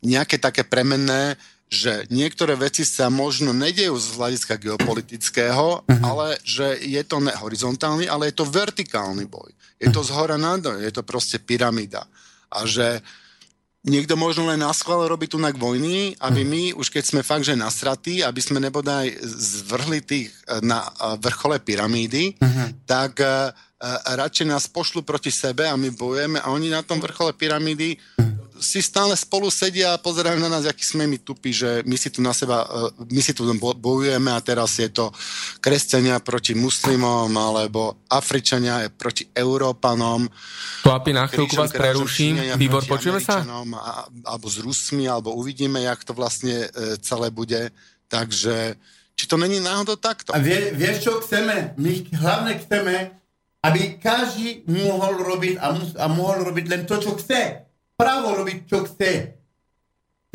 nejaké 0.01 0.41
také 0.41 0.65
premenné, 0.65 1.37
že 1.67 2.07
niektoré 2.09 2.55
veci 2.57 2.87
sa 2.87 3.11
možno 3.11 3.51
nedejú 3.51 3.99
z 3.99 4.17
hľadiska 4.17 4.55
geopolitického, 4.57 5.85
uh-huh. 5.85 6.01
ale 6.01 6.41
že 6.41 6.79
je 6.81 7.03
to 7.05 7.21
ne 7.21 7.35
horizontálny, 7.37 8.09
ale 8.09 8.33
je 8.33 8.41
to 8.41 8.49
vertikálny 8.49 9.29
boj. 9.29 9.53
Je 9.77 9.93
to 9.93 10.01
z 10.01 10.09
hora 10.17 10.41
nadol, 10.41 10.81
je 10.81 10.89
to 10.89 11.05
proste 11.05 11.37
pyramída. 11.45 12.09
A 12.49 12.65
že 12.65 13.05
niekto 13.87 14.19
možno 14.19 14.51
len 14.51 14.61
na 14.61 14.75
schvál 14.75 15.07
robí 15.07 15.31
tu 15.31 15.39
vojny, 15.39 16.19
aby 16.19 16.43
my, 16.43 16.63
už 16.75 16.91
keď 16.91 17.05
sme 17.07 17.23
fakt, 17.23 17.47
že 17.47 17.55
nasratí, 17.55 18.21
aby 18.21 18.43
sme 18.43 18.59
nebodaj 18.59 19.15
zvrhli 19.23 20.03
tých 20.03 20.35
eh, 20.51 20.61
na 20.61 20.83
eh, 20.83 21.15
vrchole 21.23 21.63
pyramídy, 21.63 22.37
uh-huh. 22.37 22.69
tak 22.85 23.23
uh, 23.23 23.55
radšej 24.17 24.47
nás 24.49 24.65
pošlu 24.73 25.05
proti 25.05 25.29
sebe 25.29 25.69
a 25.69 25.77
my 25.77 25.93
bojujeme 25.93 26.41
a 26.41 26.49
oni 26.49 26.73
na 26.73 26.81
tom 26.81 26.97
vrchole 26.97 27.37
pyramídy 27.37 28.01
si 28.61 28.81
stále 28.81 29.13
spolu 29.17 29.53
sedia 29.53 29.93
a 29.93 30.01
pozerajú 30.01 30.41
na 30.41 30.49
nás, 30.49 30.65
aký 30.65 30.85
sme 30.85 31.05
my 31.05 31.21
tupí, 31.21 31.53
že 31.53 31.85
my 31.85 31.97
si 31.97 32.09
tu 32.09 32.25
na 32.25 32.33
seba, 32.33 32.65
eh, 32.65 33.05
my 33.13 33.21
si 33.21 33.37
tu 33.37 33.45
bojujeme 33.77 34.33
a 34.33 34.41
teraz 34.41 34.81
je 34.81 34.89
to 34.89 35.13
kresťania 35.61 36.21
proti 36.25 36.57
muslimom 36.57 37.29
alebo 37.37 38.01
Afričania 38.09 38.89
proti 38.93 39.29
Európanom. 39.33 40.29
Chlapi, 40.83 41.11
na 41.13 41.29
chvíľku 41.29 41.57
vás 41.57 41.73
preruším. 41.73 42.57
Výbor, 42.57 42.85
počujeme 42.89 43.21
sa? 43.21 43.45
A, 43.45 44.09
alebo 44.25 44.47
s 44.49 44.57
Rusmi, 44.61 45.05
alebo 45.09 45.37
uvidíme, 45.37 45.83
jak 45.83 46.01
to 46.07 46.17
vlastne 46.17 46.69
e, 46.71 46.97
celé 47.03 47.29
bude. 47.29 47.75
Takže, 48.07 48.79
či 49.19 49.25
to 49.27 49.35
není 49.35 49.59
náhodou 49.59 49.99
takto? 49.99 50.31
A 50.31 50.39
vie, 50.39 50.71
vieš, 50.73 51.11
čo 51.11 51.13
chceme? 51.19 51.75
My 51.75 52.07
hlavne 52.15 52.53
chceme, 52.63 52.95
aby 53.67 53.99
každý 53.99 54.63
mohol 54.71 55.19
robiť 55.19 55.59
a, 55.59 55.67
mus, 55.75 55.91
a 55.99 56.07
mohol 56.07 56.47
robiť 56.47 56.65
len 56.71 56.83
to, 56.87 56.97
čo 56.97 57.19
chce. 57.19 57.67
Právo 57.97 58.37
robiť, 58.37 58.57
čo 58.69 58.87
chce. 58.87 59.11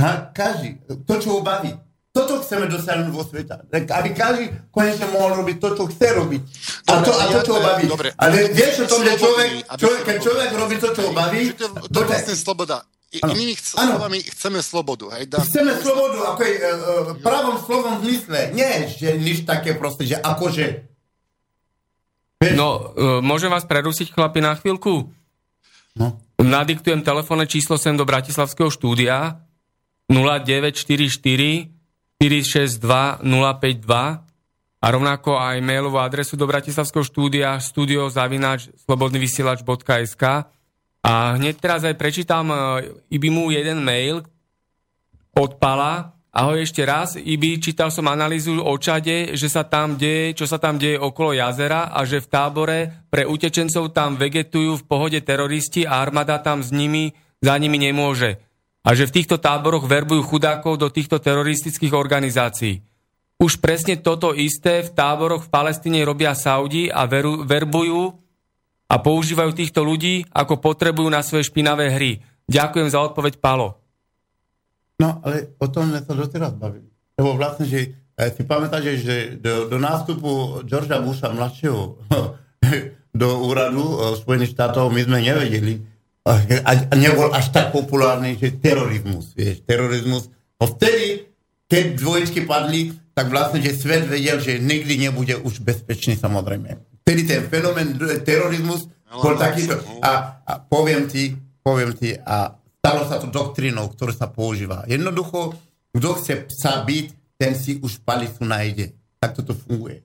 Ha, 0.02 0.34
každý. 0.34 0.82
To, 1.06 1.14
čo 1.16 1.38
ho 1.38 1.42
baví. 1.42 1.72
Toto 2.12 2.44
chceme 2.44 2.68
dosiahnuť 2.68 3.08
vo 3.08 3.24
sveta. 3.24 3.64
Aby 3.72 4.10
každý 4.12 4.52
konečne 4.68 5.08
mohol 5.16 5.40
robiť 5.40 5.58
to, 5.64 5.70
čo 5.80 5.84
chce 5.88 6.08
robiť. 6.20 6.42
A 6.90 7.00
Dobre, 7.00 7.06
to, 7.08 7.12
a 7.16 7.24
to 7.32 7.40
čo 7.40 7.54
ho 7.56 7.62
baví. 7.64 7.84
dobre. 7.88 8.10
Ale 8.20 8.52
vieš 8.52 8.84
o 8.84 8.88
tom, 8.92 9.00
že 9.08 9.16
človek, 9.16 9.50
človek, 9.80 10.02
keď 10.04 10.18
človek 10.20 10.50
robí 10.52 10.76
to, 10.76 10.90
čo 10.92 11.02
ho 11.08 11.12
baví, 11.16 11.56
to, 11.56 11.66
to 11.88 11.98
je 12.04 12.08
vlastne 12.12 12.36
sloboda. 12.36 12.84
Inými 13.12 13.56
slovami 13.56 14.24
chceme 14.24 14.60
slobodu. 14.64 15.12
Hej? 15.20 15.28
Dá, 15.28 15.44
Chceme 15.44 15.76
slobodu, 15.80 16.32
ako 16.32 16.42
je, 16.48 16.56
e, 16.56 16.64
e, 16.64 16.70
pravom 17.20 17.60
slovom 17.60 18.00
zmysle. 18.00 18.56
Nie, 18.56 18.88
že 18.88 19.20
nič 19.20 19.44
také 19.44 19.76
proste, 19.76 20.08
že 20.08 20.16
akože. 20.16 20.91
No, 22.58 22.94
e, 22.98 23.22
môžem 23.22 23.54
vás 23.54 23.70
prerušiť, 23.70 24.18
chlapi, 24.18 24.42
na 24.42 24.58
chvíľku? 24.58 25.06
No. 25.94 26.18
Nadiktujem 26.42 27.06
telefónne 27.06 27.46
číslo 27.46 27.78
sem 27.78 27.94
do 27.94 28.02
Bratislavského 28.02 28.74
štúdia 28.74 29.46
0944 30.10 31.70
462 32.18 33.22
052 33.22 34.32
a 34.82 34.86
rovnako 34.90 35.38
aj 35.38 35.62
mailovú 35.62 36.02
adresu 36.02 36.34
do 36.34 36.50
Bratislavského 36.50 37.06
štúdia 37.06 37.54
studiozavináč 37.62 38.74
slobodnyvysielač.sk 38.90 40.24
a 41.02 41.14
hneď 41.38 41.56
teraz 41.62 41.86
aj 41.86 41.94
prečítam 41.98 42.50
e, 42.50 42.56
Ibimu 43.14 43.54
jeden 43.54 43.86
mail 43.86 44.26
od 45.38 45.52
Pala. 45.62 46.18
Ahoj 46.32 46.64
ešte 46.64 46.88
raz. 46.88 47.20
Ibi, 47.20 47.60
čítal 47.60 47.92
som 47.92 48.08
analýzu 48.08 48.56
o 48.64 48.72
Čade, 48.80 49.36
že 49.36 49.52
sa 49.52 49.68
tam 49.68 50.00
deje, 50.00 50.32
čo 50.32 50.48
sa 50.48 50.64
tam 50.64 50.80
deje 50.80 50.96
okolo 50.96 51.36
jazera 51.36 51.92
a 51.92 52.08
že 52.08 52.24
v 52.24 52.32
tábore 52.32 52.80
pre 53.12 53.28
utečencov 53.28 53.92
tam 53.92 54.16
vegetujú 54.16 54.80
v 54.80 54.88
pohode 54.88 55.20
teroristi 55.28 55.84
a 55.84 56.00
armáda 56.00 56.40
tam 56.40 56.64
s 56.64 56.72
nimi, 56.72 57.12
za 57.44 57.52
nimi 57.60 57.76
nemôže. 57.76 58.40
A 58.88 58.96
že 58.96 59.12
v 59.12 59.20
týchto 59.20 59.44
táboroch 59.44 59.84
verbujú 59.84 60.24
chudákov 60.24 60.80
do 60.80 60.88
týchto 60.88 61.20
teroristických 61.20 61.92
organizácií. 61.92 62.80
Už 63.36 63.60
presne 63.60 64.00
toto 64.00 64.32
isté 64.32 64.88
v 64.88 64.94
táboroch 64.96 65.52
v 65.52 65.52
Palestíne 65.52 66.00
robia 66.08 66.32
Saudi 66.32 66.88
a 66.88 67.12
veru, 67.12 67.44
verbujú 67.44 68.08
a 68.88 68.96
používajú 69.04 69.52
týchto 69.52 69.84
ľudí, 69.84 70.24
ako 70.32 70.64
potrebujú 70.64 71.12
na 71.12 71.28
svoje 71.28 71.52
špinavé 71.52 71.92
hry. 71.92 72.24
Ďakujem 72.48 72.88
za 72.88 73.04
odpoveď, 73.04 73.44
Palo. 73.44 73.81
No, 75.02 75.18
ale 75.26 75.58
o 75.58 75.66
tom 75.66 75.90
sa 75.90 76.14
doteraz 76.14 76.54
bavili. 76.54 76.86
Lebo 77.18 77.34
vlastne, 77.34 77.66
že 77.66 77.98
si 78.38 78.42
pamätáte, 78.46 79.02
že 79.02 79.42
do, 79.42 79.66
do 79.66 79.82
nástupu 79.82 80.62
Georgia 80.70 81.02
Busha 81.02 81.34
mladšieho 81.34 81.98
do 83.22 83.30
úradu 83.50 83.82
eh, 83.82 83.98
Spojených 84.22 84.54
štátov 84.54 84.94
my 84.94 85.02
sme 85.02 85.20
nevedeli, 85.26 85.74
a, 86.22 86.94
nebol 86.94 87.34
až 87.34 87.50
tak 87.50 87.74
populárny, 87.74 88.38
že 88.38 88.54
terorizmus, 88.62 89.34
vieš, 89.34 89.66
terorizmus. 89.66 90.30
No 90.62 90.70
vtedy, 90.70 91.26
keď 91.66 91.98
dvojičky 91.98 92.46
padli, 92.46 92.94
tak 93.18 93.34
vlastne, 93.34 93.58
že 93.58 93.74
svet 93.74 94.06
vedel, 94.06 94.38
že 94.38 94.62
nikdy 94.62 95.10
nebude 95.10 95.42
už 95.42 95.66
bezpečný, 95.66 96.14
samozrejme. 96.22 96.78
Vtedy 97.02 97.22
ten 97.26 97.42
fenomén 97.50 97.98
d- 97.98 98.22
terorizmus 98.22 98.86
bol 99.10 99.34
takýto. 99.34 99.82
A, 100.06 100.46
a 100.46 100.62
poviem 100.62 101.10
ti, 101.10 101.34
poviem 101.66 101.98
ti, 101.98 102.14
a 102.22 102.54
stalo 102.82 103.06
sa 103.06 103.22
to 103.22 103.30
doktrínou, 103.30 103.94
ktorá 103.94 104.10
sa 104.10 104.26
používa. 104.26 104.82
Jednoducho, 104.90 105.54
kto 105.94 106.10
chce 106.18 106.50
psa 106.50 106.82
byť, 106.82 107.08
ten 107.38 107.54
si 107.54 107.78
už 107.78 108.02
palicu 108.02 108.42
nájde. 108.42 108.98
Tak 109.22 109.38
toto 109.38 109.54
funguje. 109.54 110.02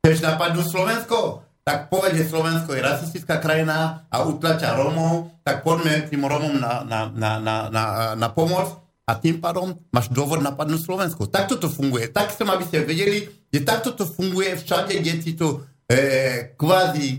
Chceš 0.00 0.24
napadnúť 0.24 0.66
Slovensko? 0.72 1.44
Tak 1.66 1.92
povedz, 1.92 2.16
že 2.16 2.30
Slovensko 2.30 2.72
je 2.72 2.80
rasistická 2.80 3.36
krajina 3.42 4.08
a 4.08 4.22
utlača 4.24 4.78
Romov, 4.78 5.34
tak 5.44 5.60
poďme 5.66 6.08
tým 6.08 6.24
Romom 6.24 6.56
na, 6.56 6.86
na, 6.86 7.10
na, 7.12 7.30
na, 7.36 7.54
na, 7.68 7.84
na 8.16 8.28
pomoc 8.32 8.86
a 9.06 9.12
tým 9.18 9.42
pádom 9.42 9.74
máš 9.90 10.08
dôvod 10.08 10.42
napadnúť 10.42 10.82
Slovensko. 10.82 11.26
Takto 11.30 11.58
to 11.58 11.68
funguje. 11.70 12.10
Tak 12.10 12.32
chcem, 12.32 12.48
aby 12.48 12.64
ste 12.64 12.86
vedeli, 12.86 13.28
že 13.50 13.66
takto 13.66 13.94
to 13.94 14.06
funguje 14.06 14.56
všade, 14.58 14.94
kde 14.98 15.12
si 15.22 15.34
tu 15.34 15.62
e, 15.90 16.54
kvázi 16.54 17.18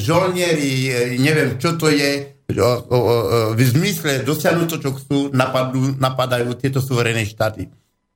žolnieri, 0.00 0.72
e, 0.88 1.20
neviem, 1.20 1.56
čo 1.56 1.76
to 1.76 1.92
je, 1.92 2.35
v 2.46 3.60
zmysle 3.60 4.22
dosiahnuť 4.22 4.68
to, 4.70 4.78
čo 4.78 4.90
chcú, 4.94 5.18
napadú, 5.34 5.98
napadajú 5.98 6.54
tieto 6.54 6.78
suverénne 6.78 7.26
štáty. 7.26 7.66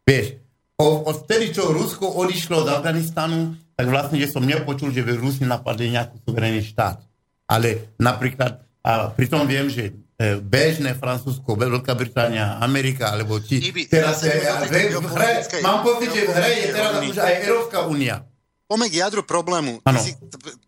Vieš, 0.06 0.38
o, 0.78 1.10
vtedy, 1.10 1.50
čo 1.50 1.74
Rusko 1.74 2.06
odišlo 2.22 2.62
z 2.62 2.68
Afganistanu, 2.70 3.58
tak 3.74 3.90
vlastne, 3.90 4.22
že 4.22 4.30
som 4.30 4.46
nepočul, 4.46 4.94
že 4.94 5.02
by 5.02 5.18
Rusi 5.18 5.42
napadli 5.42 5.90
nejaký 5.96 6.22
suverénny 6.22 6.62
štát. 6.62 7.02
Ale 7.50 7.96
napríklad, 7.98 8.62
a 8.86 9.10
pritom 9.10 9.48
viem, 9.50 9.66
že 9.66 9.90
e, 9.90 10.38
bežné 10.38 10.94
Francúzsko, 10.94 11.58
Veľká 11.58 11.98
Británia, 11.98 12.62
Amerika, 12.62 13.10
alebo. 13.10 13.42
Ibi, 13.42 13.90
teraz, 13.90 14.22
e, 14.22 14.30
hre, 14.38 14.94
geopolitickej- 14.94 15.64
mám 15.64 15.82
pocit, 15.82 16.14
že 16.14 16.22
v 16.22 16.30
hre 16.38 16.50
je 16.54 16.66
teraz 16.70 16.92
už 17.02 17.16
aj 17.18 17.34
Európska 17.50 17.78
únia. 17.90 18.22
Poďme 18.70 18.86
k 18.86 19.02
jadru 19.02 19.26
problému. 19.26 19.82
Si, 19.98 20.14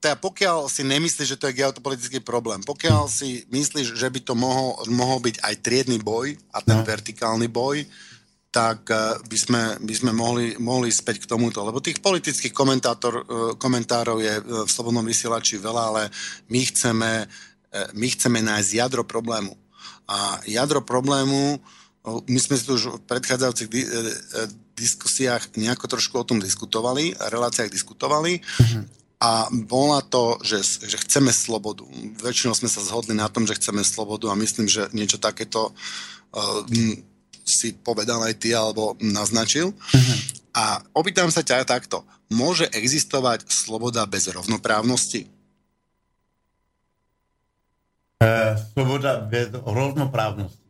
teda 0.03 0.19
pokiaľ 0.19 0.67
si 0.67 0.83
nemyslíš, 0.83 1.39
že 1.39 1.39
to 1.39 1.47
je 1.47 1.63
geopolitický 1.63 2.19
problém, 2.19 2.59
pokiaľ 2.67 3.07
si 3.07 3.47
myslíš, 3.47 3.95
že 3.95 4.11
by 4.11 4.21
to 4.27 4.35
mohol, 4.35 4.75
mohol 4.91 5.23
byť 5.23 5.39
aj 5.39 5.55
triedny 5.63 6.03
boj 6.03 6.35
a 6.51 6.59
ten 6.67 6.83
No. 6.83 6.83
vertikálny 6.83 7.47
boj, 7.47 7.87
tak 8.51 8.91
eh, 8.91 9.23
by 9.23 9.39
sme, 9.39 9.63
by 9.87 9.95
sme 9.95 10.11
mohli, 10.11 10.59
mohli 10.59 10.91
späť 10.91 11.23
k 11.23 11.31
tomuto. 11.31 11.63
Lebo 11.63 11.79
tých 11.79 12.03
politických 12.03 12.51
komentátor, 12.51 13.15
eh, 13.23 13.25
komentárov 13.55 14.19
je 14.19 14.35
eh, 14.35 14.43
v 14.43 14.71
Slobodnom 14.71 15.07
vysielači 15.07 15.63
veľa, 15.63 15.83
ale 15.95 16.03
my 16.51 16.61
chceme 16.67 17.11
my 17.97 18.05
chceme 18.05 18.45
nájsť 18.45 18.85
jadro 18.85 19.01
problému. 19.01 19.57
A 20.05 20.37
jadro 20.45 20.85
problému, 20.85 21.57
my 22.05 22.37
sme 22.37 22.61
si 22.61 22.69
tu 22.69 22.77
už 22.77 23.01
v 23.01 23.05
predchádzajúcich 23.09 23.69
diskusiách 24.77 25.55
nejako 25.57 25.87
trošku 25.87 26.15
o 26.19 26.27
tom 26.27 26.41
diskutovali, 26.41 27.15
reláciách 27.19 27.71
diskutovali. 27.71 28.41
A 29.23 29.47
bola 29.55 30.03
to, 30.03 30.43
že, 30.43 30.67
že 30.83 30.99
chceme 30.99 31.31
slobodu. 31.31 31.87
Väčšinou 32.19 32.59
sme 32.59 32.67
sa 32.67 32.83
zhodli 32.83 33.15
na 33.15 33.31
tom, 33.31 33.47
že 33.47 33.55
chceme 33.55 33.87
slobodu 33.87 34.27
a 34.27 34.35
myslím, 34.35 34.67
že 34.67 34.91
niečo 34.91 35.23
takéto 35.23 35.71
uh, 35.71 36.67
si 37.47 37.71
povedal 37.71 38.19
aj 38.27 38.35
ty 38.43 38.51
alebo 38.51 38.99
naznačil. 38.99 39.71
A 40.53 40.83
opýtam 40.93 41.31
sa 41.31 41.47
ťa 41.47 41.65
takto. 41.65 42.03
Môže 42.35 42.67
existovať 42.73 43.47
sloboda 43.47 44.05
bez 44.11 44.27
rovnoprávnosti? 44.27 45.31
E, 48.23 48.31
sloboda 48.75 49.23
bez 49.27 49.51
rovnoprávnosti. 49.53 50.62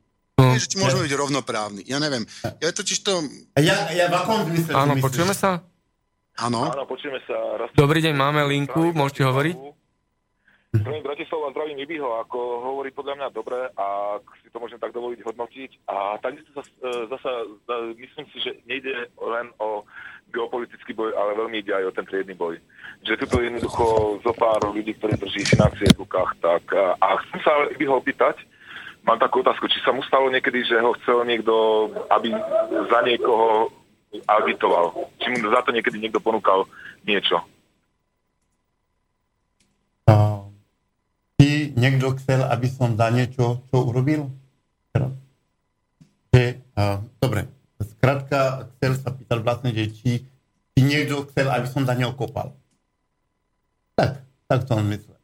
No, 0.42 0.58
Že 0.58 0.66
ti 0.66 0.76
môžeme 0.76 1.06
byť 1.06 1.14
rovnoprávni. 1.14 1.82
Ja 1.86 2.02
neviem. 2.02 2.26
Ja 2.58 2.74
totiž 2.74 2.98
to... 3.06 3.22
Ja, 3.54 3.86
ja 3.94 4.10
v 4.10 4.14
akom 4.18 4.50
zmysle 4.50 4.74
áno, 4.74 4.92
počujeme 4.98 5.34
sa? 5.34 5.62
Áno. 6.34 6.66
Áno, 6.66 6.84
počujeme 6.88 7.22
sa. 7.22 7.36
Raz... 7.62 7.70
Dobrý 7.78 8.02
deň, 8.02 8.14
máme 8.18 8.42
linku, 8.48 8.90
môžete 8.90 9.22
hovoriť? 9.22 9.56
Zdravím 10.72 11.04
Bratislavu 11.04 11.44
a 11.44 11.52
zdravím 11.52 11.84
Ibiho, 11.84 12.16
ako 12.24 12.38
hovorí 12.64 12.88
podľa 12.96 13.20
mňa 13.20 13.28
dobre 13.36 13.68
a 13.76 14.16
ak 14.16 14.24
si 14.40 14.48
to 14.48 14.56
môžem 14.56 14.80
tak 14.80 14.96
dovoliť 14.96 15.20
hodnotiť. 15.20 15.70
A 15.84 16.16
takisto 16.16 16.48
sa, 16.56 16.64
e, 16.64 17.12
zasa, 17.12 17.32
za- 17.68 17.92
myslím 17.92 18.24
si, 18.32 18.40
že 18.40 18.56
nejde 18.64 19.12
len 19.20 19.52
o 19.60 19.84
geopolitický 20.32 20.96
boj, 20.96 21.12
ale 21.12 21.36
veľmi 21.36 21.60
ide 21.60 21.76
aj 21.76 21.92
o 21.92 21.92
ten 21.92 22.08
triedny 22.08 22.32
boj. 22.32 22.56
Že 23.04 23.20
tu 23.20 23.36
jednoducho 23.36 23.84
zo 24.24 24.32
pár 24.32 24.64
ľudí, 24.64 24.96
ktorí 24.96 25.20
drží 25.20 25.44
financie 25.44 25.92
v 25.92 26.08
rukách, 26.08 26.40
tak 26.40 26.64
a, 26.72 27.20
chcem 27.20 27.40
sa 27.44 27.52
Ibiho 27.68 28.00
opýtať, 28.00 28.40
mám 29.02 29.18
takú 29.18 29.42
otázku, 29.42 29.66
či 29.66 29.82
sa 29.82 29.90
mu 29.90 30.02
stalo 30.06 30.30
niekedy, 30.30 30.62
že 30.62 30.78
ho 30.78 30.94
chcel 31.02 31.26
niekto, 31.26 31.52
aby 32.10 32.30
za 32.90 33.00
niekoho 33.02 33.70
agitoval. 34.26 34.94
Či 35.18 35.26
mu 35.34 35.48
za 35.50 35.60
to 35.64 35.74
niekedy 35.74 35.98
niekto 35.98 36.22
ponúkal 36.22 36.68
niečo. 37.02 37.42
A, 40.06 40.46
Či 41.38 41.74
niekto 41.74 42.14
chcel, 42.20 42.46
aby 42.46 42.68
som 42.70 42.94
za 42.94 43.08
niečo, 43.10 43.64
čo 43.72 43.76
urobil? 43.82 44.30
Teraz. 44.94 45.12
Že, 46.32 46.42
dobre, 47.18 47.48
skrátka 47.82 48.70
chcel 48.76 48.92
sa 48.98 49.10
pýtať 49.10 49.38
vlastne, 49.42 49.70
že 49.74 49.90
či, 49.90 50.10
či 50.76 50.80
niekto 50.80 51.26
chcel, 51.32 51.50
aby 51.50 51.66
som 51.66 51.82
za 51.82 51.94
neho 51.98 52.14
kopal. 52.14 52.54
Tak, 53.98 54.22
tak 54.48 54.60
to 54.64 54.72
on 54.78 54.88
myslel. 54.88 55.18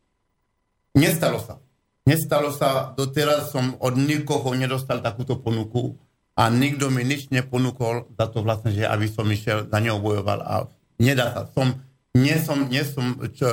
Nestalo 0.98 1.38
sa. 1.38 1.62
Nestalo 2.08 2.48
sa, 2.56 2.96
doteraz 2.96 3.52
som 3.52 3.76
od 3.84 4.00
nikoho 4.00 4.56
nedostal 4.56 5.04
takúto 5.04 5.36
ponuku 5.36 5.92
a 6.32 6.48
nikto 6.48 6.88
mi 6.88 7.04
nič 7.04 7.28
neponúkol 7.28 8.08
za 8.16 8.32
to 8.32 8.40
vlastne, 8.40 8.72
že 8.72 8.88
aby 8.88 9.12
som 9.12 9.28
išiel 9.28 9.68
za 9.68 9.76
neho 9.76 10.00
bojoval 10.00 10.40
a 10.40 10.54
nedá 10.96 11.36
sa. 11.36 11.42
Som, 11.52 11.84
nie 12.16 12.32
som, 12.40 12.64
nie 12.72 12.80
som 12.80 13.12
čo, 13.36 13.44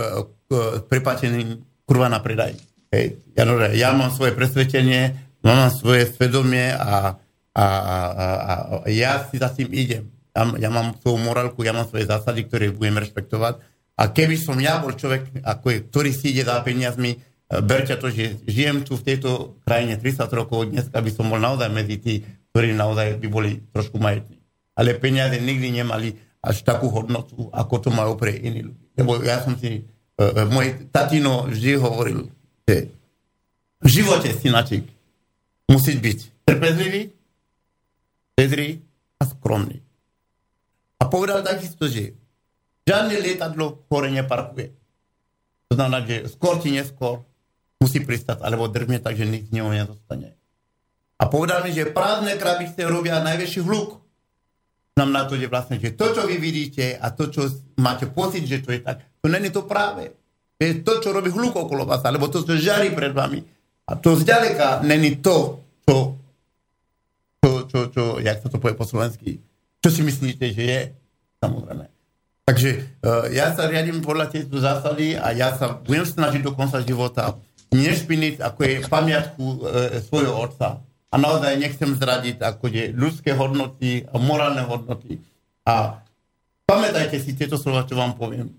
k- 0.47 0.87
pripatený 0.87 1.59
kurva 1.83 2.07
na 2.07 2.23
predaj. 2.23 2.55
Hej. 2.95 3.19
Ja, 3.35 3.43
ja 3.75 3.89
mám 3.91 4.15
svoje 4.15 4.31
presvedčenie, 4.31 5.19
mám 5.43 5.67
svoje 5.75 6.07
svedomie 6.07 6.71
a, 6.71 7.19
a, 7.51 7.65
a, 7.65 7.97
a, 8.15 8.23
a 8.39 8.53
ja 8.87 9.27
si 9.27 9.35
za 9.35 9.51
tým 9.51 9.67
idem. 9.75 10.07
Ja, 10.31 10.47
ja 10.55 10.69
mám 10.71 10.95
svoju 11.03 11.19
morálku, 11.19 11.59
ja 11.67 11.75
mám 11.75 11.91
svoje 11.91 12.07
zásady, 12.07 12.47
ktoré 12.47 12.71
budem 12.71 13.03
rešpektovať. 13.03 13.59
A 13.99 14.11
keby 14.11 14.39
som 14.39 14.55
ja 14.63 14.79
bol 14.79 14.95
človek, 14.95 15.43
ako 15.43 15.65
je, 15.71 15.77
ktorý 15.91 16.11
si 16.15 16.31
ide 16.31 16.47
za 16.47 16.59
peniazmi, 16.63 17.19
berte 17.49 17.93
to, 17.97 18.09
že 18.09 18.41
žijem 18.49 18.81
tu 18.81 18.97
v 18.97 19.05
tejto 19.05 19.61
krajine 19.61 20.01
30 20.01 20.25
rokov, 20.33 20.69
dneska 20.69 20.97
by 20.97 21.11
som 21.13 21.29
bol 21.29 21.37
naozaj 21.37 21.69
medzi 21.69 21.95
tí, 22.01 22.13
ktorí 22.51 22.73
naozaj 22.73 23.21
by 23.21 23.27
boli 23.29 23.51
trošku 23.69 24.01
majetní. 24.01 24.41
Ale 24.73 24.97
peniaze 24.97 25.37
nikdy 25.37 25.83
nemali 25.83 26.17
až 26.41 26.61
takú 26.65 26.89
hodnotu, 26.89 27.49
ako 27.53 27.75
to 27.81 27.89
majú 27.93 28.17
pre 28.17 28.33
iní 28.33 28.65
ľudí. 28.65 28.85
Lebo 28.97 29.17
ja 29.21 29.41
som 29.41 29.57
si, 29.57 29.85
uh, 30.21 30.45
môj 30.49 30.89
tatino 30.93 31.49
vždy 31.49 31.71
hovoril, 31.81 32.29
že 32.65 32.89
v 33.81 33.87
živote, 33.87 34.33
synačik, 34.33 34.89
musíš 35.69 35.97
byť 36.01 36.19
trpezlivý, 36.45 37.13
pedrý 38.33 38.81
a 39.21 39.23
skromný. 39.25 39.81
A 41.01 41.05
povedal 41.05 41.45
takisto, 41.45 41.85
že 41.85 42.17
žiadne 42.85 43.21
lietadlo 43.21 43.85
hore 43.89 44.09
neparkuje. 44.09 44.73
To 45.69 45.73
znamená, 45.77 46.05
že 46.05 46.29
skôr 46.29 46.61
či 46.61 46.73
neskôr 46.73 47.25
musí 47.79 48.01
pristať, 48.01 48.41
alebo 48.41 48.71
držme 48.71 48.99
tak, 48.99 49.15
že 49.19 49.27
nič 49.27 49.51
z 49.51 49.55
neho 49.55 49.69
nedostane. 49.69 50.35
A 51.15 51.31
povedal 51.31 51.63
mi, 51.63 51.71
že 51.71 51.87
prázdne 51.87 52.35
krabice 52.35 52.83
robia 52.87 53.23
najväčší 53.23 53.63
hluk. 53.63 54.03
Znamená 54.95 55.27
to, 55.27 55.35
že 55.35 55.51
vlastne, 55.51 55.75
že 55.79 55.95
to, 55.95 56.11
čo 56.15 56.23
vy 56.23 56.39
vidíte 56.39 56.95
a 56.95 57.11
to, 57.11 57.27
čo 57.27 57.51
máte 57.79 58.07
pocit, 58.07 58.47
že 58.47 58.63
to 58.63 58.71
je 58.71 58.79
tak, 58.79 59.03
to 59.19 59.27
není 59.27 59.51
to 59.51 59.67
práve. 59.67 60.11
To 60.55 60.61
je 60.63 60.73
to, 60.87 61.03
čo 61.03 61.11
robí 61.11 61.31
hluk 61.35 61.51
okolo 61.51 61.83
vás, 61.83 61.99
alebo 62.07 62.31
to, 62.31 62.47
čo 62.47 62.55
žarí 62.55 62.95
pred 62.95 63.11
vami. 63.11 63.43
A 63.85 63.99
to 63.99 64.15
zďaleka 64.15 64.87
není 64.87 65.19
to, 65.19 65.59
čo, 65.83 66.15
čo, 67.43 67.51
čo, 67.67 67.79
čo, 67.91 68.03
jak 68.23 68.39
sa 68.39 68.47
to 68.47 68.57
povie 68.57 68.79
po 68.79 68.87
slovensky, 68.87 69.43
čo 69.83 69.89
si 69.91 70.01
myslíte, 70.01 70.45
že 70.55 70.63
je, 70.63 70.79
samozrejme. 71.43 71.85
Takže 72.45 72.69
uh, 73.03 73.25
ja 73.35 73.51
sa 73.51 73.67
riadím 73.67 73.99
podľa 74.05 74.31
tejto 74.31 74.61
zásady 74.61 75.17
a 75.17 75.33
ja 75.35 75.57
sa 75.57 75.75
budem 75.81 76.05
snažiť 76.05 76.41
do 76.45 76.53
konca 76.53 76.79
života 76.81 77.35
nešpiniť, 77.75 78.39
ako 78.39 78.59
je 78.63 78.73
pamiatku 78.87 79.43
uh, 79.43 79.57
svojho 79.99 80.31
otca. 80.31 80.79
A 81.11 81.15
naozaj 81.15 81.59
nechcem 81.59 81.95
zradiť 81.95 82.43
ako 82.43 82.67
je 82.67 82.91
ľudské 82.91 83.31
hodnoty 83.35 84.03
a 84.07 84.19
morálne 84.19 84.63
hodnoty. 84.67 85.23
A 85.63 86.03
pamätajte 86.67 87.19
si 87.19 87.35
tieto 87.35 87.55
slova, 87.55 87.87
čo 87.87 87.95
vám 87.95 88.19
poviem. 88.19 88.51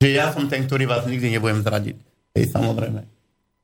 Že 0.00 0.08
ja 0.16 0.32
som 0.32 0.48
ten, 0.48 0.64
ktorý 0.64 0.88
vás 0.88 1.04
nikdy 1.04 1.36
nebudem 1.36 1.60
zradiť. 1.60 1.96
Hej, 2.36 2.56
samozrejme. 2.56 3.04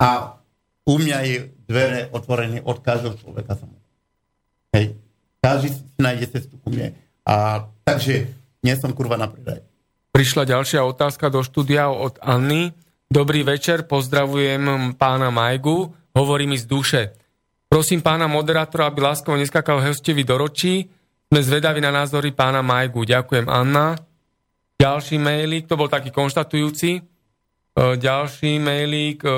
A 0.00 0.36
u 0.84 0.94
mňa 0.96 1.18
je 1.28 1.36
dvere 1.68 2.08
otvorené 2.12 2.60
od 2.64 2.80
každého 2.80 3.14
človeka 3.20 3.56
samozrejme. 3.56 3.88
Hej. 4.76 4.84
Každý 5.40 5.68
si 5.72 5.80
nájde 5.96 6.26
cestu 6.28 6.54
ku 6.60 6.68
mne. 6.68 6.92
A 7.24 7.66
takže 7.84 8.28
nie 8.60 8.74
som 8.76 8.92
kurva 8.92 9.16
na 9.16 9.28
predaj. 9.28 9.64
Prišla 10.12 10.44
ďalšia 10.44 10.84
otázka 10.84 11.32
do 11.32 11.40
štúdia 11.40 11.88
od 11.88 12.20
Anny. 12.20 12.76
Dobrý 13.10 13.42
večer, 13.42 13.90
pozdravujem 13.90 14.94
pána 14.94 15.34
Majgu, 15.34 15.90
hovorí 16.14 16.46
mi 16.46 16.54
z 16.54 16.62
duše. 16.62 17.10
Prosím 17.66 18.06
pána 18.06 18.30
moderátora, 18.30 18.86
aby 18.86 19.02
láskovo 19.02 19.34
neskakal 19.34 19.82
hostevi 19.82 20.22
do 20.22 20.38
ročí. 20.38 20.86
Sme 21.26 21.42
zvedaví 21.42 21.82
na 21.82 21.90
názory 21.90 22.30
pána 22.30 22.62
Majgu. 22.62 23.02
Ďakujem, 23.02 23.50
Anna. 23.50 23.98
Ďalší 24.78 25.18
mailík, 25.18 25.66
to 25.66 25.74
bol 25.74 25.90
taký 25.90 26.14
konštatujúci. 26.14 26.90
E, 26.94 27.02
Ďalší 27.98 28.62
mailík. 28.62 29.26
e, 29.26 29.34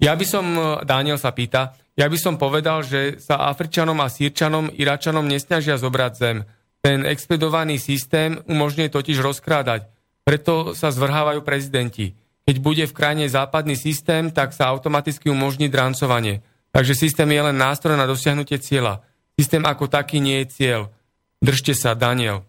Ja 0.00 0.16
by 0.16 0.24
som, 0.24 0.44
e, 0.56 0.88
Daniel 0.88 1.20
sa 1.20 1.36
pýta, 1.36 1.76
ja 2.00 2.08
by 2.08 2.16
som 2.16 2.40
povedal, 2.40 2.80
že 2.80 3.20
sa 3.20 3.44
Afričanom 3.52 4.00
a 4.00 4.08
Sýrčanom, 4.08 4.72
Iračanom 4.72 5.28
nesnažia 5.28 5.76
zobrať 5.76 6.12
zem. 6.16 6.48
Ten 6.80 7.04
expedovaný 7.04 7.76
systém 7.76 8.40
umožňuje 8.48 8.88
totiž 8.88 9.20
rozkrádať. 9.20 9.95
Preto 10.26 10.74
sa 10.74 10.90
zvrhávajú 10.90 11.46
prezidenti. 11.46 12.18
Keď 12.42 12.56
bude 12.58 12.82
v 12.82 12.96
krajine 12.96 13.30
západný 13.30 13.78
systém, 13.78 14.34
tak 14.34 14.50
sa 14.50 14.74
automaticky 14.74 15.30
umožní 15.30 15.70
drancovanie. 15.70 16.42
Takže 16.74 16.98
systém 16.98 17.30
je 17.30 17.42
len 17.46 17.54
nástroj 17.54 17.94
na 17.94 18.10
dosiahnutie 18.10 18.58
cieľa. 18.58 19.06
Systém 19.38 19.62
ako 19.62 19.86
taký 19.86 20.18
nie 20.18 20.42
je 20.42 20.50
cieľ. 20.50 20.80
Držte 21.38 21.78
sa, 21.78 21.94
Daniel. 21.94 22.42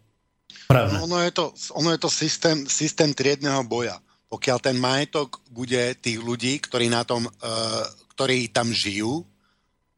Pravda. 0.66 0.98
No, 0.98 1.06
ono 1.06 1.22
je 1.22 1.32
to, 1.32 1.46
ono 1.78 1.94
je 1.94 2.00
to 2.02 2.10
systém, 2.10 2.66
systém 2.66 3.14
triedného 3.14 3.62
boja. 3.64 4.02
Pokiaľ 4.28 4.58
ten 4.60 4.76
majetok 4.82 5.40
bude 5.54 5.96
tých 6.02 6.18
ľudí, 6.20 6.60
ktorí, 6.60 6.90
na 6.90 7.06
tom, 7.06 7.30
uh, 7.30 7.84
ktorí 8.18 8.50
tam 8.50 8.74
žijú 8.74 9.22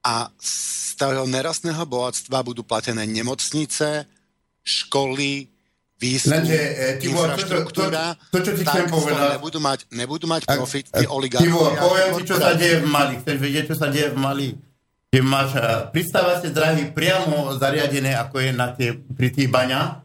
a 0.04 0.30
z 0.38 1.00
toho 1.00 1.26
nerastného 1.26 1.82
bohatstva 1.88 2.44
budú 2.44 2.62
platené 2.62 3.08
nemocnice, 3.08 4.04
školy, 4.62 5.50
výskum, 6.00 6.32
Lenže, 6.32 6.56
e, 6.56 6.98
Tibor, 6.98 7.28
to, 7.28 7.36
infraštruktúra, 7.36 8.04
to- 8.32 8.40
to, 8.40 8.46
čo 8.48 8.52
ti 8.56 8.64
chcem 8.64 8.88
povedať- 8.88 9.36
nebudú 9.36 9.60
mať, 9.60 9.80
nebudú 9.92 10.26
mať 10.26 10.42
profit 10.48 10.86
tí 10.88 11.06
oligarchovia. 11.06 11.52
Tibo, 11.52 11.66
poviem 11.76 12.10
ti, 12.16 12.24
čo 12.24 12.36
sa 12.40 12.52
deje 12.56 12.76
v 12.80 12.88
Mali. 12.88 13.14
Chceš 13.20 13.38
vedieť, 13.38 13.64
čo 13.68 13.76
sa 13.76 13.88
deje 13.92 14.08
v 14.10 14.18
Mali? 14.18 14.50
Že 15.10 15.20
máš, 15.26 15.50
eh, 15.54 15.62
pristávate 15.92 16.48
drahy 16.50 16.84
priamo 16.90 17.52
zariadené, 17.58 18.16
ako 18.16 18.36
je 18.40 18.50
na 18.56 18.68
tie, 18.72 18.96
pri 18.96 19.30
tých 19.30 19.50
baňa, 19.50 20.02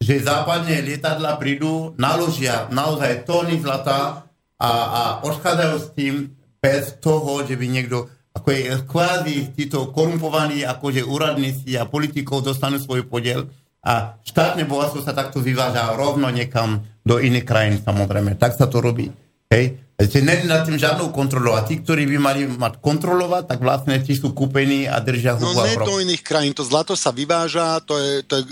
že 0.00 0.20
západne 0.20 0.80
lietadla 0.80 1.36
prídu, 1.36 1.92
naložia 1.96 2.68
naozaj 2.70 3.24
tóny 3.24 3.60
zlata 3.60 4.24
a, 4.56 4.70
a 4.70 5.02
odchádzajú 5.26 5.76
s 5.76 5.88
tým 5.92 6.14
bez 6.62 6.96
toho, 7.04 7.44
že 7.44 7.56
by 7.56 7.66
niekto 7.68 8.08
ako 8.34 8.48
je 8.50 8.62
kvázi 8.90 9.36
títo 9.54 9.94
korumpovaní 9.94 10.66
akože 10.66 11.06
úradníci 11.06 11.78
a 11.78 11.86
politikov 11.86 12.42
dostanú 12.42 12.82
svoj 12.82 13.06
podiel 13.06 13.46
a 13.84 14.16
štátne 14.20 14.64
bohatstvo 14.64 15.00
sa 15.00 15.12
takto 15.12 15.38
vyváža 15.38 15.92
rovno 15.92 16.26
niekam 16.28 16.80
do 17.04 17.20
iných 17.20 17.44
krajín 17.44 17.76
samozrejme. 17.78 18.34
Tak 18.34 18.56
sa 18.56 18.64
to 18.64 18.80
robí. 18.80 19.12
Hej? 19.52 19.76
Že 19.94 20.26
není 20.26 20.50
nad 20.50 20.66
tým 20.66 20.74
žiadnou 20.74 21.14
kontrolou. 21.14 21.54
A 21.54 21.62
tí, 21.62 21.78
ktorí 21.78 22.08
by 22.10 22.16
mali 22.18 22.40
mať 22.50 22.82
kontrolovať, 22.82 23.46
tak 23.46 23.62
vlastne 23.62 23.94
tí 24.02 24.18
sú 24.18 24.34
kúpení 24.34 24.90
a 24.90 24.98
držia 24.98 25.38
No 25.38 25.54
hubu 25.54 25.62
ne 25.62 25.78
brok. 25.78 25.86
do 25.86 26.02
iných 26.02 26.18
krajín, 26.18 26.50
to 26.50 26.66
zlato 26.66 26.98
sa 26.98 27.14
vyváža, 27.14 27.78
to, 27.86 27.94
je, 27.94 28.26
to, 28.26 28.36
e, 28.42 28.44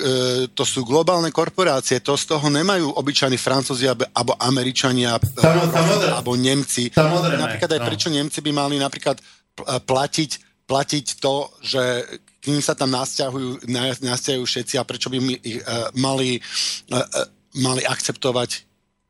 to 0.54 0.62
sú 0.62 0.86
globálne 0.86 1.34
korporácie, 1.34 1.98
to 1.98 2.14
z 2.14 2.30
toho 2.30 2.46
nemajú 2.46 2.94
obyčajní 2.94 3.34
Francúzi 3.34 3.90
alebo- 3.90 4.38
Američania 4.38 5.18
e, 5.18 5.26
Samo- 5.34 5.66
samozrejme. 5.66 6.14
alebo 6.14 6.32
Nemci. 6.38 6.94
Samozrejme, 6.94 7.42
Napríklad 7.42 7.70
aj 7.74 7.80
no. 7.82 7.86
prečo 7.90 8.06
Nemci 8.06 8.38
by 8.38 8.50
mali 8.54 8.78
napríklad 8.78 9.18
pl- 9.58 9.66
platiť, 9.82 10.30
platiť 10.70 11.06
to, 11.18 11.34
že 11.58 11.82
k 12.42 12.50
ním 12.50 12.58
sa 12.58 12.74
tam 12.74 12.90
nasťahujú, 12.90 13.70
na- 13.70 13.94
nasťahujú 13.94 14.42
všetci 14.42 14.74
a 14.74 14.82
prečo 14.82 15.06
by 15.06 15.18
my 15.22 15.34
ich, 15.38 15.62
e, 15.62 15.64
mali, 15.94 16.42
e, 16.90 16.98
mali 17.54 17.86
akceptovať 17.86 18.50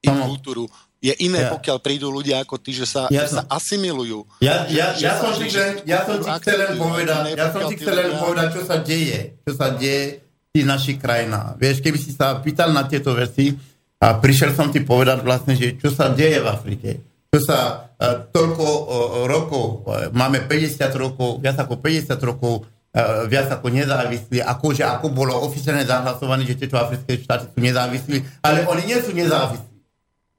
ich 0.04 0.12
Samo- 0.12 0.28
kultúru. 0.28 0.68
Je 1.02 1.10
iné, 1.18 1.48
Ja. 1.48 1.50
pokiaľ 1.50 1.82
prídu 1.82 2.12
ľudia 2.12 2.44
ako 2.44 2.60
ty, 2.60 2.70
že 2.70 2.86
sa, 2.86 3.10
Ja 3.10 3.26
že 3.26 3.34
sa 3.34 3.42
asimilujú. 3.50 4.22
Ja, 4.38 4.68
ja, 4.70 4.94
Že- 4.94 5.02
ja, 5.02 5.12
som 5.18 5.32
ti 5.34 5.46
že- 5.50 5.82
ja 5.82 5.98
som 6.06 6.20
ti 6.20 6.28
chcel 6.30 6.58
len 6.60 6.72
povedať, 6.78 7.22
ja 7.34 7.46
som 7.50 7.60
ti 7.66 7.74
tí 7.74 7.76
chcel 7.82 7.94
len 7.96 8.10
povedať, 8.14 8.48
čo 8.54 8.62
sa 8.62 8.76
deje, 8.78 9.18
čo 9.42 9.52
sa 9.56 9.66
deje 9.74 10.02
v 10.22 10.48
tých 10.54 10.66
našich 10.68 10.98
krajinách. 11.00 11.58
Vieš, 11.58 11.76
keby 11.82 11.98
si 11.98 12.12
sa 12.14 12.38
pýtal 12.38 12.70
na 12.70 12.84
tieto 12.86 13.16
veci 13.16 13.50
a 13.98 14.14
prišiel 14.14 14.54
som 14.54 14.70
ti 14.70 14.84
povedať 14.84 15.24
vlastne, 15.24 15.56
že 15.58 15.74
čo 15.74 15.90
sa 15.90 16.12
deje 16.12 16.38
v 16.38 16.46
Afrike. 16.46 16.90
Čo 17.32 17.40
sa 17.48 17.58
uh, 17.96 18.28
toľko 18.28 18.66
uh, 18.66 18.86
rokov, 19.24 19.88
uh, 19.88 20.12
máme 20.12 20.44
50 20.44 20.92
rokov, 20.94 21.40
viac 21.40 21.56
ako 21.56 21.80
50 21.80 22.20
rokov, 22.20 22.68
uh, 22.92 23.24
viac 23.26 23.48
ako 23.48 23.72
nezávislí, 23.72 24.44
akože 24.44 24.84
ako 24.84 25.12
bolo 25.12 25.32
oficiálne 25.42 25.84
zahlasované, 25.84 26.44
že 26.44 26.60
tieto 26.60 26.76
africké 26.76 27.18
štáty 27.18 27.48
sú 27.52 27.58
nezávislí, 27.58 28.16
ale 28.44 28.68
oni 28.68 28.82
nie 28.86 28.98
sú 29.00 29.12
nezávislí. 29.16 29.70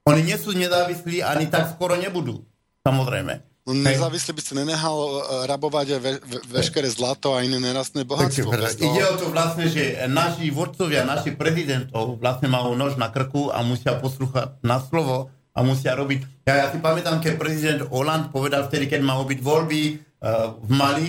Oni 0.04 0.20
nie 0.20 0.36
sú 0.36 0.52
nezávislí, 0.52 1.24
ani 1.24 1.48
tak 1.48 1.72
skoro 1.72 1.96
nebudú. 1.96 2.44
Samozrejme. 2.84 3.40
No 3.64 3.72
nezávisle 3.72 4.36
by 4.36 4.42
si 4.44 4.52
nenehal 4.52 4.92
e, 4.92 5.48
rabovať 5.48 5.96
ve, 5.96 6.20
ve, 6.20 6.38
veškeré 6.52 6.84
zlato 6.92 7.32
a 7.32 7.40
iné 7.40 7.56
nerastné 7.56 8.04
bohatstvo. 8.04 8.52
Toho- 8.52 8.92
Ide 8.92 9.02
o 9.08 9.16
to 9.16 9.32
vlastne, 9.32 9.64
že 9.72 10.04
naši 10.04 10.52
vodcovia, 10.52 11.08
naši 11.08 11.32
prezidentov 11.32 12.20
vlastne 12.20 12.52
majú 12.52 12.76
nož 12.76 13.00
na 13.00 13.08
krku 13.08 13.48
a 13.48 13.64
musia 13.64 13.96
poslúchať 13.96 14.60
na 14.60 14.84
slovo 14.84 15.32
a 15.56 15.64
musia 15.64 15.96
robiť. 15.96 16.44
Ja, 16.44 16.60
ja 16.60 16.66
si 16.68 16.76
pamätám, 16.76 17.24
keď 17.24 17.40
prezident 17.40 17.80
Hollande 17.88 18.28
povedal 18.28 18.68
vtedy, 18.68 18.84
keď 18.84 19.00
mal 19.00 19.24
byť 19.24 19.40
voľby 19.40 19.82
uh, 20.20 20.52
v 20.60 20.68
Mali, 20.68 21.08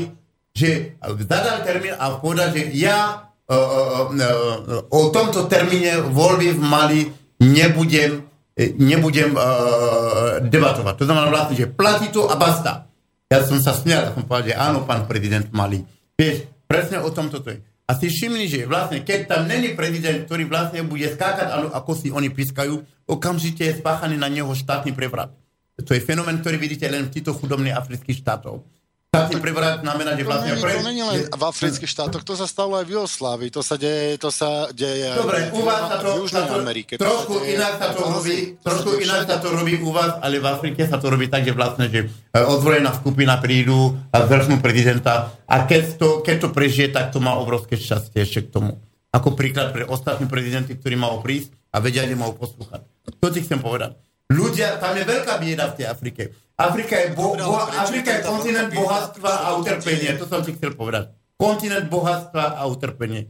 že 0.56 0.96
zadal 1.28 1.68
termín 1.68 2.00
a 2.00 2.16
povedal, 2.18 2.56
že 2.56 2.72
ja 2.72 3.28
uh, 3.52 4.08
uh, 4.08 4.88
o 4.88 5.12
tomto 5.12 5.52
termíne 5.52 6.00
voľby 6.10 6.56
v 6.56 6.62
Mali 6.64 7.02
nebudem, 7.44 8.24
nebudem 8.80 9.36
debatovať. 10.48 10.94
To 10.96 11.06
znamená 11.06 11.28
vlastne, 11.28 11.60
že 11.60 11.68
platí 11.68 12.08
to 12.16 12.32
a 12.32 12.40
basta. 12.40 12.88
Ja 13.28 13.44
som 13.44 13.60
sa 13.60 13.76
smial, 13.76 14.16
som 14.16 14.24
povedal, 14.24 14.54
že 14.54 14.56
áno, 14.56 14.88
pán 14.88 15.04
prezident 15.12 15.44
Mali. 15.52 15.84
Vieš, 16.16 16.48
presne 16.64 17.04
o 17.04 17.12
tom 17.12 17.28
toto 17.28 17.52
je. 17.52 17.60
A 17.86 17.94
si 17.94 18.10
všimni, 18.10 18.48
že 18.48 18.66
vlastne, 18.66 19.04
keď 19.04 19.30
tam 19.30 19.42
není 19.46 19.76
prezident, 19.76 20.24
ktorý 20.26 20.48
vlastne 20.50 20.88
bude 20.88 21.06
skákať, 21.06 21.52
ale 21.52 21.70
ako 21.70 21.92
si 21.94 22.08
oni 22.10 22.32
pískajú, 22.32 22.82
okamžite 23.06 23.62
je 23.62 23.78
spáchaný 23.78 24.18
na 24.18 24.32
neho 24.32 24.50
štátny 24.50 24.96
prevrat. 24.96 25.30
To 25.76 25.92
je 25.92 26.02
fenomén, 26.02 26.40
ktorý 26.40 26.56
vidíte 26.58 26.88
len 26.88 27.12
v 27.12 27.14
týchto 27.14 27.36
chudobných 27.36 27.76
afrických 27.76 28.24
štátov. 28.24 28.64
Štátny 29.16 29.36
prevrat 29.40 29.80
znamená, 29.80 30.12
že 30.20 30.24
To 30.24 30.30
vlastne... 30.30 30.50
není, 30.52 30.62
to 30.62 30.84
není 30.84 31.04
len 31.08 31.16
v 31.32 31.44
afrických 31.48 31.88
štátoch, 31.88 32.24
to 32.28 32.36
sa 32.36 32.44
stalo 32.46 32.76
aj 32.76 32.86
v 32.86 32.92
Jugoslávii, 33.00 33.50
to 33.50 33.62
sa 33.64 33.76
deje, 33.80 34.20
to 34.20 34.30
sa 34.30 34.68
deje 34.76 35.08
aj 35.08 35.18
Dobre, 35.24 35.40
u 35.56 35.62
vás 35.64 35.82
sa 35.88 35.98
to, 36.04 36.10
v 36.12 36.18
Južnej 36.20 36.44
to 36.44 36.54
Amerike. 36.60 36.94
to 37.00 37.04
trošku 37.08 37.36
inak 37.48 37.74
sa 37.80 37.88
to 37.96 38.04
robí, 38.04 38.38
to 38.60 38.66
trošku 38.68 38.92
inak 39.00 39.22
sa 39.24 39.38
to 39.40 39.48
robí 39.50 39.74
u 39.80 39.90
vás, 39.96 40.12
ale 40.20 40.36
v 40.38 40.48
Afrike 40.52 40.82
sa 40.84 40.98
to 41.00 41.08
robí 41.08 41.26
tak, 41.32 41.48
že 41.48 41.56
vlastne, 41.56 41.88
že 41.88 42.12
e, 42.12 42.40
ozbrojená 42.44 42.92
skupina 42.94 43.40
prídu 43.40 43.96
a 44.12 44.28
zvršnú 44.28 44.60
prezidenta 44.60 45.32
a 45.48 45.56
keď 45.64 45.84
to, 45.96 46.08
keď 46.22 46.36
to 46.46 46.50
prežije, 46.52 46.92
tak 46.92 47.16
to 47.16 47.24
má 47.24 47.34
obrovské 47.40 47.80
šťastie 47.80 48.22
ešte 48.22 48.46
k 48.46 48.50
tomu. 48.52 48.78
Ako 49.16 49.32
príklad 49.32 49.72
pre 49.72 49.88
ostatní 49.88 50.28
prezidenty, 50.28 50.76
ktorí 50.76 51.00
majú 51.00 51.24
prísť 51.24 51.56
a 51.72 51.80
vedia, 51.80 52.04
že 52.04 52.20
majú 52.20 52.36
poslúchať. 52.36 52.84
To 53.08 53.28
ti 53.32 53.40
chcem 53.40 53.64
povedať. 53.64 54.05
Ľudia, 54.26 54.82
tam 54.82 54.98
je 54.98 55.06
veľká 55.06 55.38
bieda 55.38 55.70
v 55.70 55.76
tej 55.78 55.86
Afrike. 55.86 56.34
Afrika 56.58 56.96
je, 56.98 57.08
bo, 57.14 57.38
bo, 57.38 57.60
Afrika 57.62 58.16
je 58.16 58.22
kontinent 58.26 58.72
bohatstva 58.74 59.32
a 59.44 59.48
utrpenia. 59.60 60.18
To 60.18 60.26
som 60.26 60.42
ti 60.42 60.56
chcel 60.56 60.74
povedať. 60.74 61.14
Kontinent 61.36 61.92
bohatstva 61.92 62.58
a 62.58 62.64
utrpenie. 62.66 63.28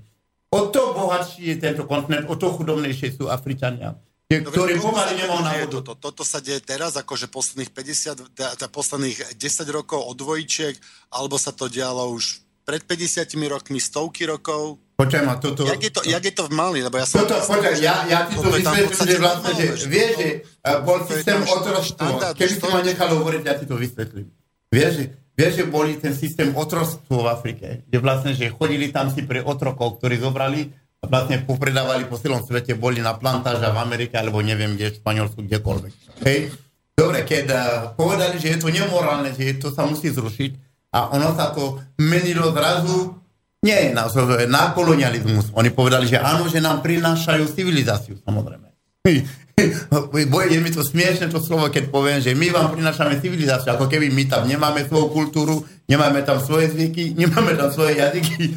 O 0.53 0.71
to 0.71 0.95
bohatší 0.95 1.51
je 1.51 1.55
tento 1.59 1.83
kontinent, 1.83 2.31
o 2.31 2.39
to 2.39 2.47
chudobnejšie 2.53 3.17
sú 3.17 3.27
Afričania, 3.27 3.99
tie- 4.31 4.39
ktorí 4.39 4.79
pomaly 4.79 5.19
nemajú 5.19 5.67
vodu. 5.67 5.83
Toto, 5.83 5.93
toto 5.99 6.23
sa 6.23 6.39
deje 6.39 6.63
teraz, 6.63 6.95
akože 6.95 7.27
posledných 7.27 7.75
50, 7.75 8.31
tá, 8.31 8.55
tá 8.55 8.67
posledných 8.71 9.35
10 9.35 9.67
rokov 9.73 9.99
od 9.99 10.15
dvojčiek, 10.15 10.79
alebo 11.11 11.35
sa 11.35 11.51
to 11.51 11.67
dialo 11.67 12.07
už 12.15 12.44
pred 12.65 12.81
50 12.81 13.29
rokmi, 13.45 13.77
stovky 13.77 14.25
rokov. 14.25 14.81
Počkaj 14.97 15.21
ma, 15.21 15.37
toto... 15.37 15.69
Jak 15.69 15.81
je 15.83 15.91
to, 15.93 16.01
jak 16.07 16.23
je 16.23 16.33
to 16.33 16.49
v 16.49 16.51
Mali? 16.55 16.79
Lebo 16.81 16.97
ja 16.97 17.05
som... 17.05 17.21
Toto, 17.21 17.37
počkaj, 17.45 17.77
ja, 17.77 18.09
ja 18.09 18.25
ti 18.25 18.39
to 18.41 18.49
vysvetlím, 18.49 19.05
že 19.05 19.19
vlastne, 19.21 19.51
že 19.53 19.65
že 19.75 19.87
vieš, 19.91 20.11
že 20.17 20.27
uh, 20.65 20.79
bol 20.81 20.99
systém 21.05 21.39
štandard, 21.45 22.33
Keby 22.33 22.53
si 22.57 22.59
to- 22.63 22.71
ma 22.73 22.79
nechal 22.81 23.09
hovoriť, 23.13 23.41
ja 23.45 23.55
ti 23.59 23.65
to 23.69 23.75
vysvetlím. 23.77 24.27
Vieš, 24.71 24.91
že, 24.97 25.03
vieš, 25.35 25.53
že 25.61 25.65
boli 25.69 25.91
ten 26.01 26.15
systém 26.15 26.49
otrostva 26.55 27.11
v 27.11 27.27
Afrike, 27.29 27.67
kde 27.85 27.97
vlastne, 28.01 28.31
že 28.33 28.49
chodili 28.49 28.89
tam 28.89 29.13
si 29.13 29.21
pre 29.27 29.43
otrokov, 29.45 29.99
ktorí 30.01 30.17
zobrali 30.17 30.71
a 31.03 31.11
vlastne 31.11 31.43
popredávali 31.43 32.09
po 32.09 32.17
celom 32.17 32.41
svete, 32.41 32.73
boli 32.73 33.03
na 33.03 33.13
plantážach 33.13 33.75
v 33.75 33.83
Amerike, 33.83 34.15
alebo 34.17 34.41
neviem 34.41 34.73
kde, 34.79 34.95
v 34.95 34.99
Španielsku, 35.03 35.43
kdekoľvek. 35.43 35.93
Hej? 36.23 36.55
Dobre, 36.95 37.27
keď 37.27 37.45
uh, 37.51 37.61
povedali, 37.99 38.39
že 38.39 38.55
je 38.55 38.59
to 38.63 38.71
nemorálne, 38.71 39.27
že 39.35 39.59
to 39.59 39.69
sa 39.75 39.83
musí 39.83 40.07
zrušiť 40.07 40.64
a 40.95 41.11
ono 41.11 41.35
sa 41.35 41.51
to 41.51 41.83
menilo 41.99 42.55
zrazu 42.55 43.19
nie, 43.65 43.91
na, 43.97 44.05
na 44.45 44.63
kolonializmus. 44.77 45.49
Oni 45.57 45.73
povedali, 45.73 46.05
že 46.05 46.21
áno, 46.21 46.45
že 46.45 46.61
nám 46.61 46.85
prinášajú 46.85 47.49
civilizáciu, 47.49 48.15
samozrejme. 48.21 48.69
Je 49.55 50.59
mi 50.61 50.69
to 50.69 50.83
smiešne 50.85 51.31
to 51.31 51.41
slovo, 51.41 51.71
keď 51.71 51.89
poviem, 51.89 52.19
že 52.21 52.37
my 52.37 52.53
vám 52.53 52.75
prinášame 52.75 53.17
civilizáciu, 53.17 53.73
ako 53.73 53.89
keby 53.89 54.13
my 54.13 54.29
tam 54.29 54.45
nemáme 54.45 54.85
svoju 54.85 55.09
kultúru, 55.09 55.63
nemáme 55.89 56.21
tam 56.21 56.37
svoje 56.43 56.69
zvyky, 56.75 57.17
nemáme 57.17 57.57
tam 57.57 57.73
svoje 57.73 57.97
jazyky. 57.97 58.53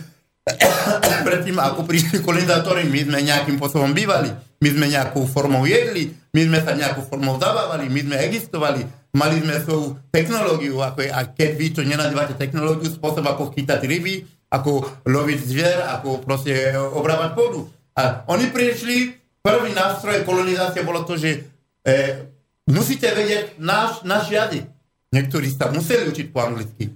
Predtým, 1.29 1.57
ako 1.57 1.87
prišli 1.87 2.21
kolonizátori, 2.21 2.85
my 2.85 3.01
sme 3.09 3.19
nejakým 3.25 3.57
spôsobom 3.57 3.95
bývali, 3.95 4.29
my 4.61 4.69
sme 4.69 4.87
nejakou 4.91 5.25
formou 5.25 5.65
jedli, 5.65 6.13
my 6.35 6.41
sme 6.45 6.59
sa 6.61 6.75
nejakou 6.75 7.07
formou 7.07 7.39
zabávali, 7.41 7.87
my 7.89 8.01
sme 8.05 8.17
existovali, 8.29 8.83
mali 9.17 9.41
sme 9.41 9.57
svoju 9.63 9.97
technológiu, 10.13 10.81
ako 10.85 11.05
je, 11.05 11.11
a 11.13 11.21
keď 11.29 11.51
vy 11.57 11.67
to 11.73 11.81
nenazývate 11.85 12.35
technológiu, 12.37 12.93
spôsob, 12.93 13.25
ako 13.25 13.55
chytať 13.57 13.81
ryby, 13.85 14.29
ako 14.49 15.05
loviť 15.05 15.39
zvier, 15.45 15.79
ako 15.89 16.25
proste 16.25 16.73
obrávať 16.77 17.31
pôdu. 17.37 17.69
A 17.97 18.25
oni 18.29 18.49
prišli, 18.49 19.17
prvý 19.45 19.73
nástroj 19.77 20.25
kolonizácie 20.25 20.85
bolo 20.85 21.05
to, 21.05 21.17
že 21.17 21.45
e, 21.85 21.99
musíte 22.69 23.11
vedieť 23.13 23.61
náš, 23.61 24.05
náš 24.05 24.33
jazyk. 24.33 24.65
Niektorí 25.13 25.49
sa 25.53 25.73
museli 25.73 26.09
učiť 26.09 26.27
po 26.29 26.39
anglicky. 26.45 26.93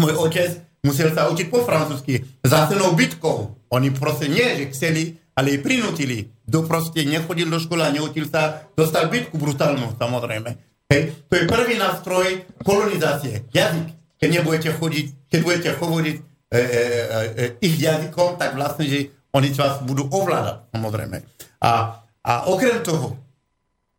Môj 0.00 0.12
otec 0.16 0.66
musel 0.84 1.12
sa 1.12 1.28
učiť 1.28 1.46
po 1.52 1.64
francúzsky. 1.64 2.24
Za 2.44 2.68
cenou 2.68 2.96
bitkou. 2.96 3.56
Oni 3.72 3.90
proste 3.92 4.30
nie, 4.30 4.44
že 4.56 4.72
chceli, 4.72 5.18
ale 5.36 5.58
ich 5.58 5.64
prinútili. 5.64 6.32
Kto 6.48 6.64
proste 6.64 7.02
nechodil 7.04 7.50
do 7.50 7.58
školy 7.60 7.82
a 7.82 7.92
neučil 7.92 8.30
sa, 8.30 8.70
dostal 8.72 9.10
bitku 9.10 9.36
brutálnu, 9.36 9.98
samozrejme. 9.98 10.75
Hej. 10.86 11.02
To 11.26 11.32
je 11.34 11.44
prvý 11.50 11.74
nástroj 11.74 12.46
kolonizácie. 12.62 13.46
Jazyk. 13.50 13.94
Keď 14.16 14.28
nebudete 14.32 14.70
chodiť, 14.72 15.06
keď 15.28 15.40
budete 15.44 15.70
hovoriť 15.76 16.16
e, 16.16 16.22
e, 16.22 16.60
e, 16.60 17.22
e, 17.36 17.44
ich 17.60 17.76
jazykom, 17.76 18.40
tak 18.40 18.56
vlastne, 18.56 18.88
že 18.88 19.12
oni 19.36 19.52
vás 19.52 19.84
budú 19.84 20.08
ovládať, 20.08 20.72
samozrejme. 20.72 21.20
A, 21.60 22.00
a 22.24 22.32
okrem 22.48 22.80
toho, 22.80 23.12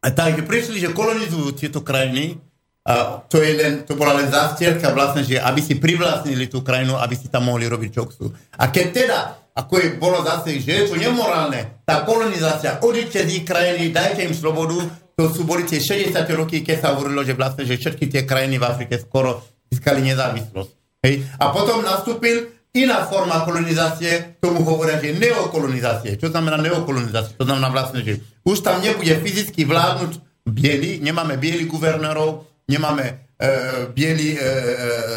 a 0.01 0.09
takže 0.09 0.41
prišli, 0.41 0.81
že 0.81 0.95
kolonizujú 0.95 1.53
tieto 1.53 1.85
krajiny, 1.85 2.41
a 2.87 3.19
to, 3.27 3.43
je 3.43 3.51
len, 3.51 3.83
to 3.83 3.99
bola 3.99 4.15
len 4.15 4.31
zástierka 4.31 4.95
vlastne, 4.95 5.19
že 5.21 5.37
aby 5.37 5.59
si 5.59 5.75
privlastnili 5.75 6.47
tú 6.47 6.63
krajinu, 6.63 6.95
aby 6.95 7.19
si 7.19 7.27
tam 7.27 7.51
mohli 7.51 7.67
robiť 7.67 7.89
čo 7.91 8.07
chcú. 8.07 8.31
A 8.55 8.71
keď 8.71 8.87
teda, 8.95 9.19
ako 9.57 9.73
je, 9.81 9.87
bolo 9.97 10.21
zase, 10.21 10.61
že 10.61 10.71
je 10.71 10.83
to 10.85 10.95
nemorálne, 11.01 11.81
tá 11.81 12.05
kolonizácia, 12.05 12.77
odíďte 12.77 13.25
z 13.25 13.29
ich 13.41 13.45
krajiny, 13.45 13.89
dajte 13.89 14.21
im 14.29 14.37
slobodu, 14.37 14.85
to 15.17 15.33
sú 15.33 15.49
boli 15.49 15.65
tie 15.65 15.81
60 15.81 16.13
roky, 16.37 16.61
keď 16.61 16.77
sa 16.77 16.89
hovorilo, 16.93 17.25
že 17.25 17.33
vlastne, 17.33 17.65
že 17.65 17.81
všetky 17.81 18.05
tie 18.05 18.21
krajiny 18.21 18.61
v 18.61 18.67
Afrike 18.69 19.01
skoro 19.01 19.41
získali 19.73 20.05
nezávislosť. 20.05 20.71
Hej? 21.01 21.25
A 21.41 21.49
potom 21.49 21.81
nastúpil 21.81 22.53
iná 22.77 23.01
forma 23.09 23.41
kolonizácie, 23.41 24.37
tomu 24.37 24.61
hovoria, 24.61 25.01
že 25.01 25.17
neokolonizácie. 25.17 26.21
Čo 26.21 26.29
znamená 26.29 26.61
neokolonizácia? 26.61 27.33
To 27.33 27.49
znamená 27.49 27.73
vlastne, 27.73 28.05
že 28.05 28.21
už 28.45 28.61
tam 28.61 28.77
nebude 28.77 29.17
fyzicky 29.17 29.65
vládnuť 29.65 30.45
bieli, 30.45 31.01
nemáme 31.01 31.41
bieli 31.41 31.65
guvernérov, 31.65 32.45
nemáme 32.69 33.33
e, 33.41 33.49
bieli 33.89 34.35
e, 34.35 34.37
e, 34.37 34.45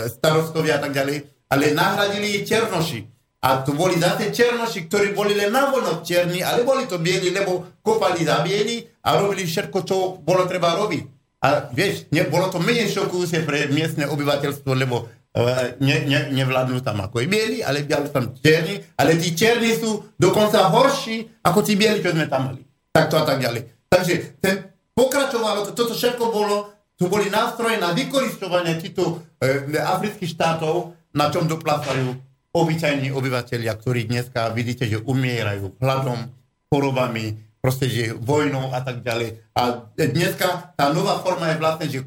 starostovia 0.09 0.81
a 0.81 0.83
tak 0.89 0.97
ďalej, 0.97 1.29
ale 1.53 1.77
nahradili 1.77 2.41
černoši. 2.41 3.20
A 3.41 3.65
to 3.65 3.73
boli 3.73 3.97
zase 3.97 4.29
černoši, 4.29 4.85
ktorí 4.85 5.17
boli 5.17 5.33
len 5.33 5.49
navonok 5.49 6.05
černí, 6.05 6.45
ale 6.45 6.61
boli 6.61 6.85
to 6.85 7.01
bieli, 7.01 7.33
lebo 7.33 7.81
kopali 7.81 8.21
za 8.21 8.45
bieli 8.45 8.85
a 9.01 9.17
robili 9.17 9.49
všetko, 9.49 9.79
čo 9.81 10.21
bolo 10.21 10.45
treba 10.45 10.77
robiť. 10.77 11.03
A 11.41 11.73
vieš, 11.73 12.05
ne, 12.13 12.29
bolo 12.29 12.53
to 12.53 12.61
menej 12.61 12.93
šokujúce 12.93 13.41
pre 13.49 13.73
miestne 13.73 14.05
obyvateľstvo, 14.13 14.77
lebo 14.77 15.09
uh, 15.09 15.73
ne, 15.81 15.97
ne, 16.05 16.29
nevládnu 16.37 16.85
tam 16.85 17.01
ako 17.01 17.25
i 17.25 17.33
bieli, 17.33 17.65
ale 17.65 17.89
vládnu 17.89 18.11
tam 18.13 18.29
černí, 18.37 18.77
ale 19.01 19.17
tí 19.17 19.33
černí 19.33 19.73
sú 19.73 20.13
dokonca 20.21 20.69
horší 20.69 21.41
ako 21.41 21.65
tí 21.65 21.81
bieli, 21.81 22.05
čo 22.05 22.13
sme 22.13 22.29
tam 22.29 22.53
mali. 22.53 22.61
Takto 22.93 23.17
a 23.17 23.25
tak 23.25 23.41
ďalej. 23.41 23.89
Takže 23.89 24.37
ten 24.37 24.69
pokračovalo, 24.93 25.65
to, 25.65 25.73
toto 25.73 25.97
všetko 25.97 26.29
bolo, 26.29 26.77
to 27.01 27.09
boli 27.09 27.33
nástroje 27.33 27.81
na 27.81 27.97
vykoristovanie 27.97 28.77
týchto 28.77 29.25
e, 29.41 29.81
afrických 29.81 30.37
štátov, 30.37 30.93
na 31.17 31.33
čom 31.33 31.49
doplácajú 31.49 32.30
obyčajní 32.51 33.15
obyvateľia, 33.15 33.73
ktorí 33.79 34.11
dneska 34.11 34.51
vidíte, 34.51 34.87
že 34.91 34.99
umierajú 34.99 35.79
hladom, 35.79 36.31
chorobami, 36.71 37.39
proste, 37.61 37.87
že 37.93 38.17
vojnou 38.17 38.73
a 38.73 38.81
tak 38.81 39.05
ďalej. 39.05 39.53
A 39.53 39.93
dneska 39.95 40.73
tá 40.75 40.91
nová 40.91 41.21
forma 41.21 41.53
je 41.53 41.61
vlastne, 41.61 41.87
že 41.93 42.01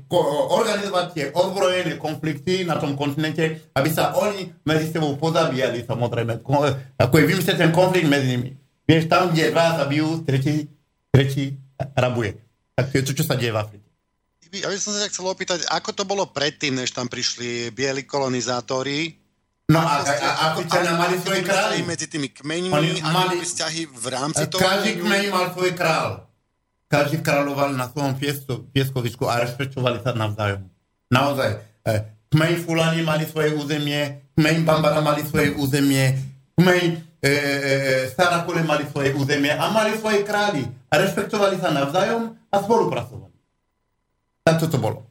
organizovať 0.50 1.06
tie 1.14 1.26
ozbrojené 1.30 2.02
konflikty 2.02 2.66
na 2.66 2.82
tom 2.82 2.98
kontinente, 2.98 3.70
aby 3.78 3.90
sa 3.94 4.18
oni 4.18 4.50
medzi 4.66 4.90
sebou 4.90 5.14
pozabíjali, 5.16 5.86
samozrejme. 5.86 6.42
Ko- 6.42 6.66
ako 6.98 7.16
je 7.22 7.30
vymyslieť 7.30 7.58
ten 7.62 7.72
konflikt 7.72 8.10
medzi 8.10 8.34
nimi. 8.34 8.58
Vieš, 8.84 9.08
tam, 9.08 9.32
kde 9.32 9.54
dva 9.54 9.80
zabijú, 9.80 10.26
tretí, 10.28 10.68
tretí 11.14 11.56
rabuje. 11.96 12.36
Tak 12.74 12.90
to 12.90 12.94
je 13.00 13.06
to, 13.06 13.14
čo 13.22 13.24
sa 13.24 13.38
deje 13.38 13.54
v 13.54 13.62
Afrike. 13.62 13.88
Ja 14.54 14.70
by 14.70 14.78
som 14.78 14.94
sa 14.94 15.10
chcel 15.10 15.26
opýtať, 15.26 15.66
ako 15.70 15.90
to 15.98 16.04
bolo 16.06 16.30
predtým, 16.30 16.78
než 16.78 16.94
tam 16.94 17.10
prišli 17.10 17.74
bieli 17.74 18.06
kolonizátori? 18.06 19.23
No 19.64 19.80
a, 19.80 20.04
a, 20.04 20.12
a 20.12 20.32
Afričania 20.52 21.00
mali 21.00 21.16
svoje 21.24 21.40
králi. 21.40 21.88
Medzi 21.88 22.12
tými 22.12 22.28
kmeňmi 22.28 23.00
a 23.00 23.08
mali- 23.10 23.40
vzťahy 23.40 23.88
v 23.88 24.06
rámci 24.12 24.44
toho? 24.52 24.60
Každý 24.60 25.00
kmeň 25.00 25.24
mal 25.32 25.46
svoj 25.56 25.72
král. 25.72 26.28
Každý 26.92 27.24
kráľoval 27.24 27.74
na 27.74 27.88
svojom 27.90 28.20
pieskovisku 28.70 29.24
a 29.26 29.42
rešpektovali 29.42 30.04
sa 30.04 30.12
navzájom. 30.14 30.68
Naozaj. 31.10 31.50
eh, 31.88 32.00
Kmeň 32.34 32.66
Fulani 32.66 33.06
mali 33.06 33.30
svoje 33.30 33.54
územie, 33.54 34.34
kmeň 34.34 34.66
Bambara 34.66 35.06
mali 35.06 35.22
svoje 35.22 35.54
územie, 35.54 36.18
kmeň 36.58 36.86
e, 37.22 37.30
e, 37.30 37.32
Sarakole 38.10 38.66
mali 38.66 38.90
svoje 38.90 39.14
územie 39.14 39.54
a 39.54 39.70
mali 39.70 39.94
svoje 40.02 40.26
králi. 40.26 40.66
A 40.90 40.98
rešpektovali 40.98 41.62
sa 41.62 41.70
navzájom 41.70 42.34
a 42.50 42.56
spolupracovali. 42.58 43.38
Tak 44.42 44.66
to 44.66 44.82
bolo. 44.82 45.06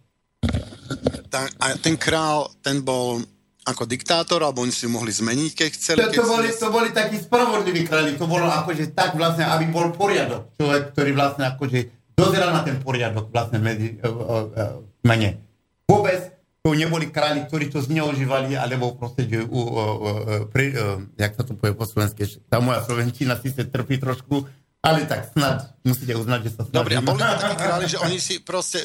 Tá, 1.31 1.47
a 1.63 1.79
ten 1.79 1.95
král, 1.95 2.51
ten 2.59 2.83
bol 2.83 3.23
ako 3.63 3.87
diktátor, 3.87 4.43
alebo 4.43 4.67
oni 4.67 4.75
si 4.75 4.91
mohli 4.91 5.15
zmeniť, 5.15 5.51
keď 5.55 5.69
chceli? 5.79 5.99
To, 6.03 6.11
to, 6.11 6.27
boli, 6.27 6.51
si- 6.51 6.59
to 6.59 6.69
boli 6.75 6.91
takí 6.91 7.23
spravodliví 7.23 7.87
králi, 7.87 8.19
to 8.19 8.27
bolo 8.27 8.51
akože 8.51 8.91
tak 8.91 9.15
vlastne, 9.15 9.47
aby 9.47 9.71
bol 9.71 9.95
poriadok. 9.95 10.51
Človek, 10.59 10.83
ktorý 10.91 11.11
vlastne 11.15 11.47
akože 11.47 11.79
dozeral 12.19 12.51
na 12.51 12.67
ten 12.67 12.83
poriadok 12.83 13.31
vlastne 13.31 13.63
medzi 13.63 14.03
uh, 14.03 14.11
uh, 14.11 14.47
uh, 14.51 14.83
mene. 15.07 15.39
Vôbec 15.87 16.35
to 16.63 16.75
neboli 16.75 17.11
králi, 17.11 17.43
ktorí 17.47 17.71
to 17.71 17.83
zneužívali, 17.83 18.55
alebo 18.59 18.99
proste, 18.99 19.31
že 19.31 19.43
uh, 19.43 19.51
uh, 19.51 20.47
pri, 20.51 20.67
uh, 20.75 21.03
jak 21.15 21.39
sa 21.39 21.43
to 21.47 21.55
povie 21.55 21.75
po 21.75 21.87
slovensky, 21.87 22.27
ešte 22.27 22.43
tá 22.51 22.59
moja 22.59 22.83
slovenčina 22.83 23.39
síce 23.39 23.63
trpí 23.67 24.03
trošku, 24.03 24.47
ale 24.83 25.07
tak 25.07 25.31
snad 25.31 25.79
musíte 25.87 26.19
uznať, 26.19 26.41
že 26.43 26.51
sa 26.59 26.63
snažím. 26.67 26.79
Dobre, 26.83 26.95
a 26.99 27.03
boli 27.07 27.23
takí 27.23 27.55
králi, 27.55 27.87
že 27.87 27.99
oni 28.03 28.19
si 28.19 28.43
proste, 28.43 28.83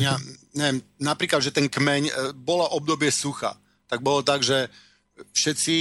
ja 0.00 0.16
neviem, 0.56 0.80
napríklad, 0.96 1.44
že 1.44 1.52
ten 1.52 1.68
kmeň, 1.68 2.32
bolo 2.40 2.64
obdobie 2.72 3.12
sucha, 3.12 3.52
tak 3.86 4.02
bolo 4.02 4.22
tak, 4.22 4.42
že 4.42 4.68
všetci, 5.32 5.76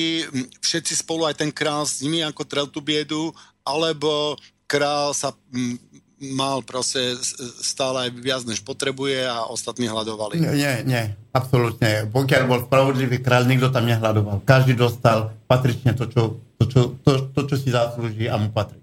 všetci 0.64 0.94
spolu, 0.96 1.28
aj 1.28 1.44
ten 1.44 1.52
král 1.52 1.84
s 1.84 2.00
nimi 2.00 2.24
ako 2.24 2.44
trel 2.48 2.68
tú 2.72 2.80
biedu, 2.80 3.36
alebo 3.66 4.40
král 4.66 5.12
sa 5.12 5.36
mal 6.16 6.64
proste 6.64 7.20
stále 7.60 8.08
viac, 8.10 8.48
než 8.48 8.64
potrebuje 8.64 9.28
a 9.28 9.52
ostatní 9.52 9.92
hľadovali. 9.92 10.40
Nie, 10.40 10.82
nie, 10.88 11.12
absolútne. 11.36 12.08
Pokiaľ 12.08 12.42
bol 12.48 12.60
spravodlivý 12.64 13.20
kráľ, 13.20 13.52
nikto 13.52 13.68
tam 13.68 13.84
nehľadoval. 13.84 14.48
Každý 14.48 14.80
dostal 14.80 15.36
patrične 15.46 15.92
to, 15.92 16.08
čo, 16.08 16.40
to, 16.56 16.64
čo, 16.72 16.82
to, 17.04 17.12
to, 17.36 17.42
čo 17.52 17.56
si 17.60 17.70
zaslúži 17.70 18.32
a 18.32 18.40
mu 18.40 18.50
patrí. 18.56 18.80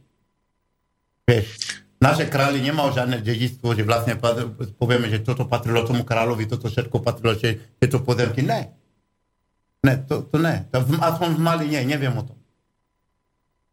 Vieš, 1.25 1.81
naše 2.03 2.29
králi 2.29 2.61
nemal 2.61 2.93
žiadne 2.93 3.25
dedičstvo, 3.25 3.73
že 3.79 3.87
vlastne 3.87 4.21
povieme, 4.77 5.09
že 5.09 5.25
toto 5.25 5.49
patrilo 5.49 5.87
tomu 5.89 6.05
kráľovi, 6.05 6.45
toto 6.51 6.69
všetko 6.69 7.01
patrilo, 7.01 7.33
že 7.39 7.79
je 7.81 7.89
to 7.89 8.05
pozemky. 8.05 8.45
Ne. 8.45 8.82
Ne, 9.83 9.99
to, 10.07 10.23
to 10.23 10.39
ne. 10.39 10.67
To, 10.71 10.79
v- 10.79 11.03
aspoň 11.03 11.29
v 11.35 11.41
Mali 11.43 11.65
nie, 11.67 11.83
neviem 11.83 12.15
o 12.15 12.23
tom. 12.23 12.39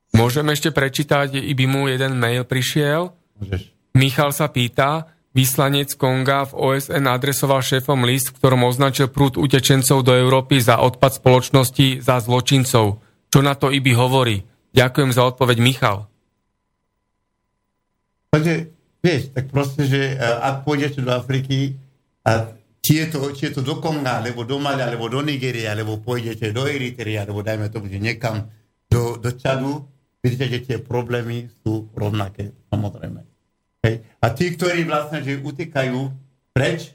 Môžem 0.09 0.49
ešte 0.49 0.73
prečítať, 0.73 1.37
iby 1.37 1.69
mu 1.69 1.85
jeden 1.85 2.17
mail 2.17 2.41
prišiel. 2.41 3.13
Môžeš. 3.37 3.69
Michal 3.93 4.33
sa 4.33 4.49
pýta, 4.49 5.05
vyslanec 5.37 5.93
Konga 5.93 6.49
v 6.49 6.57
OSN 6.57 7.05
adresoval 7.05 7.61
šéfom 7.61 8.01
list, 8.09 8.33
v 8.33 8.37
ktorom 8.41 8.65
označil 8.65 9.13
prúd 9.13 9.37
utečencov 9.37 10.01
do 10.01 10.17
Európy 10.17 10.57
za 10.57 10.81
odpad 10.81 11.21
spoločnosti 11.21 12.01
za 12.01 12.17
zločincov. 12.21 13.01
Čo 13.29 13.39
na 13.45 13.53
to 13.53 13.69
Ibi 13.69 13.93
hovorí? 13.93 14.41
Ďakujem 14.73 15.13
za 15.13 15.29
odpoveď, 15.29 15.57
Michal. 15.61 16.09
Takže, 18.29 18.69
vieš, 19.01 19.33
tak 19.33 19.49
proste, 19.49 19.85
že 19.89 20.01
e, 20.13 20.15
ak 20.21 20.65
pôjdete 20.65 21.01
do 21.01 21.13
Afriky 21.13 21.77
a 22.25 22.53
či 22.79 23.03
je, 23.03 23.05
to, 23.11 23.19
či 23.35 23.51
je 23.51 23.59
to 23.59 23.61
do 23.61 23.77
Konga, 23.83 24.23
alebo 24.23 24.47
do 24.47 24.57
Mali, 24.57 24.79
alebo 24.79 25.11
do 25.11 25.19
Nigerie, 25.19 25.67
alebo 25.67 25.99
pôjdete 25.99 26.55
do 26.55 26.63
Eritrea, 26.65 27.27
alebo 27.27 27.43
dajme 27.43 27.67
tomu, 27.67 27.91
že 27.91 27.99
niekam 27.99 28.47
do, 28.87 29.19
do 29.19 29.29
Čadu, 29.35 29.85
vidíte, 30.23 30.45
že 30.47 30.59
tie 30.65 30.77
problémy 30.79 31.51
sú 31.61 31.91
rovnaké, 31.93 32.55
samozrejme. 32.71 33.21
Hej. 33.83 33.95
A 34.19 34.25
tí, 34.35 34.55
ktorí 34.55 34.83
vlastne, 34.87 35.23
že 35.23 35.39
utekajú 35.39 36.11
preč, 36.51 36.91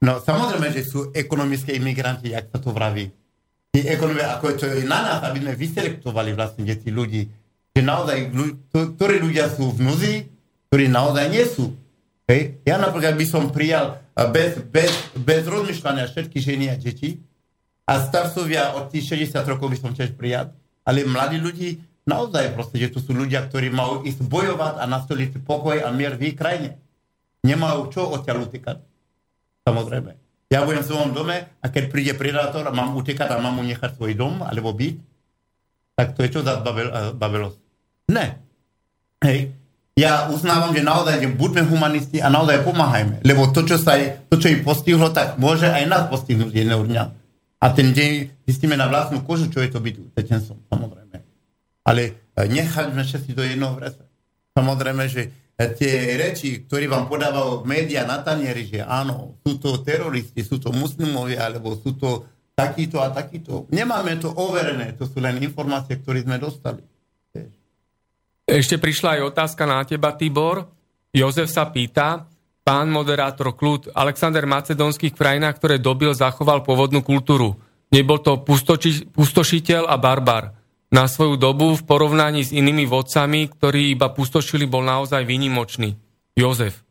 no 0.00 0.20
samozrejme, 0.20 0.72
že 0.72 0.84
sú 0.84 1.12
ekonomické 1.12 1.76
imigranti, 1.76 2.32
jak 2.32 2.48
sa 2.48 2.60
to 2.60 2.72
vraví. 2.72 3.12
Tí 3.70 3.86
ekonomie, 3.86 4.24
ako 4.24 4.44
je 4.50 4.56
to 4.56 4.64
je 4.66 4.88
na 4.88 5.00
nás, 5.04 5.20
aby 5.24 5.44
sme 5.44 5.54
vyselektovali 5.54 6.34
vlastne 6.34 6.66
že 6.66 6.80
tí 6.80 6.90
ľudí, 6.90 7.28
že 7.70 7.80
naozaj, 7.86 8.34
ktorí 8.72 9.22
ľudia 9.22 9.46
sú 9.46 9.70
v 9.70 9.80
núzi, 9.86 10.14
ktorí 10.70 10.90
naozaj 10.90 11.26
nie 11.30 11.44
sú. 11.46 11.70
Hej. 12.30 12.62
Ja 12.62 12.78
napríklad 12.78 13.18
by 13.18 13.26
som 13.26 13.50
prijal 13.50 13.98
a 14.14 14.22
bez, 14.30 14.62
bez, 14.70 14.94
bez 15.18 15.42
rozmýšľania 15.50 16.06
všetky 16.06 16.38
ženy 16.38 16.70
a 16.70 16.78
deti 16.78 17.18
a 17.90 17.98
starcovia 17.98 18.78
od 18.78 18.86
tých 18.86 19.34
60 19.34 19.42
rokov 19.50 19.66
by 19.74 19.78
som 19.82 19.90
tiež 19.90 20.14
prijal, 20.14 20.54
ale 20.86 21.02
mladí 21.02 21.42
ľudí 21.42 21.82
naozaj 22.06 22.54
proste, 22.54 22.78
že 22.78 22.94
to 22.94 23.02
sú 23.02 23.18
ľudia, 23.18 23.42
ktorí 23.50 23.74
majú 23.74 24.06
ísť 24.06 24.22
bojovať 24.30 24.78
a 24.78 24.86
nastoliť 24.86 25.42
pokoj 25.42 25.82
a 25.82 25.90
mier 25.90 26.14
v 26.14 26.30
ich 26.30 26.38
krajine. 26.38 26.78
Nemajú 27.42 27.90
čo 27.90 28.06
odtiaľ 28.06 28.46
utekať. 28.46 28.78
Samozrejme. 29.66 30.14
Ja 30.54 30.62
budem 30.62 30.86
v 30.86 30.90
svojom 30.90 31.10
dome 31.10 31.50
a 31.58 31.66
keď 31.66 31.90
príde 31.90 32.14
predátor 32.14 32.62
a 32.62 32.74
mám 32.74 32.94
utekať 32.94 33.26
a 33.26 33.42
mám 33.42 33.58
mu 33.58 33.66
nechať 33.66 33.98
svoj 33.98 34.14
dom 34.14 34.46
alebo 34.46 34.70
byt, 34.70 35.02
tak 35.98 36.14
to 36.14 36.22
je 36.22 36.30
čo 36.30 36.46
za 36.46 36.62
babel, 36.62 36.94
eh, 36.94 37.10
babelosť? 37.10 37.58
Ne. 38.14 38.38
Hej. 39.18 39.59
Ja 39.98 40.30
uznávam, 40.30 40.70
že 40.70 40.86
naozaj, 40.86 41.18
že 41.20 41.28
buďme 41.34 41.66
humanisti 41.66 42.22
a 42.22 42.30
naozaj 42.30 42.62
pomáhajme. 42.62 43.20
Lebo 43.26 43.50
to, 43.50 43.66
čo, 43.66 43.76
sa 43.76 43.98
je, 43.98 44.16
to, 44.30 44.38
čo 44.38 44.48
ich 44.48 44.62
postihlo, 44.62 45.10
tak 45.10 45.36
môže 45.36 45.66
aj 45.66 45.84
nás 45.90 46.04
postihnúť 46.06 46.54
jedného 46.54 46.86
dňa. 46.86 47.04
A 47.60 47.66
ten 47.76 47.92
deň 47.92 48.40
zistíme 48.48 48.78
na 48.78 48.88
vlastnú 48.88 49.20
kožu, 49.20 49.52
čo 49.52 49.60
je 49.60 49.68
to 49.68 49.84
byť 49.84 49.94
utečencom, 50.00 50.56
samozrejme. 50.72 51.16
Ale 51.84 52.02
eh, 52.08 52.46
nechaďme 52.48 53.04
všetci 53.04 53.30
do 53.36 53.44
jednoho 53.44 53.76
vrese. 53.76 54.00
Samozrejme, 54.56 55.04
že 55.10 55.22
eh, 55.28 55.68
tie 55.76 56.16
reči, 56.16 56.64
ktoré 56.64 56.88
vám 56.88 57.04
podávajú 57.04 57.68
médiá 57.68 58.08
na 58.08 58.24
tanieri, 58.24 58.64
že 58.64 58.80
áno, 58.80 59.36
sú 59.44 59.60
to 59.60 59.84
teroristi, 59.84 60.40
sú 60.40 60.56
to 60.56 60.72
muslimovia, 60.72 61.44
alebo 61.44 61.76
sú 61.76 61.92
to 62.00 62.24
takýto 62.56 63.04
a 63.04 63.12
takýto. 63.12 63.68
Nemáme 63.68 64.16
to 64.16 64.32
overené, 64.32 64.96
to 64.96 65.04
sú 65.04 65.20
len 65.20 65.36
informácie, 65.44 66.00
ktoré 66.00 66.24
sme 66.24 66.40
dostali. 66.40 66.80
Ešte 68.50 68.82
prišla 68.82 69.22
aj 69.22 69.30
otázka 69.30 69.62
na 69.62 69.86
teba, 69.86 70.10
Tibor. 70.18 70.66
Jozef 71.14 71.46
sa 71.54 71.70
pýta, 71.70 72.26
pán 72.66 72.90
moderátor 72.90 73.54
Kľud, 73.54 73.94
Alexander 73.94 74.42
Macedónskych 74.42 75.14
v 75.14 75.20
krajinách, 75.22 75.62
ktoré 75.62 75.78
dobil, 75.78 76.10
zachoval 76.10 76.66
pôvodnú 76.66 76.98
kultúru. 77.06 77.54
Nebol 77.94 78.18
to 78.18 78.42
pustoči, 78.42 79.06
pustošiteľ 79.06 79.86
a 79.86 79.94
barbar. 80.02 80.58
Na 80.90 81.06
svoju 81.06 81.38
dobu 81.38 81.78
v 81.78 81.86
porovnaní 81.86 82.42
s 82.42 82.50
inými 82.50 82.90
vodcami, 82.90 83.46
ktorí 83.46 83.94
iba 83.94 84.10
pustošili, 84.10 84.66
bol 84.66 84.82
naozaj 84.82 85.22
výnimočný. 85.22 85.94
Jozef. 86.34 86.82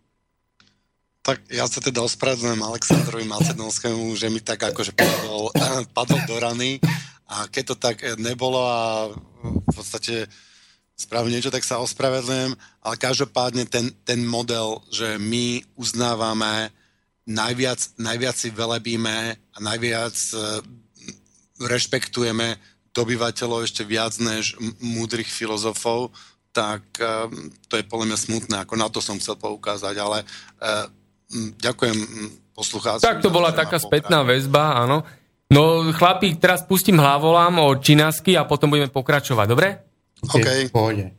Tak 1.27 1.43
ja 1.51 1.67
sa 1.67 1.83
teda 1.83 1.99
ospravedlňujem 2.07 2.63
Aleksandrovi 2.63 3.27
Macedónskému, 3.27 4.15
že 4.15 4.31
mi 4.31 4.39
tak 4.39 4.63
akože 4.63 4.95
padol, 4.95 5.51
padol 5.91 6.19
do 6.23 6.39
rany 6.39 6.79
a 7.27 7.51
keď 7.51 7.63
to 7.67 7.75
tak 7.75 7.99
nebolo 8.15 8.63
a 8.63 9.11
v 9.43 9.71
podstate 9.75 10.31
spravil 10.99 11.31
niečo, 11.31 11.47
tak 11.47 11.63
sa 11.63 11.79
ospravedlňujem, 11.79 12.59
ale 12.83 12.95
každopádne 12.99 13.63
ten, 13.71 13.95
ten 14.03 14.19
model, 14.19 14.83
že 14.91 15.15
my 15.15 15.63
uznávame, 15.79 16.75
najviac, 17.23 17.95
najviac 17.95 18.35
si 18.35 18.51
velebíme 18.51 19.39
a 19.39 19.57
najviac 19.63 20.15
eh, 20.35 20.59
rešpektujeme 21.63 22.59
dobyvateľov 22.91 23.63
ešte 23.63 23.87
viac 23.87 24.11
než 24.19 24.59
múdrych 24.83 25.31
filozofov, 25.31 26.11
tak 26.51 26.83
eh, 26.99 27.31
to 27.71 27.79
je 27.79 27.87
podľa 27.87 28.11
mňa 28.11 28.17
smutné, 28.19 28.55
ako 28.67 28.75
na 28.75 28.91
to 28.91 28.99
som 28.99 29.15
chcel 29.23 29.39
poukázať, 29.39 29.95
ale 29.95 30.27
mm, 31.31 31.63
ďakujem 31.63 31.97
poslucháčom. 32.51 33.07
Tak 33.07 33.23
to 33.23 33.31
bola 33.31 33.55
taká 33.55 33.79
spätná 33.79 34.27
väzba, 34.27 34.83
áno. 34.83 35.07
No 35.49 35.89
chlapí, 35.95 36.37
teraz 36.37 36.61
pustím 36.61 37.01
hlavolám 37.01 37.57
od 37.57 37.81
Činasky 37.81 38.37
a 38.37 38.45
potom 38.45 38.69
budeme 38.69 38.91
pokračovať, 38.91 39.47
dobre? 39.49 39.88
OK. 40.21 40.45
v 40.67 40.71
pohode. 40.71 41.11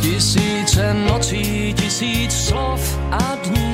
Tisíce 0.00 0.94
nocí, 0.94 1.74
tisíc 1.74 2.32
slov 2.32 2.98
a 3.10 3.34
dní. 3.34 3.65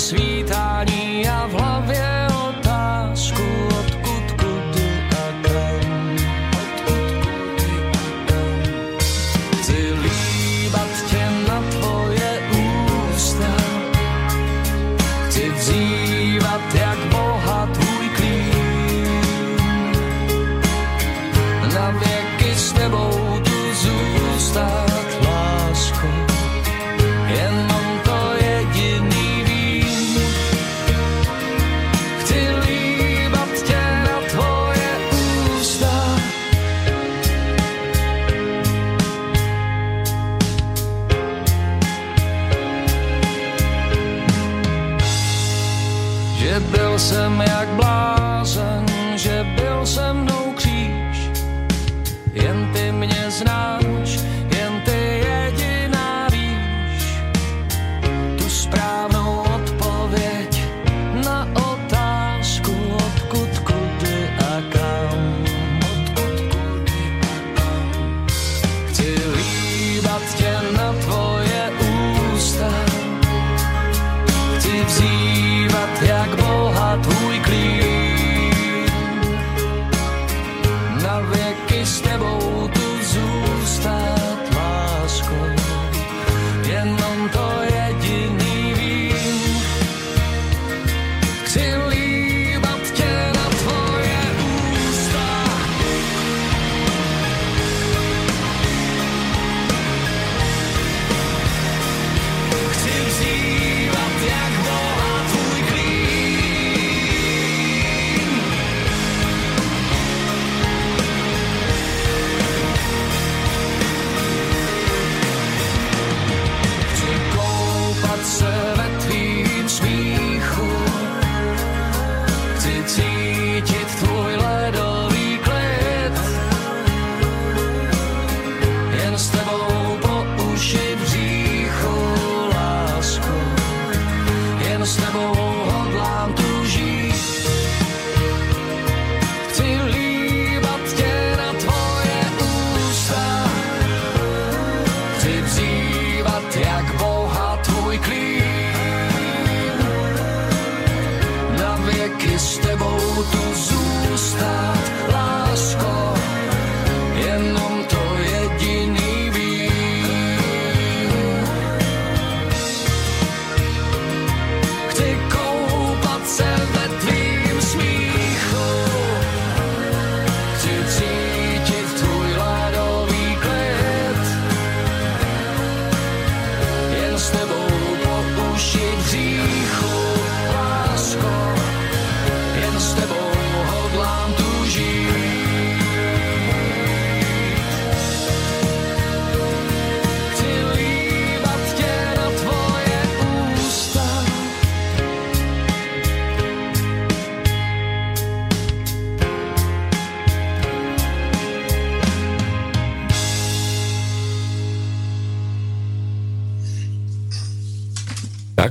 Svítání 0.00 1.28
a 1.28 1.46
v 1.46 1.52
hlavě 1.52 2.05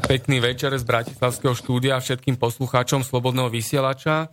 pekný 0.06 0.38
večer 0.38 0.69
z 0.77 0.86
Bratislavského 0.86 1.57
štúdia 1.57 1.98
všetkým 1.98 2.38
poslucháčom 2.38 3.02
Slobodného 3.02 3.49
vysielača. 3.49 4.30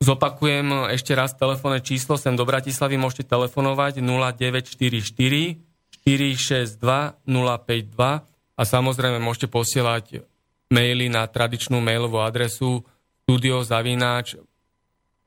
Zopakujem 0.00 0.88
ešte 0.96 1.12
raz 1.12 1.36
telefónne 1.36 1.84
číslo, 1.84 2.16
sem 2.16 2.32
do 2.32 2.48
Bratislavy 2.48 2.96
môžete 2.96 3.28
telefonovať 3.28 4.00
0944 4.00 5.60
462 6.00 6.80
052 6.80 8.24
a 8.56 8.62
samozrejme 8.64 9.20
môžete 9.20 9.52
posielať 9.52 10.24
maily 10.72 11.12
na 11.12 11.28
tradičnú 11.28 11.76
mailovú 11.84 12.24
adresu 12.24 12.80
studiozavináč 13.28 14.40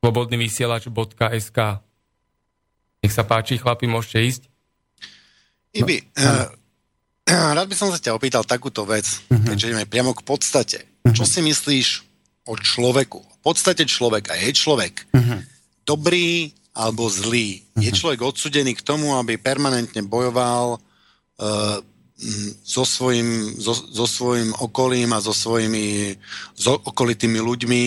slobodnyvysielač.sk 0.02 1.60
Nech 3.04 3.14
sa 3.14 3.24
páči, 3.28 3.62
chlapi, 3.62 3.86
môžete 3.86 4.20
ísť. 4.24 4.44
Ibi, 5.78 6.10
uh, 6.18 6.63
rád 7.58 7.68
by 7.68 7.76
som 7.76 7.90
sa 7.90 8.00
ťa 8.00 8.16
opýtal 8.16 8.44
takúto 8.44 8.84
vec, 8.84 9.06
uh-huh. 9.06 9.54
keďže 9.54 9.68
ideme 9.72 9.90
priamo 9.90 10.12
k 10.12 10.26
podstate. 10.26 10.80
Uh-huh. 11.04 11.16
Čo 11.16 11.24
si 11.24 11.40
myslíš 11.44 11.88
o 12.48 12.54
človeku? 12.60 13.20
V 13.20 13.40
podstate 13.44 13.88
človeka. 13.88 14.36
Je 14.36 14.52
človek 14.56 15.08
uh-huh. 15.12 15.40
dobrý 15.88 16.52
alebo 16.74 17.08
zlý? 17.08 17.64
Uh-huh. 17.64 17.84
Je 17.84 17.92
človek 17.96 18.24
odsudený 18.24 18.76
k 18.76 18.86
tomu, 18.86 19.16
aby 19.16 19.40
permanentne 19.40 20.04
bojoval 20.04 20.80
uh, 20.80 21.78
so 22.64 22.86
svojim, 22.88 23.60
so, 23.60 23.74
so 23.74 24.08
svojim 24.08 24.54
okolím 24.62 25.12
a 25.12 25.20
so 25.20 25.36
svojimi 25.36 26.16
so 26.56 26.78
okolitými 26.78 27.42
ľuďmi 27.42 27.84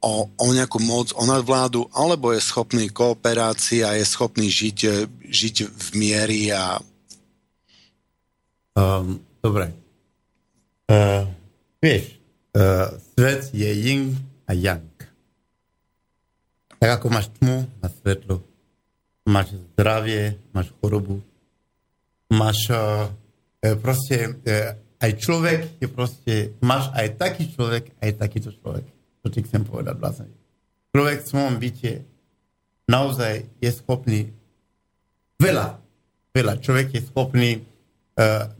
o, 0.00 0.26
o 0.26 0.46
nejakú 0.50 0.80
moc, 0.80 1.12
o 1.12 1.22
nadvládu, 1.28 1.86
alebo 1.92 2.32
je 2.32 2.40
schopný 2.40 2.88
kooperácii 2.88 3.84
a 3.84 3.94
je 4.00 4.04
schopný 4.08 4.48
žiť, 4.48 4.78
žiť 5.28 5.56
v 5.68 5.86
miery 5.94 6.42
a... 6.50 6.80
Um, 8.80 9.20
dobre. 9.44 9.76
Uh, 10.88 11.28
vieš, 11.84 12.16
uh, 12.56 12.96
svet 13.12 13.52
je 13.52 13.68
yin 13.68 14.16
a 14.48 14.56
yang. 14.56 14.88
Tak 16.80 16.96
ako 16.96 17.12
máš 17.12 17.28
tmu 17.36 17.68
a 17.84 17.86
svetlo, 17.92 18.40
máš 19.28 19.52
zdravie, 19.76 20.40
máš 20.56 20.72
chorobu, 20.80 21.20
máš 22.32 22.72
uh, 22.72 23.12
proste, 23.84 24.32
uh, 24.32 24.72
aj 24.96 25.10
človek 25.20 25.60
je 25.76 25.88
proste, 25.92 26.34
máš 26.64 26.88
aj 26.96 27.20
taký 27.20 27.52
človek, 27.52 27.92
aj 28.00 28.16
takýto 28.16 28.48
človek 28.56 28.88
to 29.20 29.28
ti 29.28 29.44
chcem 29.44 29.62
povedať 29.64 29.96
vlastne. 30.00 30.32
Človek 30.90 31.18
v 31.22 31.28
svojom 31.28 31.54
byte 31.60 31.92
naozaj 32.88 33.46
je 33.60 33.70
schopný 33.70 34.20
veľa, 35.38 35.78
veľa. 36.34 36.54
Človek 36.58 36.88
je 36.96 37.00
schopný 37.04 37.50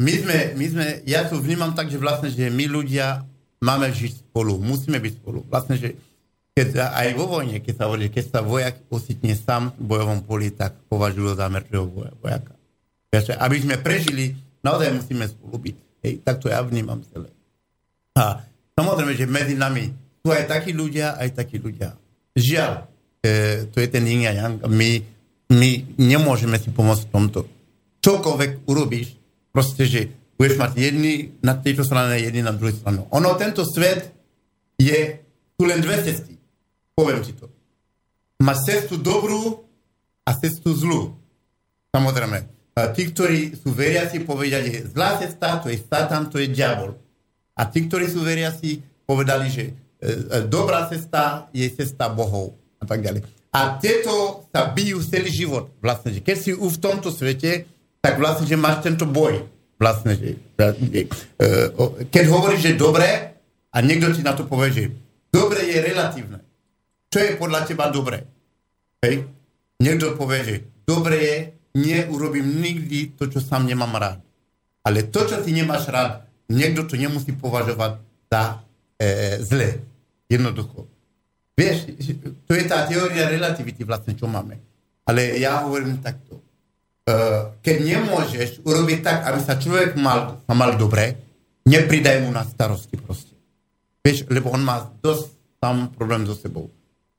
my, 0.01 0.13
sme, 0.17 0.37
my 0.57 0.67
sme, 0.73 0.87
ja 1.05 1.29
to 1.29 1.37
vnímam 1.37 1.77
tak, 1.77 1.93
že 1.93 2.01
vlastne, 2.01 2.33
že 2.33 2.49
my 2.49 2.65
ľudia 2.65 3.29
máme 3.61 3.93
žiť 3.93 4.25
spolu, 4.25 4.57
musíme 4.57 4.97
byť 4.97 5.13
spolu. 5.21 5.45
Vlastne, 5.45 5.77
že 5.77 6.01
keď, 6.57 6.93
aj 6.93 7.09
vo 7.15 7.29
vojne, 7.29 7.61
keď 7.61 7.75
sa 7.77 7.85
hovorí, 7.87 8.09
keď 8.09 8.25
sa 8.27 8.41
vojak 8.41 8.81
ositne 8.89 9.37
sám 9.37 9.77
v 9.77 9.85
bojovom 9.85 10.21
poli, 10.25 10.49
tak 10.51 10.77
považujú 10.89 11.37
za 11.37 11.47
mŕtvého 11.53 11.87
vojaka. 12.25 12.53
Aby 13.37 13.57
sme 13.61 13.77
prežili, 13.79 14.35
naozaj 14.65 14.97
musíme 14.97 15.29
spolu 15.29 15.57
byť. 15.71 15.77
Hej, 16.01 16.13
tak 16.25 16.41
to 16.41 16.49
ja 16.49 16.65
vnímam 16.65 17.05
celé. 17.13 17.29
A 18.17 18.41
samozrejme, 18.73 19.13
že 19.13 19.29
medzi 19.29 19.55
nami 19.55 19.93
sú 20.25 20.33
aj 20.33 20.49
takí 20.49 20.73
ľudia, 20.73 21.21
aj 21.21 21.37
takí 21.37 21.61
ľudia. 21.61 21.93
Žiaľ, 22.33 22.73
e, 23.21 23.69
to 23.69 23.77
je 23.77 23.89
ten 23.93 24.05
yin 24.09 24.25
a 24.25 24.33
yang. 24.33 24.57
My, 24.69 25.05
my 25.53 25.71
nemôžeme 26.01 26.57
si 26.57 26.73
pomôcť 26.73 27.05
v 27.09 27.13
tomto. 27.13 27.41
Čokoľvek 28.01 28.65
urobíš, 28.65 29.20
proste, 29.53 29.85
že 29.87 30.01
budeš 30.41 30.57
mať 30.57 30.73
jedni 30.79 31.37
na 31.45 31.59
tejto 31.59 31.85
strane, 31.85 32.17
jedni 32.17 32.41
na 32.41 32.55
druhej 32.55 32.81
strane. 32.81 33.05
Ono, 33.13 33.29
tento 33.37 33.67
svet 33.67 34.11
je, 34.81 35.21
tu 35.59 35.63
len 35.69 35.85
dve 35.85 36.01
cesty. 36.01 36.41
Poviem 36.97 37.21
ti 37.21 37.37
to. 37.37 37.51
Máš 38.41 38.65
cestu 38.65 38.97
dobrú 38.97 39.61
a 40.25 40.33
cestu 40.33 40.73
zlú. 40.73 41.13
Samozrejme. 41.93 42.39
A 42.81 42.89
tí, 42.97 43.13
ktorí 43.13 43.53
sú 43.61 43.77
veriaci, 43.77 44.25
povedia, 44.25 44.65
že 44.65 44.89
zlá 44.89 45.21
cesta, 45.21 45.61
to 45.61 45.69
je 45.69 45.77
Satan, 45.77 46.33
to 46.33 46.41
je 46.41 46.49
diabol. 46.49 46.97
A 47.53 47.69
tí, 47.69 47.85
ktorí 47.85 48.09
sú 48.09 48.25
veriaci, 48.25 48.81
povedali, 49.05 49.53
že 49.53 49.77
E, 50.01 50.09
e, 50.09 50.49
dobrá 50.49 50.89
cesta 50.89 51.53
je 51.53 51.69
cesta 51.69 52.09
Bohov 52.09 52.57
a 52.81 52.89
tak 52.89 53.05
ďalej. 53.05 53.21
A 53.53 53.77
tieto 53.77 54.49
sa 54.49 54.73
bijú 54.73 55.05
celý 55.05 55.29
život. 55.29 55.69
Vlastne, 55.85 56.17
keď 56.25 56.37
si 56.41 56.57
v 56.57 56.77
tomto 56.81 57.13
svete, 57.13 57.69
tak 58.01 58.17
vlastne, 58.17 58.49
že 58.49 58.57
máš 58.57 58.81
tento 58.81 59.05
boj. 59.05 59.45
Vlastne, 59.81 60.13
že, 60.17 60.37
e, 60.37 61.05
keď 62.09 62.25
hovoríš, 62.29 62.73
že 62.73 62.81
dobre 62.81 63.09
a 63.73 63.77
niekto 63.81 64.13
ti 64.13 64.21
na 64.21 64.37
to 64.37 64.45
povie, 64.45 64.69
že 64.73 64.85
dobre 65.33 65.65
je 65.65 65.79
relatívne. 65.81 66.41
Čo 67.09 67.19
je 67.21 67.31
podľa 67.41 67.65
teba 67.65 67.89
dobre? 67.89 68.25
Hej? 69.01 69.25
Niekto 69.81 70.21
povie, 70.21 70.41
že 70.45 70.57
dobre 70.85 71.17
je, 71.17 71.37
neurobím 71.81 72.61
nikdy 72.61 73.17
to, 73.17 73.31
čo 73.31 73.41
sám 73.41 73.65
nemám 73.65 73.97
rád. 73.97 74.21
Ale 74.85 75.09
to, 75.09 75.25
čo 75.25 75.41
ty 75.41 75.53
nemáš 75.57 75.89
rád, 75.89 76.29
niekto 76.53 76.85
to 76.85 77.01
nemusí 77.01 77.33
považovať 77.33 78.01
za 78.29 78.61
e, 79.01 79.41
zle. 79.45 79.81
Jednoducho. 80.29 80.87
Vieš, 81.57 81.93
to 82.49 82.53
je 82.57 82.65
tá 82.65 82.89
teória 82.89 83.29
relativity 83.29 83.85
vlastne, 83.85 84.17
čo 84.17 84.25
máme. 84.25 84.57
Ale 85.05 85.37
ja 85.37 85.61
hovorím 85.67 86.01
takto. 86.01 86.41
Keď 87.61 87.77
nemôžeš 87.81 88.63
urobiť 88.63 88.99
tak, 89.03 89.27
aby 89.27 89.41
sa 89.43 89.59
človek 89.59 89.99
mal, 89.99 90.41
mal 90.51 90.77
dobre, 90.79 91.17
nepridaj 91.67 92.23
mu 92.23 92.31
na 92.31 92.47
starosti 92.47 92.95
proste. 93.01 93.35
Vieš, 94.01 94.31
lebo 94.33 94.53
on 94.53 94.63
má 94.65 94.89
dosť 95.05 95.35
tam 95.61 95.93
problém 95.93 96.25
so 96.25 96.33
sebou. 96.33 96.73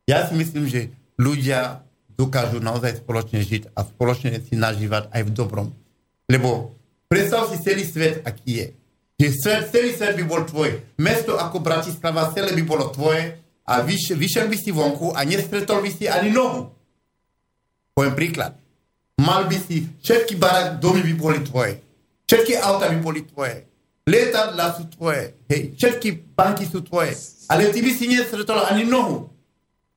Ja 0.10 0.26
si 0.26 0.34
myslím, 0.34 0.66
že 0.66 0.90
ľudia 1.20 1.86
dokážu 2.16 2.62
naozaj 2.62 3.06
spoločne 3.06 3.42
žiť 3.46 3.74
a 3.78 3.86
spoločne 3.86 4.38
si 4.42 4.58
nažívať 4.58 5.12
aj 5.14 5.22
v 5.28 5.32
dobrom. 5.32 5.68
Lebo 6.26 6.74
predstav 7.12 7.50
si 7.52 7.62
celý 7.62 7.86
svet, 7.86 8.24
aký 8.26 8.52
je 8.66 8.68
že 9.22 9.38
svet, 9.38 9.70
celý 9.70 9.94
svet 9.94 10.18
by 10.18 10.26
bol 10.26 10.42
tvoj. 10.42 10.82
Mesto 10.98 11.38
ako 11.38 11.62
Bratislava, 11.62 12.34
celé 12.34 12.58
by 12.58 12.64
bolo 12.66 12.90
tvoje 12.90 13.38
a 13.70 13.86
vyš, 13.86 14.18
vyšiel 14.18 14.50
by 14.50 14.58
si 14.58 14.74
vonku 14.74 15.14
a 15.14 15.22
nestretol 15.22 15.86
by 15.86 15.94
si 15.94 16.10
ani 16.10 16.34
nohu. 16.34 16.74
Poviem 17.94 18.18
príklad. 18.18 18.58
Mal 19.22 19.46
by 19.46 19.58
si, 19.62 19.86
všetky 20.02 20.34
barak, 20.42 20.82
domy 20.82 21.06
by 21.06 21.14
boli 21.14 21.40
tvoje. 21.46 21.78
Všetky 22.26 22.58
auta 22.58 22.90
by 22.90 22.98
boli 22.98 23.22
tvoje. 23.22 23.70
Lietadla 24.10 24.74
sú 24.74 24.90
tvoje. 24.98 25.38
Hej, 25.46 25.78
všetky 25.78 26.34
banky 26.34 26.66
sú 26.66 26.82
tvoje. 26.82 27.14
Ale 27.46 27.70
ty 27.70 27.86
by 27.86 27.92
si 27.94 28.10
nestretol 28.10 28.66
ani 28.66 28.82
nohu. 28.90 29.30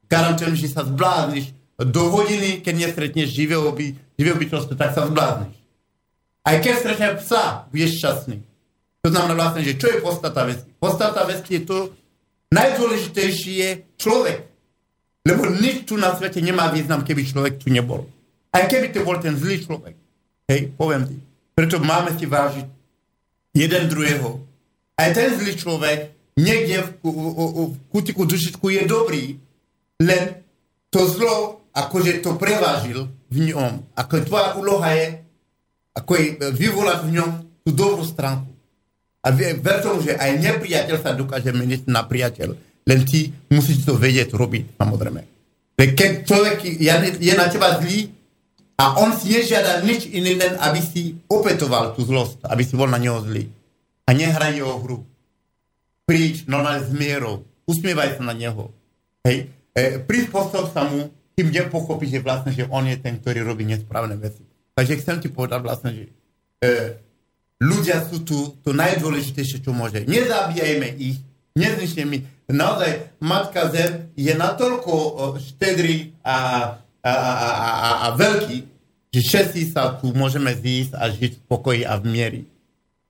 Garantujem, 0.04 0.52
že 0.52 0.68
sa 0.68 0.84
zblázniš. 0.84 1.56
Do 1.80 2.12
hodiny, 2.12 2.60
keď 2.60 2.74
nestretneš 2.84 3.32
živého, 3.32 3.64
by, 3.72 3.96
živého 4.20 4.36
bytosti, 4.36 4.76
tak 4.76 4.92
sa 4.92 5.08
zblázniš. 5.08 5.56
Aj 6.44 6.56
keď 6.60 6.74
stretneš 6.76 7.12
psa, 7.24 7.64
budeš 7.72 7.96
šťastný. 7.96 8.36
To 9.04 9.08
znamená 9.08 9.32
vlastne, 9.36 9.64
že 9.64 9.80
čo 9.80 9.88
je 9.88 10.04
podstata 10.04 10.44
veci? 10.44 10.68
Podstata 10.76 11.24
veci 11.24 11.50
je 11.56 11.62
to, 11.64 11.78
najdôležitejší 12.52 13.52
je 13.56 13.70
človek. 13.96 14.38
Lebo 15.24 15.48
nič 15.48 15.88
tu 15.88 15.96
na 15.96 16.12
svete 16.12 16.44
nemá 16.44 16.68
význam, 16.68 17.00
keby 17.00 17.24
človek 17.24 17.64
tu 17.64 17.72
nebol. 17.72 18.04
Aj 18.54 18.64
keby 18.70 18.94
to 18.94 19.02
bol 19.02 19.18
ten 19.18 19.34
zlý 19.34 19.66
človek. 19.66 19.98
Hej, 20.46 20.70
poviem 20.78 21.10
ti. 21.10 21.18
Preto 21.58 21.82
máme 21.82 22.14
si 22.14 22.30
vážiť 22.30 22.66
jeden 23.50 23.82
druhého. 23.90 24.38
Aj 24.94 25.10
ten 25.10 25.34
zlý 25.34 25.58
človek 25.58 26.14
niekde 26.38 26.86
v, 26.86 26.90
v, 27.02 27.74
kutiku 27.90 28.22
dušičku 28.22 28.66
je 28.70 28.82
dobrý, 28.86 29.24
len 30.02 30.38
to 30.90 31.02
zlo, 31.10 31.66
akože 31.74 32.22
to 32.22 32.38
prevážil 32.38 33.10
v 33.30 33.50
ňom. 33.50 33.82
Ako 33.98 34.22
tvoja 34.22 34.54
úloha 34.54 34.90
je, 34.94 35.18
ako 35.98 36.12
je 36.14 36.26
vyvolať 36.54 36.98
v 37.06 37.10
ňom 37.18 37.30
tú 37.66 37.70
dobrú 37.74 38.06
stránku. 38.06 38.50
A 39.24 39.32
ver 39.34 39.80
tomu, 39.82 40.04
že 40.04 40.14
aj 40.14 40.36
nepriateľ 40.38 40.96
sa 41.00 41.16
dokáže 41.16 41.50
meniť 41.50 41.88
na 41.90 42.04
priateľ. 42.04 42.54
Len 42.84 43.00
ty 43.08 43.32
musíš 43.48 43.88
to 43.88 43.96
vedieť 43.96 44.36
robiť, 44.36 44.76
samozrejme. 44.76 45.22
Keď 45.74 46.28
človek 46.28 46.60
je 46.62 47.32
na 47.34 47.46
teba 47.48 47.80
zlý 47.80 48.12
a 48.74 48.98
on 48.98 49.14
si 49.14 49.30
nežiada 49.30 49.86
nič 49.86 50.10
iné, 50.10 50.34
len 50.34 50.58
aby 50.58 50.82
si 50.82 51.14
opetoval 51.30 51.94
tú 51.94 52.02
zlost, 52.02 52.42
aby 52.42 52.66
si 52.66 52.74
bol 52.74 52.90
na 52.90 52.98
neho 52.98 53.22
zlý. 53.22 53.46
A 54.04 54.10
nehraj 54.10 54.58
jeho 54.58 54.82
hru. 54.82 55.06
Príď 56.04 56.50
normálne 56.50 56.82
s 56.82 56.90
mierou. 56.90 57.46
Usmievaj 57.64 58.18
sa 58.18 58.22
na 58.26 58.34
neho. 58.34 58.74
Hej. 59.24 59.48
E, 59.72 60.02
prispôsob 60.02 60.74
sa 60.74 60.84
mu, 60.84 61.08
kým 61.38 61.54
nepochopí, 61.54 62.10
že 62.10 62.20
vlastne, 62.20 62.50
že 62.50 62.66
on 62.68 62.84
je 62.84 62.98
ten, 62.98 63.16
ktorý 63.16 63.46
robí 63.46 63.64
nesprávne 63.64 64.18
veci. 64.18 64.42
Takže 64.74 65.00
chcem 65.00 65.16
ti 65.22 65.30
povedať 65.30 65.60
vlastne, 65.62 65.90
že 65.94 66.04
e, 66.60 66.72
ľudia 67.62 68.02
sú 68.04 68.26
tu 68.26 68.58
to 68.60 68.74
najdôležitejšie, 68.74 69.62
čo 69.62 69.70
môže. 69.70 70.02
Nezabíjajme 70.04 70.98
ich, 70.98 71.22
nezničneme. 71.54 72.50
Naozaj, 72.50 73.22
Matka 73.24 73.72
Zem 73.72 74.12
je 74.18 74.34
natoľko 74.36 74.92
štedrý 75.40 76.12
a, 76.20 76.36
a, 77.04 77.12
a, 77.12 77.48
a, 77.50 77.90
a, 78.04 78.08
veľký, 78.16 78.56
že 79.12 79.20
všetci 79.20 79.60
sa 79.76 80.00
tu 80.00 80.16
môžeme 80.16 80.50
zísť 80.56 80.96
a 80.96 81.12
žiť 81.12 81.32
v 81.38 81.42
pokoji 81.44 81.82
a 81.84 82.00
v 82.00 82.04
miery. 82.08 82.42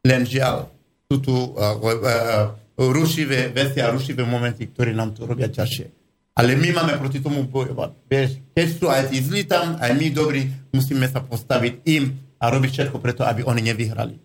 Len 0.03 0.27
žiaľ, 0.27 0.69
sú 1.07 1.23
tu 1.23 1.33
uh, 1.33 1.79
uh, 1.79 2.53
rušivé 2.77 3.55
veci 3.55 3.79
a 3.79 3.95
rušivé 3.95 4.27
momenty, 4.27 4.69
ktoré 4.69 4.93
nám 4.93 5.15
to 5.15 5.25
robia 5.25 5.47
ťažšie. 5.49 5.87
Ale 6.35 6.59
my 6.59 6.75
máme 6.75 6.99
proti 6.99 7.23
tomu 7.23 7.47
bojovať. 7.47 8.11
Vieš, 8.11 8.31
keď 8.51 8.67
sú 8.75 8.87
aj 8.91 9.15
tí 9.15 9.23
zlí 9.23 9.47
tam, 9.47 9.79
aj 9.79 9.95
my 9.95 10.11
dobrí, 10.11 10.51
musíme 10.75 11.07
sa 11.07 11.23
postaviť 11.23 11.87
im 11.87 12.11
a 12.43 12.51
robiť 12.51 12.71
všetko 12.75 12.99
preto, 12.99 13.23
aby 13.23 13.47
oni 13.47 13.63
nevyhrali 13.63 14.19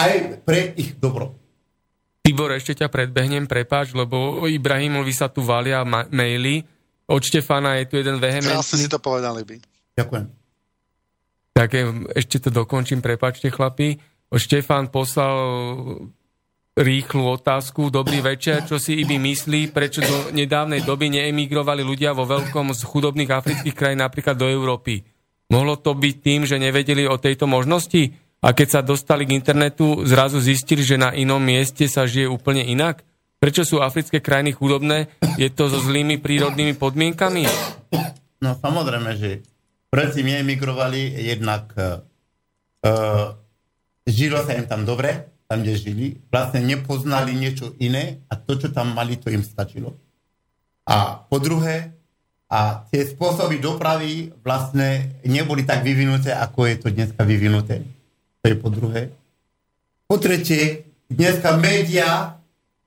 aj 0.00 0.42
pre 0.46 0.72
ich 0.78 0.96
dobro. 0.96 1.36
Tibor, 2.20 2.52
ešte 2.52 2.84
ťa 2.84 2.92
predbehnem, 2.92 3.48
prepáč, 3.48 3.96
lebo 3.96 4.44
Ibrahimovi 4.44 5.12
sa 5.12 5.32
tu 5.32 5.40
valia 5.40 5.82
ma- 5.82 6.08
maily. 6.12 6.62
Od 7.10 7.22
Štefana 7.22 7.82
je 7.82 7.84
tu 7.90 7.94
jeden 7.98 8.22
vehementný... 8.22 8.54
Krásne 8.54 8.78
si 8.78 8.86
to 8.86 9.02
povedali 9.02 9.42
by. 9.42 9.56
Ďakujem. 9.98 10.24
Tak 11.50 11.68
ešte 12.14 12.36
to 12.38 12.48
dokončím, 12.54 13.02
prepáčte 13.02 13.50
chlapi. 13.50 13.98
Štefan 14.30 14.94
poslal 14.94 15.36
rýchlu 16.78 17.26
otázku. 17.26 17.90
Dobrý 17.90 18.22
večer, 18.22 18.62
čo 18.64 18.78
si 18.78 19.02
Ibi 19.02 19.18
myslí, 19.18 19.74
prečo 19.74 20.00
do 20.00 20.30
nedávnej 20.30 20.86
doby 20.86 21.10
neemigrovali 21.10 21.82
ľudia 21.82 22.14
vo 22.14 22.24
veľkom 22.24 22.70
z 22.72 22.80
chudobných 22.86 23.34
afrických 23.34 23.74
krajín 23.74 24.00
napríklad 24.00 24.38
do 24.38 24.46
Európy? 24.46 25.02
Mohlo 25.50 25.82
to 25.82 25.98
byť 25.98 26.14
tým, 26.22 26.46
že 26.46 26.62
nevedeli 26.62 27.10
o 27.10 27.18
tejto 27.18 27.50
možnosti? 27.50 28.14
a 28.40 28.56
keď 28.56 28.68
sa 28.68 28.80
dostali 28.80 29.28
k 29.28 29.36
internetu, 29.36 30.00
zrazu 30.08 30.40
zistili, 30.40 30.80
že 30.80 30.96
na 30.96 31.12
inom 31.12 31.40
mieste 31.40 31.84
sa 31.84 32.08
žije 32.08 32.24
úplne 32.24 32.64
inak? 32.64 33.04
Prečo 33.40 33.64
sú 33.64 33.80
africké 33.80 34.20
krajiny 34.20 34.52
chudobné? 34.52 35.08
Je 35.40 35.48
to 35.48 35.72
so 35.72 35.80
zlými 35.80 36.20
prírodnými 36.20 36.76
podmienkami? 36.76 37.48
No 38.44 38.52
samozrejme, 38.52 39.16
že 39.16 39.40
predtým 39.88 40.44
emigrovali 40.44 41.08
jednak 41.24 41.72
uh, 41.72 43.32
žilo 44.04 44.44
sa 44.44 44.52
im 44.60 44.68
tam 44.68 44.84
dobre, 44.84 45.32
tam, 45.48 45.64
kde 45.64 45.72
žili, 45.72 46.06
vlastne 46.28 46.60
nepoznali 46.60 47.32
niečo 47.32 47.72
iné 47.80 48.20
a 48.28 48.36
to, 48.36 48.60
čo 48.60 48.76
tam 48.76 48.92
mali, 48.92 49.16
to 49.16 49.32
im 49.32 49.40
stačilo. 49.40 49.96
A 50.84 51.24
po 51.24 51.40
druhé, 51.40 51.96
a 52.44 52.84
tie 52.92 53.08
spôsoby 53.08 53.56
dopravy 53.56 54.36
vlastne 54.44 55.16
neboli 55.24 55.64
tak 55.64 55.80
vyvinuté, 55.80 56.36
ako 56.36 56.68
je 56.68 56.76
to 56.76 56.88
dneska 56.92 57.24
vyvinuté. 57.24 57.88
To 58.44 58.52
je 58.52 58.56
po 58.60 58.68
druhé. 58.68 59.16
Po 60.04 60.20
tretie, 60.20 60.84
dneska 61.08 61.56
médiá 61.56 62.39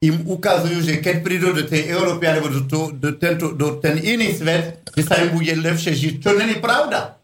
im 0.03 0.27
ukazujú, 0.27 0.83
že 0.83 0.99
keď 0.99 1.15
prídu 1.23 1.55
do 1.55 1.63
tej 1.63 1.87
Európy 1.95 2.27
alebo 2.27 2.51
do, 2.51 2.67
to, 2.67 2.91
do, 2.91 3.15
tento, 3.15 3.55
do 3.55 3.79
ten 3.79 3.95
iný 4.03 4.35
svet, 4.35 4.83
že 4.91 5.01
sa 5.07 5.23
im 5.23 5.31
bude 5.31 5.55
lepšie 5.55 5.95
žiť, 5.95 6.13
čo 6.19 6.35
není 6.35 6.59
pravda. 6.59 7.15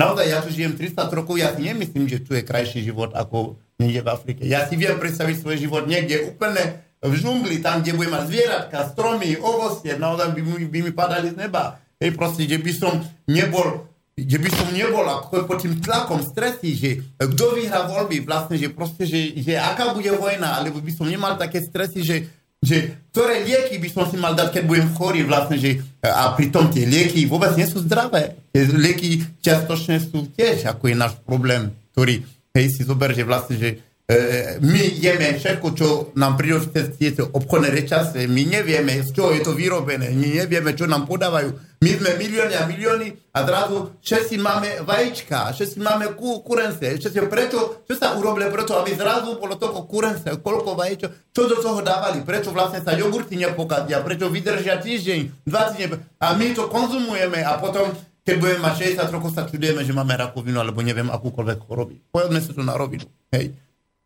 Naozaj, 0.00 0.24
ja 0.30 0.38
tu 0.40 0.48
žijem 0.48 0.72
300 0.78 1.10
rokov, 1.10 1.36
ja 1.36 1.52
si 1.52 1.68
nemyslím, 1.68 2.08
že 2.08 2.22
tu 2.24 2.32
je 2.32 2.46
krajší 2.46 2.86
život 2.86 3.12
ako 3.12 3.60
niekde 3.76 4.00
v 4.00 4.08
Afrike. 4.08 4.42
Ja 4.46 4.64
si 4.64 4.78
viem 4.78 4.96
predstaviť 4.96 5.42
svoj 5.42 5.58
život 5.58 5.84
niekde 5.84 6.32
úplne 6.32 6.86
v 7.02 7.14
žungli, 7.18 7.60
tam, 7.60 7.82
kde 7.82 7.94
budem 7.98 8.14
mať 8.14 8.24
zvieratka, 8.30 8.88
stromy, 8.94 9.38
ovocie, 9.38 9.94
naozaj 9.98 10.34
by, 10.34 10.40
by 10.70 10.78
mi 10.86 10.92
padali 10.94 11.34
z 11.34 11.36
neba. 11.36 11.82
Hej, 11.98 12.14
proste, 12.14 12.46
kde 12.46 12.62
by 12.62 12.72
som 12.74 12.92
nebol 13.26 13.90
že 14.26 14.38
by 14.42 14.50
som 14.50 14.68
nebol 14.74 15.06
ako 15.06 15.46
pod 15.46 15.62
tým 15.62 15.78
tlakom 15.78 16.18
stresy, 16.26 16.74
že 16.74 16.90
kto 17.14 17.54
vyhrá 17.54 17.86
voľby, 17.86 18.26
vlastne, 18.26 18.58
že 18.58 18.72
proste, 18.74 19.06
že, 19.06 19.38
že 19.38 19.54
aká 19.54 19.94
bude 19.94 20.10
vojna, 20.10 20.58
alebo 20.58 20.82
by 20.82 20.90
som 20.90 21.06
nemal 21.06 21.38
také 21.38 21.62
stresy, 21.62 22.02
že, 22.02 22.16
že 22.58 22.98
ktoré 23.14 23.46
lieky 23.46 23.78
by 23.78 23.88
som 23.92 24.04
si 24.10 24.18
mal 24.18 24.34
dať, 24.34 24.58
keď 24.58 24.62
budem 24.66 24.88
chorý 24.98 25.22
vlastne, 25.22 25.56
že 25.60 25.78
a 26.02 26.34
pritom 26.34 26.66
tie 26.72 26.82
lieky 26.82 27.30
vôbec 27.30 27.54
nie 27.54 27.68
sú 27.70 27.78
zdravé. 27.86 28.34
Tie 28.50 28.66
lieky 28.66 29.22
čiastočne 29.38 30.02
sú 30.02 30.26
tiež, 30.34 30.66
ako 30.66 30.90
je 30.90 30.96
náš 30.98 31.14
problém, 31.22 31.70
ktorý, 31.94 32.26
hej, 32.58 32.66
si 32.74 32.82
zober, 32.82 33.14
že 33.14 33.22
vlastne, 33.22 33.54
že 33.54 33.78
e, 34.08 34.56
my 34.64 34.82
jeme 34.96 35.36
všetko, 35.36 35.68
čo 35.76 35.88
nám 36.16 36.40
prídu 36.40 36.64
cez 36.72 36.96
tieto 36.96 37.28
obchodné 37.28 37.68
reťazce, 37.68 38.24
my 38.24 38.42
nevieme, 38.48 39.04
z 39.04 39.12
čoho 39.12 39.36
je 39.36 39.44
to 39.44 39.52
vyrobené, 39.52 40.08
my 40.16 40.42
nevieme, 40.42 40.72
čo 40.72 40.88
nám 40.88 41.04
podávajú. 41.04 41.52
My 41.78 41.94
sme 41.94 42.18
milióny 42.18 42.54
a 42.58 42.66
milióny 42.66 43.06
a 43.36 43.38
zrazu 43.46 43.94
všetci 44.02 44.34
máme 44.42 44.82
vajíčka, 44.82 45.54
všetci 45.54 45.78
máme 45.78 46.16
ku, 46.18 46.42
všetci, 46.42 47.18
prečo, 47.30 47.86
čo 47.86 47.94
sa 47.94 48.18
urobilo 48.18 48.50
preto, 48.50 48.74
aby 48.80 48.96
zrazu 48.96 49.38
bolo 49.38 49.54
toľko 49.54 49.86
kurence, 49.86 50.26
koľko 50.42 50.74
vajíčok, 50.74 51.30
čo 51.30 51.46
do 51.46 51.60
toho 51.62 51.78
dávali, 51.84 52.26
prečo 52.26 52.50
vlastne 52.50 52.82
sa 52.82 52.98
jogurty 52.98 53.38
nepokazia, 53.38 54.02
prečo 54.02 54.26
vydržia 54.26 54.82
týždeň, 54.82 55.46
dva 55.46 55.70
týždne 55.70 56.02
a 56.18 56.34
my 56.34 56.50
to 56.56 56.66
konzumujeme 56.66 57.44
a 57.46 57.60
potom 57.62 57.94
keď 58.28 58.36
budeme 58.44 58.60
mať 58.60 58.74
60 59.08 59.14
rokov, 59.16 59.32
sa 59.32 59.48
čudujeme, 59.48 59.80
že 59.88 59.96
máme 59.96 60.12
rakovinu, 60.12 60.60
alebo 60.60 60.84
neviem 60.84 61.08
akúkoľvek 61.08 61.64
choroby. 61.64 61.96
Povedzme 62.12 62.44
si 62.44 62.52
to 62.52 62.60
na 62.60 62.76
rovinu. 62.76 63.08
Hej. 63.32 63.56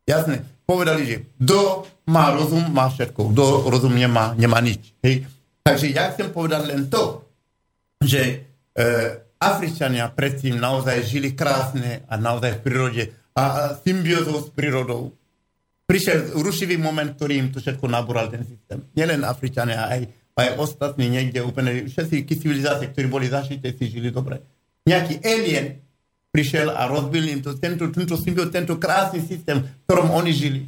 Jasne. 0.07 0.43
Povedali, 0.63 1.03
že 1.05 1.17
kto 1.43 1.85
má 2.09 2.33
rozum, 2.33 2.65
má 2.71 2.89
všetko. 2.89 3.35
Kto 3.35 3.45
rozum 3.69 3.93
nemá, 3.93 4.33
nemá 4.39 4.63
nič. 4.63 4.95
Hej. 5.03 5.27
Takže 5.63 5.91
ja 5.95 6.11
chcem 6.15 6.31
povedať 6.35 6.63
len 6.71 6.91
to, 6.91 7.23
že 8.03 8.23
e, 8.23 8.35
Afričania 9.39 10.11
predtým 10.11 10.59
naozaj 10.59 11.07
žili 11.07 11.35
krásne 11.35 12.07
a 12.07 12.15
naozaj 12.19 12.59
v 12.59 12.63
prírode 12.63 13.03
a, 13.35 13.43
a 13.43 13.63
symbiózou 13.79 14.43
s 14.43 14.49
prírodou. 14.55 15.15
Prišiel 15.87 16.39
rušivý 16.39 16.79
moment, 16.79 17.11
ktorý 17.15 17.43
im 17.43 17.49
to 17.51 17.59
všetko 17.59 17.87
nabúral 17.91 18.31
ten 18.31 18.47
systém. 18.47 18.87
Nielen 18.95 19.27
Afričania, 19.27 19.91
aj, 19.91 20.09
aj 20.39 20.49
ostatní 20.63 21.11
niekde 21.11 21.43
úplne, 21.43 21.91
všetky 21.91 22.33
civilizácie, 22.39 22.91
ktorí 22.91 23.07
boli 23.11 23.27
zašité, 23.27 23.75
si 23.75 23.91
žili 23.91 24.15
dobre. 24.15 24.41
Nejaký 24.87 25.21
alien 25.23 25.79
prišiel 26.33 26.73
a 26.73 26.89
rozbil 26.89 27.29
im 27.29 27.41
to, 27.45 27.53
tento, 27.61 27.93
tento 27.93 28.17
symbióz, 28.17 28.49
tento 28.49 28.81
krásny 28.81 29.21
systém, 29.21 29.61
v 29.61 29.69
ktorom 29.85 30.09
oni 30.17 30.33
žili. 30.33 30.61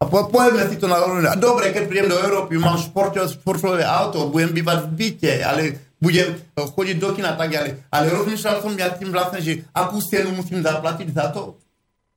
A 0.00 0.08
po, 0.08 0.26
povedzme 0.26 0.66
si 0.66 0.80
to 0.80 0.90
na 0.90 0.98
rovinu. 0.98 1.30
A 1.30 1.38
dobre, 1.38 1.70
keď 1.70 1.86
prídem 1.86 2.10
do 2.10 2.18
Európy, 2.18 2.58
mám 2.58 2.80
športové 2.80 3.86
auto, 3.86 4.32
budem 4.32 4.50
bývať 4.50 4.88
v 4.88 4.92
byte, 4.98 5.32
ale 5.46 5.62
budem 6.02 6.34
chodiť 6.58 6.96
do 6.98 7.14
kina 7.14 7.38
tak 7.38 7.54
ďalej. 7.54 7.86
Ale 7.86 8.10
rozmýšľal 8.10 8.58
som 8.58 8.74
ja 8.74 8.90
tým 8.90 9.14
vlastne, 9.14 9.38
že 9.38 9.62
akú 9.70 10.02
cenu 10.02 10.34
musím 10.34 10.58
zaplatiť 10.58 11.08
za 11.14 11.30
to. 11.30 11.54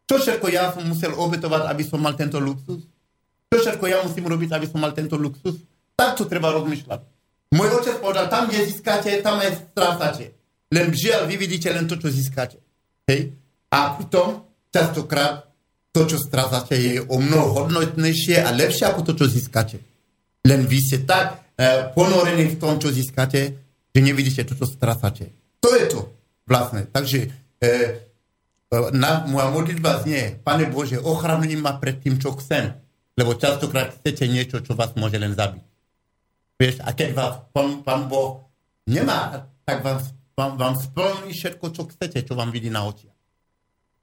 Čo 0.10 0.18
všetko 0.18 0.46
ja 0.50 0.74
som 0.74 0.82
musel 0.90 1.14
obetovať, 1.14 1.70
aby 1.70 1.84
som 1.86 2.02
mal 2.02 2.18
tento 2.18 2.42
luxus? 2.42 2.82
Čo 3.54 3.58
všetko 3.62 3.86
ja 3.86 4.02
musím 4.02 4.26
robiť, 4.26 4.50
aby 4.58 4.66
som 4.66 4.82
mal 4.82 4.90
tento 4.98 5.14
luxus? 5.22 5.62
Tak 5.94 6.18
to 6.18 6.26
treba 6.26 6.50
rozmýšľať. 6.58 7.06
Môj 7.54 7.70
otec 7.70 8.02
povedal, 8.02 8.26
tam, 8.34 8.50
kde 8.50 8.66
získate, 8.66 9.22
tam 9.22 9.38
aj 9.38 9.62
strácate. 9.62 10.34
Len 10.74 10.90
žiaľ, 10.90 11.30
vy 11.30 11.38
vidíte 11.38 11.70
len 11.70 11.86
to, 11.86 12.02
čo 12.02 12.10
získate. 12.10 12.65
Hej? 13.10 13.34
A 13.72 13.98
pritom 13.98 14.46
častokrát 14.74 15.46
to, 15.96 16.04
čo 16.04 16.20
strácate, 16.20 16.76
je 16.76 17.00
o 17.00 17.18
mnoho 17.18 17.64
hodnotnejšie 17.64 18.44
a 18.44 18.52
lepšie 18.52 18.84
ako 18.92 19.02
to, 19.08 19.12
čo 19.16 19.26
získate. 19.32 19.80
Len 20.44 20.68
vy 20.68 20.78
ste 20.84 21.08
tak 21.08 21.56
e, 21.56 21.90
ponorení 21.96 22.52
v 22.52 22.60
tom, 22.60 22.76
čo 22.76 22.92
získate, 22.92 23.42
že 23.96 24.00
nevidíte 24.04 24.44
to, 24.44 24.60
čo 24.60 24.68
strácate. 24.68 25.32
To 25.64 25.72
je 25.72 25.86
to 25.88 26.02
vlastne. 26.44 26.84
Takže 26.92 27.32
e, 27.64 27.68
na, 28.92 29.24
moja 29.24 29.48
modlitba 29.56 30.04
znie, 30.04 30.36
Pane 30.44 30.68
Bože, 30.68 31.00
ochraňuj 31.00 31.56
ma 31.56 31.80
pred 31.80 32.04
tým, 32.04 32.20
čo 32.20 32.36
chcem. 32.36 32.76
Lebo 33.16 33.40
častokrát 33.40 33.96
chcete 33.96 34.28
niečo, 34.28 34.60
čo 34.60 34.76
vás 34.76 34.92
môže 35.00 35.16
len 35.16 35.32
zabiť. 35.32 35.64
Vieš, 36.60 36.84
a 36.84 36.92
keď 36.92 37.10
vás 37.16 37.34
pán, 37.56 37.84
pán 37.88 38.12
Boh 38.12 38.52
nemá, 38.88 39.48
tak 39.64 39.80
vám, 39.80 40.04
vám, 40.36 40.60
vám 40.60 40.76
splní 40.76 41.32
všetko, 41.32 41.66
čo 41.72 41.88
chcete, 41.88 42.20
čo 42.28 42.36
vám 42.36 42.52
vidí 42.52 42.68
na 42.68 42.84
očiach. 42.84 43.16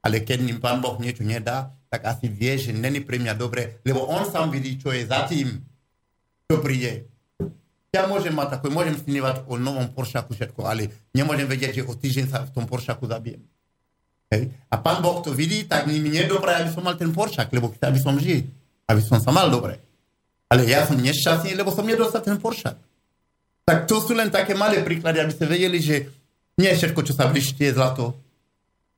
Ale 0.03 0.19
keď 0.19 0.43
ním 0.43 0.59
pán 0.59 0.83
Boh 0.83 0.99
niečo 0.99 1.23
nedá, 1.23 1.71
tak 1.87 2.03
asi 2.09 2.27
vie, 2.27 2.59
že 2.59 2.75
není 2.75 2.99
pre 2.99 3.21
mňa 3.21 3.37
dobre, 3.37 3.79
lebo 3.87 4.03
on 4.03 4.27
sám 4.27 4.51
vidí, 4.51 4.75
čo 4.75 4.91
je 4.91 5.07
za 5.07 5.29
tým, 5.29 5.63
čo 6.49 6.59
príde. 6.59 7.07
Ja 7.93 8.09
môžem 8.09 8.33
mať 8.33 8.57
takové, 8.57 8.73
môžem 8.73 8.97
snívať 8.97 9.45
o 9.45 9.55
novom 9.55 9.85
Poršaku 9.93 10.33
všetko, 10.33 10.65
ale 10.65 10.89
nemôžem 11.13 11.45
vedieť, 11.45 11.79
že 11.79 11.87
o 11.87 11.93
týždeň 11.93 12.25
sa 12.25 12.41
v 12.41 12.51
tom 12.51 12.65
Poršaku 12.65 13.05
zabijem. 13.05 13.45
Hej. 14.33 14.49
A 14.73 14.75
pán 14.81 15.05
Boh 15.05 15.21
to 15.21 15.29
vidí, 15.29 15.69
tak 15.69 15.85
mi 15.85 16.01
nie 16.01 16.25
je 16.25 16.33
dobré, 16.33 16.57
aby 16.57 16.73
som 16.73 16.81
mal 16.81 16.97
ten 16.97 17.13
Poršak, 17.13 17.53
lebo 17.53 17.69
chce, 17.69 17.85
aby 17.85 17.99
som 18.01 18.17
žil, 18.17 18.49
aby 18.89 19.01
som 19.05 19.21
sa 19.21 19.29
mal 19.29 19.53
dobre. 19.53 19.77
Ale 20.49 20.65
ja 20.65 20.89
som 20.89 20.97
nešťastný, 20.97 21.53
lebo 21.53 21.69
som 21.69 21.85
nedostal 21.85 22.25
ten 22.25 22.41
Poršak. 22.41 22.75
Tak 23.63 23.85
to 23.85 24.01
sú 24.01 24.17
len 24.17 24.33
také 24.33 24.57
malé 24.57 24.81
príklady, 24.81 25.21
aby 25.21 25.31
ste 25.31 25.45
vedeli, 25.45 25.77
že 25.77 26.09
nie 26.57 26.69
všetko, 26.69 27.01
čo 27.01 27.13
sa 27.13 27.29
blížti, 27.29 27.65
je 27.65 27.77
zlato. 27.77 28.17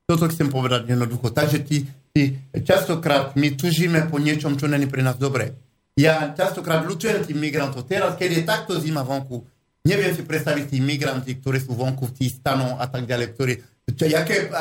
Toto 0.06 0.30
chcem 0.30 0.46
povedať 0.52 0.86
jednoducho. 0.86 1.34
Takže 1.34 1.58
ty, 1.66 1.88
ty, 2.14 2.38
častokrát 2.62 3.34
my 3.34 3.58
tužíme 3.58 4.06
po 4.06 4.22
niečom, 4.22 4.54
čo 4.54 4.70
není 4.70 4.86
pre 4.86 5.02
nás 5.02 5.18
dobré. 5.18 5.56
Ja 5.96 6.30
častokrát 6.36 6.84
ľutujem 6.84 7.24
tých 7.24 7.34
migrantov. 7.34 7.88
Teraz, 7.88 8.14
keď 8.20 8.28
je 8.30 8.42
takto 8.44 8.76
zima 8.76 9.00
vonku, 9.00 9.42
neviem 9.88 10.12
si 10.12 10.22
predstaviť 10.22 10.76
tých 10.76 10.82
migranti, 10.84 11.32
ktorí 11.40 11.58
sú 11.58 11.72
vonku 11.72 12.12
v 12.12 12.14
tých 12.20 12.38
stanov 12.38 12.76
a 12.76 12.86
tak 12.86 13.08
ďalej, 13.08 13.26
ktorí, 13.32 13.54
čo, 13.96 14.04
aké, 14.12 14.52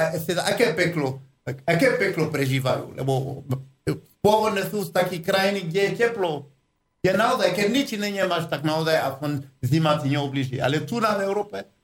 aké 0.42 0.66
peklo, 0.72 1.20
aké 1.46 2.00
peklo 2.00 2.32
prežívajú. 2.32 2.96
Lebo 2.96 3.44
pôvodne 4.24 4.64
sú 4.66 4.88
z 4.88 4.96
takých 4.96 5.28
krajiny, 5.28 5.68
kde 5.68 5.82
je 5.92 6.08
teplo. 6.08 6.48
Je 7.06 7.14
naozaj, 7.14 7.54
keď 7.54 7.68
nič 7.70 7.88
iné 8.00 8.10
nemáš, 8.10 8.50
tak 8.50 8.66
naozaj 8.66 8.98
aspoň 8.98 9.46
zima 9.62 10.00
ti 10.02 10.10
neoblíži. 10.10 10.58
Ale 10.58 10.90
tu 10.90 10.98
na 10.98 11.14
Európe, 11.22 11.75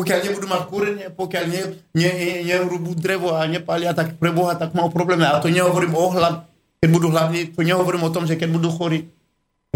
pokiaľ 0.00 0.18
nebudú 0.24 0.46
mať 0.48 0.62
kúrenie, 0.72 1.06
pokiaľ 1.12 1.44
ne, 1.44 1.60
ne, 1.92 2.08
ne, 2.08 2.30
nerúbú 2.48 2.96
drevo 2.96 3.36
a 3.36 3.44
nepália, 3.44 3.92
tak 3.92 4.16
pre 4.16 4.32
Boha 4.32 4.56
tak 4.56 4.72
majú 4.72 4.88
problémy. 4.88 5.28
A 5.28 5.44
to 5.44 5.52
nehovorím 5.52 5.92
o 5.92 6.08
hlad, 6.08 6.48
keď 6.80 6.88
budú 6.88 7.12
hladní, 7.12 7.52
to 7.52 7.60
nehovorím 7.60 8.08
o 8.08 8.14
tom, 8.14 8.24
že 8.24 8.40
keď 8.40 8.48
budú 8.48 8.72
chorí. 8.72 9.12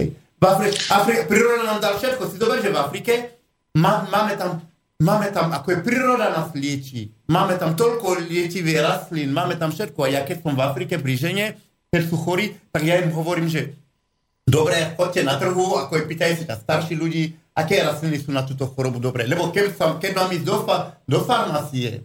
Hej. 0.01 0.17
V 0.17 0.45
Afrike, 0.49 0.81
Afrike, 0.89 1.23
príroda 1.29 1.63
nám 1.69 1.79
dá 1.85 1.93
všetko. 1.93 2.33
Si 2.33 2.41
dober, 2.41 2.65
že 2.65 2.73
v 2.73 2.81
Afrike 2.81 3.13
má, 3.77 4.09
máme 4.09 4.41
tam 4.41 4.65
Máme 5.03 5.35
tam, 5.35 5.51
ako 5.51 5.75
je 5.75 5.79
príroda 5.83 6.31
nás 6.31 6.55
lieči. 6.55 7.11
Máme 7.27 7.59
tam 7.59 7.75
toľko 7.75 8.31
liečivých 8.31 8.79
rastlín, 8.79 9.35
máme 9.35 9.59
tam 9.59 9.75
všetko. 9.75 10.07
A 10.07 10.09
ja 10.09 10.21
keď 10.23 10.47
som 10.47 10.55
v 10.55 10.63
Afrike 10.63 11.03
pri 11.03 11.15
žene, 11.19 11.45
keď 11.91 12.03
sú 12.07 12.15
chorí, 12.15 12.55
tak 12.71 12.87
ja 12.87 13.03
im 13.03 13.11
hovorím, 13.11 13.51
že 13.51 13.75
dobre, 14.47 14.95
choďte 14.95 15.27
na 15.27 15.35
trhu, 15.35 15.83
ako 15.83 15.99
je 15.99 16.05
pýtajú 16.07 16.47
sa 16.47 16.55
starší 16.55 16.95
ľudí, 16.95 17.35
aké 17.55 17.81
rastliny 17.81 18.19
sú 18.19 18.35
na 18.35 18.43
túto 18.43 18.67
chorobu 18.67 18.99
dobré. 18.99 19.25
Lebo 19.25 19.49
keď, 19.55 19.79
som, 19.79 19.91
keď 20.03 20.13
mám 20.19 20.31
ísť 20.35 20.47
do, 20.47 20.57
do 21.07 21.19
farmácie, 21.23 22.03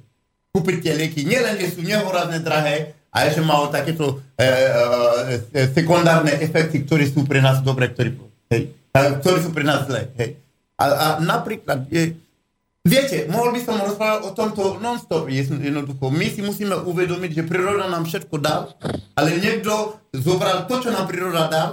kúpiť 0.53 0.77
tie 0.81 0.93
lieky, 0.93 1.25
nielen, 1.25 1.57
že 1.57 1.73
sú 1.73 1.81
nehorazne 1.81 2.39
drahé, 2.39 2.93
a 3.09 3.25
že 3.25 3.41
majú 3.41 3.73
takéto 3.73 4.21
e, 4.37 4.45
e, 4.45 4.53
e, 5.49 5.61
sekundárne 5.73 6.29
efekty, 6.45 6.85
ktoré 6.85 7.09
sú 7.09 7.25
pre 7.25 7.41
nás 7.41 7.57
dobré, 7.65 7.89
ktoré, 7.89 8.13
sú 9.41 9.49
pre 9.49 9.65
nás 9.65 9.89
zlé. 9.89 10.13
Hej. 10.13 10.37
A, 10.77 10.85
a 10.85 11.05
napríklad, 11.17 11.89
je, 11.89 12.13
Viete, 12.79 13.27
mohol 13.27 13.51
by 13.51 13.59
som 13.59 13.75
rozprávať 13.75 14.19
o 14.23 14.31
tomto 14.31 14.79
non-stop 14.79 15.27
jedno- 15.27 15.59
jednoducho. 15.59 16.07
My 16.15 16.31
si 16.31 16.39
musíme 16.39 16.79
uvedomiť, 16.87 17.31
že 17.35 17.43
príroda 17.43 17.91
nám 17.91 18.07
všetko 18.07 18.35
dá, 18.39 18.71
ale 19.19 19.35
niekto 19.35 19.99
zobral 20.15 20.63
to, 20.63 20.79
čo 20.79 20.89
nám 20.95 21.03
príroda 21.11 21.51
dá 21.51 21.63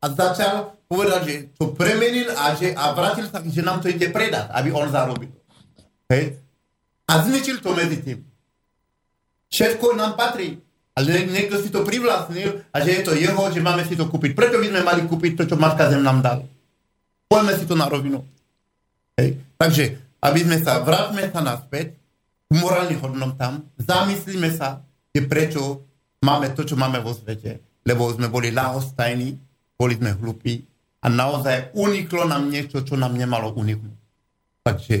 a 0.00 0.06
začal 0.08 0.72
povedať, 0.88 1.20
že 1.28 1.34
to 1.54 1.76
premenil 1.76 2.32
a, 2.32 2.56
že, 2.56 2.72
a 2.72 2.96
vrátil 2.96 3.28
sa, 3.28 3.44
že 3.44 3.60
nám 3.60 3.84
to 3.84 3.92
ide 3.92 4.08
predať, 4.08 4.48
aby 4.56 4.72
on 4.72 4.88
zarobil. 4.88 5.28
Hej? 6.08 6.40
A 7.04 7.12
zničil 7.24 7.60
to 7.60 7.76
medzi 7.76 8.00
tým. 8.00 8.24
Všetko 9.52 9.96
nám 9.96 10.16
patrí. 10.16 10.60
Ale 10.96 11.14
nie- 11.14 11.30
niekto 11.30 11.60
si 11.62 11.70
to 11.70 11.86
privlastnil 11.86 12.64
a 12.74 12.76
že 12.82 12.90
je 12.90 13.02
to 13.06 13.12
jeho, 13.14 13.42
že 13.54 13.62
máme 13.62 13.86
si 13.86 13.94
to 13.94 14.10
kúpiť. 14.10 14.34
Preto 14.34 14.58
by 14.58 14.66
sme 14.66 14.82
mali 14.82 15.06
kúpiť 15.06 15.32
to, 15.38 15.42
čo 15.46 15.56
Matka 15.60 15.86
Zem 15.92 16.02
nám 16.02 16.24
dal. 16.24 16.42
Poďme 17.30 17.54
si 17.54 17.68
to 17.68 17.78
na 17.78 17.86
rovinu. 17.86 18.24
Hej. 19.14 19.38
Takže, 19.54 19.84
aby 20.24 20.40
sme 20.42 20.58
sa, 20.58 20.82
vráťme 20.82 21.30
sa 21.30 21.40
naspäť 21.44 21.94
k 22.48 22.52
morálnym 22.56 22.98
hodnotám, 22.98 23.62
zamyslíme 23.78 24.50
sa, 24.50 24.82
že 25.14 25.22
prečo 25.28 25.84
máme 26.24 26.50
to, 26.56 26.64
čo 26.64 26.74
máme 26.74 26.98
vo 26.98 27.14
svete. 27.14 27.60
Lebo 27.86 28.10
sme 28.10 28.26
boli 28.26 28.50
ľahostajní, 28.50 29.38
boli 29.78 29.94
sme 29.94 30.16
hlupí 30.18 30.66
a 30.98 31.06
naozaj 31.06 31.74
uniklo 31.78 32.26
nám 32.26 32.50
niečo, 32.50 32.82
čo 32.82 32.98
nám 32.98 33.14
nemalo 33.14 33.54
uniknúť. 33.54 33.98
Takže 34.66 34.96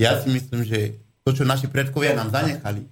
ja 0.00 0.18
si 0.18 0.32
myslím, 0.32 0.64
že 0.64 0.96
to, 1.22 1.30
čo 1.36 1.44
naši 1.44 1.68
predkovia 1.68 2.16
nám 2.16 2.32
zanechali, 2.32 2.82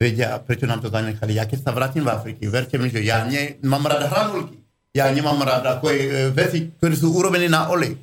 vedia, 0.00 0.38
prečo 0.40 0.64
nám 0.64 0.80
to 0.80 0.88
zanechali. 0.88 1.36
Ja 1.36 1.44
keď 1.44 1.58
sa 1.66 1.74
vrátim 1.74 2.06
v 2.06 2.12
Afriky, 2.12 2.48
verte 2.48 2.78
mi, 2.78 2.88
že 2.88 3.02
ja 3.02 3.26
ne, 3.26 3.60
mám 3.66 3.84
rád 3.84 4.08
hranulky. 4.08 4.56
Ja 4.96 5.12
nemám 5.12 5.36
rád 5.44 5.76
ako 5.76 5.92
je, 5.92 6.00
e, 6.08 6.10
veci, 6.32 6.72
ktoré 6.72 6.96
sú 6.96 7.12
urobené 7.12 7.52
na 7.52 7.68
olej. 7.68 8.00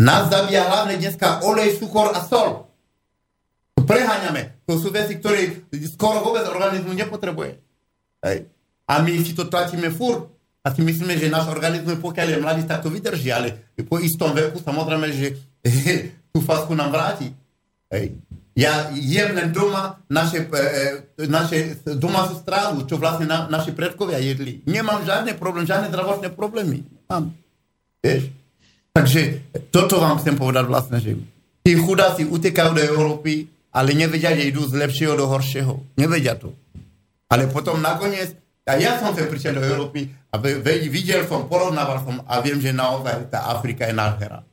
Nás 0.00 0.32
zabíja 0.32 0.64
hlavne 0.64 0.96
dneska 0.96 1.44
olej, 1.44 1.76
cukor 1.76 2.16
a 2.16 2.24
sol. 2.24 2.72
To 3.76 3.84
preháňame. 3.84 4.64
To 4.64 4.80
sú 4.80 4.88
veci, 4.88 5.20
ktoré 5.20 5.68
skoro 5.92 6.24
vôbec 6.24 6.48
organizmu 6.48 6.96
nepotrebuje. 6.96 7.60
Hej. 8.24 8.48
A 8.88 9.04
my 9.04 9.12
si 9.20 9.36
to 9.36 9.44
tlačíme 9.44 9.92
furt. 9.92 10.32
A 10.62 10.70
si 10.70 10.78
myslíme, 10.78 11.18
že 11.18 11.26
náš 11.26 11.50
organizmus, 11.50 11.98
pokiaľ 11.98 12.26
je 12.30 12.38
mladý, 12.38 12.62
tak 12.70 12.86
to 12.86 12.88
vydrží, 12.90 13.34
ale 13.34 13.74
po 13.82 13.98
istom 13.98 14.30
veku 14.30 14.62
samozrejme, 14.62 15.10
že 15.10 15.34
tú 16.32 16.38
fasku 16.38 16.70
nám 16.78 16.94
vráti. 16.94 17.34
Hej. 17.90 18.14
Ja 18.52 18.92
jem 18.92 19.32
len 19.32 19.48
doma 19.50 19.96
naše, 20.12 20.44
e, 20.44 20.60
e, 21.18 21.26
naše 21.26 21.82
domácu 21.96 22.36
strávu, 22.36 22.84
čo 22.84 23.00
vlastne 23.00 23.24
na, 23.24 23.48
naši 23.48 23.72
predkovia 23.72 24.20
jedli. 24.20 24.60
Nemám 24.68 25.08
žiadne 25.08 25.34
problém, 25.40 25.64
žiadne 25.64 25.88
zdravotné 25.88 26.28
problémy. 26.36 26.84
Mám. 27.08 27.32
Vieš? 28.04 28.28
Takže 28.92 29.20
toto 29.72 29.96
vám 30.04 30.20
chcem 30.20 30.36
povedať 30.36 30.64
vlastne, 30.68 31.00
že 31.00 31.16
tí 31.64 31.72
chudáci 31.80 32.28
utekajú 32.28 32.76
do 32.76 32.82
Európy, 32.84 33.48
ale 33.72 33.96
nevedia, 33.96 34.36
že 34.36 34.52
idú 34.52 34.68
z 34.68 34.76
lepšieho 34.76 35.16
do 35.16 35.24
horšieho. 35.24 35.96
Nevedia 35.96 36.36
to. 36.36 36.52
Ale 37.32 37.48
potom 37.48 37.80
nakoniec, 37.80 38.36
a 38.62 38.78
ja 38.78 38.94
som 39.02 39.10
sem 39.10 39.26
prišiel 39.26 39.58
do 39.58 39.64
Európy 39.66 40.06
a 40.30 40.38
videl 40.38 41.26
som, 41.26 41.50
porovnával 41.50 41.98
som 42.06 42.22
a 42.22 42.38
viem, 42.38 42.62
že 42.62 42.70
naozaj 42.70 43.26
tá 43.26 43.50
Afrika 43.50 43.90
je 43.90 43.94
nádhera. 43.94 44.46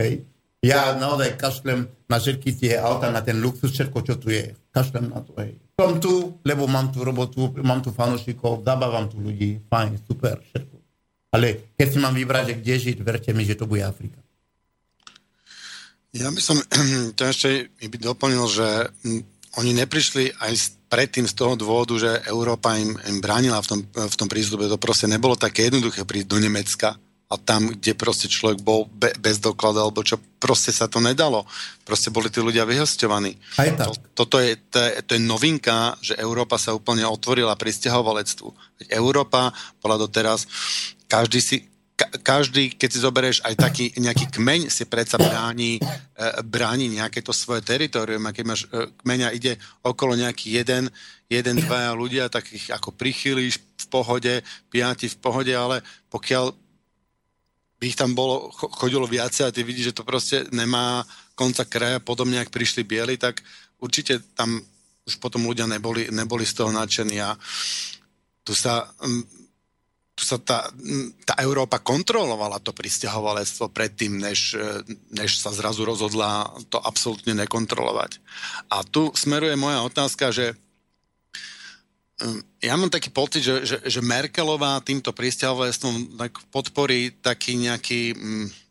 Hej. 0.00 0.24
Ja 0.62 0.94
naozaj 0.94 1.36
kašlem 1.36 1.90
na 2.06 2.16
všetky 2.22 2.54
tie 2.54 2.78
auta, 2.78 3.10
na 3.10 3.20
ten 3.20 3.42
luxus, 3.42 3.74
všetko, 3.74 3.98
čo 4.06 4.14
tu 4.16 4.30
je. 4.30 4.54
Kašlem 4.72 5.10
na 5.10 5.20
to. 5.20 5.34
Hej. 5.36 5.58
Som 5.76 5.98
tu, 5.98 6.38
lebo 6.46 6.64
mám 6.70 6.94
tu 6.94 7.02
robotu, 7.02 7.50
mám 7.60 7.82
tu 7.82 7.90
fanúšikov, 7.90 8.62
zabávam 8.62 9.10
tu 9.10 9.18
ľudí, 9.18 9.58
fajn, 9.68 10.00
super, 10.06 10.38
všetko. 10.38 10.76
Ale 11.32 11.74
keď 11.76 11.86
si 11.88 11.98
mám 11.98 12.14
vybrať, 12.14 12.44
že 12.46 12.58
kde 12.62 12.74
žiť, 12.78 12.96
verte 13.02 13.30
mi, 13.34 13.42
že 13.44 13.56
to 13.58 13.66
bude 13.68 13.82
Afrika. 13.82 14.20
Ja 16.12 16.28
by 16.28 16.40
som 16.40 16.60
to 17.18 17.22
ešte 17.24 17.72
by 17.82 17.96
doplnil, 17.98 18.44
že 18.48 18.68
mm, 19.02 19.20
oni 19.60 19.70
neprišli 19.76 20.36
aj 20.40 20.52
s- 20.52 20.76
predtým 20.92 21.24
z 21.24 21.32
toho 21.32 21.56
dôvodu, 21.56 21.96
že 21.96 22.20
Európa 22.28 22.76
im, 22.76 22.92
im 23.08 23.24
bránila 23.24 23.64
v 23.64 23.68
tom, 23.72 23.80
v 23.88 24.16
tom 24.20 24.28
prístupe. 24.28 24.68
To 24.68 24.76
proste 24.76 25.08
nebolo 25.08 25.40
také 25.40 25.72
jednoduché 25.72 26.04
prísť 26.04 26.28
do 26.28 26.36
Nemecka 26.36 27.00
a 27.32 27.40
tam, 27.40 27.72
kde 27.72 27.96
proste 27.96 28.28
človek 28.28 28.60
bol 28.60 28.84
be, 28.92 29.08
bez 29.16 29.40
dokladu, 29.40 29.80
alebo 29.80 30.04
čo, 30.04 30.20
proste 30.36 30.68
sa 30.68 30.84
to 30.84 31.00
nedalo. 31.00 31.48
Proste 31.80 32.12
boli 32.12 32.28
tí 32.28 32.44
ľudia 32.44 32.68
vyhostovaní. 32.68 33.40
Aj 33.56 33.72
tak. 33.72 33.88
To, 33.88 33.92
toto 34.12 34.36
je, 34.36 34.52
to, 34.68 34.76
je, 34.76 34.90
to 35.00 35.10
je 35.16 35.22
novinka, 35.24 35.96
že 36.04 36.12
Európa 36.20 36.60
sa 36.60 36.76
úplne 36.76 37.08
otvorila 37.08 37.56
pri 37.56 37.72
stiahovalectvu. 37.72 38.52
Veď 38.84 38.86
Európa 38.92 39.48
bola 39.80 39.96
doteraz, 39.96 40.44
každý 41.08 41.40
si, 41.40 41.71
ka, 42.02 42.06
každý, 42.18 42.74
keď 42.74 42.88
si 42.90 42.98
zoberieš 42.98 43.38
aj 43.46 43.54
taký 43.54 43.84
nejaký 43.94 44.26
kmeň, 44.34 44.66
si 44.66 44.82
predsa 44.90 45.14
bráni, 45.18 45.78
e, 45.78 45.82
bráni 46.42 46.90
nejaké 46.90 47.22
to 47.22 47.30
svoje 47.30 47.62
teritorium. 47.62 48.26
A 48.26 48.34
keď 48.34 48.44
máš 48.46 48.66
e, 48.66 48.90
kmeňa, 48.90 49.30
ide 49.30 49.54
okolo 49.86 50.18
nejaký 50.18 50.50
jeden, 50.58 50.90
jeden, 51.30 51.56
dvaja 51.62 51.94
ľudia, 51.94 52.32
takých 52.32 52.74
ako 52.74 52.90
prichylíš 52.98 53.62
v 53.62 53.86
pohode, 53.86 54.34
piati 54.66 55.06
v 55.06 55.16
pohode, 55.22 55.52
ale 55.54 55.86
pokiaľ 56.10 56.50
by 57.78 57.84
ich 57.86 57.98
tam 57.98 58.14
bolo, 58.14 58.50
cho- 58.50 58.70
chodilo 58.70 59.06
viacej 59.06 59.46
a 59.46 59.54
ty 59.54 59.62
vidíš, 59.62 59.94
že 59.94 59.96
to 60.02 60.06
proste 60.06 60.36
nemá 60.50 61.06
konca 61.34 61.66
kraja, 61.66 62.02
podobne 62.02 62.42
ak 62.42 62.54
prišli 62.54 62.82
bieli, 62.82 63.18
tak 63.18 63.42
určite 63.78 64.22
tam 64.34 64.62
už 65.02 65.18
potom 65.18 65.42
ľudia 65.46 65.66
neboli, 65.66 66.06
neboli 66.14 66.46
z 66.46 66.62
toho 66.62 66.70
nadšení 66.70 67.18
a 67.18 67.34
tu 68.46 68.54
sa, 68.54 68.90
sa 70.22 70.38
tá, 70.38 70.70
tá 71.26 71.34
Európa 71.42 71.82
kontrolovala 71.82 72.62
to 72.62 72.70
pristahovalectvo 72.70 73.68
predtým, 73.70 74.18
než, 74.18 74.54
e, 74.54 74.86
než 75.12 75.42
sa 75.42 75.50
zrazu 75.50 75.82
rozhodla 75.84 76.48
to 76.70 76.78
absolútne 76.80 77.34
nekontrolovať. 77.34 78.22
A 78.70 78.86
tu 78.86 79.10
smeruje 79.12 79.58
moja 79.58 79.82
otázka, 79.84 80.30
že 80.30 80.54
ja 82.62 82.78
mám 82.78 82.90
taký 82.92 83.10
pocit, 83.10 83.42
že, 83.42 83.66
že, 83.66 83.76
že 83.82 84.00
Merkelová 84.04 84.78
týmto 84.78 85.10
pristahovalectvom 85.10 86.14
tak 86.14 86.38
podporí 86.54 87.10
taký 87.18 87.58
nejaký 87.58 88.14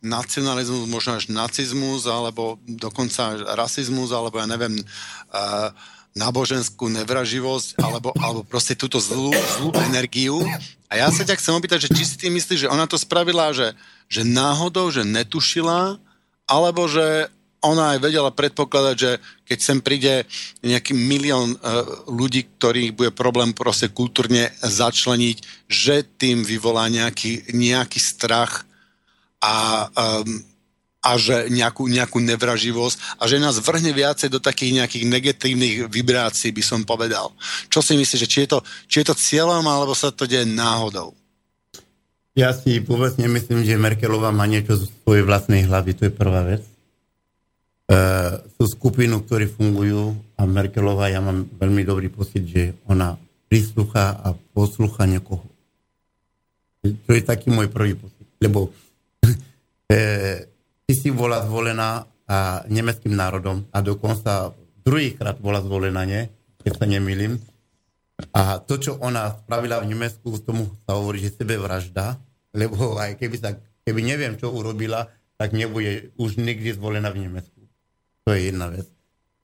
nacionalizmus, 0.00 0.88
možno 0.88 1.20
až 1.20 1.28
nacizmus, 1.28 2.08
alebo 2.08 2.56
dokonca 2.64 3.36
rasizmus, 3.52 4.10
alebo 4.14 4.40
ja 4.40 4.48
neviem, 4.48 4.72
uh, 4.80 5.68
náboženskú 6.12 6.92
nevraživosť, 6.92 7.80
alebo, 7.80 8.12
alebo 8.20 8.44
proste 8.44 8.76
túto 8.76 9.00
zlú, 9.00 9.32
zlú 9.32 9.72
energiu. 9.88 10.44
A 10.92 11.00
ja 11.00 11.08
sa 11.08 11.24
ťa 11.24 11.40
chcem 11.40 11.56
opýtať, 11.56 11.88
že 11.88 11.92
či 11.96 12.04
si 12.04 12.14
ty 12.20 12.28
myslíš, 12.28 12.68
že 12.68 12.72
ona 12.72 12.84
to 12.84 13.00
spravila, 13.00 13.56
že, 13.56 13.72
že 14.12 14.20
náhodou, 14.20 14.92
že 14.92 15.08
netušila, 15.08 15.96
alebo 16.44 16.84
že 16.84 17.32
ona 17.62 17.96
aj 17.96 17.98
vedela 18.02 18.28
predpokladať, 18.34 18.96
že 18.98 19.12
keď 19.46 19.58
sem 19.62 19.78
príde 19.78 20.26
nejaký 20.66 20.92
milión 20.98 21.54
uh, 21.54 21.86
ľudí, 22.10 22.50
ktorých 22.58 22.90
bude 22.92 23.12
problém 23.14 23.54
proste 23.54 23.86
kultúrne 23.86 24.50
začleniť, 24.60 25.70
že 25.70 26.02
tým 26.18 26.42
vyvolá 26.42 26.90
nejaký, 26.90 27.54
nejaký 27.54 28.02
strach 28.02 28.66
a, 29.38 29.86
um, 29.88 30.42
a 31.02 31.18
že 31.18 31.50
nejakú, 31.50 31.90
nejakú 31.90 32.22
nevraživosť 32.22 33.18
a 33.18 33.26
že 33.26 33.42
nás 33.42 33.58
vrhne 33.58 33.90
viacej 33.90 34.30
do 34.30 34.38
takých 34.38 34.78
nejakých 34.78 35.04
negatívnych 35.10 35.74
vibrácií, 35.90 36.54
by 36.54 36.62
som 36.62 36.86
povedal. 36.86 37.34
Čo 37.66 37.82
si 37.82 37.98
myslíš, 37.98 38.22
že 38.22 38.30
či 38.30 38.38
je 38.46 38.48
to, 38.54 38.58
či 38.86 39.02
je 39.02 39.06
to 39.10 39.18
cieľom, 39.18 39.66
alebo 39.66 39.98
sa 39.98 40.14
to 40.14 40.30
deje 40.30 40.46
náhodou? 40.46 41.10
Ja 42.32 42.54
si 42.54 42.80
vôbec 42.80 43.18
nemyslím, 43.18 43.66
že 43.66 43.76
Merkelová 43.76 44.32
má 44.32 44.48
niečo 44.48 44.78
zo 44.78 44.86
svojej 45.04 45.26
vlastnej 45.26 45.68
hlavy, 45.68 45.90
to 45.92 46.08
je 46.08 46.12
prvá 46.14 46.46
vec. 46.46 46.62
E, 46.64 46.70
sú 48.56 48.64
skupinu, 48.72 49.20
ktorí 49.20 49.50
fungujú 49.52 50.16
a 50.38 50.48
Merkelová, 50.48 51.12
ja 51.12 51.20
mám 51.20 51.44
veľmi 51.44 51.84
dobrý 51.84 52.08
pocit, 52.08 52.46
že 52.48 52.72
ona 52.88 53.20
prislúcha 53.52 54.16
a 54.22 54.32
poslúcha 54.56 55.04
niekoho. 55.04 55.44
To 56.80 57.10
je 57.12 57.20
taký 57.20 57.52
môj 57.52 57.68
prvý 57.68 58.00
pocit. 58.00 58.24
Lebo 58.40 58.72
e, 59.92 60.51
ty 60.86 60.92
si 60.94 61.10
bola 61.14 61.42
zvolená 61.44 62.06
a 62.26 62.64
nemeckým 62.70 63.12
národom 63.12 63.66
a 63.70 63.84
dokonca 63.84 64.54
druhýkrát 64.82 65.38
bola 65.38 65.60
zvolená, 65.62 66.02
nie? 66.06 66.26
Keď 66.62 66.72
sa 66.78 66.86
nemýlim. 66.86 67.38
A 68.30 68.62
to, 68.62 68.78
čo 68.78 68.98
ona 69.02 69.34
spravila 69.34 69.82
v 69.82 69.90
Nemecku, 69.90 70.38
tomu 70.42 70.70
sa 70.86 70.94
hovorí, 70.94 71.18
že 71.18 71.34
sebevražda, 71.34 72.16
lebo 72.54 72.96
aj 72.96 73.18
keby, 73.18 73.36
sa, 73.36 73.58
keby 73.82 74.00
neviem, 74.06 74.38
čo 74.38 74.54
urobila, 74.54 75.10
tak 75.34 75.58
nebude 75.58 76.14
už 76.20 76.38
nikdy 76.38 76.70
zvolená 76.78 77.10
v 77.10 77.26
Nemecku. 77.26 77.66
To 78.22 78.30
je 78.30 78.54
jedna 78.54 78.70
vec. 78.70 78.86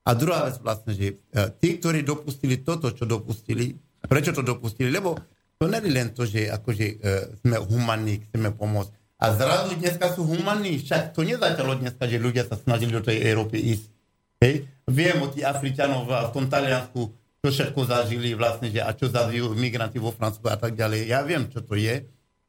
A 0.06 0.14
druhá 0.14 0.48
vec 0.48 0.56
vlastne, 0.62 0.94
že 0.94 1.06
e, 1.10 1.50
tí, 1.58 1.76
ktorí 1.76 2.06
dopustili 2.06 2.62
toto, 2.62 2.94
čo 2.94 3.04
dopustili, 3.04 3.74
prečo 4.06 4.32
to 4.32 4.40
dopustili? 4.40 4.88
Lebo 4.88 5.18
to 5.58 5.66
nie 5.66 5.82
je 5.82 5.90
len 5.90 6.08
to, 6.14 6.22
že 6.22 6.48
akože, 6.48 6.86
e, 6.86 6.96
sme 7.42 7.58
humanní, 7.60 8.24
chceme 8.24 8.54
pomôcť. 8.54 8.92
A 9.18 9.34
zrazu 9.34 9.74
dneska 9.74 10.14
sú 10.14 10.22
humanní. 10.22 10.78
Však 10.78 11.10
to 11.10 11.26
nezačalo 11.26 11.74
dneska, 11.74 12.06
že 12.06 12.22
ľudia 12.22 12.46
sa 12.46 12.54
snažili 12.54 12.94
do 12.94 13.02
tej 13.02 13.18
Európy 13.26 13.58
ísť. 13.58 13.86
Hej? 14.38 14.54
Viem 14.86 15.18
o 15.22 15.28
tých 15.28 15.44
Afričanov 15.46 16.06
v 16.06 16.30
tom 16.30 16.46
Taliansku, 16.46 17.10
čo 17.42 17.48
všetko 17.50 17.80
zažili 17.82 18.38
vlastne, 18.38 18.70
že 18.70 18.78
a 18.78 18.94
čo 18.94 19.10
zažijú 19.10 19.52
migranti 19.58 19.98
vo 19.98 20.14
Francúzsku 20.14 20.46
a 20.46 20.58
tak 20.58 20.78
ďalej. 20.78 21.10
Ja 21.10 21.26
viem, 21.26 21.50
čo 21.50 21.66
to 21.66 21.74
je. 21.74 22.06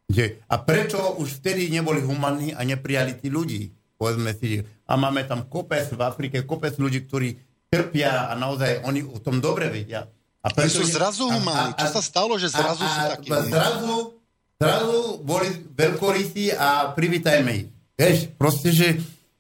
Že, 0.09 0.41
a 0.45 0.55
prečo 0.61 0.97
už 1.21 1.41
vtedy 1.41 1.69
neboli 1.69 2.01
humanní 2.01 2.53
a 2.53 2.61
neprijali 2.65 3.17
tí 3.17 3.29
ľudí? 3.29 3.73
povedzme 3.99 4.31
si, 4.31 4.63
a 4.87 4.93
máme 4.95 5.27
tam 5.27 5.43
kopec 5.51 5.91
v 5.91 5.99
Afrike, 5.99 6.47
kopec 6.47 6.79
ľudí, 6.79 7.03
ktorí 7.03 7.35
trpia 7.67 8.31
a 8.31 8.33
naozaj 8.39 8.87
oni 8.87 9.03
o 9.03 9.19
tom 9.19 9.43
dobre 9.43 9.67
vedia. 9.67 10.07
A 10.39 10.55
Oni 10.55 10.71
sú 10.71 10.87
zrazu 10.87 11.27
humáni. 11.27 11.75
Čo 11.75 11.99
sa 11.99 12.01
stalo, 12.01 12.39
že 12.39 12.47
zrazu 12.47 12.79
sú 12.79 12.99
takí? 13.11 13.27
Zrazu, 13.27 14.18
zrazu 14.60 15.23
boli 15.23 15.48
veľkorysí 15.73 16.52
a 16.52 16.91
privítajme 16.91 17.52
ich. 17.56 17.68
Vieš, 17.95 18.36
proste, 18.36 18.76
že 18.76 18.99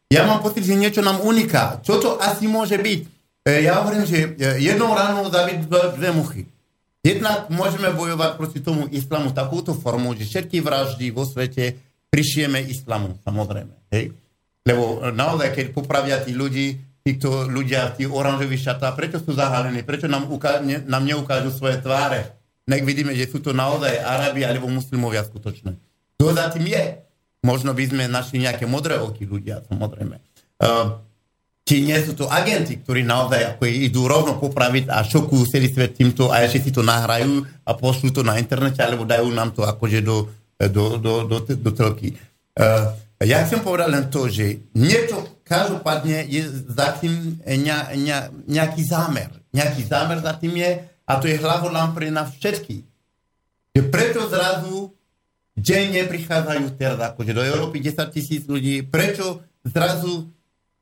ja 0.09 0.25
mám 0.25 0.39
pocit, 0.41 0.65
že 0.65 0.79
niečo 0.79 1.03
nám 1.03 1.21
uniká. 1.21 1.83
Čo 1.83 1.99
to 1.99 2.09
asi 2.17 2.47
môže 2.47 2.79
byť? 2.79 2.99
E, 3.45 3.51
ja 3.67 3.83
hovorím, 3.83 4.07
že 4.07 4.17
e, 4.25 4.27
jednou 4.63 4.95
ránou 4.95 5.27
zabiť 5.27 5.69
dve, 5.69 6.09
muchy. 6.15 6.47
Jednak 7.05 7.47
môžeme 7.51 7.91
bojovať 7.93 8.31
proti 8.35 8.59
tomu 8.59 8.87
islamu 8.91 9.31
takúto 9.31 9.75
formou, 9.75 10.11
že 10.15 10.27
všetky 10.27 10.59
vraždy 10.59 11.11
vo 11.13 11.23
svete 11.23 11.77
prišieme 12.09 12.59
islamu, 12.67 13.15
samozrejme. 13.23 13.71
Hej? 13.93 14.15
Lebo 14.65 15.03
e, 15.03 15.13
naozaj, 15.13 15.51
keď 15.55 15.65
popravia 15.75 16.17
tí 16.23 16.31
ľudí, 16.33 16.79
títo 17.03 17.47
ľudia, 17.47 17.95
tí 17.95 18.07
oranžoví 18.07 18.55
šatá, 18.55 18.91
prečo 18.95 19.19
sú 19.19 19.35
zahalení, 19.35 19.83
prečo 19.83 20.07
nám, 20.07 20.31
uká- 20.31 20.63
ne, 20.63 20.83
nám 20.83 21.03
neukážu 21.05 21.51
svoje 21.51 21.79
tváre? 21.79 22.38
Nech 22.69 22.85
vidíme, 22.85 23.17
že 23.17 23.25
sú 23.25 23.41
to 23.41 23.49
naozaj 23.49 23.97
Arabi 23.97 24.45
alebo 24.45 24.69
muslimovia 24.69 25.25
skutočné. 25.25 25.73
To 26.21 26.29
za 26.29 26.53
tým 26.53 26.69
je. 26.69 27.01
Možno 27.41 27.73
by 27.73 27.83
sme 27.89 28.03
našli 28.05 28.45
nejaké 28.45 28.69
modré 28.69 29.01
oky 29.01 29.25
ľudia, 29.25 29.65
samozrejme. 29.65 30.21
Uh, 30.59 31.01
či 31.65 31.81
nie 31.81 31.97
sú 32.03 32.13
to 32.13 32.29
agenti, 32.29 32.77
ktorí 32.77 33.01
naozaj 33.01 33.55
ako 33.55 33.63
idú 33.65 34.05
rovno 34.05 34.37
popraviť 34.37 34.91
a 34.91 35.01
šokujú 35.01 35.43
celý 35.47 35.71
svet 35.71 35.95
týmto 35.95 36.29
a 36.29 36.43
ešte 36.45 36.69
si 36.69 36.71
to 36.75 36.83
nahrajú 36.83 37.41
a 37.65 37.71
pošlú 37.73 38.13
to 38.13 38.21
na 38.21 38.37
internete, 38.37 38.83
alebo 38.83 39.07
dajú 39.07 39.31
nám 39.31 39.55
to 39.55 39.63
akože 39.63 40.03
do, 40.03 40.29
do, 40.59 40.99
do, 40.99 41.13
do, 41.25 41.37
do 41.41 41.71
telky. 41.71 42.13
Uh, 42.53 42.91
ja 43.23 43.43
chcem 43.43 43.59
povedať 43.63 43.89
len 43.91 44.05
to, 44.07 44.27
že 44.31 44.63
niečo 44.75 45.43
každopádne 45.47 46.27
je 46.27 46.43
za 46.71 46.95
tým 46.99 47.39
ne, 47.43 47.75
ne, 47.99 48.17
nejaký 48.47 48.83
zámer. 48.85 49.31
Nejaký 49.51 49.81
zámer 49.87 50.19
za 50.23 50.35
tým 50.37 50.55
je 50.55 50.71
a 51.09 51.17
to 51.17 51.25
je 51.25 51.41
hlavolám 51.41 51.97
pre 51.97 52.13
nás 52.13 52.29
všetkých. 52.37 52.85
Že 53.73 53.81
preto 53.89 54.29
zrazu 54.29 54.93
denne 55.57 56.05
prichádzajú 56.05 56.65
teraz 56.77 57.01
akože 57.01 57.33
do 57.33 57.41
Európy 57.41 57.81
10 57.81 58.13
tisíc 58.13 58.45
ľudí. 58.45 58.85
Prečo 58.85 59.41
zrazu 59.65 60.29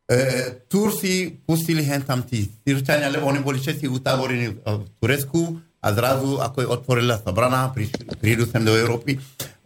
e, 0.05 0.19
Turci 0.67 1.31
pustili 1.47 1.81
hen 1.87 2.03
tam 2.03 2.27
tí 2.27 2.43
Syrčania, 2.67 3.07
lebo 3.07 3.31
oni 3.31 3.39
boli 3.39 3.57
všetci 3.57 3.87
utavorení 3.87 4.51
v, 4.51 4.57
v 4.59 4.83
Turecku 4.99 5.63
a 5.79 5.87
zrazu, 5.95 6.43
ako 6.43 6.57
je 6.59 6.67
otvorila 6.67 7.15
sa 7.15 7.31
brana, 7.31 7.71
prídu 8.19 8.43
sem 8.43 8.61
do 8.67 8.75
Európy. 8.75 9.15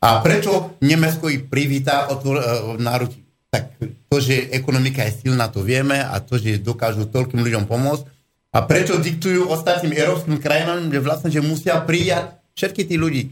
A 0.01 0.21
prečo 0.21 0.77
Nemecko 0.81 1.29
ich 1.29 1.49
privíta 1.49 2.07
otvor, 2.13 2.37
e, 2.37 2.43
náručí? 2.77 3.19
Tak 3.51 3.83
to, 4.07 4.15
že 4.23 4.47
ekonomika 4.55 5.03
je 5.03 5.27
silná, 5.27 5.51
to 5.51 5.59
vieme 5.59 5.99
a 5.99 6.23
to, 6.23 6.39
že 6.39 6.63
dokážu 6.63 7.03
toľkým 7.11 7.43
ľuďom 7.43 7.67
pomôcť. 7.67 8.20
A 8.51 8.67
prečo 8.67 8.99
diktujú 8.99 9.47
ostatným 9.47 9.95
európskym 9.95 10.35
krajinám, 10.35 10.91
že 10.91 10.99
vlastne, 10.99 11.29
že 11.31 11.39
musia 11.39 11.79
prijať 11.79 12.35
všetky 12.51 12.83
tí 12.83 12.95
ľudí. 12.99 13.31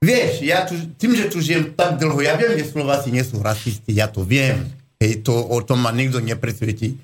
Vieš, 0.00 0.44
ja 0.44 0.64
tu, 0.64 0.76
tým, 0.96 1.12
že 1.16 1.28
tu 1.28 1.44
žijem 1.44 1.72
tak 1.72 2.00
dlho, 2.00 2.20
ja 2.24 2.36
viem, 2.36 2.56
že 2.56 2.68
Slováci 2.68 3.12
nie 3.12 3.24
sú 3.24 3.40
rasisti, 3.40 3.96
ja 3.96 4.08
to 4.08 4.24
viem. 4.24 4.68
Hej, 4.96 5.28
to, 5.28 5.32
o 5.32 5.60
tom 5.60 5.84
ma 5.84 5.92
nikto 5.92 6.24
nepresvedčí. 6.24 6.96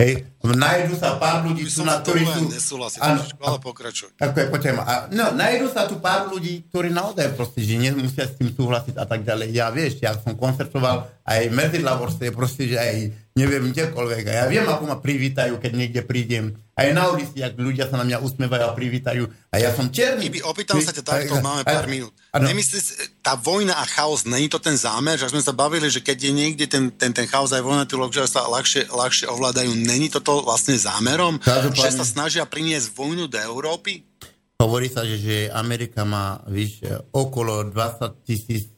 Hej, 0.00 0.24
nájdu 0.40 0.96
sa 0.96 1.20
pár 1.20 1.44
ľudí, 1.44 1.68
tu 1.68 1.84
na 1.84 2.00
na 2.00 2.00
to 2.00 2.16
ktorí 2.16 2.24
sú... 2.24 2.48
trošku, 2.96 3.36
ale 3.44 3.58
pokračuj. 3.60 4.08
Ako 4.16 4.36
je, 4.40 4.46
poďme. 4.48 4.80
A, 4.80 5.12
no, 5.12 5.36
nájdu 5.36 5.68
sa 5.68 5.84
tu 5.84 6.00
pár 6.00 6.32
ľudí, 6.32 6.64
ktorí 6.72 6.88
naozaj 6.88 7.36
proste, 7.36 7.60
že 7.60 7.76
nemusia 7.76 8.24
s 8.24 8.32
tým 8.40 8.48
súhlasiť 8.48 8.96
a 8.96 9.04
tak 9.04 9.28
ďalej. 9.28 9.52
Ja 9.52 9.68
vieš, 9.68 10.00
ja 10.00 10.16
som 10.16 10.40
koncertoval 10.40 11.04
aj 11.20 11.42
medzi 11.52 11.84
Lavorste, 11.84 12.32
proste, 12.32 12.64
že 12.64 12.80
aj 12.80 13.12
neviem 13.36 13.68
kdekoľvek. 13.76 14.24
A 14.24 14.32
ja 14.32 14.44
viem, 14.48 14.64
ako 14.64 14.88
ma 14.88 14.96
privítajú, 14.96 15.60
keď 15.60 15.72
niekde 15.76 16.00
prídem. 16.00 16.56
Aj 16.80 16.88
na 16.90 17.12
ulici, 17.12 17.36
ak 17.38 17.52
ľudia 17.54 17.84
sa 17.84 17.94
na 17.94 18.04
mňa 18.04 18.18
usmievajú 18.18 18.64
a 18.64 18.72
privítajú. 18.72 19.28
A 19.48 19.60
ja 19.60 19.68
som 19.70 19.86
černý. 19.86 20.26
Ibi, 20.26 20.40
opýtam 20.40 20.80
sa 20.80 20.90
ťa 20.90 21.04
takto, 21.04 21.36
máme 21.38 21.60
pár 21.62 21.84
minút. 21.84 22.08
Nemyslíš, 22.32 22.84
tá 23.20 23.36
vojna 23.36 23.74
a 23.74 23.84
chaos, 23.84 24.24
není 24.24 24.46
to 24.46 24.56
ten 24.56 24.72
zámer, 24.72 25.14
že 25.14 25.28
sme 25.28 25.38
sa 25.38 25.52
bavili, 25.52 25.86
že 25.86 26.00
keď 26.00 26.16
je 26.16 26.32
niekde 26.32 26.64
ten, 26.64 26.88
ten, 26.90 27.12
ten 27.12 27.26
chaos 27.26 27.50
aj 27.50 27.60
vojna, 27.60 27.84
tí 27.84 27.94
ľudia 27.94 28.24
sa 28.24 28.48
ľahšie, 28.48 28.88
ľahšie 28.88 29.28
ovládajú, 29.28 29.76
není 29.76 30.08
toto 30.08 30.40
vlastne 30.40 30.72
zámerom? 30.72 31.36
Každopádne- 31.38 31.76
Že 31.76 31.90
sa 31.92 32.06
snažia 32.06 32.44
priniesť 32.44 32.90
vojnu 32.90 33.26
do 33.26 33.36
Európy? 33.36 34.08
Hovorí 34.56 34.88
sa, 34.88 35.04
že, 35.04 35.16
že 35.16 35.36
Amerika 35.50 36.04
má 36.04 36.40
víš, 36.46 36.80
okolo 37.10 37.68
20 37.68 38.24
tisíc 38.24 38.72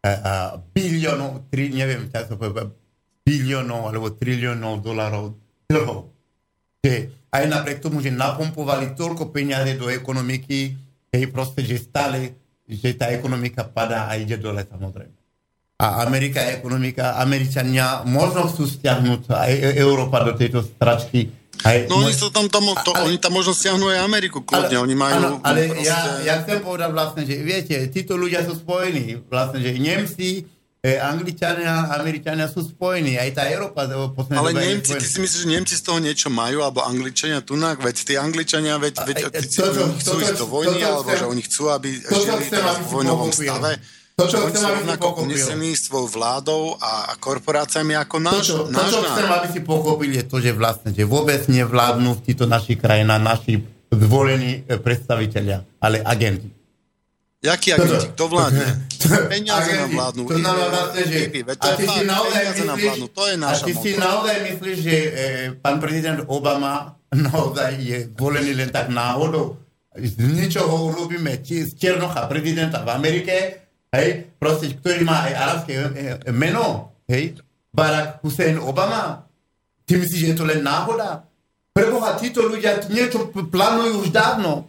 a, 0.00 0.10
a 0.10 0.32
biliónov, 0.56 1.48
tri, 1.48 1.68
neviem, 1.68 2.08
tak 2.08 2.28
to 2.28 2.36
povie, 2.36 2.68
biliónov 3.20 3.86
alebo 3.86 4.10
triliónov 4.10 4.80
dolarov 4.80 5.36
dlhov. 5.68 6.08
Aj 7.30 7.44
napriek 7.46 7.78
tomu, 7.78 7.98
že 7.98 8.10
napompovali 8.10 8.92
toľko 8.92 9.30
peniaze 9.30 9.74
do 9.74 9.86
ekonomiky, 9.86 10.74
hej, 11.08 11.24
proste, 11.30 11.62
že 11.62 11.78
stále, 11.78 12.34
že 12.66 12.94
tá 12.94 13.10
ekonomika 13.10 13.62
padá 13.62 14.06
a 14.06 14.18
ide 14.18 14.34
dole 14.34 14.62
samozrejme. 14.62 15.14
A 15.80 16.04
Amerika 16.04 16.44
ekonomika, 16.44 17.16
Američania 17.16 18.04
možno 18.04 18.44
chcú 18.44 18.68
stiahnuť 18.68 19.32
aj 19.32 19.50
E- 19.50 19.76
Európa 19.80 20.20
do 20.20 20.36
tejto 20.36 20.60
stračky. 20.60 21.32
Aj, 21.60 21.88
No 21.88 22.00
oni, 22.00 22.12
sa 22.12 22.28
tam, 22.28 22.48
tam, 22.48 22.68
to, 22.84 22.92
Ale- 22.92 23.08
oni 23.08 23.16
tam 23.16 23.32
možno 23.32 23.52
stiahnu 23.52 23.88
aj 23.88 24.04
Ameriku, 24.04 24.40
kľudne, 24.40 24.76
oni 24.76 24.92
majú... 24.92 25.12
Áno, 25.14 25.30
ale 25.40 25.72
proste- 25.72 25.88
ja, 25.88 25.98
ja 26.20 26.34
chcem 26.40 26.60
povedať 26.60 26.90
vlastne, 26.90 27.22
že 27.24 27.34
viete, 27.40 27.76
títo 27.88 28.16
ľudia 28.16 28.44
sú 28.44 28.56
spojení. 28.56 29.24
Vlastne, 29.24 29.60
že 29.60 29.72
Nemci, 29.76 30.44
e, 30.80 30.96
Angličania, 30.96 31.92
Američania 31.92 32.48
sú 32.48 32.64
spojení. 32.64 33.20
Aj 33.20 33.28
tá 33.36 33.44
Európa 33.46 33.84
Ale 34.32 34.50
Nemci, 34.56 34.96
ty 34.96 35.04
si 35.04 35.20
myslíš, 35.20 35.40
že 35.44 35.48
Nemci 35.48 35.74
z 35.76 35.82
toho 35.84 36.00
niečo 36.00 36.32
majú, 36.32 36.64
alebo 36.64 36.80
Angličania 36.80 37.44
tunak, 37.44 37.84
veď 37.84 37.96
tí 38.00 38.14
Angličania, 38.16 38.80
veď, 38.80 38.94
veď 39.04 39.16
A- 39.20 39.30
tí, 39.30 39.46
toto- 39.52 39.84
oni 39.84 39.96
chcú 40.00 40.08
toto- 40.10 40.24
ísť 40.24 40.34
do 40.40 40.46
vojny, 40.48 40.80
toto 40.80 40.88
alebo 40.88 41.10
chcem- 41.12 41.20
že 41.20 41.26
oni 41.28 41.42
chcú, 41.44 41.62
aby 41.68 41.88
toto 42.00 42.24
žili 42.24 42.44
chcem, 42.48 42.56
teraz 42.56 42.76
v 42.80 42.88
vojnovom 42.88 43.30
stave. 43.30 43.72
Toto 44.16 44.30
Že 44.30 44.36
oni 44.36 44.52
chcem, 44.52 44.60
sú 44.60 44.76
rovnako 44.76 45.06
unesení 45.24 45.70
svojou 45.72 46.08
vládou 46.12 46.62
a, 46.76 46.92
a 47.08 47.12
korporáciami 47.16 47.96
ako 47.96 48.16
To, 48.16 48.24
náš, 48.24 48.42
čo, 48.44 48.56
to, 48.68 48.72
náš 48.72 48.90
čo 48.92 49.00
chcem, 49.00 49.28
aby 49.32 49.46
si 49.48 49.60
pochopili, 49.64 50.12
je 50.20 50.24
to, 50.28 50.36
že 50.44 50.52
vlastne, 50.52 50.92
že 50.92 51.08
vôbec 51.08 51.40
nevládnu 51.48 52.20
v 52.20 52.24
týchto 52.28 52.44
našich 52.44 52.76
krajinách 52.76 53.16
naši 53.16 53.64
zvolení 53.88 54.60
e, 54.68 54.76
predstaviteľia, 54.76 55.64
ale 55.80 56.04
agenti. 56.04 56.59
Jaký 57.40 57.72
agenti? 57.72 58.12
Kto 58.12 58.28
vládne? 58.28 58.66
Peniaze 59.32 59.72
nám 59.72 59.90
vládnu. 59.96 60.22
To 60.28 60.36
znamená 60.36 60.68
vlastne, 60.68 61.02
že... 61.08 61.18
To 61.40 61.66
a 61.66 61.72
ty 61.72 61.84
si 61.88 62.00
naozaj 62.04 62.42
nám 62.68 62.76
myslíš, 62.76 63.10
to 63.16 63.22
je 63.24 63.34
a 63.34 63.40
naša 63.40 63.64
ty 63.64 63.72
moc. 63.72 63.82
si 63.82 63.90
naozaj 63.96 64.36
myslíš, 64.44 64.76
že 64.76 64.96
e, 64.96 65.10
pán 65.56 65.80
prezident 65.80 66.20
Obama 66.28 67.00
naozaj 67.08 67.80
je 67.80 67.98
volený 68.12 68.52
len 68.52 68.68
tak 68.68 68.92
náhodou. 68.92 69.56
Z 69.96 70.20
ničoho 70.20 70.92
urobíme 70.92 71.40
z 71.40 71.72
Černocha 71.80 72.28
prezidenta 72.28 72.84
v 72.84 72.92
Amerike, 72.92 73.36
hej, 73.88 74.36
proste, 74.36 74.76
ktorý 74.76 75.02
má 75.08 75.24
aj 75.26 75.32
arabské 75.32 75.72
e, 75.72 75.80
e, 76.20 76.32
meno, 76.36 76.92
hej, 77.08 77.40
Barack 77.72 78.20
Hussein 78.20 78.60
Obama. 78.60 79.24
Ty 79.88 79.96
myslíš, 79.96 80.20
že 80.20 80.30
je 80.30 80.36
to 80.36 80.44
len 80.44 80.60
náhoda? 80.60 81.24
Preboha, 81.72 82.20
títo 82.20 82.44
ľudia 82.44 82.84
niečo 82.92 83.32
plánujú 83.32 84.04
už 84.04 84.12
dávno. 84.12 84.68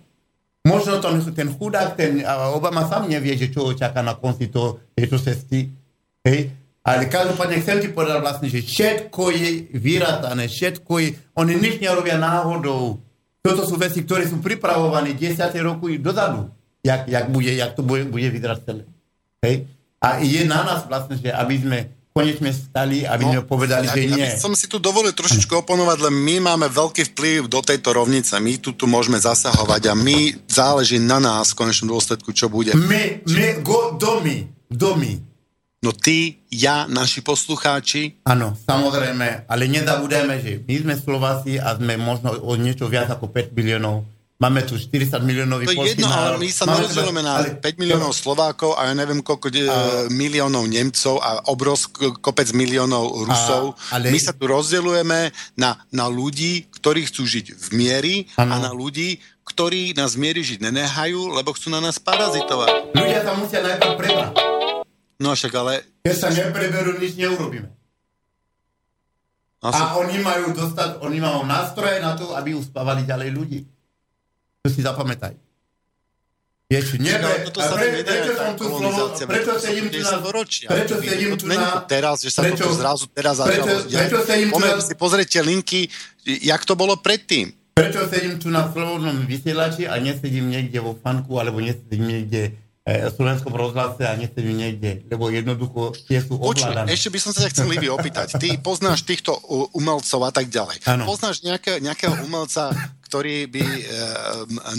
Možno 0.62 1.02
to, 1.02 1.10
ten 1.34 1.50
chudák, 1.50 1.98
ten 1.98 2.22
Obama 2.54 2.86
sám 2.86 3.10
nevie, 3.10 3.34
že 3.34 3.50
čo 3.50 3.66
ho 3.66 3.72
čaká 3.74 4.06
na 4.06 4.14
konci 4.14 4.46
to, 4.54 4.78
tejto 4.94 5.18
cesty. 5.18 5.74
Hej? 6.22 6.54
Ale 6.86 7.10
každopádne 7.10 7.62
chcem 7.62 7.78
ti 7.82 7.90
povedať 7.90 8.22
vlastne, 8.22 8.48
že 8.50 8.62
všetko 8.62 9.24
je 9.34 9.50
vyratané, 9.74 10.50
všetko 10.50 10.92
je, 11.02 11.08
oni 11.38 11.54
nič 11.58 11.78
nerobia 11.82 12.18
náhodou. 12.18 13.02
Toto 13.42 13.66
sú 13.66 13.78
veci, 13.78 14.06
ktoré 14.06 14.30
sú 14.30 14.38
pripravované 14.38 15.18
10 15.18 15.50
rokov 15.66 15.94
dozadu, 15.98 16.50
jak, 16.86 17.10
jak, 17.10 17.26
bude, 17.30 17.54
jak 17.54 17.74
to 17.74 17.82
bude, 17.82 18.06
bude 18.10 18.30
vyzerať 18.30 18.60
celé. 18.66 18.84
Hej? 19.42 19.66
A 20.02 20.22
je 20.22 20.42
na 20.46 20.62
nás 20.62 20.86
vlastne, 20.86 21.18
že 21.18 21.30
aby 21.30 21.56
sme 21.58 21.80
konečne 22.12 22.52
stali, 22.52 23.08
aby 23.08 23.24
sme 23.24 23.42
povedali, 23.48 23.88
No, 23.88 23.92
ja, 23.92 23.96
že 23.96 24.04
nie. 24.04 24.28
Ja 24.28 24.36
by 24.36 24.44
som 24.44 24.54
si 24.56 24.68
tu 24.68 24.84
dovolil 24.84 25.16
trošičku 25.16 25.64
oponovať, 25.64 26.12
len 26.12 26.16
my 26.16 26.36
máme 26.44 26.68
veľký 26.68 27.16
vplyv 27.16 27.48
do 27.48 27.64
tejto 27.64 27.96
rovnice. 27.96 28.36
My 28.44 28.60
tu, 28.60 28.76
tu 28.76 28.84
môžeme 28.84 29.16
zasahovať 29.16 29.92
a 29.92 29.94
my 29.96 30.36
záleží 30.52 31.00
na 31.00 31.24
nás 31.24 31.56
v 31.56 31.64
konečnom 31.64 31.96
dôsledku, 31.96 32.36
čo 32.36 32.52
bude. 32.52 32.76
My, 32.76 33.24
my, 33.24 33.48
go, 33.64 33.96
domy, 33.96 34.52
domy. 34.68 35.24
No 35.82 35.90
ty, 35.90 36.38
ja, 36.54 36.86
naši 36.86 37.26
poslucháči, 37.26 38.22
Áno, 38.22 38.54
samozrejme, 38.54 39.50
ale 39.50 39.66
nezabudeme, 39.66 40.38
že 40.38 40.62
my 40.62 40.76
sme 40.78 40.94
Slováci 40.94 41.58
a 41.58 41.74
sme 41.74 41.98
možno 41.98 42.38
o 42.38 42.54
niečo 42.54 42.86
viac 42.86 43.10
ako 43.10 43.34
5 43.34 43.58
miliónov. 43.58 44.06
Máme 44.42 44.66
tu 44.66 44.74
40 44.74 45.22
miliónový 45.22 45.70
to 45.70 45.78
je 45.78 45.94
jedno, 45.94 46.10
ale 46.10 46.42
my 46.42 46.50
sa 46.50 46.66
teda- 46.66 47.14
na 47.22 47.32
ale- 47.38 47.62
5 47.62 47.78
miliónov 47.78 48.10
Slovákov 48.10 48.74
a 48.74 48.90
ja 48.90 48.94
neviem 48.98 49.22
koľko 49.22 49.54
e, 49.54 49.62
miliónov 50.10 50.66
Nemcov 50.66 51.22
a 51.22 51.46
obrovsk 51.54 51.94
kopec 52.26 52.50
miliónov 52.58 53.30
Rusov. 53.30 53.78
ale- 53.94 54.10
My 54.10 54.18
sa 54.18 54.34
tu 54.34 54.50
rozdielujeme 54.50 55.30
na, 55.54 55.78
na 55.94 56.10
ľudí, 56.10 56.66
ktorí 56.74 57.06
chcú 57.06 57.22
žiť 57.22 57.54
v 57.54 57.68
miery 57.78 58.16
a 58.34 58.50
Áno. 58.50 58.66
na 58.66 58.72
ľudí, 58.74 59.22
ktorí 59.46 59.94
nás 59.94 60.18
miery 60.18 60.42
žiť 60.42 60.58
nenehajú, 60.58 61.38
lebo 61.38 61.54
chcú 61.54 61.70
na 61.70 61.78
nás 61.78 62.02
parazitovať. 62.02 62.98
Ľudia 62.98 63.22
sa 63.22 63.38
musia 63.38 63.62
najprv 63.62 63.94
prebrať. 63.94 64.34
No 65.22 65.38
však 65.38 65.54
ale 65.54 65.86
Keď 66.02 66.16
sa 66.18 66.34
nepreberú, 66.34 66.98
nič 66.98 67.14
neurobíme. 67.14 67.70
Asi. 69.62 69.78
A 69.78 70.02
oni 70.02 70.18
majú 70.18 70.50
dostať, 70.58 70.98
oni 71.06 71.22
majú 71.22 71.46
nástroje 71.46 72.02
na 72.02 72.18
to, 72.18 72.34
aby 72.34 72.58
uspávali 72.58 73.06
ďalej 73.06 73.30
ľudí. 73.30 73.60
To 74.62 74.70
si 74.70 74.86
zapamätaj. 74.86 75.34
Vieš, 76.72 76.96
pre, 77.04 77.52
toto 77.52 77.60
a 77.60 77.68
sa 77.68 77.76
pre, 77.76 78.00
prečo 78.00 78.32
som 78.32 78.52
tu 78.56 78.64
slovo, 78.64 79.12
prečo 79.12 79.52
to 79.52 79.60
sedím 79.60 79.92
tu 79.92 80.00
na... 80.00 80.12
storočia. 80.24 80.68
Prečo 80.72 80.96
To 80.96 81.04
sedím 81.04 81.32
to 81.36 81.38
tu 81.44 81.46
na... 81.52 81.68
to 81.68 81.80
teraz, 81.84 82.24
že 82.24 82.32
sa 82.32 82.48
prečo, 82.48 82.64
toto 82.64 82.80
zrazu 82.80 83.06
teraz 83.12 83.36
začalo 83.44 83.66
prečo, 83.68 83.78
prečo 83.92 84.20
sedím 84.24 84.50
tu 84.56 84.64
na... 84.64 84.80
si 84.80 84.96
pozrieť 84.96 85.28
tie 85.28 85.42
linky, 85.44 85.80
jak 86.24 86.64
to 86.64 86.80
bolo 86.80 86.96
predtým. 86.96 87.52
Prečo 87.76 88.08
sedím 88.08 88.40
tu 88.40 88.48
na 88.48 88.72
slobodnom 88.72 89.28
vysielači 89.28 89.84
a 89.84 90.00
nesedím 90.00 90.48
niekde 90.48 90.80
vo 90.80 90.96
fanku, 90.96 91.36
alebo 91.44 91.60
nesedím 91.60 92.08
niekde 92.08 92.56
e, 92.88 93.04
v 93.04 93.12
slovenskom 93.20 93.52
rozhlase 93.52 94.08
a 94.08 94.16
nesedím 94.16 94.56
niekde, 94.56 95.04
lebo 95.12 95.28
jednoducho 95.28 95.92
tie 96.08 96.24
sú 96.24 96.40
Počuj, 96.40 96.72
ovládané. 96.72 96.88
ešte 96.96 97.12
by 97.12 97.20
som 97.20 97.32
sa 97.36 97.44
ťa 97.44 97.52
chcel 97.52 97.68
Livi 97.68 97.92
opýtať. 97.92 98.40
Ty 98.40 98.48
poznáš 98.64 99.04
týchto 99.04 99.36
umelcov 99.76 100.24
a 100.24 100.32
tak 100.32 100.48
ďalej. 100.48 100.88
Áno. 100.88 101.04
Poznáš 101.04 101.44
nejaké, 101.44 101.84
nejakého 101.84 102.16
umelca, 102.24 102.72
ktorý 103.12 103.44
by, 103.52 103.60
e, 103.60 103.84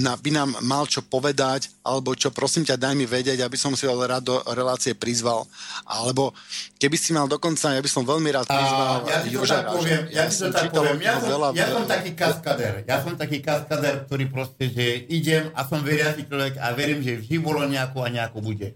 na, 0.01 0.17
by 0.17 0.31
nám 0.33 0.57
mal 0.65 0.89
čo 0.89 1.05
povedať, 1.05 1.69
alebo 1.85 2.17
čo, 2.17 2.33
prosím 2.33 2.65
ťa, 2.65 2.81
daj 2.81 2.97
mi 2.97 3.05
vedieť, 3.05 3.45
aby 3.45 3.61
som 3.61 3.77
si 3.77 3.85
ho 3.85 3.93
rád 3.93 4.25
do 4.25 4.41
relácie 4.57 4.97
prizval. 4.97 5.45
Alebo 5.85 6.33
keby 6.81 6.97
si 6.97 7.13
mal 7.13 7.29
dokonca, 7.29 7.77
ja 7.77 7.85
by 7.85 7.91
som 7.93 8.09
veľmi 8.09 8.33
rád 8.33 8.49
prizval 8.49 8.89
A 8.89 9.05
ja 9.05 9.19
ti 9.21 9.29
to 9.29 9.45
Joža 9.45 9.61
tak 9.61 9.77
poviem, 9.77 10.03
ja 10.09 10.25
ti 10.25 10.33
to 10.33 10.41
som 10.41 10.49
tak 10.49 10.63
čítal 10.65 10.81
poviem. 10.81 10.97
Ja 10.97 10.97
od 10.97 11.05
neho 11.05 11.21
som, 11.21 11.29
veľa, 11.29 11.49
ja 11.53 11.67
som 11.69 11.85
veľa- 11.85 11.93
taký 11.93 12.11
kaskader. 12.17 12.73
Ja 12.89 12.97
som 13.05 13.13
taký 13.21 13.39
kaskader, 13.45 13.95
ktorý 14.09 14.25
proste, 14.33 14.65
že 14.73 14.85
idem 15.13 15.53
a 15.53 15.61
som 15.69 15.85
veriaci 15.85 16.25
človek 16.25 16.57
a 16.57 16.73
verím, 16.73 17.05
že 17.05 17.21
vždy 17.21 17.37
bolo 17.37 17.69
nejako 17.69 18.01
a 18.01 18.09
nejako 18.09 18.41
bude. 18.41 18.73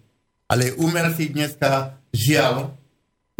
Ale 0.52 0.76
umelci 0.76 1.32
dneska, 1.32 1.96
žiaľ, 2.12 2.76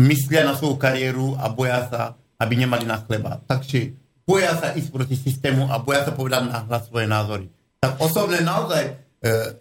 myslia 0.01 0.49
na 0.49 0.57
svoju 0.57 0.81
kariéru 0.81 1.37
a 1.37 1.53
boja 1.53 1.85
sa, 1.93 2.17
aby 2.41 2.57
nemali 2.57 2.89
na 2.89 3.05
chleba. 3.05 3.37
Takže 3.45 4.06
boja 4.27 4.53
sa 4.59 4.75
ísť 4.75 4.91
proti 4.91 5.15
systému 5.15 5.71
a 5.71 5.79
boja 5.79 6.03
sa 6.03 6.13
povedať 6.13 6.51
na 6.51 6.67
hlas 6.67 6.91
svoje 6.91 7.07
názory. 7.07 7.47
Tak 7.79 8.03
osobne 8.03 8.43
naozaj 8.43 8.83
e, 8.83 8.93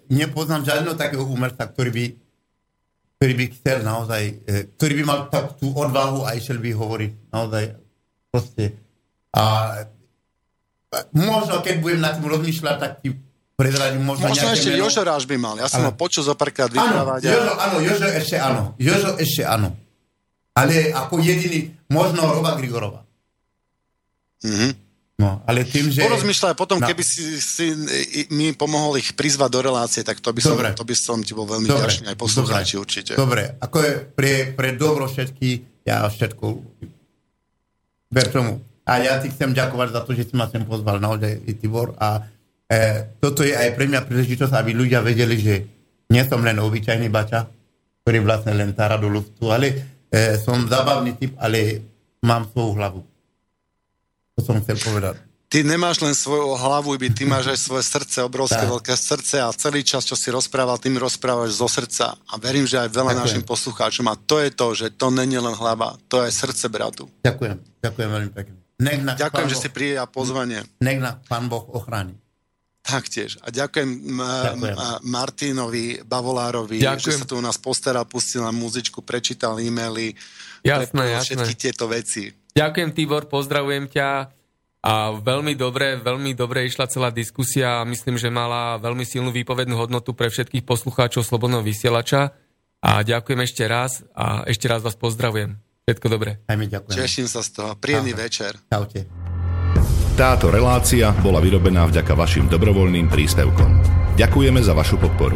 nepoznám 0.09 0.65
žiadneho 0.65 0.97
takého 0.97 1.23
umelca, 1.23 1.69
ktorý 1.69 1.91
by 1.93 2.05
ktorý 3.15 3.31
by 3.31 3.45
chcel 3.55 3.77
naozaj, 3.85 4.23
e, 4.43 4.53
ktorý 4.75 4.93
by 4.99 5.03
mal 5.05 5.19
tak 5.29 5.55
tú 5.55 5.71
odvahu 5.71 6.27
a 6.27 6.35
išiel 6.35 6.59
by 6.59 6.69
hovoriť 6.73 7.11
naozaj 7.31 7.63
proste. 8.27 8.75
A 9.31 9.43
a 10.95 10.97
možno, 11.11 11.59
keď 11.59 11.83
budem 11.83 11.99
nad 11.99 12.15
tým 12.15 12.27
rozmýšľať, 12.27 12.75
tak 12.79 12.91
ti 13.03 13.11
prezradím 13.55 14.07
možno, 14.07 14.31
Možno 14.31 14.51
ešte 14.51 14.71
meno. 14.71 14.87
Jožo 14.87 15.03
Ráž 15.03 15.27
by 15.27 15.35
mal. 15.35 15.55
Ja 15.59 15.67
som 15.67 15.83
Áno. 15.83 15.91
ho 15.91 15.93
počul 15.95 16.23
zo 16.23 16.35
párkrát 16.35 16.71
Áno, 16.71 16.79
vyprávať. 16.79 17.21
a- 17.23 17.31
Jožo, 17.31 17.53
áno, 17.55 17.75
Jožo 17.83 18.07
ešte 18.07 18.35
áno. 18.39 18.61
Jožo 18.79 19.11
ešte 19.19 19.43
áno. 19.43 19.69
Ale 20.55 20.95
ako 20.95 21.19
jediný, 21.19 21.75
možno 21.91 22.31
Roba 22.31 22.55
Grigorova. 22.55 23.03
Mhm. 24.45 24.69
No, 25.15 25.39
ale 25.47 25.63
tým, 25.63 25.87
že... 25.87 26.03
Porozmýšľaj 26.03 26.59
potom, 26.59 26.75
No. 26.75 26.91
keby 26.91 26.99
si, 26.99 27.39
si 27.39 27.71
mi 28.35 28.51
pomohol 28.51 28.99
ich 28.99 29.15
prizvať 29.15 29.47
do 29.47 29.59
relácie, 29.63 30.03
tak 30.03 30.19
to 30.19 30.27
by 30.35 30.43
som, 30.43 30.59
Dobre. 30.59 30.75
to 30.75 30.83
by 30.83 30.91
som 30.91 31.23
ti 31.23 31.31
bol 31.31 31.47
veľmi 31.47 31.71
Dobre, 31.71 31.87
vďačný, 31.87 32.11
aj 32.11 32.17
poslucháči 32.19 32.75
určite. 32.75 33.11
Dobre, 33.15 33.55
ako 33.63 33.77
je 33.79 33.91
pre, 34.11 34.51
pre 34.51 34.75
dobro 34.75 35.07
všetky, 35.07 35.63
ja 35.87 36.03
všetko 36.03 36.45
ver 38.11 38.27
tomu. 38.27 38.59
A 38.83 38.99
ja 38.99 39.15
ti 39.17 39.31
chcem 39.31 39.55
ďakovať 39.55 39.87
za 39.95 40.01
to, 40.03 40.11
že 40.13 40.29
si 40.29 40.33
ma 40.35 40.51
sem 40.51 40.67
pozval 40.67 40.99
naozaj, 40.99 41.47
Tibor. 41.57 41.95
A 41.97 42.21
e, 42.67 43.15
toto 43.17 43.41
je 43.47 43.55
aj 43.55 43.71
pre 43.71 43.87
mňa 43.87 44.03
príležitosť, 44.05 44.51
aby 44.51 44.75
ľudia 44.75 44.99
vedeli, 44.99 45.39
že 45.39 45.55
nie 46.11 46.23
som 46.27 46.43
len 46.43 46.59
obyčajný 46.59 47.07
bača, 47.07 47.47
ktorý 48.03 48.19
vlastne 48.21 48.53
len 48.53 48.75
tára 48.77 48.99
do 48.99 49.07
luftu, 49.09 49.49
ale 49.49 49.67
e, 50.11 50.37
som 50.37 50.67
zabavný 50.69 51.17
typ, 51.17 51.33
ale 51.41 51.81
mám 52.21 52.45
svoju 52.51 52.71
hlavu. 52.77 52.99
To 54.35 54.41
som 54.41 54.59
chcel 54.59 54.75
povedať. 54.77 55.15
Ty 55.45 55.61
nemáš 55.61 56.01
len 56.01 56.11
svoju 56.11 56.57
hlavu, 56.57 56.93
iby 56.93 57.07
ty 57.09 57.23
máš 57.23 57.47
aj 57.47 57.59
svoje 57.61 57.85
srdce, 57.85 58.17
obrovské 58.19 58.59
Tak. 58.59 58.71
veľké 58.71 58.93
srdce 58.93 59.35
a 59.39 59.53
celý 59.53 59.81
čas, 59.81 60.03
čo 60.03 60.17
si 60.17 60.27
rozprával, 60.27 60.75
ty 60.75 60.89
mi 60.89 60.97
rozprávaš 60.97 61.55
zo 61.55 61.69
srdca. 61.69 62.17
A 62.17 62.33
verím, 62.35 62.65
že 62.65 62.75
aj 62.77 62.89
veľa 62.89 63.13
Ďakujem. 63.13 63.23
našim 63.23 63.43
poslucháčom. 63.43 64.05
A 64.09 64.17
to 64.17 64.41
je 64.41 64.49
to, 64.49 64.67
že 64.73 64.87
to 64.91 65.07
není 65.09 65.37
len 65.37 65.53
hlava, 65.53 65.95
to 66.05 66.25
je 66.25 66.33
srdce 66.33 66.65
bratu. 66.67 67.07
Ďakujem, 67.23 67.55
ďakujem 67.79 68.09
veľmi 68.11 68.31
pekne. 68.33 68.55
Nech 68.75 68.99
nás 68.99 69.15
Ďakujem, 69.15 69.47
že 69.47 69.55
si 69.55 69.69
Boh, 69.69 69.75
prijal 69.77 70.07
pozvanie. 70.09 70.59
nech 70.81 70.99
nás 70.99 71.15
Pán 71.23 71.47
Boh 71.47 71.63
ochráni. 71.71 72.19
Taktiež. 72.81 73.39
A 73.41 73.49
ďakujem, 73.49 73.87
Ďakujem. 74.19 74.75
Martinovi 75.07 75.85
Bavolárovi, 76.03 76.77
Ďakujem. 76.77 77.01
že 77.01 77.17
sa 77.17 77.25
tu 77.25 77.33
u 77.33 77.41
nás 77.41 77.55
postaral, 77.55 78.03
pustil 78.03 78.43
nám 78.43 78.53
muzičku, 78.53 78.99
prečítal 78.99 79.57
e-maily, 79.57 80.13
Jasné, 80.61 81.01
jasné. 81.15 81.21
všetky 81.23 81.53
tieto 81.55 81.85
veci. 81.87 82.29
Ďakujem, 82.55 82.89
Tibor, 82.95 83.27
pozdravujem 83.27 83.91
ťa. 83.91 84.31
A 84.85 85.11
veľmi 85.17 85.57
dobre, 85.57 85.97
veľmi 85.97 86.37
dobre 86.37 86.69
išla 86.69 86.87
celá 86.87 87.09
diskusia 87.09 87.81
a 87.81 87.87
myslím, 87.89 88.21
že 88.21 88.29
mala 88.29 88.77
veľmi 88.77 89.01
silnú 89.01 89.33
výpovednú 89.33 89.75
hodnotu 89.75 90.13
pre 90.13 90.29
všetkých 90.29 90.63
poslucháčov 90.63 91.25
Slobodného 91.25 91.65
vysielača. 91.65 92.37
A 92.85 93.01
ďakujem 93.01 93.41
ešte 93.43 93.65
raz 93.65 94.05
a 94.13 94.45
ešte 94.45 94.69
raz 94.69 94.85
vás 94.85 94.93
pozdravujem. 94.93 95.57
Všetko 95.89 96.07
dobré. 96.07 96.37
Aj 96.45 96.53
mi 96.53 96.69
ďakujem. 96.69 96.95
Teším 97.01 97.27
sa 97.27 97.41
z 97.41 97.49
toho. 97.59 97.71
Príjemný 97.81 98.13
Ahoj. 98.13 98.23
večer. 98.29 98.51
Čaute. 98.69 98.99
Táto 100.15 100.47
relácia 100.47 101.11
bola 101.17 101.43
vyrobená 101.43 101.83
vďaka 101.89 102.13
vašim 102.15 102.47
dobrovoľným 102.47 103.09
príspevkom. 103.09 103.69
Ďakujeme 104.15 104.63
za 104.63 104.71
vašu 104.71 104.95
podporu. 104.95 105.35